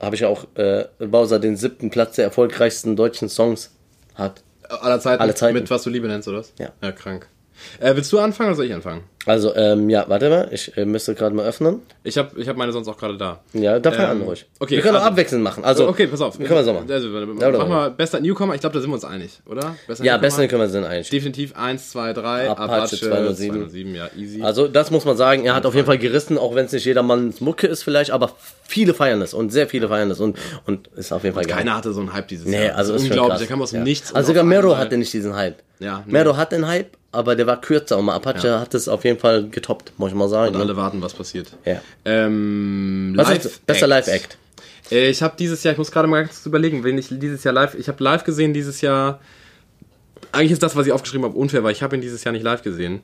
habe 0.00 0.14
ich 0.14 0.22
ja 0.22 0.28
auch, 0.28 0.46
äh, 0.54 0.84
Bowser 1.00 1.38
den 1.38 1.56
siebten 1.56 1.90
Platz 1.90 2.16
der 2.16 2.24
erfolgreichsten 2.24 2.96
deutschen 2.96 3.28
Songs 3.28 3.72
hat. 4.14 4.42
Aller 4.70 5.00
Zeiten, 5.00 5.20
Alle 5.22 5.34
Zeiten. 5.34 5.54
mit 5.54 5.70
was 5.70 5.82
du 5.82 5.90
Liebe 5.90 6.08
nennst, 6.08 6.28
oder 6.28 6.38
was? 6.38 6.52
Ja. 6.58 6.70
Ja, 6.82 6.92
krank. 6.92 7.26
Äh, 7.80 7.96
willst 7.96 8.12
du 8.12 8.18
anfangen 8.20 8.50
oder 8.50 8.56
soll 8.56 8.66
ich 8.66 8.74
anfangen? 8.74 9.02
Also, 9.28 9.54
ähm, 9.54 9.90
ja, 9.90 10.04
warte 10.08 10.30
mal, 10.30 10.48
ich 10.50 10.76
äh, 10.76 10.84
müsste 10.84 11.14
gerade 11.14 11.34
mal 11.34 11.44
öffnen. 11.46 11.82
Ich 12.02 12.16
habe 12.16 12.40
ich 12.40 12.48
hab 12.48 12.56
meine 12.56 12.72
sonst 12.72 12.88
auch 12.88 12.96
gerade 12.96 13.16
da. 13.16 13.40
Ja, 13.52 13.78
da 13.78 13.92
fang 13.92 14.04
Ähm, 14.06 14.10
an 14.10 14.22
ruhig. 14.22 14.46
okay, 14.58 14.76
wir 14.76 14.82
können 14.82 14.96
auch 14.96 15.00
also- 15.00 15.10
abwechselnd 15.12 15.44
machen. 15.44 15.64
Also, 15.64 15.86
okay, 15.88 16.06
pass 16.06 16.20
auf. 16.20 16.36
Können 16.38 16.48
wir 16.50 16.64
so 16.64 16.72
machen. 16.72 16.90
Also, 16.90 17.08
Ja, 17.08 17.26
mach 17.26 17.46
oder? 17.46 17.66
mal 17.66 17.90
bester 17.90 18.20
Newcomer. 18.20 18.54
Ich 18.54 18.60
glaube, 18.60 18.74
da 18.74 18.80
sind 18.80 18.90
wir 18.90 18.94
uns 18.94 19.04
einig, 19.04 19.38
oder? 19.46 19.76
Bester 19.86 20.04
ja, 20.04 20.12
Newcomer? 20.14 20.18
besten 20.18 20.48
können 20.48 20.62
wir 20.62 20.68
sind 20.70 20.84
eigentlich. 20.84 21.10
Definitiv 21.10 21.54
1, 21.56 21.90
2, 21.90 22.12
3, 22.14 22.48
Apache 22.50 22.62
Apache, 22.72 22.96
207. 22.96 23.54
207, 23.68 23.94
ja, 23.94 24.08
easy. 24.16 24.42
Also, 24.42 24.66
das 24.66 24.90
muss 24.90 25.04
man 25.04 25.16
sagen. 25.16 25.44
Er 25.44 25.54
hat 25.54 25.66
auf 25.66 25.74
jeden 25.74 25.86
Fall 25.86 25.98
gerissen, 25.98 26.38
auch 26.38 26.54
wenn 26.54 26.64
es 26.64 26.72
nicht 26.72 26.86
jedermanns 26.86 27.40
Mucke 27.42 27.66
ist, 27.66 27.82
vielleicht, 27.82 28.10
aber 28.10 28.32
viele 28.66 28.94
feiern 28.94 29.20
es 29.20 29.34
und 29.34 29.50
sehr 29.50 29.66
viele 29.68 29.88
feiern 29.88 30.10
es 30.10 30.20
und, 30.20 30.38
und 30.66 30.88
ist 30.96 31.12
auf 31.12 31.22
jeden 31.24 31.34
Fall 31.34 31.44
geil. 31.44 31.58
Keiner 31.58 31.76
hatte 31.76 31.92
so 31.92 32.00
einen 32.00 32.12
Hype 32.14 32.28
dieses 32.28 32.46
Nee, 32.46 32.66
Jahr. 32.66 32.76
also 32.76 32.94
ist 32.94 33.02
unglaublich. 33.02 33.28
krass. 33.30 33.38
Der 33.40 33.48
kam 33.48 33.62
aus 33.62 33.72
ja. 33.72 33.80
Nichts. 33.82 34.10
und 34.10 34.16
Also 34.16 34.28
sogar 34.28 34.44
Mero 34.44 34.76
hatte 34.76 34.96
nicht 34.96 35.12
diesen 35.12 35.34
Hype. 35.36 35.56
Ja, 35.80 36.02
nee. 36.06 36.12
Mero 36.12 36.36
hat 36.36 36.50
den 36.52 36.66
Hype, 36.66 36.96
aber 37.12 37.36
der 37.36 37.46
war 37.46 37.60
kürzer 37.60 37.98
und 37.98 38.08
Apache 38.10 38.58
hat 38.60 38.74
es 38.74 38.88
auf 38.88 39.04
jeden 39.04 39.17
Fall 39.17 39.17
getoppt, 39.50 39.92
muss 39.98 40.10
ich 40.10 40.16
mal 40.16 40.28
sagen. 40.28 40.54
Und 40.54 40.60
alle 40.60 40.76
warten, 40.76 41.02
was 41.02 41.14
passiert. 41.14 41.52
Ja. 41.64 41.80
Ähm, 42.04 43.12
Was 43.16 43.28
Live 43.28 43.44
ist 43.44 43.66
besser 43.66 43.86
Live-Act? 43.86 44.38
Äh, 44.90 45.10
Ich 45.10 45.22
habe 45.22 45.34
dieses 45.38 45.62
Jahr, 45.62 45.72
ich 45.72 45.78
muss 45.78 45.90
gerade 45.90 46.08
mal 46.08 46.22
ganz 46.22 46.34
kurz 46.36 46.46
überlegen, 46.46 46.84
wen 46.84 46.96
ich 46.98 47.08
dieses 47.10 47.44
Jahr 47.44 47.54
live, 47.54 47.74
ich 47.74 47.88
habe 47.88 48.02
live 48.02 48.24
gesehen 48.24 48.52
dieses 48.54 48.80
Jahr. 48.80 49.20
Eigentlich 50.32 50.52
ist 50.52 50.62
das, 50.62 50.76
was 50.76 50.86
ich 50.86 50.92
aufgeschrieben 50.92 51.24
habe, 51.24 51.36
unfair, 51.38 51.62
weil 51.64 51.72
ich 51.72 51.82
habe 51.82 51.96
ihn 51.96 52.02
dieses 52.02 52.24
Jahr 52.24 52.32
nicht 52.32 52.42
live 52.42 52.62
gesehen. 52.62 53.00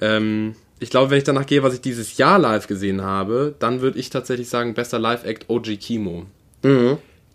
Ähm, 0.00 0.54
ich 0.78 0.90
glaube, 0.90 1.10
wenn 1.10 1.18
ich 1.18 1.24
danach 1.24 1.46
gehe, 1.46 1.62
was 1.62 1.74
ich 1.74 1.80
dieses 1.80 2.16
Jahr 2.16 2.38
live 2.38 2.66
gesehen 2.66 3.02
habe, 3.02 3.54
dann 3.58 3.80
würde 3.80 3.98
ich 3.98 4.10
tatsächlich 4.10 4.48
sagen, 4.48 4.74
bester 4.74 4.98
Live-Act 4.98 5.48
OG 5.48 5.76
Kimo. 5.78 6.26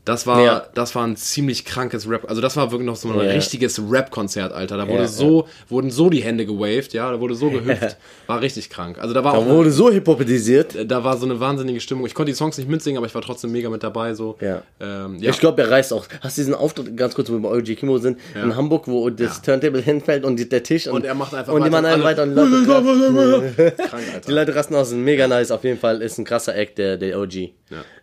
Das 0.05 0.27
war, 0.27 0.41
Ja. 0.43 0.65
das 0.75 0.93
war 0.93 1.05
ein 1.05 1.15
ziemlich 1.17 1.65
krankes 1.65 2.07
Rap. 2.07 2.29
Also 2.29 2.39
das 2.39 2.55
war 2.55 2.71
wirklich 2.71 2.85
noch 2.85 2.95
so 2.95 3.09
ein 3.09 3.15
Ja. 3.15 3.31
richtiges 3.31 3.81
Rap-Konzert, 3.89 4.53
Alter. 4.53 4.77
Da 4.77 4.87
wurde 4.87 4.99
Ja, 5.01 5.07
so, 5.07 5.47
wurden 5.67 5.89
so 5.89 6.11
die 6.11 6.21
Hände 6.21 6.45
gewaved, 6.45 6.93
ja, 6.93 7.11
da 7.11 7.19
wurde 7.19 7.33
so 7.33 7.49
gehüpft. 7.51 7.97
War 8.27 8.39
richtig 8.39 8.69
krank. 8.69 8.99
Also 8.99 9.13
da 9.15 9.23
war 9.23 9.33
Da 9.33 9.39
auch 9.39 9.45
wurde 9.47 9.71
so 9.71 9.91
hypothetisiert. 9.91 10.75
da 10.89 11.03
war 11.03 11.17
so 11.17 11.25
eine 11.25 11.39
wahnsinnige 11.39 11.79
Stimmung. 11.79 12.05
Ich 12.05 12.13
konnte 12.13 12.31
die 12.31 12.35
Songs 12.35 12.57
nicht 12.57 12.69
mitsingen, 12.69 12.97
aber 12.99 13.07
ich 13.07 13.15
war 13.15 13.23
trotzdem 13.23 13.51
mega 13.51 13.69
mit 13.69 13.81
dabei. 13.83 14.13
So. 14.13 14.37
Ja. 14.41 14.61
Ähm, 14.79 15.17
ja. 15.19 15.31
Ich 15.31 15.39
glaube, 15.39 15.61
er 15.63 15.71
reißt 15.71 15.91
auch. 15.91 16.05
Hast 16.21 16.37
du 16.37 16.41
diesen 16.41 16.53
Auftritt, 16.53 16.95
ganz 16.95 17.15
kurz, 17.15 17.29
wo 17.29 17.33
wir 17.33 17.39
bei 17.41 17.49
OG 17.57 17.75
Kimo 17.75 17.97
sind, 17.97 18.19
in 18.35 18.55
Hamburg, 18.55 18.87
wo 18.87 19.09
das 19.09 19.41
Turntable 19.41 19.81
hinfällt 19.81 20.23
und 20.23 20.35
die, 20.37 20.47
der 20.47 20.61
Tisch 20.61 20.87
und, 20.87 20.97
Und 20.97 21.05
er 21.05 21.15
macht 21.15 21.33
einfach 21.33 21.51
und 21.51 21.63
die 21.65 21.71
weiter 21.71 21.81
machen 21.81 21.85
und 21.85 21.91
alle- 21.91 22.03
weiter 22.03 22.23
und 22.23 22.29
die 22.29 22.35
Leute, 22.35 23.73
krank, 23.77 24.03
Alter. 24.13 24.27
die 24.27 24.31
Leute 24.31 24.55
rasten 24.55 24.75
aus. 24.75 24.91
Mega 24.91 25.27
nice, 25.27 25.49
auf 25.51 25.63
jeden 25.63 25.79
Fall. 25.79 26.01
Ist 26.03 26.17
ein 26.19 26.25
krasser 26.25 26.55
Act, 26.55 26.77
der, 26.77 26.97
der 26.97 27.19
OG. 27.19 27.53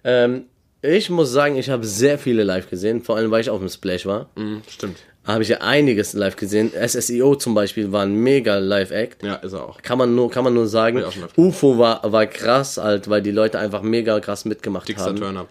Ähm, 0.04 0.46
ich 0.82 1.10
muss 1.10 1.30
sagen, 1.30 1.56
ich 1.56 1.70
habe 1.70 1.86
sehr 1.86 2.18
viele 2.18 2.42
live 2.42 2.68
gesehen, 2.68 3.02
vor 3.02 3.16
allem 3.16 3.30
weil 3.30 3.40
ich 3.40 3.50
auf 3.50 3.60
dem 3.60 3.68
Splash 3.68 4.04
war. 4.04 4.28
Mhm, 4.36 4.62
stimmt. 4.68 4.98
Habe 5.24 5.44
ich 5.44 5.48
ja 5.48 5.58
einiges 5.58 6.14
live 6.14 6.34
gesehen. 6.34 6.72
SSEO 6.74 7.36
zum 7.36 7.54
Beispiel 7.54 7.92
war 7.92 8.02
ein 8.02 8.14
mega 8.14 8.58
Live-Act. 8.58 9.22
Ja, 9.22 9.36
ist 9.36 9.52
er 9.52 9.68
auch. 9.68 9.80
Kann 9.80 9.96
man 9.96 10.16
nur, 10.16 10.28
kann 10.28 10.42
man 10.42 10.52
nur 10.52 10.66
sagen. 10.66 11.00
UFO 11.36 11.78
war, 11.78 12.00
war 12.10 12.26
krass 12.26 12.76
halt, 12.76 13.08
weil 13.08 13.22
die 13.22 13.30
Leute 13.30 13.60
einfach 13.60 13.82
mega 13.82 14.18
krass 14.18 14.44
mitgemacht 14.44 14.88
Dickster 14.88 15.06
haben. 15.06 15.16
Turn-Up. 15.16 15.48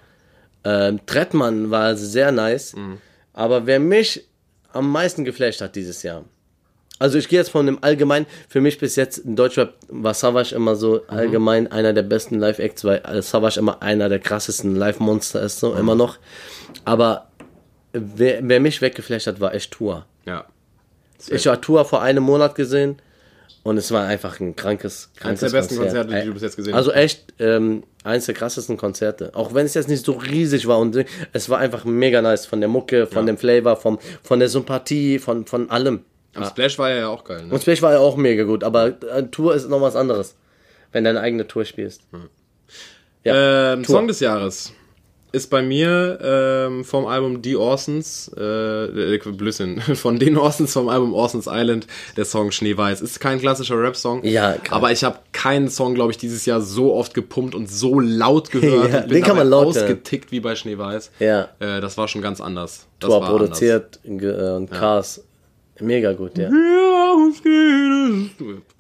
Ähm, 0.66 1.00
Trettmann 1.06 1.72
war 1.72 1.96
sehr 1.96 2.34
nice. 2.34 2.76
Mhm. 2.76 2.98
Aber 3.32 3.66
wer 3.66 3.80
mich 3.80 4.26
am 4.74 4.92
meisten 4.92 5.24
geflasht 5.24 5.62
hat 5.62 5.78
dieses 5.78 6.04
Jahr. 6.04 6.26
Also 7.02 7.18
ich 7.18 7.28
gehe 7.28 7.40
jetzt 7.40 7.50
von 7.50 7.66
dem 7.66 7.80
allgemein, 7.84 8.26
für 8.48 8.62
mich 8.62 8.78
bis 8.78 8.96
jetzt 8.96 9.18
in 9.20 9.36
Deutschrap 9.36 9.74
war 9.90 10.14
Savage 10.14 10.54
immer 10.56 10.76
so 10.76 10.96
Mhm. 10.96 11.02
allgemein 11.08 11.72
einer 11.72 11.94
der 11.94 12.04
besten 12.04 12.38
Live-Acts, 12.40 12.84
weil 12.84 13.02
äh, 13.06 13.22
Savage 13.22 13.60
immer 13.60 13.82
einer 13.82 14.08
der 14.10 14.20
krassesten 14.20 14.76
Live-Monster 14.76 15.42
ist, 15.42 15.58
Mhm. 15.64 15.68
so 15.68 15.74
immer 15.76 15.96
noch. 15.96 16.18
Aber 16.86 17.28
wer, 17.94 18.40
wer 18.44 18.60
mich 18.60 18.82
weggeflasht 18.82 19.28
hat, 19.28 19.40
war 19.40 19.54
echt 19.54 19.72
Tour. 19.72 20.06
Ja. 20.26 20.46
Ich 21.28 21.48
habe 21.48 21.60
Tour 21.62 21.86
vor 21.86 22.02
einem 22.02 22.24
Monat 22.24 22.56
gesehen 22.56 22.98
und 23.64 23.78
es 23.78 23.92
war 23.92 24.08
einfach 24.08 24.40
ein 24.40 24.56
krankes, 24.56 25.10
krankes 25.16 25.42
der 25.42 25.50
besten 25.50 25.78
Konzert. 25.78 26.08
Konzerte, 26.08 26.22
die 26.22 26.28
du 26.28 26.34
bis 26.34 26.42
jetzt 26.44 26.56
gesehen 26.56 26.74
hast. 26.74 26.80
Also 26.88 26.92
echt 26.94 27.34
ähm, 27.40 27.84
eins 28.04 28.26
der 28.26 28.34
krassesten 28.36 28.78
Konzerte. 28.78 29.32
Auch 29.36 29.54
wenn 29.54 29.66
es 29.66 29.74
jetzt 29.76 29.88
nicht 29.90 30.04
so 30.06 30.14
riesig 30.14 30.66
war 30.68 30.80
und 30.80 30.98
es 31.34 31.50
war 31.50 31.60
einfach 31.60 31.86
mega 31.86 32.22
nice 32.22 32.46
von 32.48 32.60
der 32.60 32.70
Mucke, 32.70 33.06
von 33.08 33.26
dem 33.28 33.38
Flavor, 33.38 33.76
vom, 33.76 34.00
von 34.24 34.40
der 34.40 34.50
Sympathie, 34.50 35.20
von, 35.20 35.46
von 35.46 35.70
allem. 35.70 36.06
Am 36.34 36.46
Splash 36.46 36.80
war 36.80 36.90
er 36.90 36.98
ja 36.98 37.08
auch 37.10 37.24
geil. 37.24 37.46
Ne? 37.46 37.54
Und 37.54 37.62
Splash 37.62 37.82
war 37.82 37.92
ja 37.94 38.00
auch 38.00 38.16
mega 38.18 38.44
gut, 38.44 38.64
aber 38.64 38.88
äh, 39.04 39.24
Tour 39.32 39.54
ist 39.56 39.70
noch 39.70 39.82
was 39.82 39.96
anderes, 39.96 40.36
wenn 40.92 41.04
deine 41.04 41.20
eigene 41.20 41.48
Tour 41.48 41.66
spielst. 41.66 42.02
Ja, 43.24 43.74
ähm, 43.74 43.84
Tour. 43.84 43.96
Song 43.98 44.08
des 44.08 44.20
Jahres 44.20 44.74
ist 45.34 45.50
bei 45.50 45.62
mir 45.62 46.20
ähm, 46.22 46.84
vom 46.84 47.06
Album 47.06 47.42
The 47.42 47.56
Orsons, 47.56 48.30
äh, 48.38 49.14
äh, 49.16 49.18
Blödsinn, 49.32 49.80
von 49.96 50.20
den 50.20 50.38
Orsons 50.38 50.74
vom 50.74 50.90
Album 50.90 51.14
Orsons 51.14 51.48
Island, 51.50 51.88
der 52.18 52.26
Song 52.26 52.52
Schneeweiß. 52.52 53.00
Ist 53.02 53.20
kein 53.22 53.40
klassischer 53.40 53.82
Rap-Song, 53.82 54.26
Ja, 54.26 54.54
klar. 54.54 54.78
aber 54.78 54.92
ich 54.92 55.06
habe 55.06 55.20
keinen 55.32 55.70
Song, 55.70 55.96
glaube 55.96 56.12
ich, 56.12 56.18
dieses 56.18 56.46
Jahr 56.46 56.60
so 56.60 56.94
oft 56.94 57.14
gepumpt 57.14 57.56
und 57.56 57.70
so 57.70 58.00
laut 58.02 58.52
gehört 58.52 58.92
Ja, 58.92 59.02
und 59.04 59.12
den 59.12 59.24
kann 59.24 59.38
man 59.38 59.48
laut 59.50 59.68
ausgetickt 59.68 60.34
wie 60.34 60.42
bei 60.42 60.56
Schneeweiß. 60.56 61.12
Ja. 61.20 61.48
Äh, 61.60 61.80
das 61.80 61.98
war 61.98 62.10
schon 62.10 62.22
ganz 62.22 62.42
anders. 62.42 62.88
Das 63.00 63.10
Tour 63.10 63.22
war 63.22 63.30
produziert 63.30 64.00
ge- 64.04 64.32
äh, 64.32 64.56
und 64.56 64.70
Cars. 64.70 65.24
Mega 65.80 66.14
gut, 66.14 66.38
ja. 66.38 66.50
Ja, 66.50 67.14
uns 67.14 67.42
geht 67.42 67.52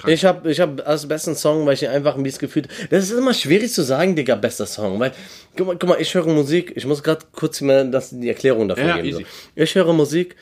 es. 0.04 0.10
Ich 0.10 0.26
habe 0.26 0.52
ich 0.52 0.60
hab 0.60 0.88
als 0.88 1.08
besten 1.08 1.36
Song, 1.36 1.66
weil 1.66 1.74
ich 1.74 1.88
einfach 1.88 2.16
ein 2.16 2.22
bisschen 2.24 2.40
gefühlt. 2.42 2.68
Das 2.92 3.06
ist 3.06 3.12
immer 3.12 3.34
schwierig 3.34 3.72
zu 3.74 3.82
sagen, 3.84 4.16
Digga, 4.16 4.36
bester 4.36 4.66
Song. 4.68 5.00
Weil, 5.00 5.12
guck 5.58 5.68
mal, 5.68 5.78
guck 5.80 5.90
mal 5.90 6.02
ich 6.02 6.14
höre 6.14 6.28
Musik. 6.28 6.74
Ich 6.76 6.86
muss 6.86 7.02
gerade 7.02 7.26
kurz 7.32 7.62
mir 7.62 7.86
das, 7.86 8.12
die 8.12 8.28
Erklärung 8.30 8.68
dafür 8.68 8.86
Ja, 8.86 8.98
geben. 9.02 9.18
So. 9.18 9.24
Ich 9.56 9.74
höre 9.74 9.94
Musik 9.94 10.36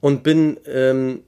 und 0.00 0.22
bin 0.22 0.58
ähm, 0.66 1.20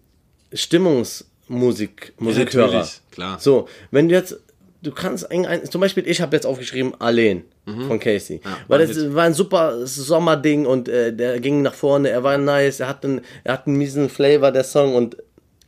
Stimmungsmusik, 0.53 2.13
Musikhörer. 2.19 2.67
natürlich, 2.67 3.01
klar. 3.11 3.39
So, 3.41 3.69
wenn 3.91 4.09
du 4.09 4.15
jetzt, 4.15 4.39
du 4.83 4.93
kannst 4.93 5.31
ein, 5.31 5.45
ein, 5.47 5.65
zum 5.71 5.81
Beispiel, 5.81 6.07
ich 6.07 6.21
habe 6.21 6.35
jetzt 6.37 6.47
aufgeschrieben 6.47 6.95
Alleen 7.01 7.45
von 7.87 7.99
Casey, 8.01 8.41
war 8.45 8.53
weil 8.69 8.87
das 8.87 8.97
Hit. 8.97 9.15
war 9.15 9.25
ein 9.25 9.35
super 9.35 9.87
Sommerding 9.87 10.65
und 10.67 10.89
äh, 10.89 11.13
der 11.15 11.39
ging 11.41 11.61
nach 11.63 11.75
vorne, 11.75 12.09
er 12.11 12.23
war 12.23 12.39
nice, 12.39 12.81
er 12.81 12.89
hat 12.89 13.05
einen, 13.05 13.21
er 13.45 13.53
hat 13.55 13.67
einen 13.67 13.77
miesen 13.77 14.09
Flavor 14.09 14.53
der 14.53 14.65
Song 14.65 14.95
und 14.95 15.17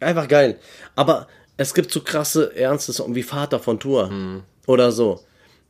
einfach 0.00 0.26
geil. 0.28 0.56
Aber 0.96 1.26
es 1.58 1.74
gibt 1.74 1.92
so 1.92 2.00
krasse 2.00 2.56
ernste 2.56 2.92
Songs 2.94 3.14
wie 3.14 3.22
Vater 3.22 3.58
von 3.58 3.78
Tour 3.78 4.08
Mhm. 4.10 4.42
oder 4.66 4.90
so, 4.92 5.20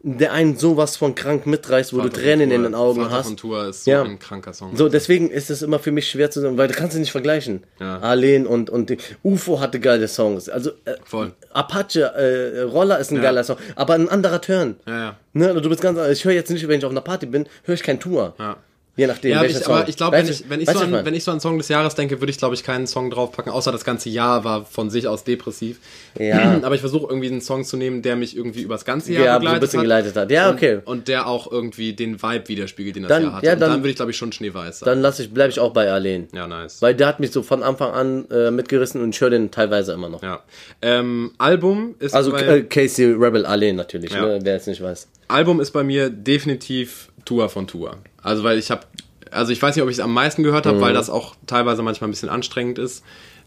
der 0.02 0.32
einen 0.32 0.56
sowas 0.56 0.96
von 0.96 1.14
krank 1.14 1.46
mitreißt, 1.46 1.92
wo 1.92 1.98
Vater 1.98 2.08
du 2.10 2.16
Tränen 2.16 2.50
in 2.50 2.56
Tour- 2.62 2.68
den 2.70 2.74
Augen 2.74 3.02
Vater 3.02 3.14
hast. 3.14 3.26
von 3.26 3.36
Tour 3.36 3.68
ist 3.68 3.84
so 3.84 3.90
Ja. 3.90 4.02
ein 4.02 4.18
kranker 4.18 4.54
Song. 4.54 4.74
So, 4.74 4.88
deswegen 4.88 5.30
ist 5.30 5.50
es 5.50 5.60
immer 5.60 5.78
für 5.78 5.92
mich 5.92 6.08
schwer 6.08 6.30
zu 6.30 6.40
sagen, 6.40 6.56
weil 6.56 6.68
du 6.68 6.74
kannst 6.74 6.94
es 6.94 7.00
nicht 7.00 7.12
vergleichen. 7.12 7.64
Ja. 7.78 7.98
Arlen 8.00 8.46
und, 8.46 8.70
und 8.70 8.88
die- 8.90 8.98
UFO 9.22 9.60
hatte 9.60 9.78
geile 9.78 10.08
Songs. 10.08 10.48
Also 10.48 10.70
äh, 10.86 10.94
Voll. 11.04 11.32
Apache, 11.52 12.00
äh, 12.14 12.62
Roller 12.62 12.98
ist 12.98 13.10
ein 13.10 13.20
geiler 13.20 13.44
Song, 13.44 13.56
aber 13.76 13.94
ein 13.94 14.08
anderer 14.08 14.40
Turn. 14.40 14.76
Ja, 14.86 14.98
ja. 14.98 15.16
Ne, 15.34 15.48
also 15.48 15.60
du 15.60 15.68
bist 15.68 15.82
ganz, 15.82 15.98
ich 16.10 16.24
höre 16.24 16.32
jetzt 16.32 16.50
nicht, 16.50 16.66
wenn 16.66 16.78
ich 16.78 16.84
auf 16.84 16.90
einer 16.90 17.02
Party 17.02 17.26
bin, 17.26 17.46
höre 17.64 17.74
ich 17.74 17.82
kein 17.82 18.00
Tour. 18.00 18.34
Ja. 18.38 18.56
Je 18.96 19.06
nachdem, 19.06 19.30
Ja, 19.30 19.44
ich, 19.44 19.66
aber 19.66 19.88
ich 19.88 19.96
glaube, 19.96 20.16
wenn 20.16 20.28
ich, 20.28 20.44
wenn, 20.50 20.60
ich 20.60 20.68
so 20.68 20.78
an, 20.78 20.92
wenn 20.92 21.14
ich 21.14 21.24
so 21.24 21.30
an 21.30 21.40
Song 21.40 21.56
des 21.56 21.68
Jahres 21.68 21.94
denke, 21.94 22.20
würde 22.20 22.30
ich, 22.32 22.38
glaube 22.38 22.54
ich, 22.54 22.64
keinen 22.64 22.86
Song 22.86 23.10
draufpacken, 23.10 23.50
außer 23.50 23.72
das 23.72 23.84
ganze 23.84 24.10
Jahr 24.10 24.44
war 24.44 24.64
von 24.66 24.90
sich 24.90 25.06
aus 25.06 25.24
depressiv. 25.24 25.78
Ja. 26.18 26.60
Aber 26.62 26.74
ich 26.74 26.80
versuche 26.80 27.06
irgendwie 27.08 27.28
einen 27.28 27.40
Song 27.40 27.64
zu 27.64 27.76
nehmen, 27.76 28.02
der 28.02 28.16
mich 28.16 28.36
irgendwie 28.36 28.62
übers 28.62 28.84
ganze 28.84 29.12
Jahr 29.12 29.24
Ja, 29.24 29.30
so 29.32 29.36
ein 29.36 29.40
begleitet, 29.42 29.60
bisschen 29.62 29.78
hat. 29.78 29.84
geleitet 29.84 30.16
hat. 30.16 30.30
Ja, 30.30 30.50
okay. 30.50 30.74
Und, 30.76 30.86
und 30.86 31.08
der 31.08 31.28
auch 31.28 31.50
irgendwie 31.50 31.92
den 31.94 32.20
Vibe 32.22 32.48
widerspiegelt, 32.48 32.96
den 32.96 33.04
das 33.04 33.10
Dann- 33.10 33.22
Jahr 33.22 33.32
hatte. 33.34 33.46
ja, 33.46 33.52
und 33.54 33.60
dann, 33.60 33.70
dann- 33.70 33.80
würde 33.80 33.90
ich, 33.90 33.96
glaube 33.96 34.10
ich, 34.10 34.16
schon 34.16 34.32
Schneeweiß 34.32 34.80
sagen. 34.80 35.02
Dann 35.02 35.12
ich, 35.18 35.32
bleibe 35.32 35.50
ich 35.50 35.60
auch 35.60 35.72
bei 35.72 35.90
Arlen. 35.90 36.28
ja, 36.34 36.46
nice. 36.46 36.82
Weil 36.82 36.94
der 36.94 37.06
hat 37.06 37.20
mich 37.20 37.30
so 37.30 37.42
von 37.42 37.62
Anfang 37.62 37.92
an 37.92 38.28
äh, 38.30 38.50
mitgerissen 38.50 39.00
und 39.00 39.14
ich 39.14 39.20
höre 39.20 39.30
den 39.30 39.50
teilweise 39.50 39.92
immer 39.92 40.08
noch. 40.08 40.22
ja. 40.22 40.40
Ähm, 40.82 41.30
Album 41.38 41.94
ist 42.00 42.14
Also 42.14 42.32
bei, 42.32 42.42
äh, 42.42 42.62
Casey 42.64 43.06
Rebel 43.12 43.46
Arlen 43.46 43.76
natürlich, 43.76 44.12
Ja. 44.12 44.22
ne, 44.26 44.38
wer 44.42 44.56
es 44.56 44.66
nicht 44.66 44.82
weiß. 44.82 45.08
Album 45.28 45.60
ist 45.60 45.70
bei 45.70 45.84
mir 45.84 46.10
definitiv 46.10 47.08
Tour 47.24 47.48
von 47.48 47.66
Tour. 47.66 47.98
Also 48.22 48.42
weil 48.44 48.58
ich 48.58 48.70
habe, 48.70 48.82
also 49.30 49.52
ich 49.52 49.60
weiß 49.62 49.74
nicht, 49.76 49.82
ob 49.82 49.88
ich 49.90 49.96
es 49.96 50.00
am 50.00 50.12
meisten 50.14 50.42
gehört 50.42 50.66
habe, 50.66 50.78
Mhm. 50.78 50.82
weil 50.82 50.92
das 50.94 51.10
auch 51.10 51.34
teilweise 51.46 51.82
manchmal 51.82 52.08
ein 52.08 52.12
bisschen 52.12 52.28
anstrengend 52.28 52.78
ist, 52.78 53.02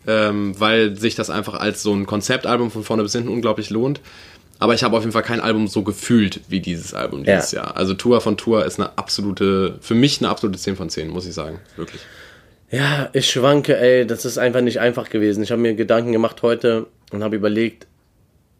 ähm, 0.07 0.59
weil 0.59 0.95
sich 0.97 1.15
das 1.15 1.29
einfach 1.29 1.55
als 1.55 1.81
so 1.83 1.93
ein 1.93 2.05
Konzeptalbum 2.05 2.71
von 2.71 2.83
vorne 2.83 3.03
bis 3.03 3.13
hinten 3.13 3.29
unglaublich 3.29 3.69
lohnt. 3.69 4.01
Aber 4.59 4.73
ich 4.73 4.83
habe 4.83 4.95
auf 4.95 5.03
jeden 5.03 5.11
Fall 5.11 5.23
kein 5.23 5.41
Album 5.41 5.67
so 5.67 5.81
gefühlt 5.83 6.41
wie 6.47 6.61
dieses 6.61 6.93
Album 6.93 7.23
dieses 7.23 7.51
Ja. 7.51 7.63
Jahr. 7.63 7.77
Also 7.77 7.93
Tour 7.95 8.21
von 8.21 8.37
Tour 8.37 8.65
ist 8.65 8.79
eine 8.79 8.97
absolute, 8.97 9.77
für 9.81 9.95
mich 9.95 10.21
eine 10.21 10.29
absolute 10.29 10.57
10 10.59 10.75
von 10.75 10.89
10, 10.89 11.09
muss 11.09 11.25
ich 11.25 11.33
sagen. 11.33 11.59
Wirklich. 11.75 12.01
Ja, 12.71 13.09
ich 13.13 13.29
schwanke, 13.29 13.77
ey, 13.77 14.07
das 14.07 14.25
ist 14.25 14.37
einfach 14.37 14.61
nicht 14.61 14.79
einfach 14.79 15.09
gewesen. 15.09 15.43
Ich 15.43 15.51
habe 15.51 15.61
mir 15.61 15.73
Gedanken 15.75 16.11
gemacht 16.11 16.41
heute 16.43 16.87
und 17.11 17.23
habe 17.23 17.35
überlegt, 17.35 17.87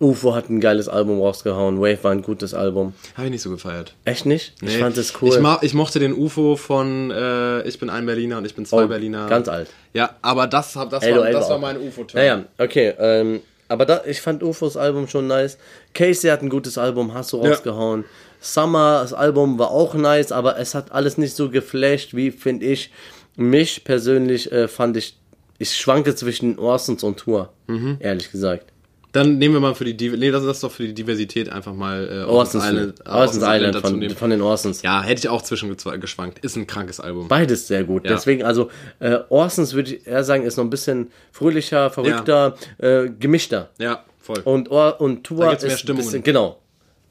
UFO 0.04 0.36
hat 0.36 0.50
ein 0.50 0.60
geiles 0.60 0.88
Album 0.90 1.20
rausgehauen, 1.22 1.80
Wave 1.80 2.04
war 2.04 2.12
ein 2.12 2.22
gutes 2.22 2.54
Album. 2.54 2.94
Habe 3.16 3.26
ich 3.28 3.32
nicht 3.32 3.42
so 3.42 3.50
gefeiert. 3.50 3.96
Echt 4.06 4.26
nicht? 4.26 4.54
Ich 4.62 4.74
Nee. 4.76 4.80
fand 4.80 4.98
es 4.98 5.14
cool. 5.22 5.30
Ich, 5.30 5.40
ma 5.40 5.58
ich 5.62 5.74
mochte 5.74 6.00
den 6.00 6.14
UFO 6.14 6.56
von 6.56 7.10
äh, 7.12 7.62
Ich 7.68 7.80
bin 7.80 7.90
ein 7.90 8.06
Berliner 8.06 8.38
und 8.38 8.46
ich 8.46 8.54
bin 8.56 8.66
zwei 8.66 8.84
Oh, 8.84 8.88
Berliner. 8.88 9.28
Ganz 9.28 9.48
alt. 9.48 9.70
Ja, 9.94 10.12
aber 10.22 10.48
das, 10.48 10.76
hab- 10.76 10.90
das, 10.90 11.04
war, 11.04 11.32
das 11.32 11.50
war 11.50 11.58
mein 11.58 11.78
UFO-Turn. 11.78 12.22
Naja, 12.22 12.44
okay. 12.58 12.94
Ähm, 13.00 13.42
aber 13.70 13.86
da, 13.86 14.02
ich 14.06 14.22
fand 14.22 14.44
UFOs 14.44 14.78
Album 14.78 15.08
schon 15.08 15.28
nice. 15.28 15.58
Casey 15.94 16.30
hat 16.30 16.42
ein 16.42 16.50
gutes 16.50 16.78
Album, 16.78 17.14
hast 17.14 17.32
du 17.34 17.42
Ja. 17.42 17.50
rausgehauen. 17.50 18.04
Summer, 18.42 19.00
das 19.02 19.14
Album 19.14 19.58
war 19.58 19.72
auch 19.72 19.94
nice, 19.94 20.32
aber 20.34 20.60
es 20.60 20.76
hat 20.76 20.92
alles 20.92 21.18
nicht 21.18 21.36
so 21.36 21.50
geflasht, 21.50 22.14
wie 22.14 22.32
finde 22.32 22.66
ich. 22.66 22.92
Mich 23.36 23.84
persönlich 23.86 24.52
äh, 24.52 24.68
fand 24.68 24.98
ich, 24.98 25.18
ich 25.60 25.74
schwanke 25.76 26.14
zwischen 26.14 26.60
Orsons 26.60 27.04
und 27.04 27.18
Tour, 27.18 27.50
Mhm. 27.68 27.98
ehrlich 28.00 28.30
gesagt. 28.32 28.73
Dann 29.14 29.38
nehmen 29.38 29.54
wir 29.54 29.62
mal 29.62 29.76
für 29.76 29.86
die 29.86 30.10
nee, 30.10 30.32
das 30.32 30.44
ist 30.44 30.64
doch 30.64 30.72
für 30.72 30.88
die 30.88 30.94
Diversität 30.96 31.48
einfach 31.48 31.74
mal 31.76 32.10
äh, 32.12 32.24
Orsons, 32.24 32.66
Island, 32.66 33.00
Island, 33.00 33.16
Orsons 33.16 33.44
Island 33.44 33.76
dazu 33.76 33.88
von, 33.88 34.10
von 34.10 34.30
den 34.32 34.42
Orsons. 34.42 34.82
Ja, 34.82 35.04
hätte 35.04 35.20
ich 35.20 35.30
auch 35.30 35.44
zwischengeschwankt. 35.44 36.40
Ist 36.40 36.56
ein 36.56 36.66
krankes 36.66 37.00
Album. 37.00 37.28
Beides 37.28 37.68
sehr 37.68 37.84
gut. 37.84 38.06
Ja. 38.06 38.12
Deswegen, 38.12 38.44
also, 38.44 38.72
äh, 39.00 39.20
Orsons 39.30 39.76
würde 39.76 39.94
ich 39.94 40.08
eher 40.08 40.24
sagen, 40.24 40.44
ist 40.44 40.58
noch 40.58 40.64
ein 40.64 40.72
bisschen 40.72 41.12
fröhlicher, 41.32 41.92
verrückter, 41.92 42.56
äh, 42.80 43.08
gemischter. 43.08 43.70
Ja, 43.78 44.04
voll. 44.20 44.42
Und, 44.46 44.72
Or 44.72 45.00
und 45.00 45.24
Tour 45.24 45.54
ist 45.54 45.62
mehr 45.62 45.72
ein 45.72 45.78
Stimmungen. 45.78 46.06
bisschen, 46.06 46.24
genau. 46.24 46.60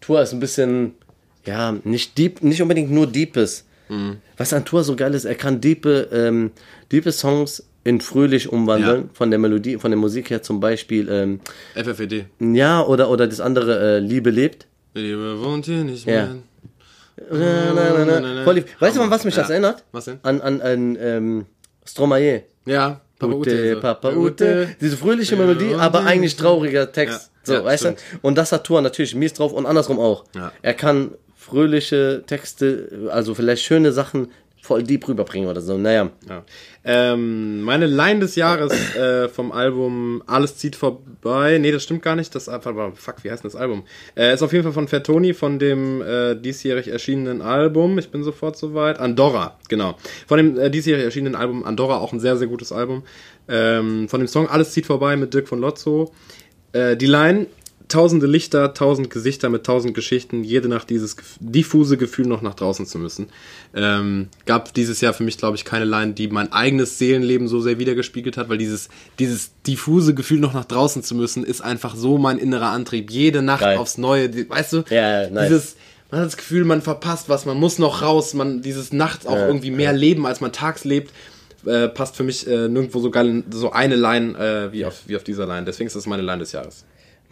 Tour 0.01 0.21
ist 0.23 0.33
ein 0.33 0.41
bisschen, 0.41 0.97
ja, 1.47 1.71
nicht 1.85 2.19
deep, 2.19 2.43
nicht 2.43 2.61
unbedingt 2.61 2.91
nur 2.91 3.07
deepes. 3.07 3.65
Mhm. 3.89 4.17
Was 4.37 4.53
an 4.53 4.65
Tour 4.65 4.83
so 4.83 4.97
geil 4.97 5.15
ist, 5.15 5.25
er 5.25 5.37
kann 5.37 5.61
diepe, 5.61 6.09
ähm, 6.13 6.51
diepe 6.91 7.13
Songs 7.13 7.65
in 7.85 8.01
fröhlich 8.01 8.51
umwandeln, 8.53 9.03
Ja. 9.03 9.09
von 9.13 9.31
der 9.31 9.39
Melodie, 9.39 9.77
von 9.79 9.91
der 9.91 9.99
Musik 9.99 10.31
her 10.31 10.43
zum 10.43 10.61
Beispiel, 10.61 11.09
ähm, 11.11 11.41
FFED. 11.75 12.27
ja, 12.41 12.83
oder, 12.85 13.11
oder 13.11 13.27
das 13.27 13.41
andere, 13.41 13.97
äh, 13.97 13.99
Liebe 13.99 14.31
lebt. 14.31 14.67
Liebe 14.95 15.43
wohnt 15.43 15.67
hier 15.67 15.85
nicht 15.85 16.07
Ja. 16.07 16.13
mehr. 16.13 16.37
Na, 17.31 17.73
na, 17.75 18.05
na, 18.05 18.21
na. 18.21 18.45
Voll 18.45 18.55
lieb. 18.57 18.67
Weißt 18.79 18.97
du, 18.97 19.03
an 19.03 19.11
was 19.11 19.25
mich 19.25 19.35
Ja. 19.37 19.43
das 19.43 19.51
erinnert? 19.51 19.85
Was 19.93 20.07
denn? 20.07 20.19
An, 20.23 20.41
an, 20.41 20.61
an, 20.61 20.99
ähm, 21.01 21.47
Stromae. 21.85 22.45
Ja, 22.67 23.01
Papa 23.19 23.35
Ute, 23.35 23.51
Ute. 23.51 23.77
Papa 23.81 24.13
Ute. 24.13 24.69
Diese 24.81 24.97
fröhliche 24.97 25.37
Melodie, 25.37 25.75
aber 25.75 26.05
eigentlich 26.05 26.37
trauriger 26.37 26.91
Text. 26.91 27.31
Ja, 27.33 27.41
so, 27.45 27.53
ja, 27.55 27.65
weißt 27.65 27.83
stimmt. 27.85 27.99
du? 28.13 28.19
Und 28.23 28.39
das 28.39 28.53
hat 28.53 28.65
Tour 28.65 28.81
natürlich 28.81 29.15
mies 29.15 29.33
drauf 29.35 29.53
und 29.53 29.67
andersrum 29.67 29.99
auch. 29.99 30.25
Ja. 30.35 30.53
Er 30.63 30.75
kann 30.75 31.13
fröhliche 31.37 32.23
Texte, 32.27 33.09
also 33.13 33.35
vielleicht 33.35 33.63
schöne 33.65 33.93
Sachen 33.93 34.29
voll 34.63 34.83
deep 34.85 35.07
rüberbringen 35.09 35.49
oder 35.49 35.61
so. 35.61 35.77
Naja. 35.77 36.11
Ja. 36.29 36.45
Ähm, 36.85 37.63
meine 37.63 37.87
Line 37.87 38.21
des 38.21 38.35
Jahres 38.35 38.73
äh, 38.97 39.29
vom 39.29 39.53
Album 39.53 40.23
Alles 40.27 40.57
zieht 40.57 40.75
vorbei. 40.75 41.59
Nee, 41.59 41.71
das 41.71 41.85
stimmt 41.85 42.03
gar 42.03 42.17
nicht. 42.17 42.35
Das 42.35 42.49
einfach 42.49 42.75
war, 42.75 42.93
fuck, 42.93 43.23
wie 43.23 43.31
heißt 43.31 43.45
denn 43.45 43.51
das 43.51 43.61
Album? 43.61 43.85
Äh, 44.17 44.35
ist 44.35 44.43
auf 44.43 44.53
jeden 44.53 44.65
Fall 44.65 44.73
von 44.73 44.89
Fettoni, 44.89 45.33
von 45.33 45.59
dem 45.59 46.03
äh, 46.03 46.35
diesjährig 46.35 46.89
erschienenen 46.89 47.41
Album. 47.41 47.99
Ich 47.99 48.11
bin 48.11 48.25
sofort 48.25 48.57
soweit. 48.57 48.99
Andorra, 48.99 49.59
genau. 49.69 49.97
Von 50.27 50.39
dem 50.39 50.59
äh, 50.59 50.71
diesjährig 50.71 51.05
erschienenen 51.05 51.37
Album 51.37 51.65
Andorra, 51.65 51.99
auch 51.99 52.13
ein 52.13 52.21
sehr, 52.21 52.37
sehr 52.37 52.49
gutes 52.49 52.73
Album. 52.73 53.05
Ähm, 53.49 54.09
von 54.09 54.21
dem 54.21 54.27
Song 54.27 54.49
Alles 54.49 54.73
zieht 54.73 54.87
vorbei 54.87 55.17
mit 55.17 55.35
Dirk 55.35 55.47
von 55.47 55.61
Lotzo. 55.61 56.13
Äh, 56.73 56.97
die 56.97 57.07
Line, 57.07 57.47
tausende 57.93 58.27
Lichter, 58.27 58.75
tausend 58.75 59.11
Gesichter 59.11 59.51
mit 59.51 59.65
tausend 59.65 59.95
Geschichten, 59.95 60.43
jede 60.45 60.69
Nacht 60.69 60.89
dieses 60.91 61.17
diffuse 61.41 61.97
Gefühl 61.97 62.27
noch 62.27 62.41
nach 62.41 62.55
draußen 62.55 62.87
zu 62.87 62.99
müssen. 62.99 63.27
Ähm, 63.75 64.29
gab 64.47 64.73
dieses 64.75 65.01
Jahr 65.01 65.13
für 65.13 65.25
mich, 65.25 65.37
glaube 65.37 65.57
ich, 65.57 65.65
keine 65.65 65.85
Line, 65.85 66.15
die 66.15 66.29
mein 66.29 66.51
eigenes 66.53 66.99
Seelenleben 66.99 67.49
so 67.49 67.61
sehr 67.61 67.79
wiedergespiegelt 67.79 68.37
hat, 68.37 68.49
weil 68.49 68.59
dieses, 68.59 68.89
dieses 69.19 69.51
diffuse 69.67 70.15
Gefühl 70.15 70.41
noch 70.41 70.55
nach 70.55 70.65
draußen 70.65 71.03
zu 71.03 71.15
müssen, 71.15 71.45
ist 71.45 71.61
einfach 71.61 71.95
so 71.95 72.17
mein 72.19 72.39
innerer 72.39 72.71
Antrieb. 72.71 73.11
Jede 73.11 73.43
Nacht 73.43 73.61
Geil. 73.61 73.77
aufs 73.77 73.99
Neue, 73.99 74.31
die, 74.31 74.49
weißt 74.49 74.73
du? 74.73 74.85
Ja, 74.89 75.29
nice. 75.29 75.49
Dieses, 75.49 75.77
man 76.11 76.21
hat 76.21 76.27
das 76.27 76.37
Gefühl, 76.37 76.65
man 76.65 76.81
verpasst 76.81 77.29
was, 77.29 77.45
man 77.45 77.59
muss 77.59 77.79
noch 77.79 78.01
raus, 78.03 78.33
man 78.33 78.63
dieses 78.63 78.93
nachts 78.93 79.27
auch 79.27 79.37
Ja, 79.37 79.47
irgendwie 79.47 79.71
mehr 79.71 79.93
leben, 79.93 80.27
als 80.27 80.41
man 80.41 80.53
tags 80.53 80.85
lebt. 80.85 81.13
Äh, 81.65 81.89
passt 81.89 82.17
für 82.17 82.25
mich 82.25 82.47
äh, 82.49 82.69
nirgendwo 82.69 82.99
so 82.99 83.11
geil 83.11 83.45
so 83.51 83.71
eine 83.71 83.95
Line 83.95 84.37
äh, 84.37 84.73
wie, 84.73 84.85
auf, 84.85 85.03
wie 85.07 85.15
auf 85.15 85.23
dieser 85.23 85.47
Line. 85.47 85.65
Deswegen 85.65 85.87
ist 85.87 85.95
das 85.95 86.07
meine 86.07 86.23
Line 86.23 86.39
des 86.39 86.53
Jahres. 86.53 86.85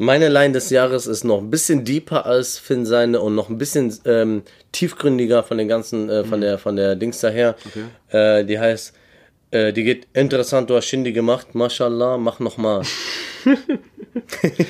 Meine 0.02 0.30
Line 0.30 0.54
des 0.54 0.70
Jahres 0.70 1.06
ist 1.06 1.24
noch 1.24 1.38
ein 1.42 1.50
bisschen 1.50 1.84
deeper 1.84 2.24
als 2.24 2.58
Finn 2.58 2.86
seine 2.86 3.20
und 3.20 3.34
noch 3.34 3.50
ein 3.50 3.58
bisschen 3.58 3.94
ähm, 4.06 4.42
tiefgründiger 4.72 5.42
von 5.42 5.58
den 5.58 5.68
ganzen, 5.68 6.08
äh, 6.08 6.24
von 6.24 6.40
der 6.40 6.56
von 6.56 6.74
der 6.74 6.96
Dings 6.96 7.20
daher. 7.20 7.54
Äh, 8.08 8.46
die 8.46 8.58
heißt, 8.58 8.94
äh, 9.50 9.74
die 9.74 9.84
geht 9.84 10.06
interessant, 10.14 10.70
du 10.70 10.76
hast 10.76 10.86
Shindy 10.86 11.12
gemacht, 11.12 11.54
mashallah, 11.54 12.16
mach 12.16 12.40
noch 12.40 12.56
mal. 12.56 12.82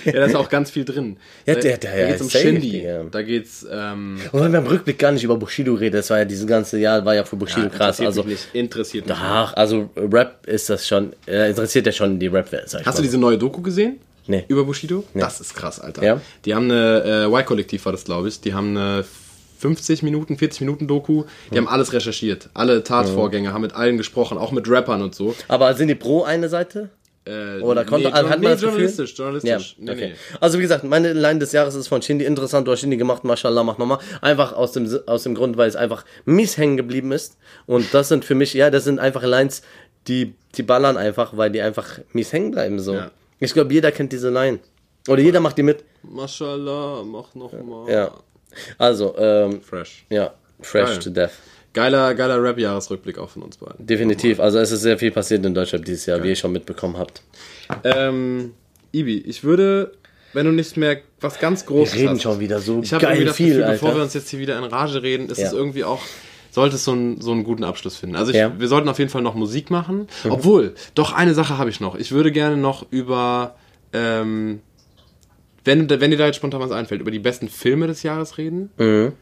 Ja, 0.05 0.12
da 0.12 0.24
ist 0.26 0.35
auch 0.37 0.49
ganz 0.49 0.70
viel 0.70 0.85
drin. 0.85 1.16
Ja, 1.47 1.55
Da- 1.55 1.61
der- 1.61 1.78
der- 1.78 1.93
da 1.93 1.99
ja, 1.99 2.07
geht's 2.09 2.22
um 2.22 2.31
Shindy. 2.31 2.70
Digga. 2.70 3.05
Da 3.11 3.22
geht's, 3.22 3.66
ähm, 3.70 4.18
Und 4.33 4.41
wenn 4.43 4.53
wir 4.53 4.59
im 4.59 4.66
Rückblick 4.66 4.99
gar 4.99 5.12
nicht 5.12 5.22
über 5.24 5.37
Bushido 5.37 5.74
reden, 5.74 5.97
das 5.97 6.11
war 6.11 6.18
ja 6.18 6.24
dieses 6.24 6.47
ganze 6.47 6.78
Jahr, 6.78 7.05
war 7.05 7.14
ja 7.14 7.24
für 7.24 7.37
Bushido 7.37 7.68
krass. 7.68 7.99
interessiert 8.01 8.07
Also, 8.07 8.22
mich 8.24 8.33
nicht. 8.33 8.49
Interessiert 8.55 9.07
mich 9.07 9.16
ach, 9.18 9.55
also 9.55 9.89
Rap 9.97 10.47
ist 10.47 10.68
das 10.70 10.87
schon, 10.87 11.12
äh, 11.26 11.51
interessiert 11.51 11.87
ja 11.87 11.93
schon 11.93 12.18
die 12.18 12.26
Rap-Welt, 12.26 12.64
Hast 12.64 12.85
du 12.85 12.91
mal. 12.91 13.03
diese 13.03 13.18
neue 13.18 13.39
Doku 13.39 13.61
gesehen? 13.62 13.99
Nee. 14.27 14.45
Über 14.49 14.64
Bushido? 14.64 15.05
Das 15.14 15.41
ist 15.41 15.55
krass, 15.55 15.81
Alter. 15.81 16.03
Ja? 16.03 16.21
Die 16.45 16.55
haben 16.55 16.71
eine, 16.71 17.27
äh, 17.31 17.33
Y-Kollektiv 17.33 17.85
war 17.85 17.93
das, 17.93 18.05
glaube 18.05 18.29
ich. 18.29 18.41
Die 18.41 18.55
haben 18.55 18.77
eine 18.77 19.05
50 19.59 20.03
Minuten, 20.03 20.39
40 20.39 20.62
Minuten 20.62 20.89
Doku. 20.89 21.25
Die 21.53 21.59
haben 21.59 21.68
alles 21.68 21.93
recherchiert. 21.93 22.49
Alle 22.55 22.83
Tatvorgänge, 22.83 23.53
haben 23.53 23.62
mit 23.62 23.75
allen 23.75 23.97
gesprochen, 23.97 24.39
auch 24.39 24.53
mit 24.53 24.68
Rappern 24.68 25.03
und 25.03 25.14
so. 25.14 25.35
Aber 25.49 25.75
sind 25.75 25.89
die 25.89 25.95
pro 25.95 26.23
eine 26.23 26.49
Seite? 26.49 26.91
Äh, 27.27 27.61
Oder 27.61 27.85
konnte, 27.85 28.09
nee, 28.09 28.12
hat 28.14 28.41
man 28.41 28.41
nee, 28.41 28.55
journalistisch, 28.55 29.14
journalistisch. 29.16 29.77
Ja, 29.79 29.85
Nee, 29.85 29.93
okay. 29.93 30.09
nee. 30.12 30.37
Also 30.41 30.59
wie 30.59 30.62
gesagt, 30.62 30.85
meine 30.85 31.12
Line 31.12 31.39
des 31.39 31.53
Jahres 31.53 31.75
ist 31.75 31.89
von 31.89 32.01
Shindy. 32.01 32.25
Interessant, 32.25 32.66
du 32.66 32.73
hast 32.73 32.81
Shindy 32.81 32.97
gemacht, 32.97 33.25
mashallah, 33.25 33.62
mach 33.62 33.77
nochmal. 33.77 33.99
Einfach 34.23 34.55
aus 34.55 34.73
dem, 34.73 34.89
aus 35.07 35.25
dem 35.25 35.35
Grund, 35.35 35.59
weil 35.59 35.68
es 35.68 35.77
einfach 35.77 36.07
mies 36.25 36.57
hängen 36.57 36.79
geblieben 36.79 37.12
ist. 37.12 37.37
Und 37.66 37.93
das 37.93 38.09
sind 38.09 38.25
für 38.25 38.35
mich, 38.35 38.55
ja, 38.55 38.71
das 38.71 38.85
sind 38.85 38.99
einfach 38.99 39.23
Lines, 39.23 39.61
die, 40.09 40.33
die 40.55 40.62
ballern 40.62 40.97
einfach, 40.97 41.37
weil 41.37 41.51
die 41.51 41.61
einfach 41.61 41.99
mies 42.14 42.33
hängen 42.33 42.53
bleiben. 42.53 42.81
So. 42.81 42.95
Ja. 42.95 43.11
Ich 43.41 43.53
glaube, 43.53 43.72
jeder 43.72 43.91
kennt 43.91 44.12
diese 44.12 44.30
Line. 44.30 44.61
Oder 45.09 45.22
jeder 45.22 45.41
macht 45.41 45.57
die 45.59 45.62
mit. 45.62 45.84
Mashallah, 46.03 47.03
mach 47.05 47.34
noch 47.34 47.53
mal. 47.53 47.91
Ja. 47.91 48.12
Also, 48.78 49.16
ähm, 49.18 49.61
Fresh. 49.62 50.05
ja, 50.11 50.34
fresh 50.61 50.91
Geil. 50.91 50.99
to 50.99 51.11
death. 51.11 51.30
Geiler, 51.72 52.14
geiler 52.14 52.43
Rap-Jahresrückblick 52.43 53.16
auch 53.18 53.30
von 53.30 53.43
uns 53.43 53.57
beiden. 53.57 53.86
Definitiv. 53.86 54.41
Also 54.41 54.59
es 54.59 54.72
ist 54.72 54.80
sehr 54.82 54.99
viel 54.99 55.12
passiert 55.12 55.45
in 55.47 55.55
Deutschland 55.55 55.86
dieses 55.86 56.05
Jahr, 56.07 56.20
wie 56.22 56.28
ihr 56.30 56.36
schon 56.36 56.51
mitbekommen 56.53 56.99
habt. 56.99 57.22
Ähm, 57.84 58.55
Ibi, 58.93 59.18
ich 59.18 59.45
würde, 59.45 59.93
wenn 60.32 60.47
du 60.47 60.53
nicht 60.53 60.76
mehr 60.76 60.99
was 61.20 61.38
ganz 61.38 61.64
Großes 61.66 61.95
Wir 61.95 62.01
reden 62.03 62.14
hast, 62.14 62.22
schon 62.22 62.41
wieder 62.41 62.59
so 62.59 62.80
Ich 62.82 62.91
geil 62.91 63.24
das 63.24 63.36
viel, 63.36 63.51
Gefühl, 63.55 63.66
bevor 63.70 63.88
wir 63.91 63.93
Alter. 63.93 64.03
uns 64.05 64.14
jetzt 64.14 64.30
hier 64.30 64.41
wieder 64.41 64.59
in 64.59 64.64
Rage 64.64 65.01
reden, 65.03 65.28
ist 65.28 65.38
Ja. 65.38 65.47
es 65.47 65.53
irgendwie 65.53 65.84
auch, 65.84 66.03
sollte 66.51 66.76
es 66.76 66.84
so, 66.84 66.92
ein, 66.92 67.20
so 67.20 67.32
einen 67.32 67.44
guten 67.44 67.64
Abschluss 67.64 67.96
finden. 67.96 68.16
Also 68.16 68.30
ich, 68.32 68.38
Ja. 68.38 68.53
wir 68.59 68.68
sollten 68.68 68.88
auf 68.88 68.98
jeden 68.98 69.11
Fall 69.11 69.22
noch 69.22 69.34
Musik 69.34 69.70
machen. 69.70 70.09
Mhm. 70.24 70.30
Obwohl, 70.30 70.74
doch 70.94 71.12
eine 71.12 71.34
Sache 71.34 71.59
habe 71.59 71.70
ich 71.70 71.80
noch. 71.80 71.94
Ich 71.94 72.12
würde 72.12 72.32
gerne 72.32 72.57
noch 72.57 72.86
über, 72.90 73.55
ähm, 73.92 74.61
wenn, 75.64 75.88
wenn 75.88 76.11
dir 76.11 76.16
da 76.16 76.26
jetzt 76.26 76.36
spontan 76.36 76.61
was 76.61 76.70
einfällt, 76.70 77.01
über 77.01 77.11
die 77.11 77.18
besten 77.18 77.48
Filme 77.48 77.86
des 77.86 78.03
Jahres 78.03 78.38
reden. 78.38 78.70
Mhm. 78.78 79.12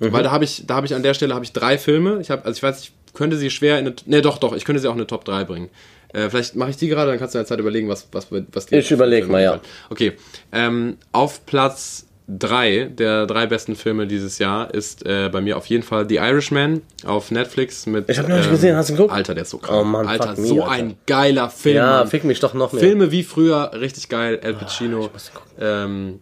Weil 0.00 0.22
da 0.22 0.30
habe 0.30 0.44
ich, 0.44 0.64
da 0.66 0.76
habe 0.76 0.86
ich 0.86 0.94
an 0.94 1.02
der 1.02 1.14
Stelle 1.14 1.34
habe 1.34 1.44
ich 1.44 1.52
drei 1.52 1.76
Filme. 1.76 2.20
Ich 2.20 2.30
habe, 2.30 2.44
also 2.44 2.56
ich 2.56 2.62
weiß, 2.62 2.82
ich 2.82 2.92
könnte 3.14 3.36
sie 3.36 3.50
schwer 3.50 3.78
in 3.80 3.86
eine, 3.86 3.96
ne 4.06 4.22
doch, 4.22 4.38
doch, 4.38 4.54
ich 4.54 4.64
könnte 4.64 4.80
sie 4.80 4.86
auch 4.88 4.92
in 4.92 4.98
eine 4.98 5.06
Top 5.08 5.24
3 5.24 5.44
bringen. 5.44 5.70
Äh, 6.12 6.30
vielleicht 6.30 6.56
mache 6.56 6.70
ich 6.70 6.76
die 6.76 6.88
gerade, 6.88 7.10
dann 7.10 7.18
kannst 7.18 7.34
du 7.34 7.38
in 7.38 7.42
der 7.42 7.48
Zeit 7.48 7.58
überlegen, 7.58 7.88
was, 7.88 8.08
was, 8.12 8.28
was 8.30 8.66
die 8.66 8.76
Ich 8.76 8.90
überleg 8.90 9.24
Filme 9.24 9.32
mal, 9.32 9.42
ja. 9.42 9.60
Okay. 9.90 10.12
Ähm, 10.52 10.96
auf 11.12 11.44
Platz 11.46 12.06
3 12.30 12.90
der 12.94 13.26
drei 13.26 13.46
besten 13.46 13.74
Filme 13.74 14.06
dieses 14.06 14.38
Jahr 14.38 14.74
ist 14.74 15.06
äh, 15.06 15.30
bei 15.32 15.40
mir 15.40 15.56
auf 15.56 15.64
jeden 15.66 15.82
Fall 15.82 16.06
The 16.06 16.16
Irishman 16.16 16.82
auf 17.06 17.30
Netflix 17.30 17.86
mit. 17.86 18.08
Ich 18.10 18.18
hab 18.18 18.28
noch 18.28 18.36
nicht 18.36 18.50
gesehen, 18.50 18.76
hast 18.76 18.90
du 18.90 18.94
geguckt? 18.94 19.12
Alter, 19.12 19.34
der 19.34 19.42
ist 19.44 19.50
so 19.50 19.56
krank. 19.58 19.80
Oh 19.80 19.84
Mann, 19.84 20.06
Alter, 20.06 20.28
fuck 20.28 20.38
me, 20.38 20.46
so 20.46 20.62
Alter. 20.62 20.72
ein 20.72 20.96
geiler 21.06 21.48
Film. 21.48 21.76
Ja, 21.76 21.98
Mann. 22.00 22.08
fick 22.08 22.24
mich 22.24 22.38
doch 22.40 22.52
noch 22.52 22.72
mehr. 22.72 22.80
Filme 22.80 23.10
wie 23.10 23.22
früher, 23.22 23.70
richtig 23.72 24.10
geil. 24.10 24.38
El 24.42 24.54
Pacino. 24.54 25.06
ich 25.06 25.12
muss 25.12 25.32
gucken. 25.32 25.50
ähm, 25.58 26.20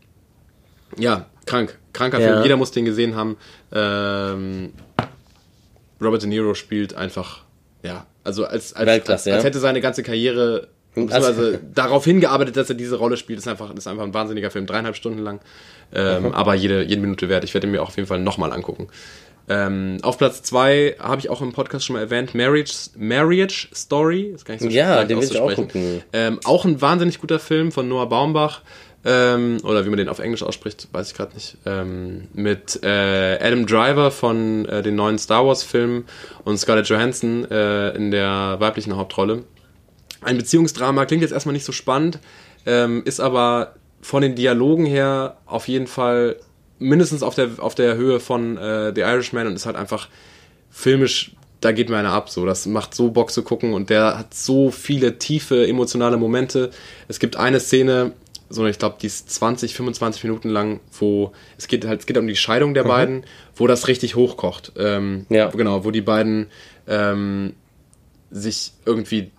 ja, 0.96 1.26
krank. 1.44 1.76
Kranker 1.92 2.20
Ja. 2.20 2.28
Film. 2.28 2.42
Jeder 2.44 2.56
muss 2.56 2.70
den 2.70 2.84
gesehen 2.84 3.16
haben. 3.16 3.36
Ähm, 3.72 4.72
Robert 6.00 6.22
De 6.22 6.28
Niro 6.28 6.54
spielt 6.54 6.94
einfach, 6.94 7.42
ja, 7.82 8.06
also 8.22 8.44
als, 8.44 8.74
als, 8.74 9.08
als, 9.08 9.26
als 9.26 9.44
hätte 9.44 9.58
seine 9.58 9.80
ganz 9.80 10.00
Karriere 10.02 10.68
beziehungsweise 10.94 11.60
darauf 11.74 12.04
hingearbeitet, 12.04 12.56
dass 12.56 12.68
er 12.68 12.74
diese 12.74 12.96
Rolle 12.96 13.16
spielt, 13.16 13.38
ist 13.38 13.48
einfach, 13.48 13.74
ist 13.74 13.86
einfach 13.86 14.04
ein 14.04 14.14
wahnsinniger 14.14 14.50
Film, 14.50 14.66
dreieinhalb 14.66 14.96
Stunden 14.96 15.18
lang. 15.18 15.40
Ähm, 15.94 16.32
aber 16.32 16.54
jede, 16.54 16.82
jede 16.82 17.00
Minute 17.00 17.28
wert. 17.28 17.44
Ich 17.44 17.54
werde 17.54 17.66
mir 17.66 17.82
auch 17.82 17.88
auf 17.88 17.96
jeden 17.96 18.08
Fall 18.08 18.20
nochmal 18.20 18.52
angucken. 18.52 18.88
Ähm, 19.48 19.98
auf 20.02 20.18
Platz 20.18 20.42
zwei 20.42 20.96
habe 20.98 21.20
ich 21.20 21.30
auch 21.30 21.40
im 21.40 21.52
Podcast 21.52 21.86
schon 21.86 21.94
mal 21.94 22.00
erwähnt, 22.00 22.34
Marriage, 22.34 22.90
Marriage 22.96 23.68
Story. 23.72 24.32
Ist 24.34 24.44
gar 24.44 24.54
nicht 24.54 24.62
so 24.62 24.68
Ja, 24.68 25.04
den 25.04 25.20
will 25.20 25.24
ich 25.24 25.38
auch 25.38 25.54
gucken. 25.54 26.02
Ähm, 26.12 26.40
auch 26.44 26.64
ein 26.64 26.80
wahnsinnig 26.80 27.20
guter 27.20 27.38
Film 27.38 27.70
von 27.70 27.88
Noah 27.88 28.08
Baumbach. 28.08 28.62
Ähm, 29.04 29.58
oder 29.62 29.84
wie 29.84 29.88
man 29.88 29.98
den 29.98 30.08
auf 30.08 30.18
Englisch 30.18 30.42
ausspricht, 30.42 30.88
weiß 30.90 31.08
ich 31.08 31.14
gerade 31.14 31.32
nicht. 31.34 31.58
Ähm, 31.64 32.26
mit 32.34 32.80
äh, 32.82 33.38
Adam 33.40 33.64
Driver 33.64 34.10
von 34.10 34.64
äh, 34.64 34.82
den 34.82 34.96
neuen 34.96 35.16
Star 35.16 35.46
Wars 35.46 35.62
Filmen 35.62 36.06
und 36.44 36.58
Scarlett 36.58 36.88
Johansson 36.88 37.48
äh, 37.48 37.90
in 37.90 38.10
der 38.10 38.56
weiblichen 38.58 38.96
Hauptrolle. 38.96 39.44
Ein 40.22 40.38
Beziehungsdrama 40.38 41.06
klingt 41.06 41.22
jetzt 41.22 41.30
erstmal 41.30 41.52
nicht 41.52 41.64
so 41.64 41.70
spannend, 41.70 42.18
ähm, 42.64 43.02
ist 43.04 43.20
aber 43.20 43.76
von 44.06 44.22
den 44.22 44.36
Dialogen 44.36 44.86
her 44.86 45.36
auf 45.46 45.66
jeden 45.66 45.88
Fall 45.88 46.36
mindestens 46.78 47.24
auf 47.24 47.34
der, 47.34 47.50
auf 47.58 47.74
der 47.74 47.96
Höhe 47.96 48.20
von 48.20 48.56
äh, 48.56 48.92
The 48.94 49.00
Irishman 49.00 49.48
und 49.48 49.56
ist 49.56 49.66
halt 49.66 49.74
einfach 49.74 50.08
filmisch, 50.70 51.32
da 51.60 51.72
geht 51.72 51.88
mir 51.88 51.96
einer 51.96 52.12
ab. 52.12 52.30
So, 52.30 52.46
das 52.46 52.66
macht 52.66 52.94
so 52.94 53.10
Bock 53.10 53.32
zu 53.32 53.42
gucken 53.42 53.72
und 53.72 53.90
der 53.90 54.16
hat 54.16 54.32
so 54.32 54.70
viele 54.70 55.18
tiefe 55.18 55.66
emotionale 55.66 56.18
Momente. 56.18 56.70
Es 57.08 57.18
gibt 57.18 57.34
eine 57.34 57.58
Szene, 57.58 58.12
so 58.48 58.64
ich 58.66 58.78
glaube, 58.78 58.94
die 59.02 59.08
ist 59.08 59.28
20, 59.28 59.74
25 59.74 60.22
Minuten 60.22 60.50
lang, 60.50 60.78
wo 61.00 61.32
es 61.58 61.66
geht 61.66 61.84
halt, 61.84 61.98
es 61.98 62.06
geht 62.06 62.16
um 62.16 62.28
die 62.28 62.36
Scheidung 62.36 62.74
der 62.74 62.84
beiden, 62.84 63.24
wo 63.56 63.66
das 63.66 63.88
richtig 63.88 64.14
hochkocht. 64.14 64.70
Ähm, 64.76 65.26
Ja. 65.30 65.48
Genau, 65.48 65.84
wo 65.84 65.90
die 65.90 66.00
beiden 66.00 66.46
ähm, 66.86 67.54
sich 68.30 68.70
irgendwie 68.84 69.32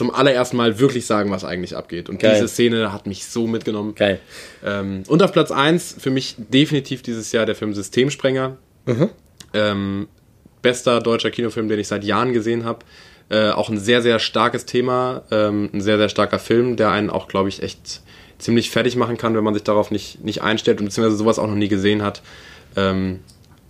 zum 0.00 0.10
allerersten 0.10 0.56
Mal 0.56 0.78
wirklich 0.78 1.04
sagen, 1.04 1.30
was 1.30 1.44
eigentlich 1.44 1.76
abgeht. 1.76 2.08
Und 2.08 2.20
Geil. 2.20 2.32
diese 2.32 2.48
Szene 2.48 2.90
hat 2.90 3.06
mich 3.06 3.26
so 3.26 3.46
mitgenommen. 3.46 3.94
Geil. 3.94 4.18
Ähm, 4.64 5.02
und 5.08 5.22
auf 5.22 5.30
Platz 5.30 5.50
1 5.50 5.96
für 5.98 6.08
mich 6.08 6.36
definitiv 6.38 7.02
dieses 7.02 7.32
Jahr 7.32 7.44
der 7.44 7.54
Film 7.54 7.74
Systemsprenger. 7.74 8.56
Ähm, 9.52 10.08
bester 10.62 11.00
deutscher 11.00 11.30
Kinofilm, 11.30 11.68
den 11.68 11.78
ich 11.78 11.88
seit 11.88 12.02
Jahren 12.02 12.32
gesehen 12.32 12.64
habe. 12.64 12.78
Äh, 13.28 13.50
auch 13.50 13.68
ein 13.68 13.78
sehr, 13.78 14.00
sehr 14.00 14.18
starkes 14.20 14.64
Thema, 14.64 15.22
ähm, 15.30 15.68
ein 15.74 15.82
sehr, 15.82 15.98
sehr 15.98 16.08
starker 16.08 16.38
Film, 16.38 16.76
der 16.76 16.92
einen 16.92 17.10
auch, 17.10 17.28
glaube 17.28 17.50
ich, 17.50 17.62
echt 17.62 18.00
ziemlich 18.38 18.70
fertig 18.70 18.96
machen 18.96 19.18
kann, 19.18 19.36
wenn 19.36 19.44
man 19.44 19.52
sich 19.52 19.64
darauf 19.64 19.90
nicht, 19.90 20.24
nicht 20.24 20.40
einstellt 20.40 20.80
und 20.80 20.86
beziehungsweise 20.86 21.18
sowas 21.18 21.38
auch 21.38 21.46
noch 21.46 21.56
nie 21.56 21.68
gesehen 21.68 22.02
hat. 22.02 22.22
Ähm, 22.74 23.18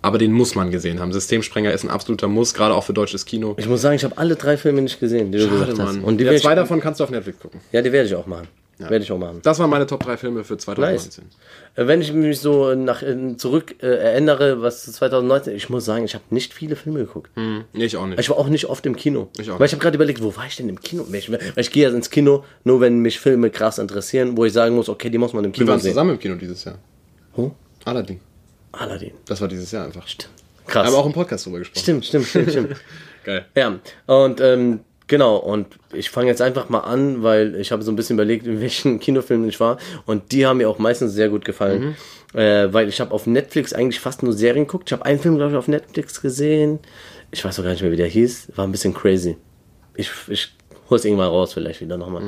aber 0.01 0.17
den 0.17 0.31
muss 0.31 0.55
man 0.55 0.71
gesehen 0.71 0.99
haben. 0.99 1.11
Systemsprenger 1.13 1.71
ist 1.71 1.83
ein 1.83 1.89
absoluter 1.89 2.27
Muss, 2.27 2.53
gerade 2.53 2.73
auch 2.75 2.83
für 2.83 2.93
deutsches 2.93 3.25
Kino. 3.25 3.55
Ich 3.57 3.67
muss 3.67 3.81
sagen, 3.81 3.95
ich 3.95 4.03
habe 4.03 4.17
alle 4.17 4.35
drei 4.35 4.57
Filme 4.57 4.81
nicht 4.81 4.99
gesehen, 4.99 5.31
die 5.31 5.37
du 5.37 5.45
Schade, 5.45 5.59
gesagt 5.59 5.79
hast. 5.79 5.85
Mann. 5.95 6.03
Und 6.03 6.17
die 6.17 6.25
ja, 6.25 6.35
zwei 6.37 6.55
davon 6.55 6.79
kannst 6.79 6.99
du 6.99 7.03
auf 7.03 7.09
Netflix 7.11 7.39
gucken. 7.39 7.59
ja, 7.71 7.81
die 7.81 7.91
werde 7.91 8.07
ich 8.07 8.15
auch 8.15 8.25
machen. 8.27 8.47
Werde 8.79 9.03
ich 9.03 9.11
auch 9.11 9.19
machen. 9.19 9.41
Das 9.43 9.59
waren 9.59 9.69
meine 9.69 9.85
Top 9.85 10.03
3 10.03 10.17
Filme 10.17 10.43
für 10.43 10.57
2019. 10.57 11.25
Äh, 11.75 11.85
Wenn 11.85 12.01
ich 12.01 12.11
mich 12.13 12.39
so 12.39 12.73
nach 12.73 13.03
äh, 13.03 13.37
zurück 13.37 13.75
äh, 13.83 13.85
erinnere, 13.85 14.63
was 14.63 14.83
2019, 14.91 15.55
ich 15.55 15.69
muss 15.69 15.85
sagen, 15.85 16.03
ich 16.03 16.15
habe 16.15 16.23
nicht 16.31 16.51
viele 16.51 16.75
Filme 16.75 16.97
geguckt. 16.99 17.29
Hm, 17.35 17.65
nee, 17.73 17.85
ich 17.85 17.95
auch 17.95 18.07
nicht. 18.07 18.19
Ich 18.19 18.27
war 18.31 18.37
auch 18.39 18.47
nicht 18.47 18.65
oft 18.65 18.83
im 18.87 18.95
Kino. 18.95 19.27
Ich 19.37 19.51
auch 19.51 19.59
Weil 19.59 19.67
ich 19.67 19.73
habe 19.73 19.83
gerade 19.83 19.95
überlegt, 19.97 20.23
wo 20.23 20.35
war 20.35 20.47
ich 20.47 20.55
denn 20.55 20.67
im 20.67 20.81
Kino? 20.81 21.05
Weil 21.09 21.19
ich, 21.19 21.29
ich 21.55 21.71
gehe 21.71 21.83
ja 21.89 21.95
ins 21.95 22.09
Kino, 22.09 22.43
nur 22.63 22.81
wenn 22.81 22.97
mich 23.03 23.19
Filme 23.19 23.51
krass 23.51 23.77
interessieren, 23.77 24.35
wo 24.35 24.45
ich 24.45 24.53
sagen 24.53 24.73
muss, 24.73 24.89
okay, 24.89 25.11
die 25.11 25.19
muss 25.19 25.33
man 25.33 25.43
im 25.45 25.51
Wir 25.51 25.57
Kino 25.59 25.67
waren 25.67 25.79
sehen. 25.79 25.91
zusammen 25.91 26.11
im 26.11 26.19
Kino 26.19 26.33
dieses 26.33 26.63
Jahr. 26.63 26.79
Wo? 27.35 27.51
Aladdin. 27.85 28.19
Aladdin. 28.71 29.11
Das 29.25 29.41
war 29.41 29.47
dieses 29.47 29.71
Jahr 29.71 29.85
einfach. 29.85 30.05
Krass. 30.67 30.87
Aber 30.87 30.97
auch 30.97 31.05
im 31.05 31.13
Podcast 31.13 31.45
drüber 31.45 31.59
gesprochen. 31.59 31.81
Stimmt, 31.81 32.05
stimmt, 32.05 32.27
stimmt, 32.27 32.49
stimmt. 32.51 32.75
Geil. 33.23 33.45
Ja, 33.55 33.79
und 34.07 34.41
ähm, 34.41 34.79
genau, 35.07 35.37
und 35.37 35.67
ich 35.93 36.09
fange 36.09 36.27
jetzt 36.27 36.41
einfach 36.41 36.69
mal 36.69 36.79
an, 36.79 37.21
weil 37.23 37.55
ich 37.55 37.71
habe 37.71 37.83
so 37.83 37.91
ein 37.91 37.95
bisschen 37.95 38.15
überlegt, 38.15 38.47
in 38.47 38.61
welchen 38.61 38.99
Kinofilmen 38.99 39.47
ich 39.47 39.59
war. 39.59 39.77
Und 40.05 40.31
die 40.31 40.45
haben 40.45 40.57
mir 40.57 40.69
auch 40.69 40.79
meistens 40.79 41.13
sehr 41.13 41.29
gut 41.29 41.45
gefallen. 41.45 41.95
Äh, 42.33 42.71
weil 42.71 42.87
ich 42.87 43.01
habe 43.01 43.11
auf 43.11 43.27
Netflix 43.27 43.73
eigentlich 43.73 43.99
fast 43.99 44.23
nur 44.23 44.33
Serien 44.33 44.65
geguckt. 44.65 44.89
Ich 44.89 44.93
habe 44.93 45.05
einen 45.05 45.19
Film, 45.19 45.35
glaube 45.35 45.51
ich, 45.51 45.57
auf 45.57 45.67
Netflix 45.67 46.21
gesehen. 46.21 46.79
Ich 47.29 47.43
weiß 47.43 47.59
auch 47.59 47.63
gar 47.63 47.71
nicht 47.71 47.81
mehr, 47.81 47.91
wie 47.91 47.97
der 47.97 48.07
hieß. 48.07 48.53
War 48.55 48.65
ein 48.65 48.71
bisschen 48.71 48.93
crazy. 48.93 49.37
Ich, 49.95 50.09
ich 50.29 50.53
hole 50.89 50.97
es 50.97 51.05
irgendwann 51.05 51.27
raus, 51.27 51.53
vielleicht 51.53 51.81
wieder 51.81 51.97
nochmal. 51.97 52.23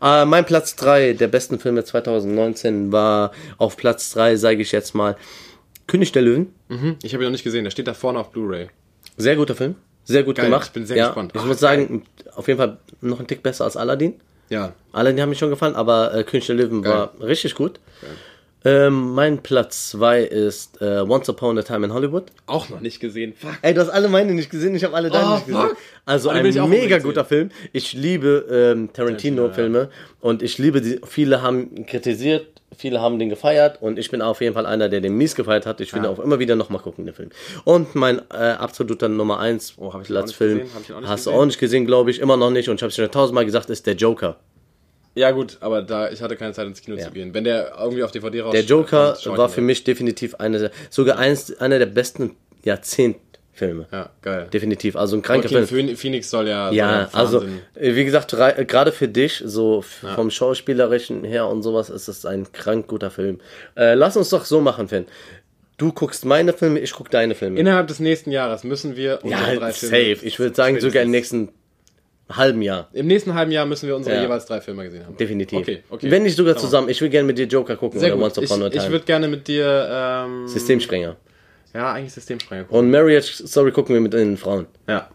Äh, 0.00 0.24
mein 0.24 0.46
Platz 0.46 0.74
3 0.76 1.12
der 1.12 1.28
besten 1.28 1.58
Filme 1.58 1.84
2019 1.84 2.92
war 2.92 3.32
auf 3.58 3.76
Platz 3.76 4.10
3, 4.12 4.36
sage 4.36 4.62
ich 4.62 4.72
jetzt 4.72 4.94
mal, 4.94 5.16
König 5.92 6.10
der 6.12 6.22
Löwen. 6.22 6.54
Mhm. 6.68 6.96
Ich 7.02 7.12
habe 7.12 7.22
ihn 7.22 7.26
noch 7.26 7.32
nicht 7.32 7.44
gesehen. 7.44 7.64
Der 7.64 7.70
steht 7.70 7.86
da 7.86 7.92
vorne 7.92 8.18
auf 8.18 8.30
Blu-ray. 8.32 8.68
Sehr 9.18 9.36
guter 9.36 9.54
Film. 9.54 9.74
Sehr 10.04 10.22
gut 10.22 10.36
Geil, 10.36 10.46
gemacht. 10.46 10.68
ich 10.68 10.72
bin 10.72 10.86
sehr 10.86 10.96
ja, 10.96 11.08
gespannt. 11.08 11.32
Ich 11.34 11.40
Ach, 11.42 11.46
muss 11.46 11.60
sagen, 11.60 12.04
auf 12.34 12.48
jeden 12.48 12.58
Fall 12.58 12.78
noch 13.02 13.20
ein 13.20 13.26
Tick 13.26 13.42
besser 13.42 13.64
als 13.64 13.76
Aladdin. 13.76 14.14
Ja. 14.48 14.72
Aladdin 14.92 15.20
hat 15.20 15.28
mir 15.28 15.34
schon 15.34 15.50
gefallen, 15.50 15.74
aber 15.74 16.14
äh, 16.14 16.24
König 16.24 16.46
der 16.46 16.56
Löwen 16.56 16.82
war 16.82 17.12
richtig 17.20 17.54
gut. 17.54 17.78
Ähm, 18.64 19.12
mein 19.14 19.42
Platz 19.42 19.90
2 19.90 20.22
ist 20.22 20.80
äh, 20.80 21.00
Once 21.00 21.28
Upon 21.28 21.58
a 21.58 21.62
Time 21.62 21.84
in 21.84 21.92
Hollywood. 21.92 22.24
Auch 22.46 22.68
noch 22.70 22.80
nicht 22.80 23.00
gesehen. 23.00 23.34
Fuck. 23.36 23.58
Ey, 23.60 23.74
du 23.74 23.80
hast 23.80 23.90
alle 23.90 24.08
meine 24.08 24.32
nicht 24.34 24.50
gesehen, 24.50 24.74
ich 24.74 24.84
habe 24.84 24.94
alle 24.94 25.10
deine 25.10 25.26
Oh, 25.26 25.34
nicht 25.34 25.46
gesehen. 25.46 25.60
fuck. 25.68 25.76
Also 26.06 26.30
Alle 26.30 26.40
ein 26.48 26.70
mega 26.70 26.98
guter 26.98 27.24
Film. 27.24 27.50
Ich 27.72 27.92
liebe 27.92 28.46
ähm, 28.50 28.92
Tarantino-Filme 28.92 29.90
und 30.20 30.42
ich 30.42 30.58
liebe 30.58 30.80
die. 30.80 31.00
Viele 31.06 31.42
haben 31.42 31.86
kritisiert, 31.86 32.51
viele 32.76 33.00
haben 33.00 33.18
den 33.18 33.28
gefeiert 33.28 33.80
und 33.80 33.98
ich 33.98 34.10
bin 34.10 34.22
auf 34.22 34.40
jeden 34.40 34.54
Fall 34.54 34.66
einer, 34.66 34.88
der 34.88 35.00
den 35.00 35.16
mies 35.16 35.34
gefeiert 35.34 35.66
hat. 35.66 35.80
Ich 35.80 35.94
will 35.94 36.04
auch 36.06 36.18
immer 36.18 36.38
wieder 36.38 36.56
nochmal 36.56 36.80
gucken, 36.82 37.04
den 37.06 37.14
Film. 37.14 37.30
Und 37.64 37.94
mein 37.94 38.20
äh, 38.30 38.34
absoluter 38.34 39.08
Nummer 39.08 39.38
1 39.38 39.74
Oh, 39.78 39.92
hab 39.92 40.02
ich 40.02 40.08
Platz 40.08 40.22
auch 40.22 40.26
nicht 40.26 40.36
Film, 40.36 40.58
gesehen, 40.58 40.74
hab 40.74 40.82
ich 40.82 40.92
auch 40.92 41.00
nicht 41.00 41.08
hast 41.08 41.26
du 41.26 41.30
auch 41.30 41.44
nicht 41.44 41.58
gesehen, 41.58 41.86
glaube 41.86 42.10
ich, 42.10 42.20
immer 42.20 42.36
noch 42.36 42.50
nicht 42.50 42.68
und 42.68 42.76
ich 42.76 42.82
habe 42.82 42.88
es 42.88 42.96
schon 42.96 43.10
tausendmal 43.10 43.44
gesagt, 43.44 43.70
ist 43.70 43.86
der 43.86 43.94
Joker. 43.94 44.36
Ja, 45.14 45.30
gut, 45.30 45.58
aber 45.60 45.82
da 45.82 46.10
ich 46.10 46.22
hatte 46.22 46.36
keine 46.36 46.54
Zeit 46.54 46.66
ins 46.66 46.80
Kino 46.80 46.96
zu 46.96 47.10
gehen. 47.10 47.34
Wenn 47.34 47.44
der 47.44 47.74
irgendwie 47.78 48.02
auf 48.02 48.12
DVD 48.12 48.40
raus 48.40 48.52
Der 48.52 48.64
Joker 48.64 49.16
war 49.26 49.48
für 49.48 49.60
mich 49.60 49.84
definitiv 49.84 50.36
eine, 50.36 50.70
sogar 50.88 51.18
eins, 51.18 51.54
einer 51.58 51.78
der 51.78 51.86
besten 51.86 52.34
Jahrzehntfilme. 53.52 53.86
Ja, 53.92 54.10
geil. 54.22 54.48
Definitiv, 54.52 54.96
also 54.96 55.16
ein 55.16 55.22
kranker 55.22 55.48
Joaquin 55.48 55.66
Film. 55.66 55.86
Phoen- 55.88 55.96
Phoenix 55.96 56.30
soll 56.30 56.48
ja. 56.48 56.70
Ja, 56.72 57.08
also 57.12 57.40
Wahnsinn- 57.42 57.60
äh, 57.74 57.94
wie 57.94 58.04
gesagt, 58.04 58.32
äh, 58.32 58.64
gerade 58.64 58.92
für 58.92 59.08
dich, 59.08 59.42
so 59.44 59.80
f- 59.80 60.04
vom 60.14 60.30
Schauspielerischen 60.30 61.24
her 61.24 61.46
und 61.48 61.62
sowas, 61.62 61.90
ist 61.90 62.08
es 62.08 62.24
ein 62.26 62.50
krank 62.52 62.86
guter 62.88 63.10
Film. 63.10 63.40
Äh, 63.76 63.94
lass 63.94 64.16
uns 64.16 64.30
doch 64.30 64.44
so 64.44 64.60
machen, 64.60 64.88
Finn. 64.88 65.06
Du 65.76 65.92
guckst 65.92 66.24
meine 66.24 66.52
Filme, 66.52 66.78
ich 66.80 66.92
guck 66.92 67.10
deine 67.10 67.34
Filme. 67.34 67.58
Innerhalb 67.58 67.88
des 67.88 67.98
nächsten 67.98 68.30
Jahres 68.30 68.62
müssen 68.64 68.96
wir 68.96 69.18
unsere 69.22 69.40
ja, 69.54 69.58
drei 69.58 69.72
safe. 69.72 69.88
Filme. 70.16 70.16
Ich 70.22 70.38
würde 70.38 70.54
sagen, 70.54 70.80
sogar 70.80 71.02
im 71.02 71.10
nächsten 71.10 71.48
halben 72.30 72.62
Jahr. 72.62 72.88
Im 72.92 73.06
nächsten 73.08 73.34
halben 73.34 73.50
Jahr 73.52 73.66
müssen 73.66 73.88
wir 73.88 73.96
unsere 73.96 74.14
Ja. 74.16 74.22
jeweils 74.22 74.46
drei 74.46 74.60
Filme 74.60 74.84
gesehen 74.84 75.04
haben. 75.04 75.16
Definitiv. 75.16 75.58
Okay, 75.58 75.82
okay. 75.90 76.10
Wenn 76.10 76.22
nicht 76.22 76.36
sogar 76.36 76.56
zusammen. 76.56 76.88
Ich 76.88 77.00
will 77.00 77.08
gerne 77.10 77.26
mit 77.26 77.36
dir 77.36 77.46
Joker 77.46 77.76
gucken 77.76 77.98
Sehr 78.00 78.14
oder 78.16 78.28
gut. 78.28 78.38
Once 78.38 78.50
Upon 78.50 78.62
a 78.62 78.66
Ich, 78.68 78.74
ich 78.74 78.80
Time. 78.80 78.92
würde 78.92 79.04
gerne 79.04 79.28
mit 79.28 79.48
dir. 79.48 79.88
Ähm, 79.90 80.46
Systemsprenger. 80.48 81.16
Ja, 81.74 81.92
eigentlich 81.92 82.12
Systemsprenger 82.12 82.64
gucken. 82.64 82.78
Und 82.78 82.90
Marriage 82.90 83.46
Story 83.46 83.72
gucken 83.72 83.94
wir 83.94 84.00
mit 84.00 84.12
den 84.12 84.36
Frauen. 84.36 84.66
Ja. 84.88 85.08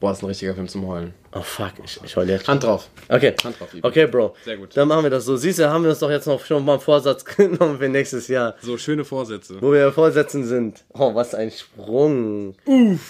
Boah, 0.00 0.10
ist 0.10 0.22
ein 0.22 0.26
richtiger 0.26 0.52
Film 0.54 0.66
zum 0.66 0.84
Heulen. 0.88 1.14
Oh 1.32 1.42
fuck, 1.42 1.74
ich, 1.84 2.00
ich 2.04 2.16
heule 2.16 2.32
jetzt. 2.32 2.48
Hand 2.48 2.64
drauf. 2.64 2.88
Okay. 3.08 3.34
Hand 3.44 3.58
drauf, 3.60 3.72
Ibi. 3.72 3.86
Okay, 3.86 4.06
Bro. 4.06 4.34
Sehr 4.44 4.56
gut. 4.56 4.76
Dann 4.76 4.88
machen 4.88 5.04
wir 5.04 5.10
das 5.10 5.24
so. 5.24 5.36
Siehst 5.36 5.60
du, 5.60 5.70
haben 5.70 5.84
wir 5.84 5.90
uns 5.90 6.00
doch 6.00 6.10
jetzt 6.10 6.26
noch 6.26 6.44
schon 6.44 6.64
mal 6.64 6.72
einen 6.72 6.80
Vorsatz 6.80 7.24
genommen 7.36 7.78
für 7.78 7.88
nächstes 7.88 8.26
Jahr. 8.26 8.56
So 8.60 8.76
schöne 8.76 9.04
Vorsätze. 9.04 9.62
Wo 9.62 9.72
wir 9.72 9.92
Vorsätzen 9.92 10.44
sind. 10.44 10.82
Oh, 10.92 11.14
was 11.14 11.36
ein 11.36 11.52
Sprung. 11.52 12.56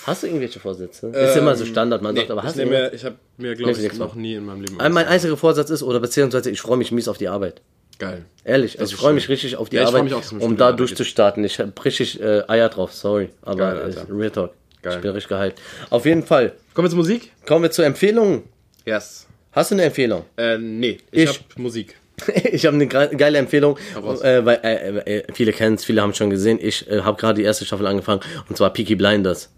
Hast 0.06 0.22
du 0.22 0.26
irgendwelche 0.26 0.60
Vorsätze? 0.60 1.06
ist 1.08 1.36
immer 1.36 1.56
so 1.56 1.64
Standard, 1.64 2.02
man 2.02 2.14
sagt, 2.14 2.30
aber 2.30 2.42
hast 2.42 2.56
du 2.56 2.60
irgendwas? 2.62 2.92
ich 2.92 3.04
habe 3.06 3.16
mir, 3.38 3.54
glaube 3.54 3.72
Nee, 3.72 3.86
ich, 3.86 3.98
noch 3.98 4.14
nie 4.14 4.34
in 4.34 4.44
meinem 4.44 4.60
Leben. 4.60 4.76
Mein 4.76 5.06
einziger 5.06 5.38
Vorsatz 5.38 5.70
ist, 5.70 5.82
oder 5.82 5.98
beziehungsweise 5.98 6.50
ich 6.50 6.60
freue 6.60 6.76
mich 6.76 6.92
mies 6.92 7.08
auf 7.08 7.16
die 7.16 7.28
Arbeit. 7.28 7.62
Geil. 7.98 8.24
Ehrlich, 8.44 8.80
also 8.80 8.94
ich 8.94 9.00
freue 9.00 9.12
mich 9.12 9.28
richtig 9.28 9.56
auf 9.56 9.68
die 9.68 9.76
Ja, 9.76 9.86
Arbeit, 9.86 10.12
um 10.40 10.56
da 10.56 10.72
durchzustarten. 10.72 11.44
Ich 11.44 11.58
habe 11.60 11.72
richtig 11.84 12.20
äh, 12.20 12.42
Eier 12.48 12.68
drauf, 12.68 12.92
sorry. 12.92 13.28
Aber 13.42 13.56
Geil, 13.56 13.94
äh. 13.96 14.12
Real 14.12 14.30
Talk. 14.30 14.52
Geil. 14.82 14.96
Ich 14.96 15.00
bin 15.02 15.10
richtig 15.12 15.28
gehypt. 15.28 15.60
Auf 15.90 16.04
jeden 16.06 16.24
Fall. 16.24 16.52
Kommen 16.74 16.86
wir 16.86 16.90
zur 16.90 16.98
Musik? 16.98 17.30
Kommen 17.46 17.62
wir 17.62 17.70
zur 17.70 17.84
Empfehlung. 17.84 18.42
Yes. 18.84 19.28
Hast 19.52 19.70
du 19.70 19.76
eine 19.76 19.84
Empfehlung? 19.84 20.24
Äh, 20.36 20.58
nee. 20.58 20.98
Ich, 21.12 21.22
Ich- 21.22 21.28
habe 21.28 21.38
Musik. 21.62 21.96
ich 22.52 22.66
habe 22.66 22.74
eine 22.74 22.86
ge- 22.86 23.14
geile 23.16 23.38
Empfehlung, 23.38 23.78
äh, 24.22 24.44
weil 24.44 24.60
äh, 24.62 25.18
äh, 25.18 25.32
viele 25.32 25.52
kennen 25.52 25.76
es, 25.76 25.84
viele 25.84 26.02
haben 26.02 26.10
es 26.10 26.16
schon 26.18 26.28
gesehen. 26.30 26.58
Ich 26.60 26.88
äh, 26.90 27.00
habe 27.02 27.18
gerade 27.18 27.38
die 27.40 27.42
erste 27.44 27.64
Staffel 27.64 27.86
angefangen 27.86 28.20
und 28.48 28.56
zwar 28.56 28.70
Peaky 28.72 28.96
Blinders. 28.96 29.50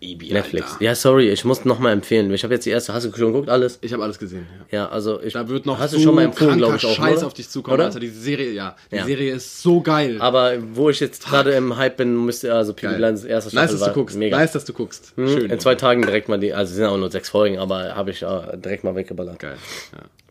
Ibi, 0.00 0.32
Netflix. 0.32 0.76
Ja, 0.80 0.94
sorry, 0.94 1.28
ich 1.28 1.44
muss 1.44 1.66
nochmal 1.66 1.92
empfehlen. 1.92 2.32
Ich 2.32 2.44
habe 2.44 2.54
jetzt 2.54 2.64
die 2.64 2.70
erste, 2.70 2.94
hast 2.94 3.04
du 3.04 3.12
schon 3.14 3.32
geguckt 3.32 3.50
alles? 3.50 3.78
Ich 3.82 3.92
habe 3.92 4.02
alles 4.02 4.18
gesehen. 4.18 4.46
Ja. 4.70 4.78
Ja, 4.84 4.88
also 4.88 5.20
ich 5.20 5.34
Da 5.34 5.46
wird 5.48 5.66
noch 5.66 5.78
hast 5.78 5.90
so 5.90 5.98
du 5.98 6.02
schon 6.04 6.14
mal 6.14 6.24
empfohlen, 6.24 6.56
glaube 6.56 6.76
ich 6.76 6.86
auch, 6.86 6.94
Scheiß 6.94 7.18
oder? 7.18 7.26
auf 7.26 7.34
dich 7.34 7.48
zukommen, 7.50 7.74
Oder? 7.74 7.84
Alter. 7.84 8.00
Die 8.00 8.08
Serie, 8.08 8.52
ja. 8.52 8.74
Die 8.90 8.96
Ja. 8.96 9.04
Serie 9.04 9.34
ist 9.34 9.60
so 9.60 9.82
geil. 9.82 10.16
Aber 10.20 10.54
wo 10.74 10.88
ich 10.88 11.00
jetzt 11.00 11.26
gerade 11.26 11.50
im 11.52 11.76
Hype 11.76 11.98
bin, 11.98 12.24
müsste 12.24 12.54
also 12.54 12.72
Peaky. 12.72 12.94
Blinders 12.94 13.24
erste 13.24 13.50
Staffel 13.50 13.64
nice, 13.66 13.70
dass 13.72 13.80
du 13.80 13.86
war 13.86 13.92
guckst. 13.94 14.16
mega. 14.16 14.38
Nice, 14.38 14.52
dass 14.52 14.64
du 14.64 14.72
guckst. 14.72 15.12
Schön. 15.16 15.50
In 15.50 15.60
zwei 15.60 15.74
Tagen 15.74 16.02
direkt 16.02 16.30
mal 16.30 16.40
die, 16.40 16.54
also 16.54 16.70
es 16.70 16.76
sind 16.76 16.86
auch 16.86 16.96
nur 16.96 17.10
sechs 17.10 17.28
Folgen, 17.28 17.58
aber 17.58 17.94
habe 17.94 18.12
ich 18.12 18.22
äh, 18.22 18.56
direkt 18.56 18.84
mal 18.84 18.94
weggeballert. 18.94 19.38
Geil. 19.38 19.56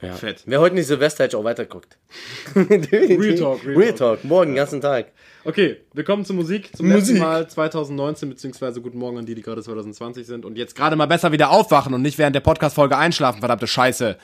Ja. 0.02 0.08
Ja. 0.10 0.14
Fett. 0.16 0.44
Wer 0.46 0.60
heute 0.62 0.74
nicht 0.76 0.88
Silvester 0.88 1.26
hätte 1.26 1.36
ich 1.36 1.40
auch 1.40 1.44
weiterguckt. 1.44 1.98
Real 2.56 3.36
Talk, 3.36 3.66
Real 3.66 3.78
Real 3.78 3.94
Talk. 3.94 4.24
Morgen, 4.24 4.56
ganzen 4.56 4.82
Tag. 4.82 5.08
Okay, 5.46 5.78
wir 5.94 6.04
kommen 6.04 6.26
zur 6.26 6.36
Musik. 6.36 6.70
Zum 6.76 6.88
Musik. 6.88 7.16
letzten 7.16 7.20
Mal 7.20 7.50
2019, 7.50 8.30
beziehungsweise 8.30 8.82
guten 8.82 8.98
Morgen 8.98 9.18
an 9.18 9.26
die, 9.26 9.36
die 9.36 9.42
gerade 9.42 9.62
2020 9.64 10.28
sind 10.28 10.46
und 10.46 10.58
jetzt 10.58 10.76
gerade 10.76 10.96
mal 10.96 11.06
besser 11.06 11.32
wieder 11.32 11.50
aufwachen 11.50 11.94
und 11.94 12.02
nicht 12.02 12.18
während 12.18 12.36
der 12.36 12.42
Podcast-Folge 12.42 12.98
einschlafen, 12.98 13.40
verdammte 13.40 13.68
Scheiße. 13.68 14.18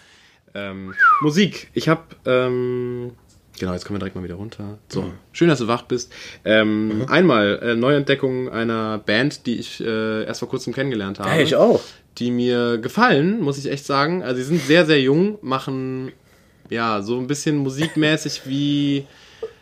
Ähm, 0.54 0.94
Musik. 1.22 1.70
Ich 1.74 1.88
habe, 1.88 2.04
ähm, 2.26 3.12
genau, 3.58 3.74
jetzt 3.74 3.86
kommen 3.86 3.96
wir 3.96 4.00
direkt 4.00 4.16
mal 4.16 4.24
wieder 4.24 4.36
runter. 4.36 4.78
So, 4.90 5.12
schön, 5.32 5.48
dass 5.48 5.60
du 5.60 5.68
wach 5.68 5.84
bist. 5.84 6.12
Ähm, 6.44 7.06
Einmal 7.08 7.60
äh, 7.62 7.76
Neuentdeckung 7.76 8.50
einer 8.50 8.98
Band, 8.98 9.46
die 9.46 9.58
ich 9.58 9.82
äh, 9.82 10.26
erst 10.26 10.40
vor 10.40 10.50
kurzem 10.50 10.74
kennengelernt 10.74 11.20
habe. 11.20 11.30
Ja, 11.30 11.38
ich 11.38 11.56
auch. 11.56 11.82
Die 12.18 12.32
mir 12.32 12.78
gefallen, 12.78 13.42
muss 13.42 13.58
ich 13.58 13.70
echt 13.70 13.86
sagen. 13.86 14.24
Also, 14.24 14.38
sie 14.38 14.44
sind 14.44 14.62
sehr, 14.62 14.86
sehr 14.86 15.02
jung, 15.02 15.38
machen 15.42 16.12
ja 16.70 17.02
so 17.02 17.20
ein 17.20 17.28
bisschen 17.28 17.58
musikmäßig 17.58 18.42
wie 18.46 19.06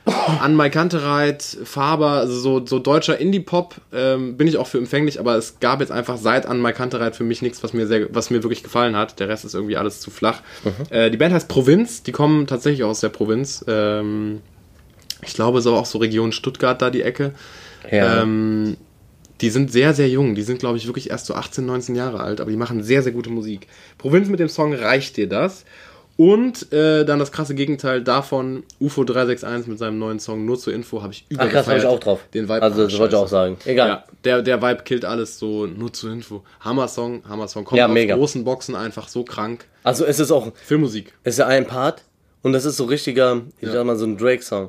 an 0.05 0.55
Mike 0.57 0.71
Kantereit, 0.71 1.43
Faber, 1.63 2.11
also 2.11 2.37
so, 2.39 2.65
so 2.65 2.79
deutscher 2.79 3.17
Indie-Pop 3.17 3.75
ähm, 3.93 4.35
bin 4.35 4.47
ich 4.47 4.57
auch 4.57 4.67
für 4.67 4.77
empfänglich, 4.77 5.19
aber 5.19 5.35
es 5.35 5.59
gab 5.59 5.79
jetzt 5.79 5.91
einfach 5.91 6.17
seit 6.17 6.45
an 6.45 6.61
Mike 6.61 6.77
Kantereit 6.77 7.15
für 7.15 7.23
mich 7.23 7.41
nichts, 7.41 7.63
was 7.63 7.73
mir 7.73 7.87
sehr, 7.87 8.13
was 8.13 8.29
mir 8.29 8.43
wirklich 8.43 8.63
gefallen 8.63 8.95
hat. 8.95 9.19
Der 9.19 9.29
Rest 9.29 9.45
ist 9.45 9.53
irgendwie 9.53 9.77
alles 9.77 10.01
zu 10.01 10.11
flach. 10.11 10.41
Äh, 10.89 11.09
die 11.11 11.17
Band 11.17 11.33
heißt 11.33 11.47
Provinz, 11.47 12.03
die 12.03 12.11
kommen 12.11 12.47
tatsächlich 12.47 12.83
aus 12.83 12.99
der 12.99 13.09
Provinz. 13.09 13.63
Ähm, 13.67 14.41
ich 15.21 15.33
glaube, 15.33 15.61
so 15.61 15.75
auch 15.75 15.85
so 15.85 15.99
Region 15.99 16.31
Stuttgart 16.31 16.81
da 16.81 16.89
die 16.89 17.01
Ecke. 17.01 17.33
Ja. 17.89 18.21
Ähm, 18.21 18.77
die 19.41 19.49
sind 19.49 19.71
sehr, 19.71 19.93
sehr 19.93 20.09
jung. 20.09 20.35
Die 20.35 20.41
sind, 20.41 20.59
glaube 20.59 20.77
ich, 20.77 20.87
wirklich 20.87 21.09
erst 21.09 21.25
so 21.25 21.33
18, 21.33 21.65
19 21.65 21.95
Jahre 21.95 22.19
alt, 22.19 22.39
aber 22.39 22.51
die 22.51 22.57
machen 22.57 22.83
sehr, 22.83 23.03
sehr 23.03 23.11
gute 23.11 23.29
Musik. 23.29 23.67
Provinz 23.97 24.29
mit 24.29 24.39
dem 24.39 24.49
Song 24.49 24.73
Reicht 24.73 25.17
dir 25.17 25.27
das? 25.27 25.65
Und 26.15 26.71
äh, 26.71 27.05
dann 27.05 27.17
das 27.19 27.31
krasse 27.31 27.55
Gegenteil 27.55 28.03
davon, 28.03 28.63
UFO 28.79 29.03
361 29.03 29.67
mit 29.67 29.79
seinem 29.79 29.97
neuen 29.97 30.19
Song 30.19 30.45
Nur 30.45 30.59
zur 30.59 30.73
Info, 30.73 31.01
habe 31.01 31.13
ich 31.13 31.25
Ach 31.37 31.49
krass, 31.49 31.67
habe 31.67 31.79
ich 31.79 31.85
auch 31.85 31.99
drauf. 31.99 32.19
Den 32.33 32.43
Vibe 32.47 32.61
also, 32.61 32.83
das 32.83 32.97
wollte 32.99 33.15
ich 33.15 33.21
auch 33.21 33.27
sagen. 33.27 33.57
Egal. 33.65 33.87
Ja, 33.87 34.03
der, 34.23 34.41
der 34.43 34.61
Vibe 34.61 34.83
killt 34.83 35.05
alles 35.05 35.39
so, 35.39 35.65
nur 35.65 35.91
zur 35.91 36.11
Info. 36.11 36.43
Hammer-Song, 36.61 37.23
Hammer-Song. 37.27 37.63
Kommt 37.65 37.79
Ja, 37.79 37.87
aus 37.87 37.93
mega. 37.93 38.15
großen 38.15 38.43
Boxen 38.43 38.75
einfach 38.75 39.07
so 39.07 39.23
krank. 39.23 39.65
Also, 39.83 40.05
es 40.05 40.19
ist 40.19 40.31
auch, 40.31 40.51
Filmmusik. 40.63 41.13
es 41.23 41.35
ist 41.35 41.39
ja 41.39 41.47
ein 41.47 41.65
Part 41.65 42.03
und 42.43 42.53
das 42.53 42.65
ist 42.65 42.77
so 42.77 42.83
richtiger, 42.83 43.41
ich 43.59 43.69
sag 43.69 43.85
mal, 43.85 43.95
so 43.95 44.05
ein 44.05 44.17
Drake-Song. 44.17 44.67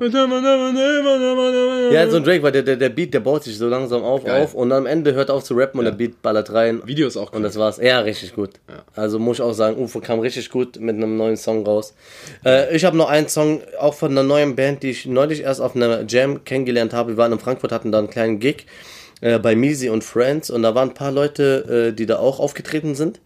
Ja, 1.91 2.09
so 2.09 2.17
ein 2.17 2.23
Drake, 2.23 2.41
weil 2.41 2.51
der, 2.51 2.63
der, 2.63 2.77
der 2.77 2.89
Beat, 2.89 3.13
der 3.13 3.19
baut 3.19 3.43
sich 3.43 3.57
so 3.57 3.67
langsam 3.67 4.01
auf, 4.03 4.23
Geil. 4.23 4.43
auf 4.43 4.53
und 4.53 4.71
am 4.71 4.85
Ende 4.85 5.13
hört 5.13 5.29
auf 5.29 5.43
zu 5.43 5.53
rappen 5.53 5.79
und 5.79 5.85
der 5.85 5.91
Beat 5.91 6.21
ballert 6.21 6.51
rein. 6.53 6.81
Video 6.85 7.07
ist 7.07 7.17
auch 7.17 7.33
Und 7.33 7.43
das 7.43 7.57
war's. 7.57 7.77
Ja, 7.77 7.99
richtig 7.99 8.33
gut. 8.33 8.51
Also 8.95 9.19
muss 9.19 9.37
ich 9.37 9.43
auch 9.43 9.53
sagen, 9.53 9.77
UFO 9.77 9.99
kam 9.99 10.19
richtig 10.19 10.49
gut 10.49 10.79
mit 10.79 10.95
einem 10.95 11.17
neuen 11.17 11.37
Song 11.37 11.65
raus. 11.65 11.93
Äh, 12.45 12.75
ich 12.75 12.85
habe 12.85 12.95
noch 12.97 13.09
einen 13.09 13.27
Song, 13.27 13.61
auch 13.79 13.93
von 13.93 14.11
einer 14.11 14.23
neuen 14.23 14.55
Band, 14.55 14.81
die 14.81 14.91
ich 14.91 15.05
neulich 15.05 15.41
erst 15.41 15.59
auf 15.61 15.75
einer 15.75 16.05
Jam 16.07 16.43
kennengelernt 16.43 16.93
habe. 16.93 17.11
Wir 17.11 17.17
waren 17.17 17.31
in 17.33 17.39
Frankfurt, 17.39 17.71
hatten 17.71 17.91
da 17.91 17.99
einen 17.99 18.09
kleinen 18.09 18.39
Gig 18.39 18.65
äh, 19.21 19.37
bei 19.37 19.55
Misi 19.55 19.89
und 19.89 20.03
Friends 20.03 20.49
und 20.49 20.63
da 20.63 20.75
waren 20.75 20.89
ein 20.89 20.93
paar 20.95 21.11
Leute, 21.11 21.89
äh, 21.89 21.93
die 21.93 22.05
da 22.05 22.19
auch 22.19 22.39
aufgetreten 22.39 22.95
sind. 22.95 23.19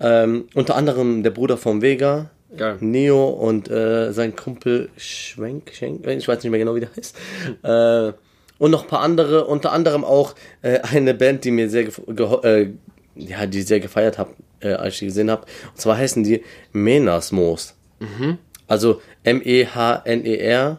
Ähm, 0.00 0.48
unter 0.54 0.74
anderem 0.76 1.22
der 1.22 1.30
Bruder 1.30 1.56
von 1.56 1.80
Vega, 1.82 2.30
Geil. 2.56 2.78
Neo 2.80 3.28
und 3.28 3.70
äh, 3.70 4.12
sein 4.12 4.34
Kumpel 4.36 4.88
Schwenk, 4.96 5.72
Schenk, 5.72 6.06
ich 6.06 6.26
weiß 6.26 6.42
nicht 6.42 6.50
mehr 6.50 6.58
genau, 6.58 6.74
wie 6.74 6.80
der 6.80 6.90
heißt. 6.96 7.16
Äh, 7.62 8.12
und 8.58 8.70
noch 8.70 8.84
ein 8.84 8.88
paar 8.88 9.00
andere, 9.00 9.44
unter 9.46 9.72
anderem 9.72 10.04
auch 10.04 10.34
äh, 10.62 10.80
eine 10.80 11.14
Band, 11.14 11.44
die 11.44 11.50
mir 11.50 11.68
sehr, 11.68 11.88
äh, 12.44 12.68
ja, 13.14 13.46
die 13.46 13.62
sehr 13.62 13.80
gefeiert 13.80 14.18
habe, 14.18 14.30
äh, 14.60 14.72
als 14.72 14.94
ich 14.94 15.00
die 15.00 15.06
gesehen 15.06 15.30
habe. 15.30 15.46
Und 15.72 15.80
zwar 15.80 15.98
heißen 15.98 16.24
die 16.24 16.42
Menasmos. 16.72 17.74
Also 18.66 19.00
M-E-H-N-E-R-S 19.24 20.76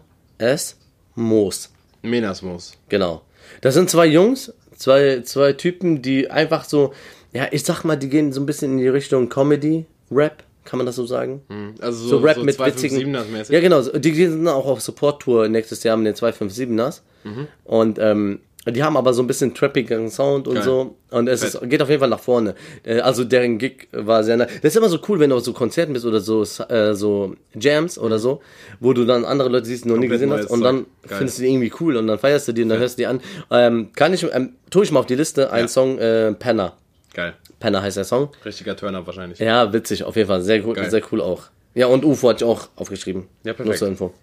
Moos. 1.15 1.71
Menasmus. 2.01 2.77
Genau. 2.89 3.23
Das 3.61 3.73
sind 3.73 3.89
zwei 3.89 4.05
Jungs, 4.05 4.53
zwei, 4.75 5.21
zwei 5.21 5.53
Typen, 5.53 6.01
die 6.01 6.29
einfach 6.29 6.63
so, 6.63 6.93
ja, 7.33 7.47
ich 7.51 7.63
sag 7.63 7.83
mal, 7.83 7.95
die 7.95 8.09
gehen 8.09 8.31
so 8.31 8.41
ein 8.41 8.45
bisschen 8.45 8.73
in 8.73 8.77
die 8.77 8.87
Richtung 8.87 9.29
Comedy, 9.29 9.85
Rap, 10.11 10.43
kann 10.67 10.77
man 10.77 10.85
das 10.85 10.95
so 10.97 11.05
sagen? 11.05 11.41
Also 11.81 11.97
so, 12.03 12.09
So 12.09 12.17
Rap 12.19 12.35
so 12.35 12.43
mit 12.43 12.59
witzigen. 12.59 12.97
257ers 13.15 13.27
mäßig. 13.31 13.53
Ja, 13.53 13.59
genau. 13.61 13.81
so- 13.81 13.97
Die 13.97 14.13
sind 14.13 14.47
auch 14.47 14.65
auf 14.65 14.81
Support-Tour 14.81 15.47
nächstes 15.47 15.83
Jahr 15.83 15.97
mit 15.97 16.07
den 16.07 16.15
257ers. 16.15 17.01
Mhm. 17.23 17.47
Und 17.63 17.97
ähm, 17.99 18.39
die 18.69 18.83
haben 18.83 18.97
aber 18.97 19.13
so 19.13 19.23
ein 19.23 19.27
bisschen 19.27 19.53
trappigen 19.53 20.09
Sound 20.09 20.45
und 20.45 20.55
Geil. 20.55 20.63
so. 20.63 20.95
Und 21.09 21.29
es 21.29 21.41
ist, 21.41 21.57
geht 21.69 21.81
auf 21.81 21.87
jeden 21.89 22.01
Fall 22.01 22.09
nach 22.09 22.19
vorne. 22.19 22.53
Äh, 22.83 22.99
Also 22.99 23.23
deren 23.23 23.57
Gig 23.59 23.87
war 23.93 24.25
sehr 24.25 24.35
nice. 24.35 24.49
Das 24.61 24.73
ist 24.73 24.75
immer 24.75 24.89
so 24.89 24.99
cool, 25.07 25.21
wenn 25.21 25.29
du 25.29 25.37
auf 25.37 25.43
so 25.45 25.53
Konzerten 25.53 25.93
bist 25.93 26.05
oder 26.05 26.19
so, 26.19 26.41
äh, 26.67 26.93
so 26.93 27.35
Jams 27.57 27.97
oder 27.97 28.19
so, 28.19 28.41
wo 28.81 28.91
du 28.91 29.05
dann 29.05 29.23
andere 29.23 29.47
Leute 29.47 29.67
siehst, 29.67 29.85
die 29.85 29.89
noch 29.89 29.95
nie 29.97 30.09
gesehen 30.09 30.33
hast. 30.33 30.47
Und 30.49 30.61
dann. 30.63 30.85
Geil. 31.07 31.17
findest 31.19 31.37
du 31.37 31.43
die 31.43 31.49
irgendwie 31.49 31.71
cool 31.79 31.95
und 31.95 32.07
dann 32.07 32.19
feierst 32.19 32.49
du 32.49 32.51
die 32.51 32.63
und 32.63 32.67
dann 32.69 32.79
hörst 32.79 32.97
du 32.97 33.03
die 33.03 33.07
an. 33.07 33.21
Ähm, 33.51 33.89
kann 33.95 34.13
ich, 34.13 34.27
ähm, 34.33 34.55
tue 34.69 34.83
ich 34.83 34.91
mal 34.91 34.99
auf 34.99 35.05
die 35.05 35.15
Liste 35.15 35.49
einen 35.53 35.63
Ja. 35.63 35.67
Song, 35.69 35.97
äh, 35.99 36.33
Penner. 36.33 36.73
Geil. 37.13 37.35
Penner 37.59 37.81
heißt 37.81 37.97
der 37.97 38.03
Song. 38.03 38.29
Richtiger 38.45 38.75
Turner 38.75 39.05
wahrscheinlich. 39.05 39.39
Ja, 39.39 39.71
witzig, 39.73 40.03
auf 40.03 40.15
jeden 40.15 40.27
Fall. 40.27 40.41
Sehr 40.41 40.59
Geil. 40.59 40.89
sehr 40.89 41.01
cool 41.11 41.21
auch. 41.21 41.43
Ja, 41.73 41.87
und 41.87 42.05
UFO 42.05 42.29
hatte 42.29 42.43
ich 42.43 42.49
auch 42.49 42.69
aufgeschrieben. 42.75 43.23
Ja, 43.43 43.53
perfekt. 43.53 43.67
Nur 43.67 43.75
zur 43.75 43.87
Info. 43.87 44.13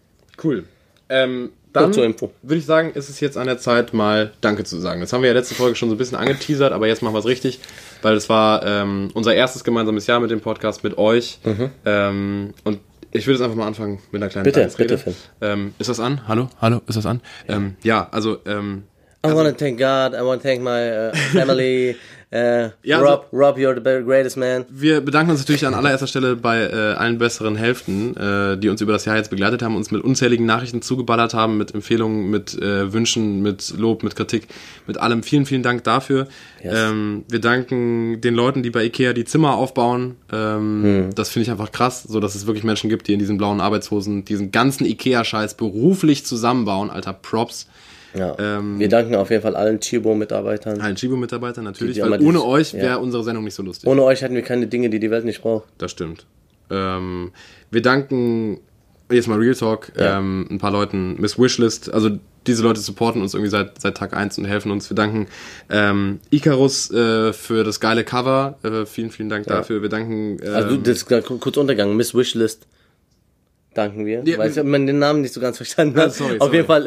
Cool. 0.43 0.64
Ähm, 1.09 1.51
dann 1.72 1.93
zur 1.93 2.05
Info. 2.05 2.30
würde 2.43 2.59
ich 2.59 2.66
sagen, 2.66 2.93
ist 2.95 3.09
es 3.09 3.18
jetzt 3.20 3.37
an 3.37 3.47
der 3.47 3.59
Zeit, 3.59 3.93
mal 3.93 4.32
Danke 4.41 4.62
zu 4.64 4.78
sagen. 4.78 5.01
Das 5.01 5.12
haben 5.12 5.22
wir 5.22 5.28
ja 5.28 5.35
letzte 5.35 5.55
Folge 5.57 5.74
schon 5.74 5.89
so 5.89 5.97
ein 5.97 5.99
bisschen 5.99 6.16
angeteasert, 6.16 6.72
aber 6.72 6.87
jetzt 6.87 7.03
machen 7.03 7.14
wir 7.14 7.18
es 7.18 7.26
richtig, 7.26 7.59
weil 8.03 8.14
es 8.14 8.28
war 8.28 8.64
ähm, 8.64 9.11
unser 9.14 9.35
erstes 9.35 9.64
gemeinsames 9.64 10.07
Jahr 10.07 10.20
mit 10.20 10.30
dem 10.30 10.41
Podcast 10.41 10.85
mit 10.85 10.97
euch. 10.99 11.41
Ähm, 11.85 12.55
und 12.62 12.78
ich 13.11 13.26
würde 13.26 13.39
jetzt 13.39 13.45
einfach 13.45 13.57
mal 13.57 13.66
anfangen 13.66 14.01
mit 14.12 14.22
einer 14.22 14.30
kleinen 14.30 14.47
Mhm. 14.47 14.53
Bitte, 14.53 14.72
bitte, 14.76 14.99
Finn. 14.99 15.14
Ähm, 15.41 15.74
ist 15.78 15.89
das 15.89 16.01
an? 16.01 16.26
Hallo? 16.28 16.49
Hallo? 16.61 16.80
Ist 16.87 16.97
das 16.97 17.07
an? 17.07 17.20
Ähm, 17.49 17.76
ja, 17.82 18.09
also 18.11 18.39
ähm, 18.47 18.85
I 19.26 19.32
want 19.32 19.49
to 19.49 19.55
thank 19.55 19.78
God. 19.78 20.12
I 20.12 20.22
want 20.24 20.43
to 20.43 20.49
thank 20.49 20.62
my 20.62 21.11
uh, 21.11 21.12
family. 21.32 21.97
Uh, 22.35 22.70
Ja, 22.82 22.99
Rob, 22.99 23.26
Rob, 23.32 23.57
you're 23.59 23.76
the 23.76 24.05
greatest 24.05 24.37
man. 24.37 24.64
Wir 24.68 25.01
bedanken 25.01 25.30
uns 25.30 25.39
natürlich 25.41 25.64
an 25.66 25.72
allererster 25.72 26.09
Stelle 26.09 26.35
bei 26.35 26.62
äh, 26.62 26.95
allen 26.95 27.16
besseren 27.16 27.55
Hälften, 27.55 28.16
äh, 28.16 28.59
die 28.59 28.68
uns 28.70 28.80
über 28.80 28.93
das 28.93 29.05
Jahr 29.05 29.16
jetzt 29.16 29.30
begleitet 29.30 29.62
haben, 29.62 29.76
uns 29.76 29.93
mit 29.93 30.03
unzähligen 30.03 30.45
Nachrichten 30.45 30.82
zugeballert 30.82 31.32
haben, 31.32 31.57
mit 31.59 31.72
Empfehlungen, 31.72 32.30
mit 32.30 32.61
äh, 32.61 32.93
Wünschen, 32.93 33.41
mit 33.43 33.74
Lob, 33.78 34.03
mit 34.03 34.16
Kritik, 34.16 34.49
mit 34.89 34.99
allem. 34.99 35.22
Vielen, 35.22 35.47
vielen 35.47 35.62
Dank 35.62 35.85
dafür. 35.85 36.26
Yes. 36.61 36.74
Ähm, 36.76 37.24
wir 37.28 37.41
danken 37.41 38.20
den 38.20 38.35
Leuten, 38.35 38.64
die 38.64 38.70
bei 38.70 38.85
Ikea 38.85 39.12
die 39.12 39.24
Zimmer 39.24 39.55
aufbauen. 39.55 40.16
Ähm, 40.32 41.11
Das 41.14 41.28
finde 41.28 41.45
ich 41.45 41.51
einfach 41.53 41.70
krass, 41.70 42.03
so 42.03 42.18
dass 42.18 42.35
es 42.35 42.47
wirklich 42.49 42.64
Menschen 42.64 42.91
gibt, 42.91 43.07
die 43.07 43.12
in 43.12 43.20
diesen 43.20 43.39
blauen 43.39 43.61
Arbeitshosen 43.61 44.24
diesen 44.24 44.51
ganzen 44.51 44.87
Ikea-Scheiß 44.87 45.55
beruflich 45.55 46.26
zusammenbauen. 46.26 46.91
Alter, 46.91 47.12
Props. 47.12 47.68
Ja. 48.15 48.37
Ähm, 48.39 48.79
Wir 48.79 48.89
danken 48.89 49.15
auf 49.17 49.31
jeden 49.31 49.43
Fall 49.43 49.57
allen 49.57 49.81
Chibo-Mitarbeitern. 49.81 50.81
Allen 50.81 50.97
Chibo-Mitarbeitern 50.97 51.65
natürlich, 51.65 51.95
Die- 51.97 52.03
die 52.03 52.11
weil 52.11 52.21
ohne 52.21 52.33
dieses- 52.39 52.43
euch 52.45 52.73
ja. 52.73 52.81
wäre 52.83 52.99
unsere 53.01 53.25
Sendung 53.25 53.45
nicht 53.45 53.55
so 53.55 53.62
lustig. 53.62 53.89
Ohne 53.89 54.03
euch 54.05 54.23
hätten 54.23 54.35
wir 54.35 54.43
keine 54.43 54.67
Dinge, 54.67 54.89
die 54.91 55.01
die 55.01 55.11
Welt 55.11 55.25
nicht 55.25 55.43
braucht. 55.43 55.65
Das 55.79 55.91
stimmt. 55.91 56.27
Ähm, 56.71 57.33
wir 57.71 57.83
danken, 57.83 58.61
jetzt 59.11 59.29
mal 59.29 59.39
Real 59.39 59.55
Talk, 59.55 59.93
Ja. 59.99 60.19
ähm, 60.19 60.47
ein 60.51 60.59
paar 60.59 60.71
Leuten, 60.71 61.21
Miss 61.21 61.39
Wishlist, 61.39 61.93
also 61.93 62.11
diese 62.47 62.62
Leute 62.62 62.79
supporten 62.81 63.23
uns 63.23 63.33
irgendwie 63.35 63.51
seit, 63.51 63.81
seit 63.81 63.97
Tag 63.97 64.15
1 64.15 64.37
und 64.39 64.45
helfen 64.45 64.71
uns. 64.71 64.91
Wir 64.91 64.95
danken 64.95 65.27
ähm, 65.71 66.21
Icarus 66.31 66.91
äh, 66.91 67.33
für 67.33 67.65
das 67.65 67.81
geile 67.81 68.05
Cover. 68.05 68.59
Äh, 68.62 68.85
vielen, 68.87 69.11
vielen 69.11 69.31
Dank 69.31 69.47
dafür. 69.47 69.81
Wir 69.83 69.89
danken. 69.89 70.37
Ähm, 70.43 70.55
Also, 70.55 70.77
das 70.77 70.99
ist 70.99 71.07
kurz 71.07 71.57
untergegangen. 71.57 71.97
Miss 71.97 72.15
Wishlist. 72.15 72.67
Danken 73.75 74.07
wir. 74.07 74.22
Ja, 74.25 74.39
weil 74.39 74.51
ich 74.51 74.62
man 74.62 74.87
den 74.87 74.99
Namen 75.01 75.20
nicht 75.22 75.35
so 75.35 75.41
ganz 75.41 75.57
verstanden 75.57 75.99
Ah, 75.99 76.03
hat. 76.05 76.14
sorry, 76.14 76.35
auf 76.39 76.47
sorry. 76.47 76.57
jeden 76.57 76.66
Fall 76.66 76.87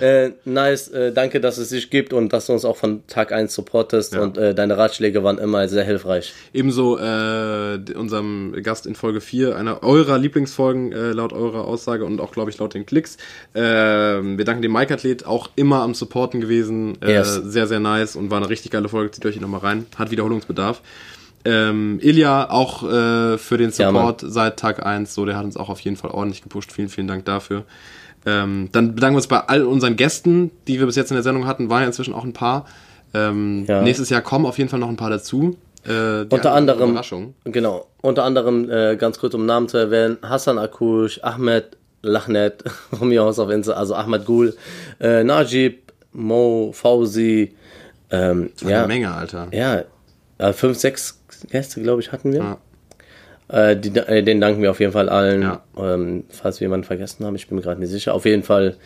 äh, 0.00 0.24
äh, 0.26 0.32
nice. 0.44 0.88
Äh, 0.88 1.12
danke, 1.12 1.40
dass 1.40 1.56
es 1.58 1.68
dich 1.68 1.88
gibt 1.88 2.12
und 2.12 2.32
dass 2.32 2.46
du 2.46 2.52
uns 2.52 2.64
auch 2.64 2.76
von 2.76 3.06
Tag 3.06 3.30
1 3.32 3.54
supportest. 3.54 4.14
Ja. 4.14 4.22
Und 4.22 4.36
äh, 4.36 4.54
deine 4.54 4.76
Ratschläge 4.76 5.22
waren 5.22 5.38
immer 5.38 5.68
sehr 5.68 5.84
hilfreich. 5.84 6.34
Ebenso 6.52 6.98
äh, 6.98 7.78
unserem 7.94 8.54
Gast 8.62 8.86
in 8.86 8.94
Folge 8.96 9.20
4, 9.20 9.56
einer 9.56 9.82
eurer 9.82 10.18
Lieblingsfolgen, 10.18 10.92
äh, 10.92 11.12
laut 11.12 11.32
eurer 11.32 11.64
Aussage 11.64 12.04
und 12.04 12.20
auch, 12.20 12.32
glaube 12.32 12.50
ich, 12.50 12.58
laut 12.58 12.74
den 12.74 12.86
Klicks. 12.86 13.16
Ähm, 13.54 14.36
wir 14.38 14.44
danken 14.44 14.62
dem 14.62 14.72
Mike-Athlet, 14.72 15.26
auch 15.26 15.50
immer 15.56 15.82
am 15.82 15.94
Supporten 15.94 16.40
gewesen. 16.40 16.98
Äh, 17.02 17.12
Yes. 17.16 17.34
Sehr, 17.44 17.66
sehr 17.66 17.80
nice 17.80 18.16
und 18.16 18.30
war 18.30 18.38
eine 18.38 18.48
richtig 18.50 18.72
geile 18.72 18.88
Folge. 18.88 19.10
Zieht 19.12 19.24
euch 19.24 19.34
die 19.34 19.40
nochmal 19.40 19.60
rein. 19.60 19.86
Hat 19.96 20.10
Wiederholungsbedarf 20.10 20.82
ähm, 21.46 22.00
Ilja 22.02 22.50
auch 22.50 22.82
äh, 22.82 23.38
für 23.38 23.56
den 23.56 23.70
Support 23.70 24.22
ja, 24.22 24.28
seit 24.28 24.58
Tag 24.58 24.84
1. 24.84 25.14
So, 25.14 25.24
der 25.24 25.36
hat 25.36 25.44
uns 25.44 25.56
auch 25.56 25.68
auf 25.68 25.80
jeden 25.80 25.96
Fall 25.96 26.10
ordentlich 26.10 26.42
gepusht. 26.42 26.72
Vielen, 26.72 26.88
vielen 26.88 27.06
Dank 27.06 27.24
dafür. 27.24 27.64
Ähm, 28.26 28.68
dann 28.72 28.96
bedanken 28.96 29.14
wir 29.14 29.18
uns 29.18 29.28
bei 29.28 29.38
all 29.38 29.64
unseren 29.64 29.94
Gästen, 29.94 30.50
die 30.66 30.80
wir 30.80 30.86
bis 30.86 30.96
jetzt 30.96 31.10
in 31.10 31.14
der 31.14 31.22
Sendung 31.22 31.46
hatten. 31.46 31.70
Waren 31.70 31.82
ja 31.82 31.86
inzwischen 31.86 32.14
auch 32.14 32.24
ein 32.24 32.32
paar. 32.32 32.66
Ähm, 33.14 33.64
ja. 33.68 33.80
Nächstes 33.82 34.10
Jahr 34.10 34.22
kommen 34.22 34.44
auf 34.44 34.58
jeden 34.58 34.68
Fall 34.68 34.80
noch 34.80 34.88
ein 34.88 34.96
paar 34.96 35.10
dazu. 35.10 35.56
Äh, 35.86 36.26
unter 36.28 36.52
anderem, 36.52 36.98
genau, 37.44 37.86
unter 38.02 38.24
anderem, 38.24 38.68
äh, 38.68 38.96
ganz 38.96 39.20
kurz 39.20 39.34
um 39.34 39.46
Namen 39.46 39.68
zu 39.68 39.76
erwähnen, 39.76 40.18
Hassan 40.20 40.58
Akush, 40.58 41.20
Ahmed 41.22 41.76
Lachnet, 42.02 42.64
von 42.90 43.08
mir 43.08 43.22
aus 43.22 43.38
auf 43.38 43.50
Insta, 43.50 43.74
also 43.74 43.94
Ahmed 43.94 44.24
Gul, 44.24 44.56
äh, 44.98 45.22
Najib, 45.22 45.92
Mo, 46.12 46.72
Fauzi, 46.72 47.54
ähm, 48.10 48.50
ja, 48.62 48.78
eine 48.78 48.88
Menge, 48.88 49.12
Alter. 49.12 49.46
Ja, 49.52 49.84
äh, 50.38 50.52
5, 50.52 50.76
6 50.76 51.15
erste, 51.44 51.82
glaube 51.82 52.00
ich, 52.00 52.12
hatten 52.12 52.32
wir. 52.32 52.40
Ja. 52.40 52.58
Äh, 53.48 53.76
die, 53.76 53.96
äh, 53.96 54.22
den 54.22 54.40
danken 54.40 54.62
wir 54.62 54.70
auf 54.70 54.80
jeden 54.80 54.92
Fall 54.92 55.08
allen. 55.08 55.42
Ja. 55.42 55.62
Ähm, 55.78 56.24
falls 56.30 56.60
wir 56.60 56.66
jemanden 56.66 56.84
vergessen 56.84 57.24
haben, 57.24 57.36
ich 57.36 57.48
bin 57.48 57.56
mir 57.56 57.62
gerade 57.62 57.80
nicht 57.80 57.90
sicher. 57.90 58.14
Auf 58.14 58.24
jeden 58.24 58.42
Fall 58.42 58.76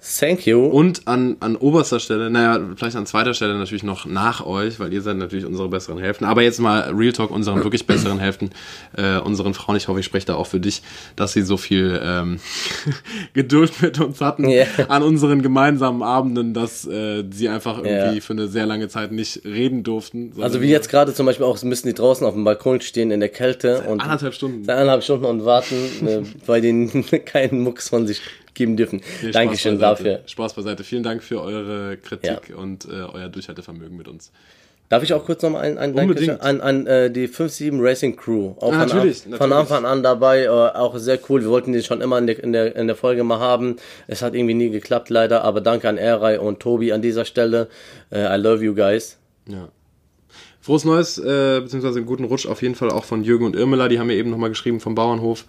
thank 0.00 0.46
you. 0.46 0.64
Und 0.64 1.06
an, 1.08 1.36
an 1.40 1.56
oberster 1.56 1.98
Stelle, 2.00 2.30
naja, 2.30 2.60
vielleicht 2.76 2.96
an 2.96 3.06
zweiter 3.06 3.34
Stelle 3.34 3.54
natürlich 3.58 3.82
noch 3.82 4.06
nach 4.06 4.44
euch, 4.46 4.78
weil 4.80 4.92
ihr 4.92 5.02
seid 5.02 5.16
natürlich 5.16 5.44
unsere 5.44 5.68
besseren 5.68 5.98
Hälften. 5.98 6.24
Aber 6.24 6.42
jetzt 6.42 6.60
mal 6.60 6.92
Real 6.94 7.12
Talk, 7.12 7.30
unseren 7.30 7.62
wirklich 7.64 7.86
besseren 7.86 8.18
Hälften, 8.18 8.50
äh, 8.96 9.18
unseren 9.18 9.54
Frauen. 9.54 9.76
Ich 9.76 9.88
hoffe, 9.88 10.00
ich 10.00 10.06
spreche 10.06 10.26
da 10.26 10.34
auch 10.36 10.46
für 10.46 10.60
dich, 10.60 10.82
dass 11.16 11.32
sie 11.32 11.42
so 11.42 11.56
viel 11.56 12.00
ähm, 12.02 12.38
Geduld 13.34 13.82
mit 13.82 14.00
uns 14.00 14.20
hatten 14.20 14.48
Ja. 14.48 14.64
an 14.88 15.02
unseren 15.02 15.42
gemeinsamen 15.42 16.02
Abenden, 16.02 16.54
dass 16.54 16.86
äh, 16.86 17.24
sie 17.30 17.48
einfach 17.48 17.78
irgendwie 17.78 18.16
Ja. 18.16 18.20
für 18.20 18.32
eine 18.32 18.48
sehr 18.48 18.66
lange 18.66 18.88
Zeit 18.88 19.12
nicht 19.12 19.44
reden 19.44 19.82
durften. 19.82 20.32
Also 20.40 20.60
wie 20.62 20.68
jetzt 20.68 20.88
gerade 20.88 21.12
zum 21.14 21.26
Beispiel 21.26 21.44
auch, 21.46 21.62
müssen 21.62 21.88
die 21.88 21.94
draußen 21.94 22.26
auf 22.26 22.34
dem 22.34 22.44
Balkon 22.44 22.80
stehen 22.80 23.10
in 23.10 23.20
der 23.20 23.28
Kälte 23.28 23.80
und 23.82 24.00
Anderthalb 24.00 24.34
Stunden. 24.34 24.68
anderthalb 24.68 25.02
Stunden 25.02 25.24
und 25.26 25.44
warten, 25.44 25.74
äh, 26.06 26.22
weil 26.46 26.60
die 26.60 26.88
keinen 27.24 27.60
Mucks 27.62 27.88
von 27.88 28.06
sich 28.06 28.20
geben 28.58 28.76
dürfen. 28.76 29.00
Nee, 29.22 29.30
Dankeschön 29.30 29.76
Spaß 29.78 29.80
dafür. 29.98 30.20
Spaß 30.26 30.52
beiseite. 30.52 30.84
Vielen 30.84 31.02
Dank 31.02 31.22
für 31.22 31.40
eure 31.40 31.96
Kritik 31.96 32.54
und 32.54 32.84
äh, 32.84 32.90
euer 32.90 33.28
Durchhaltevermögen 33.30 33.96
mit 33.96 34.06
uns. 34.08 34.30
Darf 34.90 35.02
ich 35.02 35.12
auch 35.12 35.24
kurz 35.26 35.42
noch 35.42 35.50
mal 35.50 35.60
ein, 35.60 35.76
ein 35.76 35.94
Dankeschön 35.94 36.40
an, 36.40 36.62
an 36.62 36.86
äh, 36.86 37.10
die 37.10 37.28
5-7 37.28 37.76
Racing 37.78 38.16
Crew. 38.16 38.54
Auch 38.58 38.72
Ah, 38.72 38.86
von, 38.86 38.88
natürlich, 38.88 39.26
An, 39.26 39.34
von. 39.34 39.52
Anfang 39.52 39.84
an 39.84 40.02
dabei, 40.02 40.44
äh, 40.44 40.48
auch 40.48 40.96
sehr 40.96 41.18
cool. 41.28 41.42
Wir 41.42 41.50
wollten 41.50 41.72
die 41.74 41.82
schon 41.82 42.00
immer 42.00 42.16
in 42.18 42.26
der, 42.26 42.42
in, 42.42 42.52
der, 42.54 42.74
in 42.74 42.86
der 42.86 42.96
Folge 42.96 43.22
mal 43.22 43.38
haben. 43.38 43.76
Es 44.06 44.22
hat 44.22 44.34
irgendwie 44.34 44.54
nie 44.54 44.70
geklappt, 44.70 45.10
leider. 45.10 45.44
Aber 45.44 45.60
danke 45.60 45.88
an 45.90 45.98
Eray 45.98 46.38
und 46.38 46.60
Tobi 46.60 46.92
an 46.92 47.02
dieser 47.02 47.26
Stelle. 47.26 47.68
Äh, 48.10 48.34
I 48.34 48.40
love 48.40 48.64
you 48.64 48.74
guys. 48.74 49.18
Ja. 49.46 49.68
Frohes 50.68 50.84
Neues, 50.84 51.16
äh, 51.16 51.60
beziehungsweise 51.62 51.96
einen 51.96 52.04
guten 52.04 52.24
Rutsch 52.24 52.44
auf 52.46 52.60
jeden 52.60 52.74
Fall 52.74 52.90
auch 52.90 53.04
von 53.04 53.24
Jürgen 53.24 53.46
und 53.46 53.56
Irmela. 53.56 53.88
Die 53.88 53.98
haben 53.98 54.08
mir 54.08 54.16
eben 54.16 54.28
nochmal 54.28 54.50
geschrieben 54.50 54.80
vom 54.80 54.94
Bauernhof. 54.94 55.46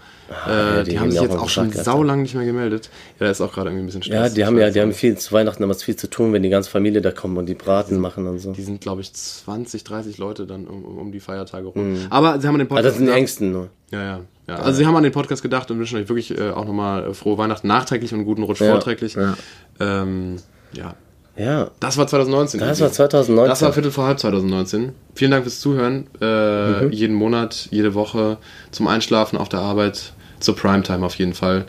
äh, 0.48 0.50
ja, 0.50 0.84
die, 0.84 0.92
die 0.92 1.00
haben 1.02 1.12
sich 1.12 1.20
jetzt 1.20 1.36
auch 1.36 1.42
auch 1.44 1.50
schon 1.50 1.74
saulang 1.74 2.22
nicht 2.22 2.36
mehr 2.36 2.46
gemeldet. 2.46 2.90
Ja, 3.20 3.26
da 3.26 3.32
ist 3.32 3.42
auch 3.42 3.52
gerade 3.52 3.68
irgendwie 3.70 3.84
ein 3.84 3.86
bisschen 3.88 4.04
Stress. 4.04 4.30
Ja, 4.30 4.30
die 4.34 4.46
haben 4.46 4.58
ja, 4.58 4.68
weiß 4.68 4.74
die 4.76 4.80
haben 4.80 4.94
viel 4.94 5.18
zu 5.18 5.34
Weihnachten 5.34 5.62
immer 5.62 5.74
viel 5.74 5.98
zu 5.98 6.10
tun, 6.10 6.32
wenn 6.32 6.42
die 6.42 6.48
ganze 6.48 6.70
Familie 6.70 7.02
da 7.02 7.12
kommt 7.12 7.38
und 7.38 7.48
die 7.48 7.54
Braten 7.54 8.00
machen 8.00 8.26
und 8.28 8.40
so. 8.40 8.54
Die 8.54 8.62
sind, 8.62 8.80
glaube 8.80 9.02
ich, 9.02 9.12
20, 9.12 9.84
30 9.84 10.18
Leute 10.20 10.48
dann 10.48 10.66
um, 10.68 10.86
um 10.86 11.12
die 11.12 11.20
Feiertage 11.20 11.68
rum. 11.68 11.98
Aber 12.10 12.40
sie 12.40 12.48
haben 12.48 12.58
den 12.58 12.68
Ah, 12.68 12.70
Podcast 12.70 12.86
das 12.86 12.96
sind 12.96 13.08
die. 13.08 13.12
Ängsten 13.12 13.52
nur. 13.52 13.68
Ja, 13.92 14.02
ja, 14.02 14.20
ja. 14.48 14.56
Also 14.56 14.78
sie 14.80 14.86
haben 14.86 14.96
an 14.96 15.04
den 15.04 15.12
Podcast 15.12 15.42
gedacht 15.42 15.70
und 15.70 15.80
wünschen 15.80 16.00
euch 16.00 16.08
wirklich 16.08 16.32
äh, 16.40 16.52
auch 16.52 16.64
nochmal 16.64 17.08
äh, 17.10 17.14
frohe 17.14 17.38
Weihnachten 17.38 17.68
nachträglich 17.68 18.14
und 18.14 18.20
einen 18.20 18.26
guten 18.26 18.44
Rutsch 18.44 18.62
Ja, 18.62 18.72
vorträglich. 18.72 19.16
ja. 19.16 19.36
Ähm, 19.82 20.38
ja. 20.72 20.96
Ja, 21.40 21.72
Das 21.80 21.98
war 21.98 22.06
2019. 22.06 22.60
das 22.60 22.82
war 22.82 22.92
2019. 22.92 23.50
Das 23.50 23.62
war 23.62 23.74
Viertel 23.74 23.92
vor 23.92 24.06
halb 24.08 24.20
2019. 24.20 24.92
Vielen 25.16 25.32
Dank 25.32 25.44
fürs 25.46 25.60
Zuhören. 25.60 26.08
Äh, 26.22 26.84
Mhm. 26.86 26.92
Jeden 26.92 27.16
Monat, 27.16 27.68
jede 27.72 27.94
Woche 27.94 28.38
zum 28.72 28.88
Einschlafen 28.88 29.38
auf 29.38 29.48
der 29.50 29.60
Arbeit, 29.62 30.14
zur 30.40 30.56
Primetime 30.56 31.06
auf 31.06 31.16
jeden 31.16 31.34
Fall. 31.34 31.66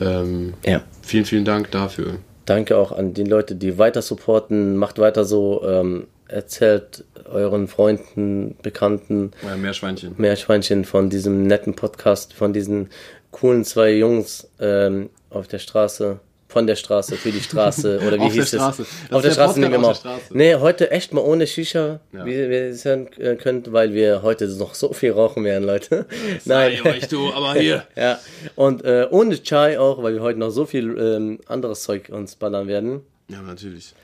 Ähm, 0.00 0.54
ja. 0.64 0.82
vielen, 1.02 1.24
vielen 1.24 1.44
Dank 1.44 1.70
dafür. 1.72 2.18
Danke 2.46 2.76
auch 2.76 2.92
an 2.92 3.12
die 3.14 3.24
Leute, 3.24 3.54
die 3.56 3.76
weiter 3.78 4.00
supporten. 4.02 4.76
Macht 4.76 4.98
weiter 4.98 5.24
so. 5.24 5.62
Ähm, 5.66 6.06
erzählt 6.28 7.04
euren 7.30 7.68
Freunden, 7.68 8.56
Bekannten, 8.62 9.32
Euer 9.46 9.56
Meerschweinchen. 9.56 10.14
Meerschweinchen 10.18 10.84
von 10.84 11.08
diesem 11.10 11.46
netten 11.46 11.74
Podcast, 11.74 12.34
von 12.34 12.52
diesen 12.52 12.90
coolen 13.30 13.64
zwei 13.64 13.92
Jungs 13.94 14.48
ähm, 14.60 15.08
auf 15.30 15.48
der 15.48 15.58
Straße. 15.58 16.20
Von 16.50 16.66
der 16.66 16.76
Straße, 16.76 17.16
für 17.16 17.30
die 17.30 17.40
Straße, 17.42 18.00
oder 18.06 18.16
wie 18.16 18.20
Auf 18.22 18.32
der 18.32 18.42
hieß 18.42 18.48
Straße. 18.48 18.82
es? 18.82 18.88
Das 18.88 19.12
auf 19.16 19.20
der 19.22 19.30
der 19.30 19.34
Straße 19.34 19.60
nehmen 19.60 19.72
wir 19.72 19.78
mal 19.80 19.94
der. 20.02 20.18
Nee, 20.30 20.54
heute 20.54 20.90
echt 20.90 21.12
mal 21.12 21.20
ohne 21.20 21.46
Shisha, 21.46 22.00
Ja. 22.12 22.24
wie, 22.24 22.30
wie 22.30 22.54
ihr 22.54 22.68
es 22.70 22.84
hören 22.86 23.06
äh, 23.18 23.36
könnt, 23.36 23.70
weil 23.72 23.92
wir 23.92 24.22
heute 24.22 24.46
noch 24.48 24.74
so 24.74 24.94
viel 24.94 25.12
rauchen 25.12 25.44
werden, 25.44 25.64
Leute. 25.64 26.06
Nein. 26.46 26.78
du, 27.10 27.32
aber 27.34 27.54
hier. 27.54 27.84
Ja, 27.96 28.18
und 28.56 28.82
äh, 28.84 29.06
ohne 29.10 29.42
Chai 29.42 29.78
auch, 29.78 30.02
weil 30.02 30.14
wir 30.14 30.22
heute 30.22 30.38
noch 30.38 30.48
so 30.50 30.64
viel 30.64 30.96
ähm, 30.98 31.38
anderes 31.48 31.82
Zeug 31.82 32.08
uns 32.08 32.34
ballern 32.36 32.66
werden. 32.66 33.00
Ja, 33.28 33.42
natürlich. 33.42 33.94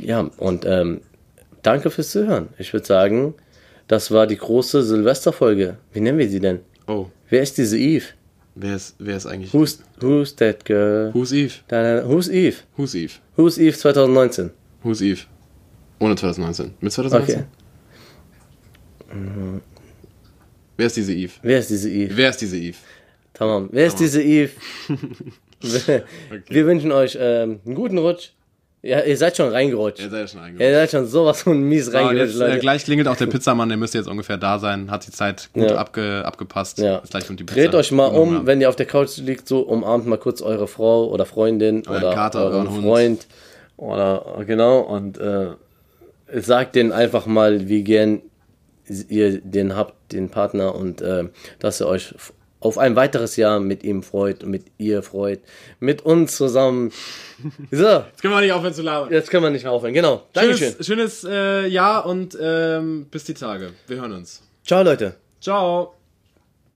Ja, 0.00 0.30
und 0.36 0.64
ähm, 0.66 1.00
danke 1.62 1.90
fürs 1.90 2.10
Zuhören. 2.10 2.50
Ich 2.58 2.72
würde 2.72 2.86
sagen, 2.86 3.34
das 3.88 4.12
war 4.12 4.28
die 4.28 4.36
große 4.36 4.84
Silvesterfolge. 4.84 5.76
Wie 5.92 6.00
nennen 6.00 6.18
wir 6.18 6.28
sie 6.28 6.40
denn? 6.40 6.60
Oh, 6.86 7.06
Wer 7.30 7.42
ist 7.42 7.58
diese 7.58 7.78
Eve? 7.78 8.04
wer 8.56 8.76
ist, 8.76 8.94
wer 9.00 9.16
ist 9.16 9.26
eigentlich... 9.26 9.52
Who's, 9.52 9.80
who's 10.04 10.34
that 10.36 10.64
girl? 10.64 11.10
Who's 11.12 11.32
Eve? 11.32 11.62
Da, 11.68 11.82
da, 11.82 12.06
who's 12.06 12.28
Eve? 12.28 12.62
Who's 12.76 12.94
Eve? 12.94 13.20
Who's 13.36 13.58
Eve 13.58 13.76
2019? 13.76 14.50
Who's 14.82 15.02
Eve? 15.02 15.26
Ohne 15.98 16.14
2019. 16.14 16.74
Mit 16.80 16.92
2019? 16.92 17.34
Okay. 17.34 17.44
Wer 20.76 20.86
ist 20.86 20.96
diese 20.96 21.12
Eve? 21.12 21.32
Wer 21.42 21.58
ist 21.58 21.70
diese 21.70 21.90
Eve? 21.90 22.16
Wer 22.16 22.30
ist 22.30 22.40
diese 22.40 22.56
Eve? 22.56 22.76
Tamam. 23.32 23.68
Wer 23.72 23.86
ist 23.86 23.98
diese 23.98 24.22
Eve? 24.22 24.52
wir, 25.60 26.04
wir 26.48 26.66
wünschen 26.66 26.92
euch 26.92 27.16
ähm, 27.20 27.60
einen 27.64 27.74
guten 27.74 27.98
Rutsch. 27.98 28.30
Ja, 28.86 29.00
ihr 29.00 29.16
seid 29.16 29.34
schon 29.36 29.48
reingerutscht. 29.50 30.00
Er 30.00 30.10
sei 30.10 30.18
ja 30.20 30.28
schon 30.28 30.40
Ihr 30.40 30.44
eingebaut. 30.46 30.72
seid 30.74 30.90
schon 30.90 31.06
sowas 31.06 31.40
von 31.42 31.62
mies 31.62 31.86
So, 31.86 31.92
reingerutscht, 31.92 32.32
jetzt, 32.34 32.40
äh, 32.42 32.46
Leute. 32.48 32.58
gleich 32.58 32.84
klingelt 32.84 33.08
auch 33.08 33.16
der 33.16 33.26
Pizzamann, 33.26 33.68
der 33.70 33.78
müsste 33.78 33.96
jetzt 33.96 34.08
ungefähr 34.08 34.36
da 34.36 34.58
sein, 34.58 34.90
hat 34.90 35.06
die 35.06 35.10
Zeit 35.10 35.48
gut 35.54 35.70
Ja. 35.70 35.76
abge, 35.76 36.22
abgepasst. 36.26 36.78
Ja. 36.78 36.96
Jetzt 36.98 37.10
gleich 37.10 37.26
kommt 37.26 37.40
die 37.40 37.44
Pizza. 37.44 37.60
Dreht 37.60 37.74
euch 37.74 37.92
mal 37.92 38.08
um, 38.08 38.34
ja. 38.34 38.46
wenn 38.46 38.60
ihr 38.60 38.68
auf 38.68 38.76
der 38.76 38.84
Couch 38.86 39.16
liegt, 39.16 39.48
so 39.48 39.60
umarmt 39.60 40.06
mal 40.06 40.18
kurz 40.18 40.42
eure 40.42 40.68
Frau 40.68 41.06
oder 41.08 41.24
Freundin 41.24 41.82
Euren 41.86 41.96
oder 42.04 42.14
Kater, 42.14 42.40
euren 42.44 42.54
euren 42.66 42.70
Hund. 42.72 42.82
Freund 42.84 43.26
oder 43.78 44.44
genau 44.46 44.80
und 44.80 45.16
äh, 45.18 45.46
sagt 46.34 46.74
denen 46.76 46.92
einfach 46.92 47.24
mal, 47.24 47.68
wie 47.68 47.82
gern 47.84 48.20
ihr 49.08 49.40
den 49.40 49.74
habt, 49.76 50.12
den 50.12 50.28
Partner 50.28 50.74
und 50.74 51.00
äh, 51.00 51.24
dass 51.58 51.80
ihr 51.80 51.86
euch 51.86 52.14
auf 52.64 52.78
ein 52.78 52.96
weiteres 52.96 53.36
Jahr 53.36 53.60
mit 53.60 53.84
ihm 53.84 54.02
freut 54.02 54.42
und 54.42 54.50
mit 54.50 54.64
ihr 54.78 55.02
freut, 55.02 55.40
mit 55.80 56.02
uns 56.02 56.36
zusammen. 56.36 56.90
So, 57.70 57.84
Jetzt 57.84 58.22
können 58.22 58.32
wir 58.32 58.40
nicht 58.40 58.52
aufhören 58.52 58.72
zu 58.72 58.82
labern. 58.82 59.12
jetzt 59.12 59.28
können 59.28 59.42
wir 59.42 59.50
nicht 59.50 59.64
mehr 59.64 59.72
aufhören. 59.72 59.92
Genau. 59.92 60.22
Dankeschön. 60.32 60.70
Schönes, 60.80 60.86
schönes 60.86 61.24
äh, 61.24 61.66
Jahr 61.66 62.06
und 62.06 62.38
ähm, 62.40 63.06
bis 63.10 63.24
die 63.24 63.34
Tage. 63.34 63.72
Wir 63.88 63.96
hören 63.96 64.12
uns. 64.12 64.40
Ciao, 64.64 64.82
Leute. 64.84 65.16
Ciao. 65.40 65.93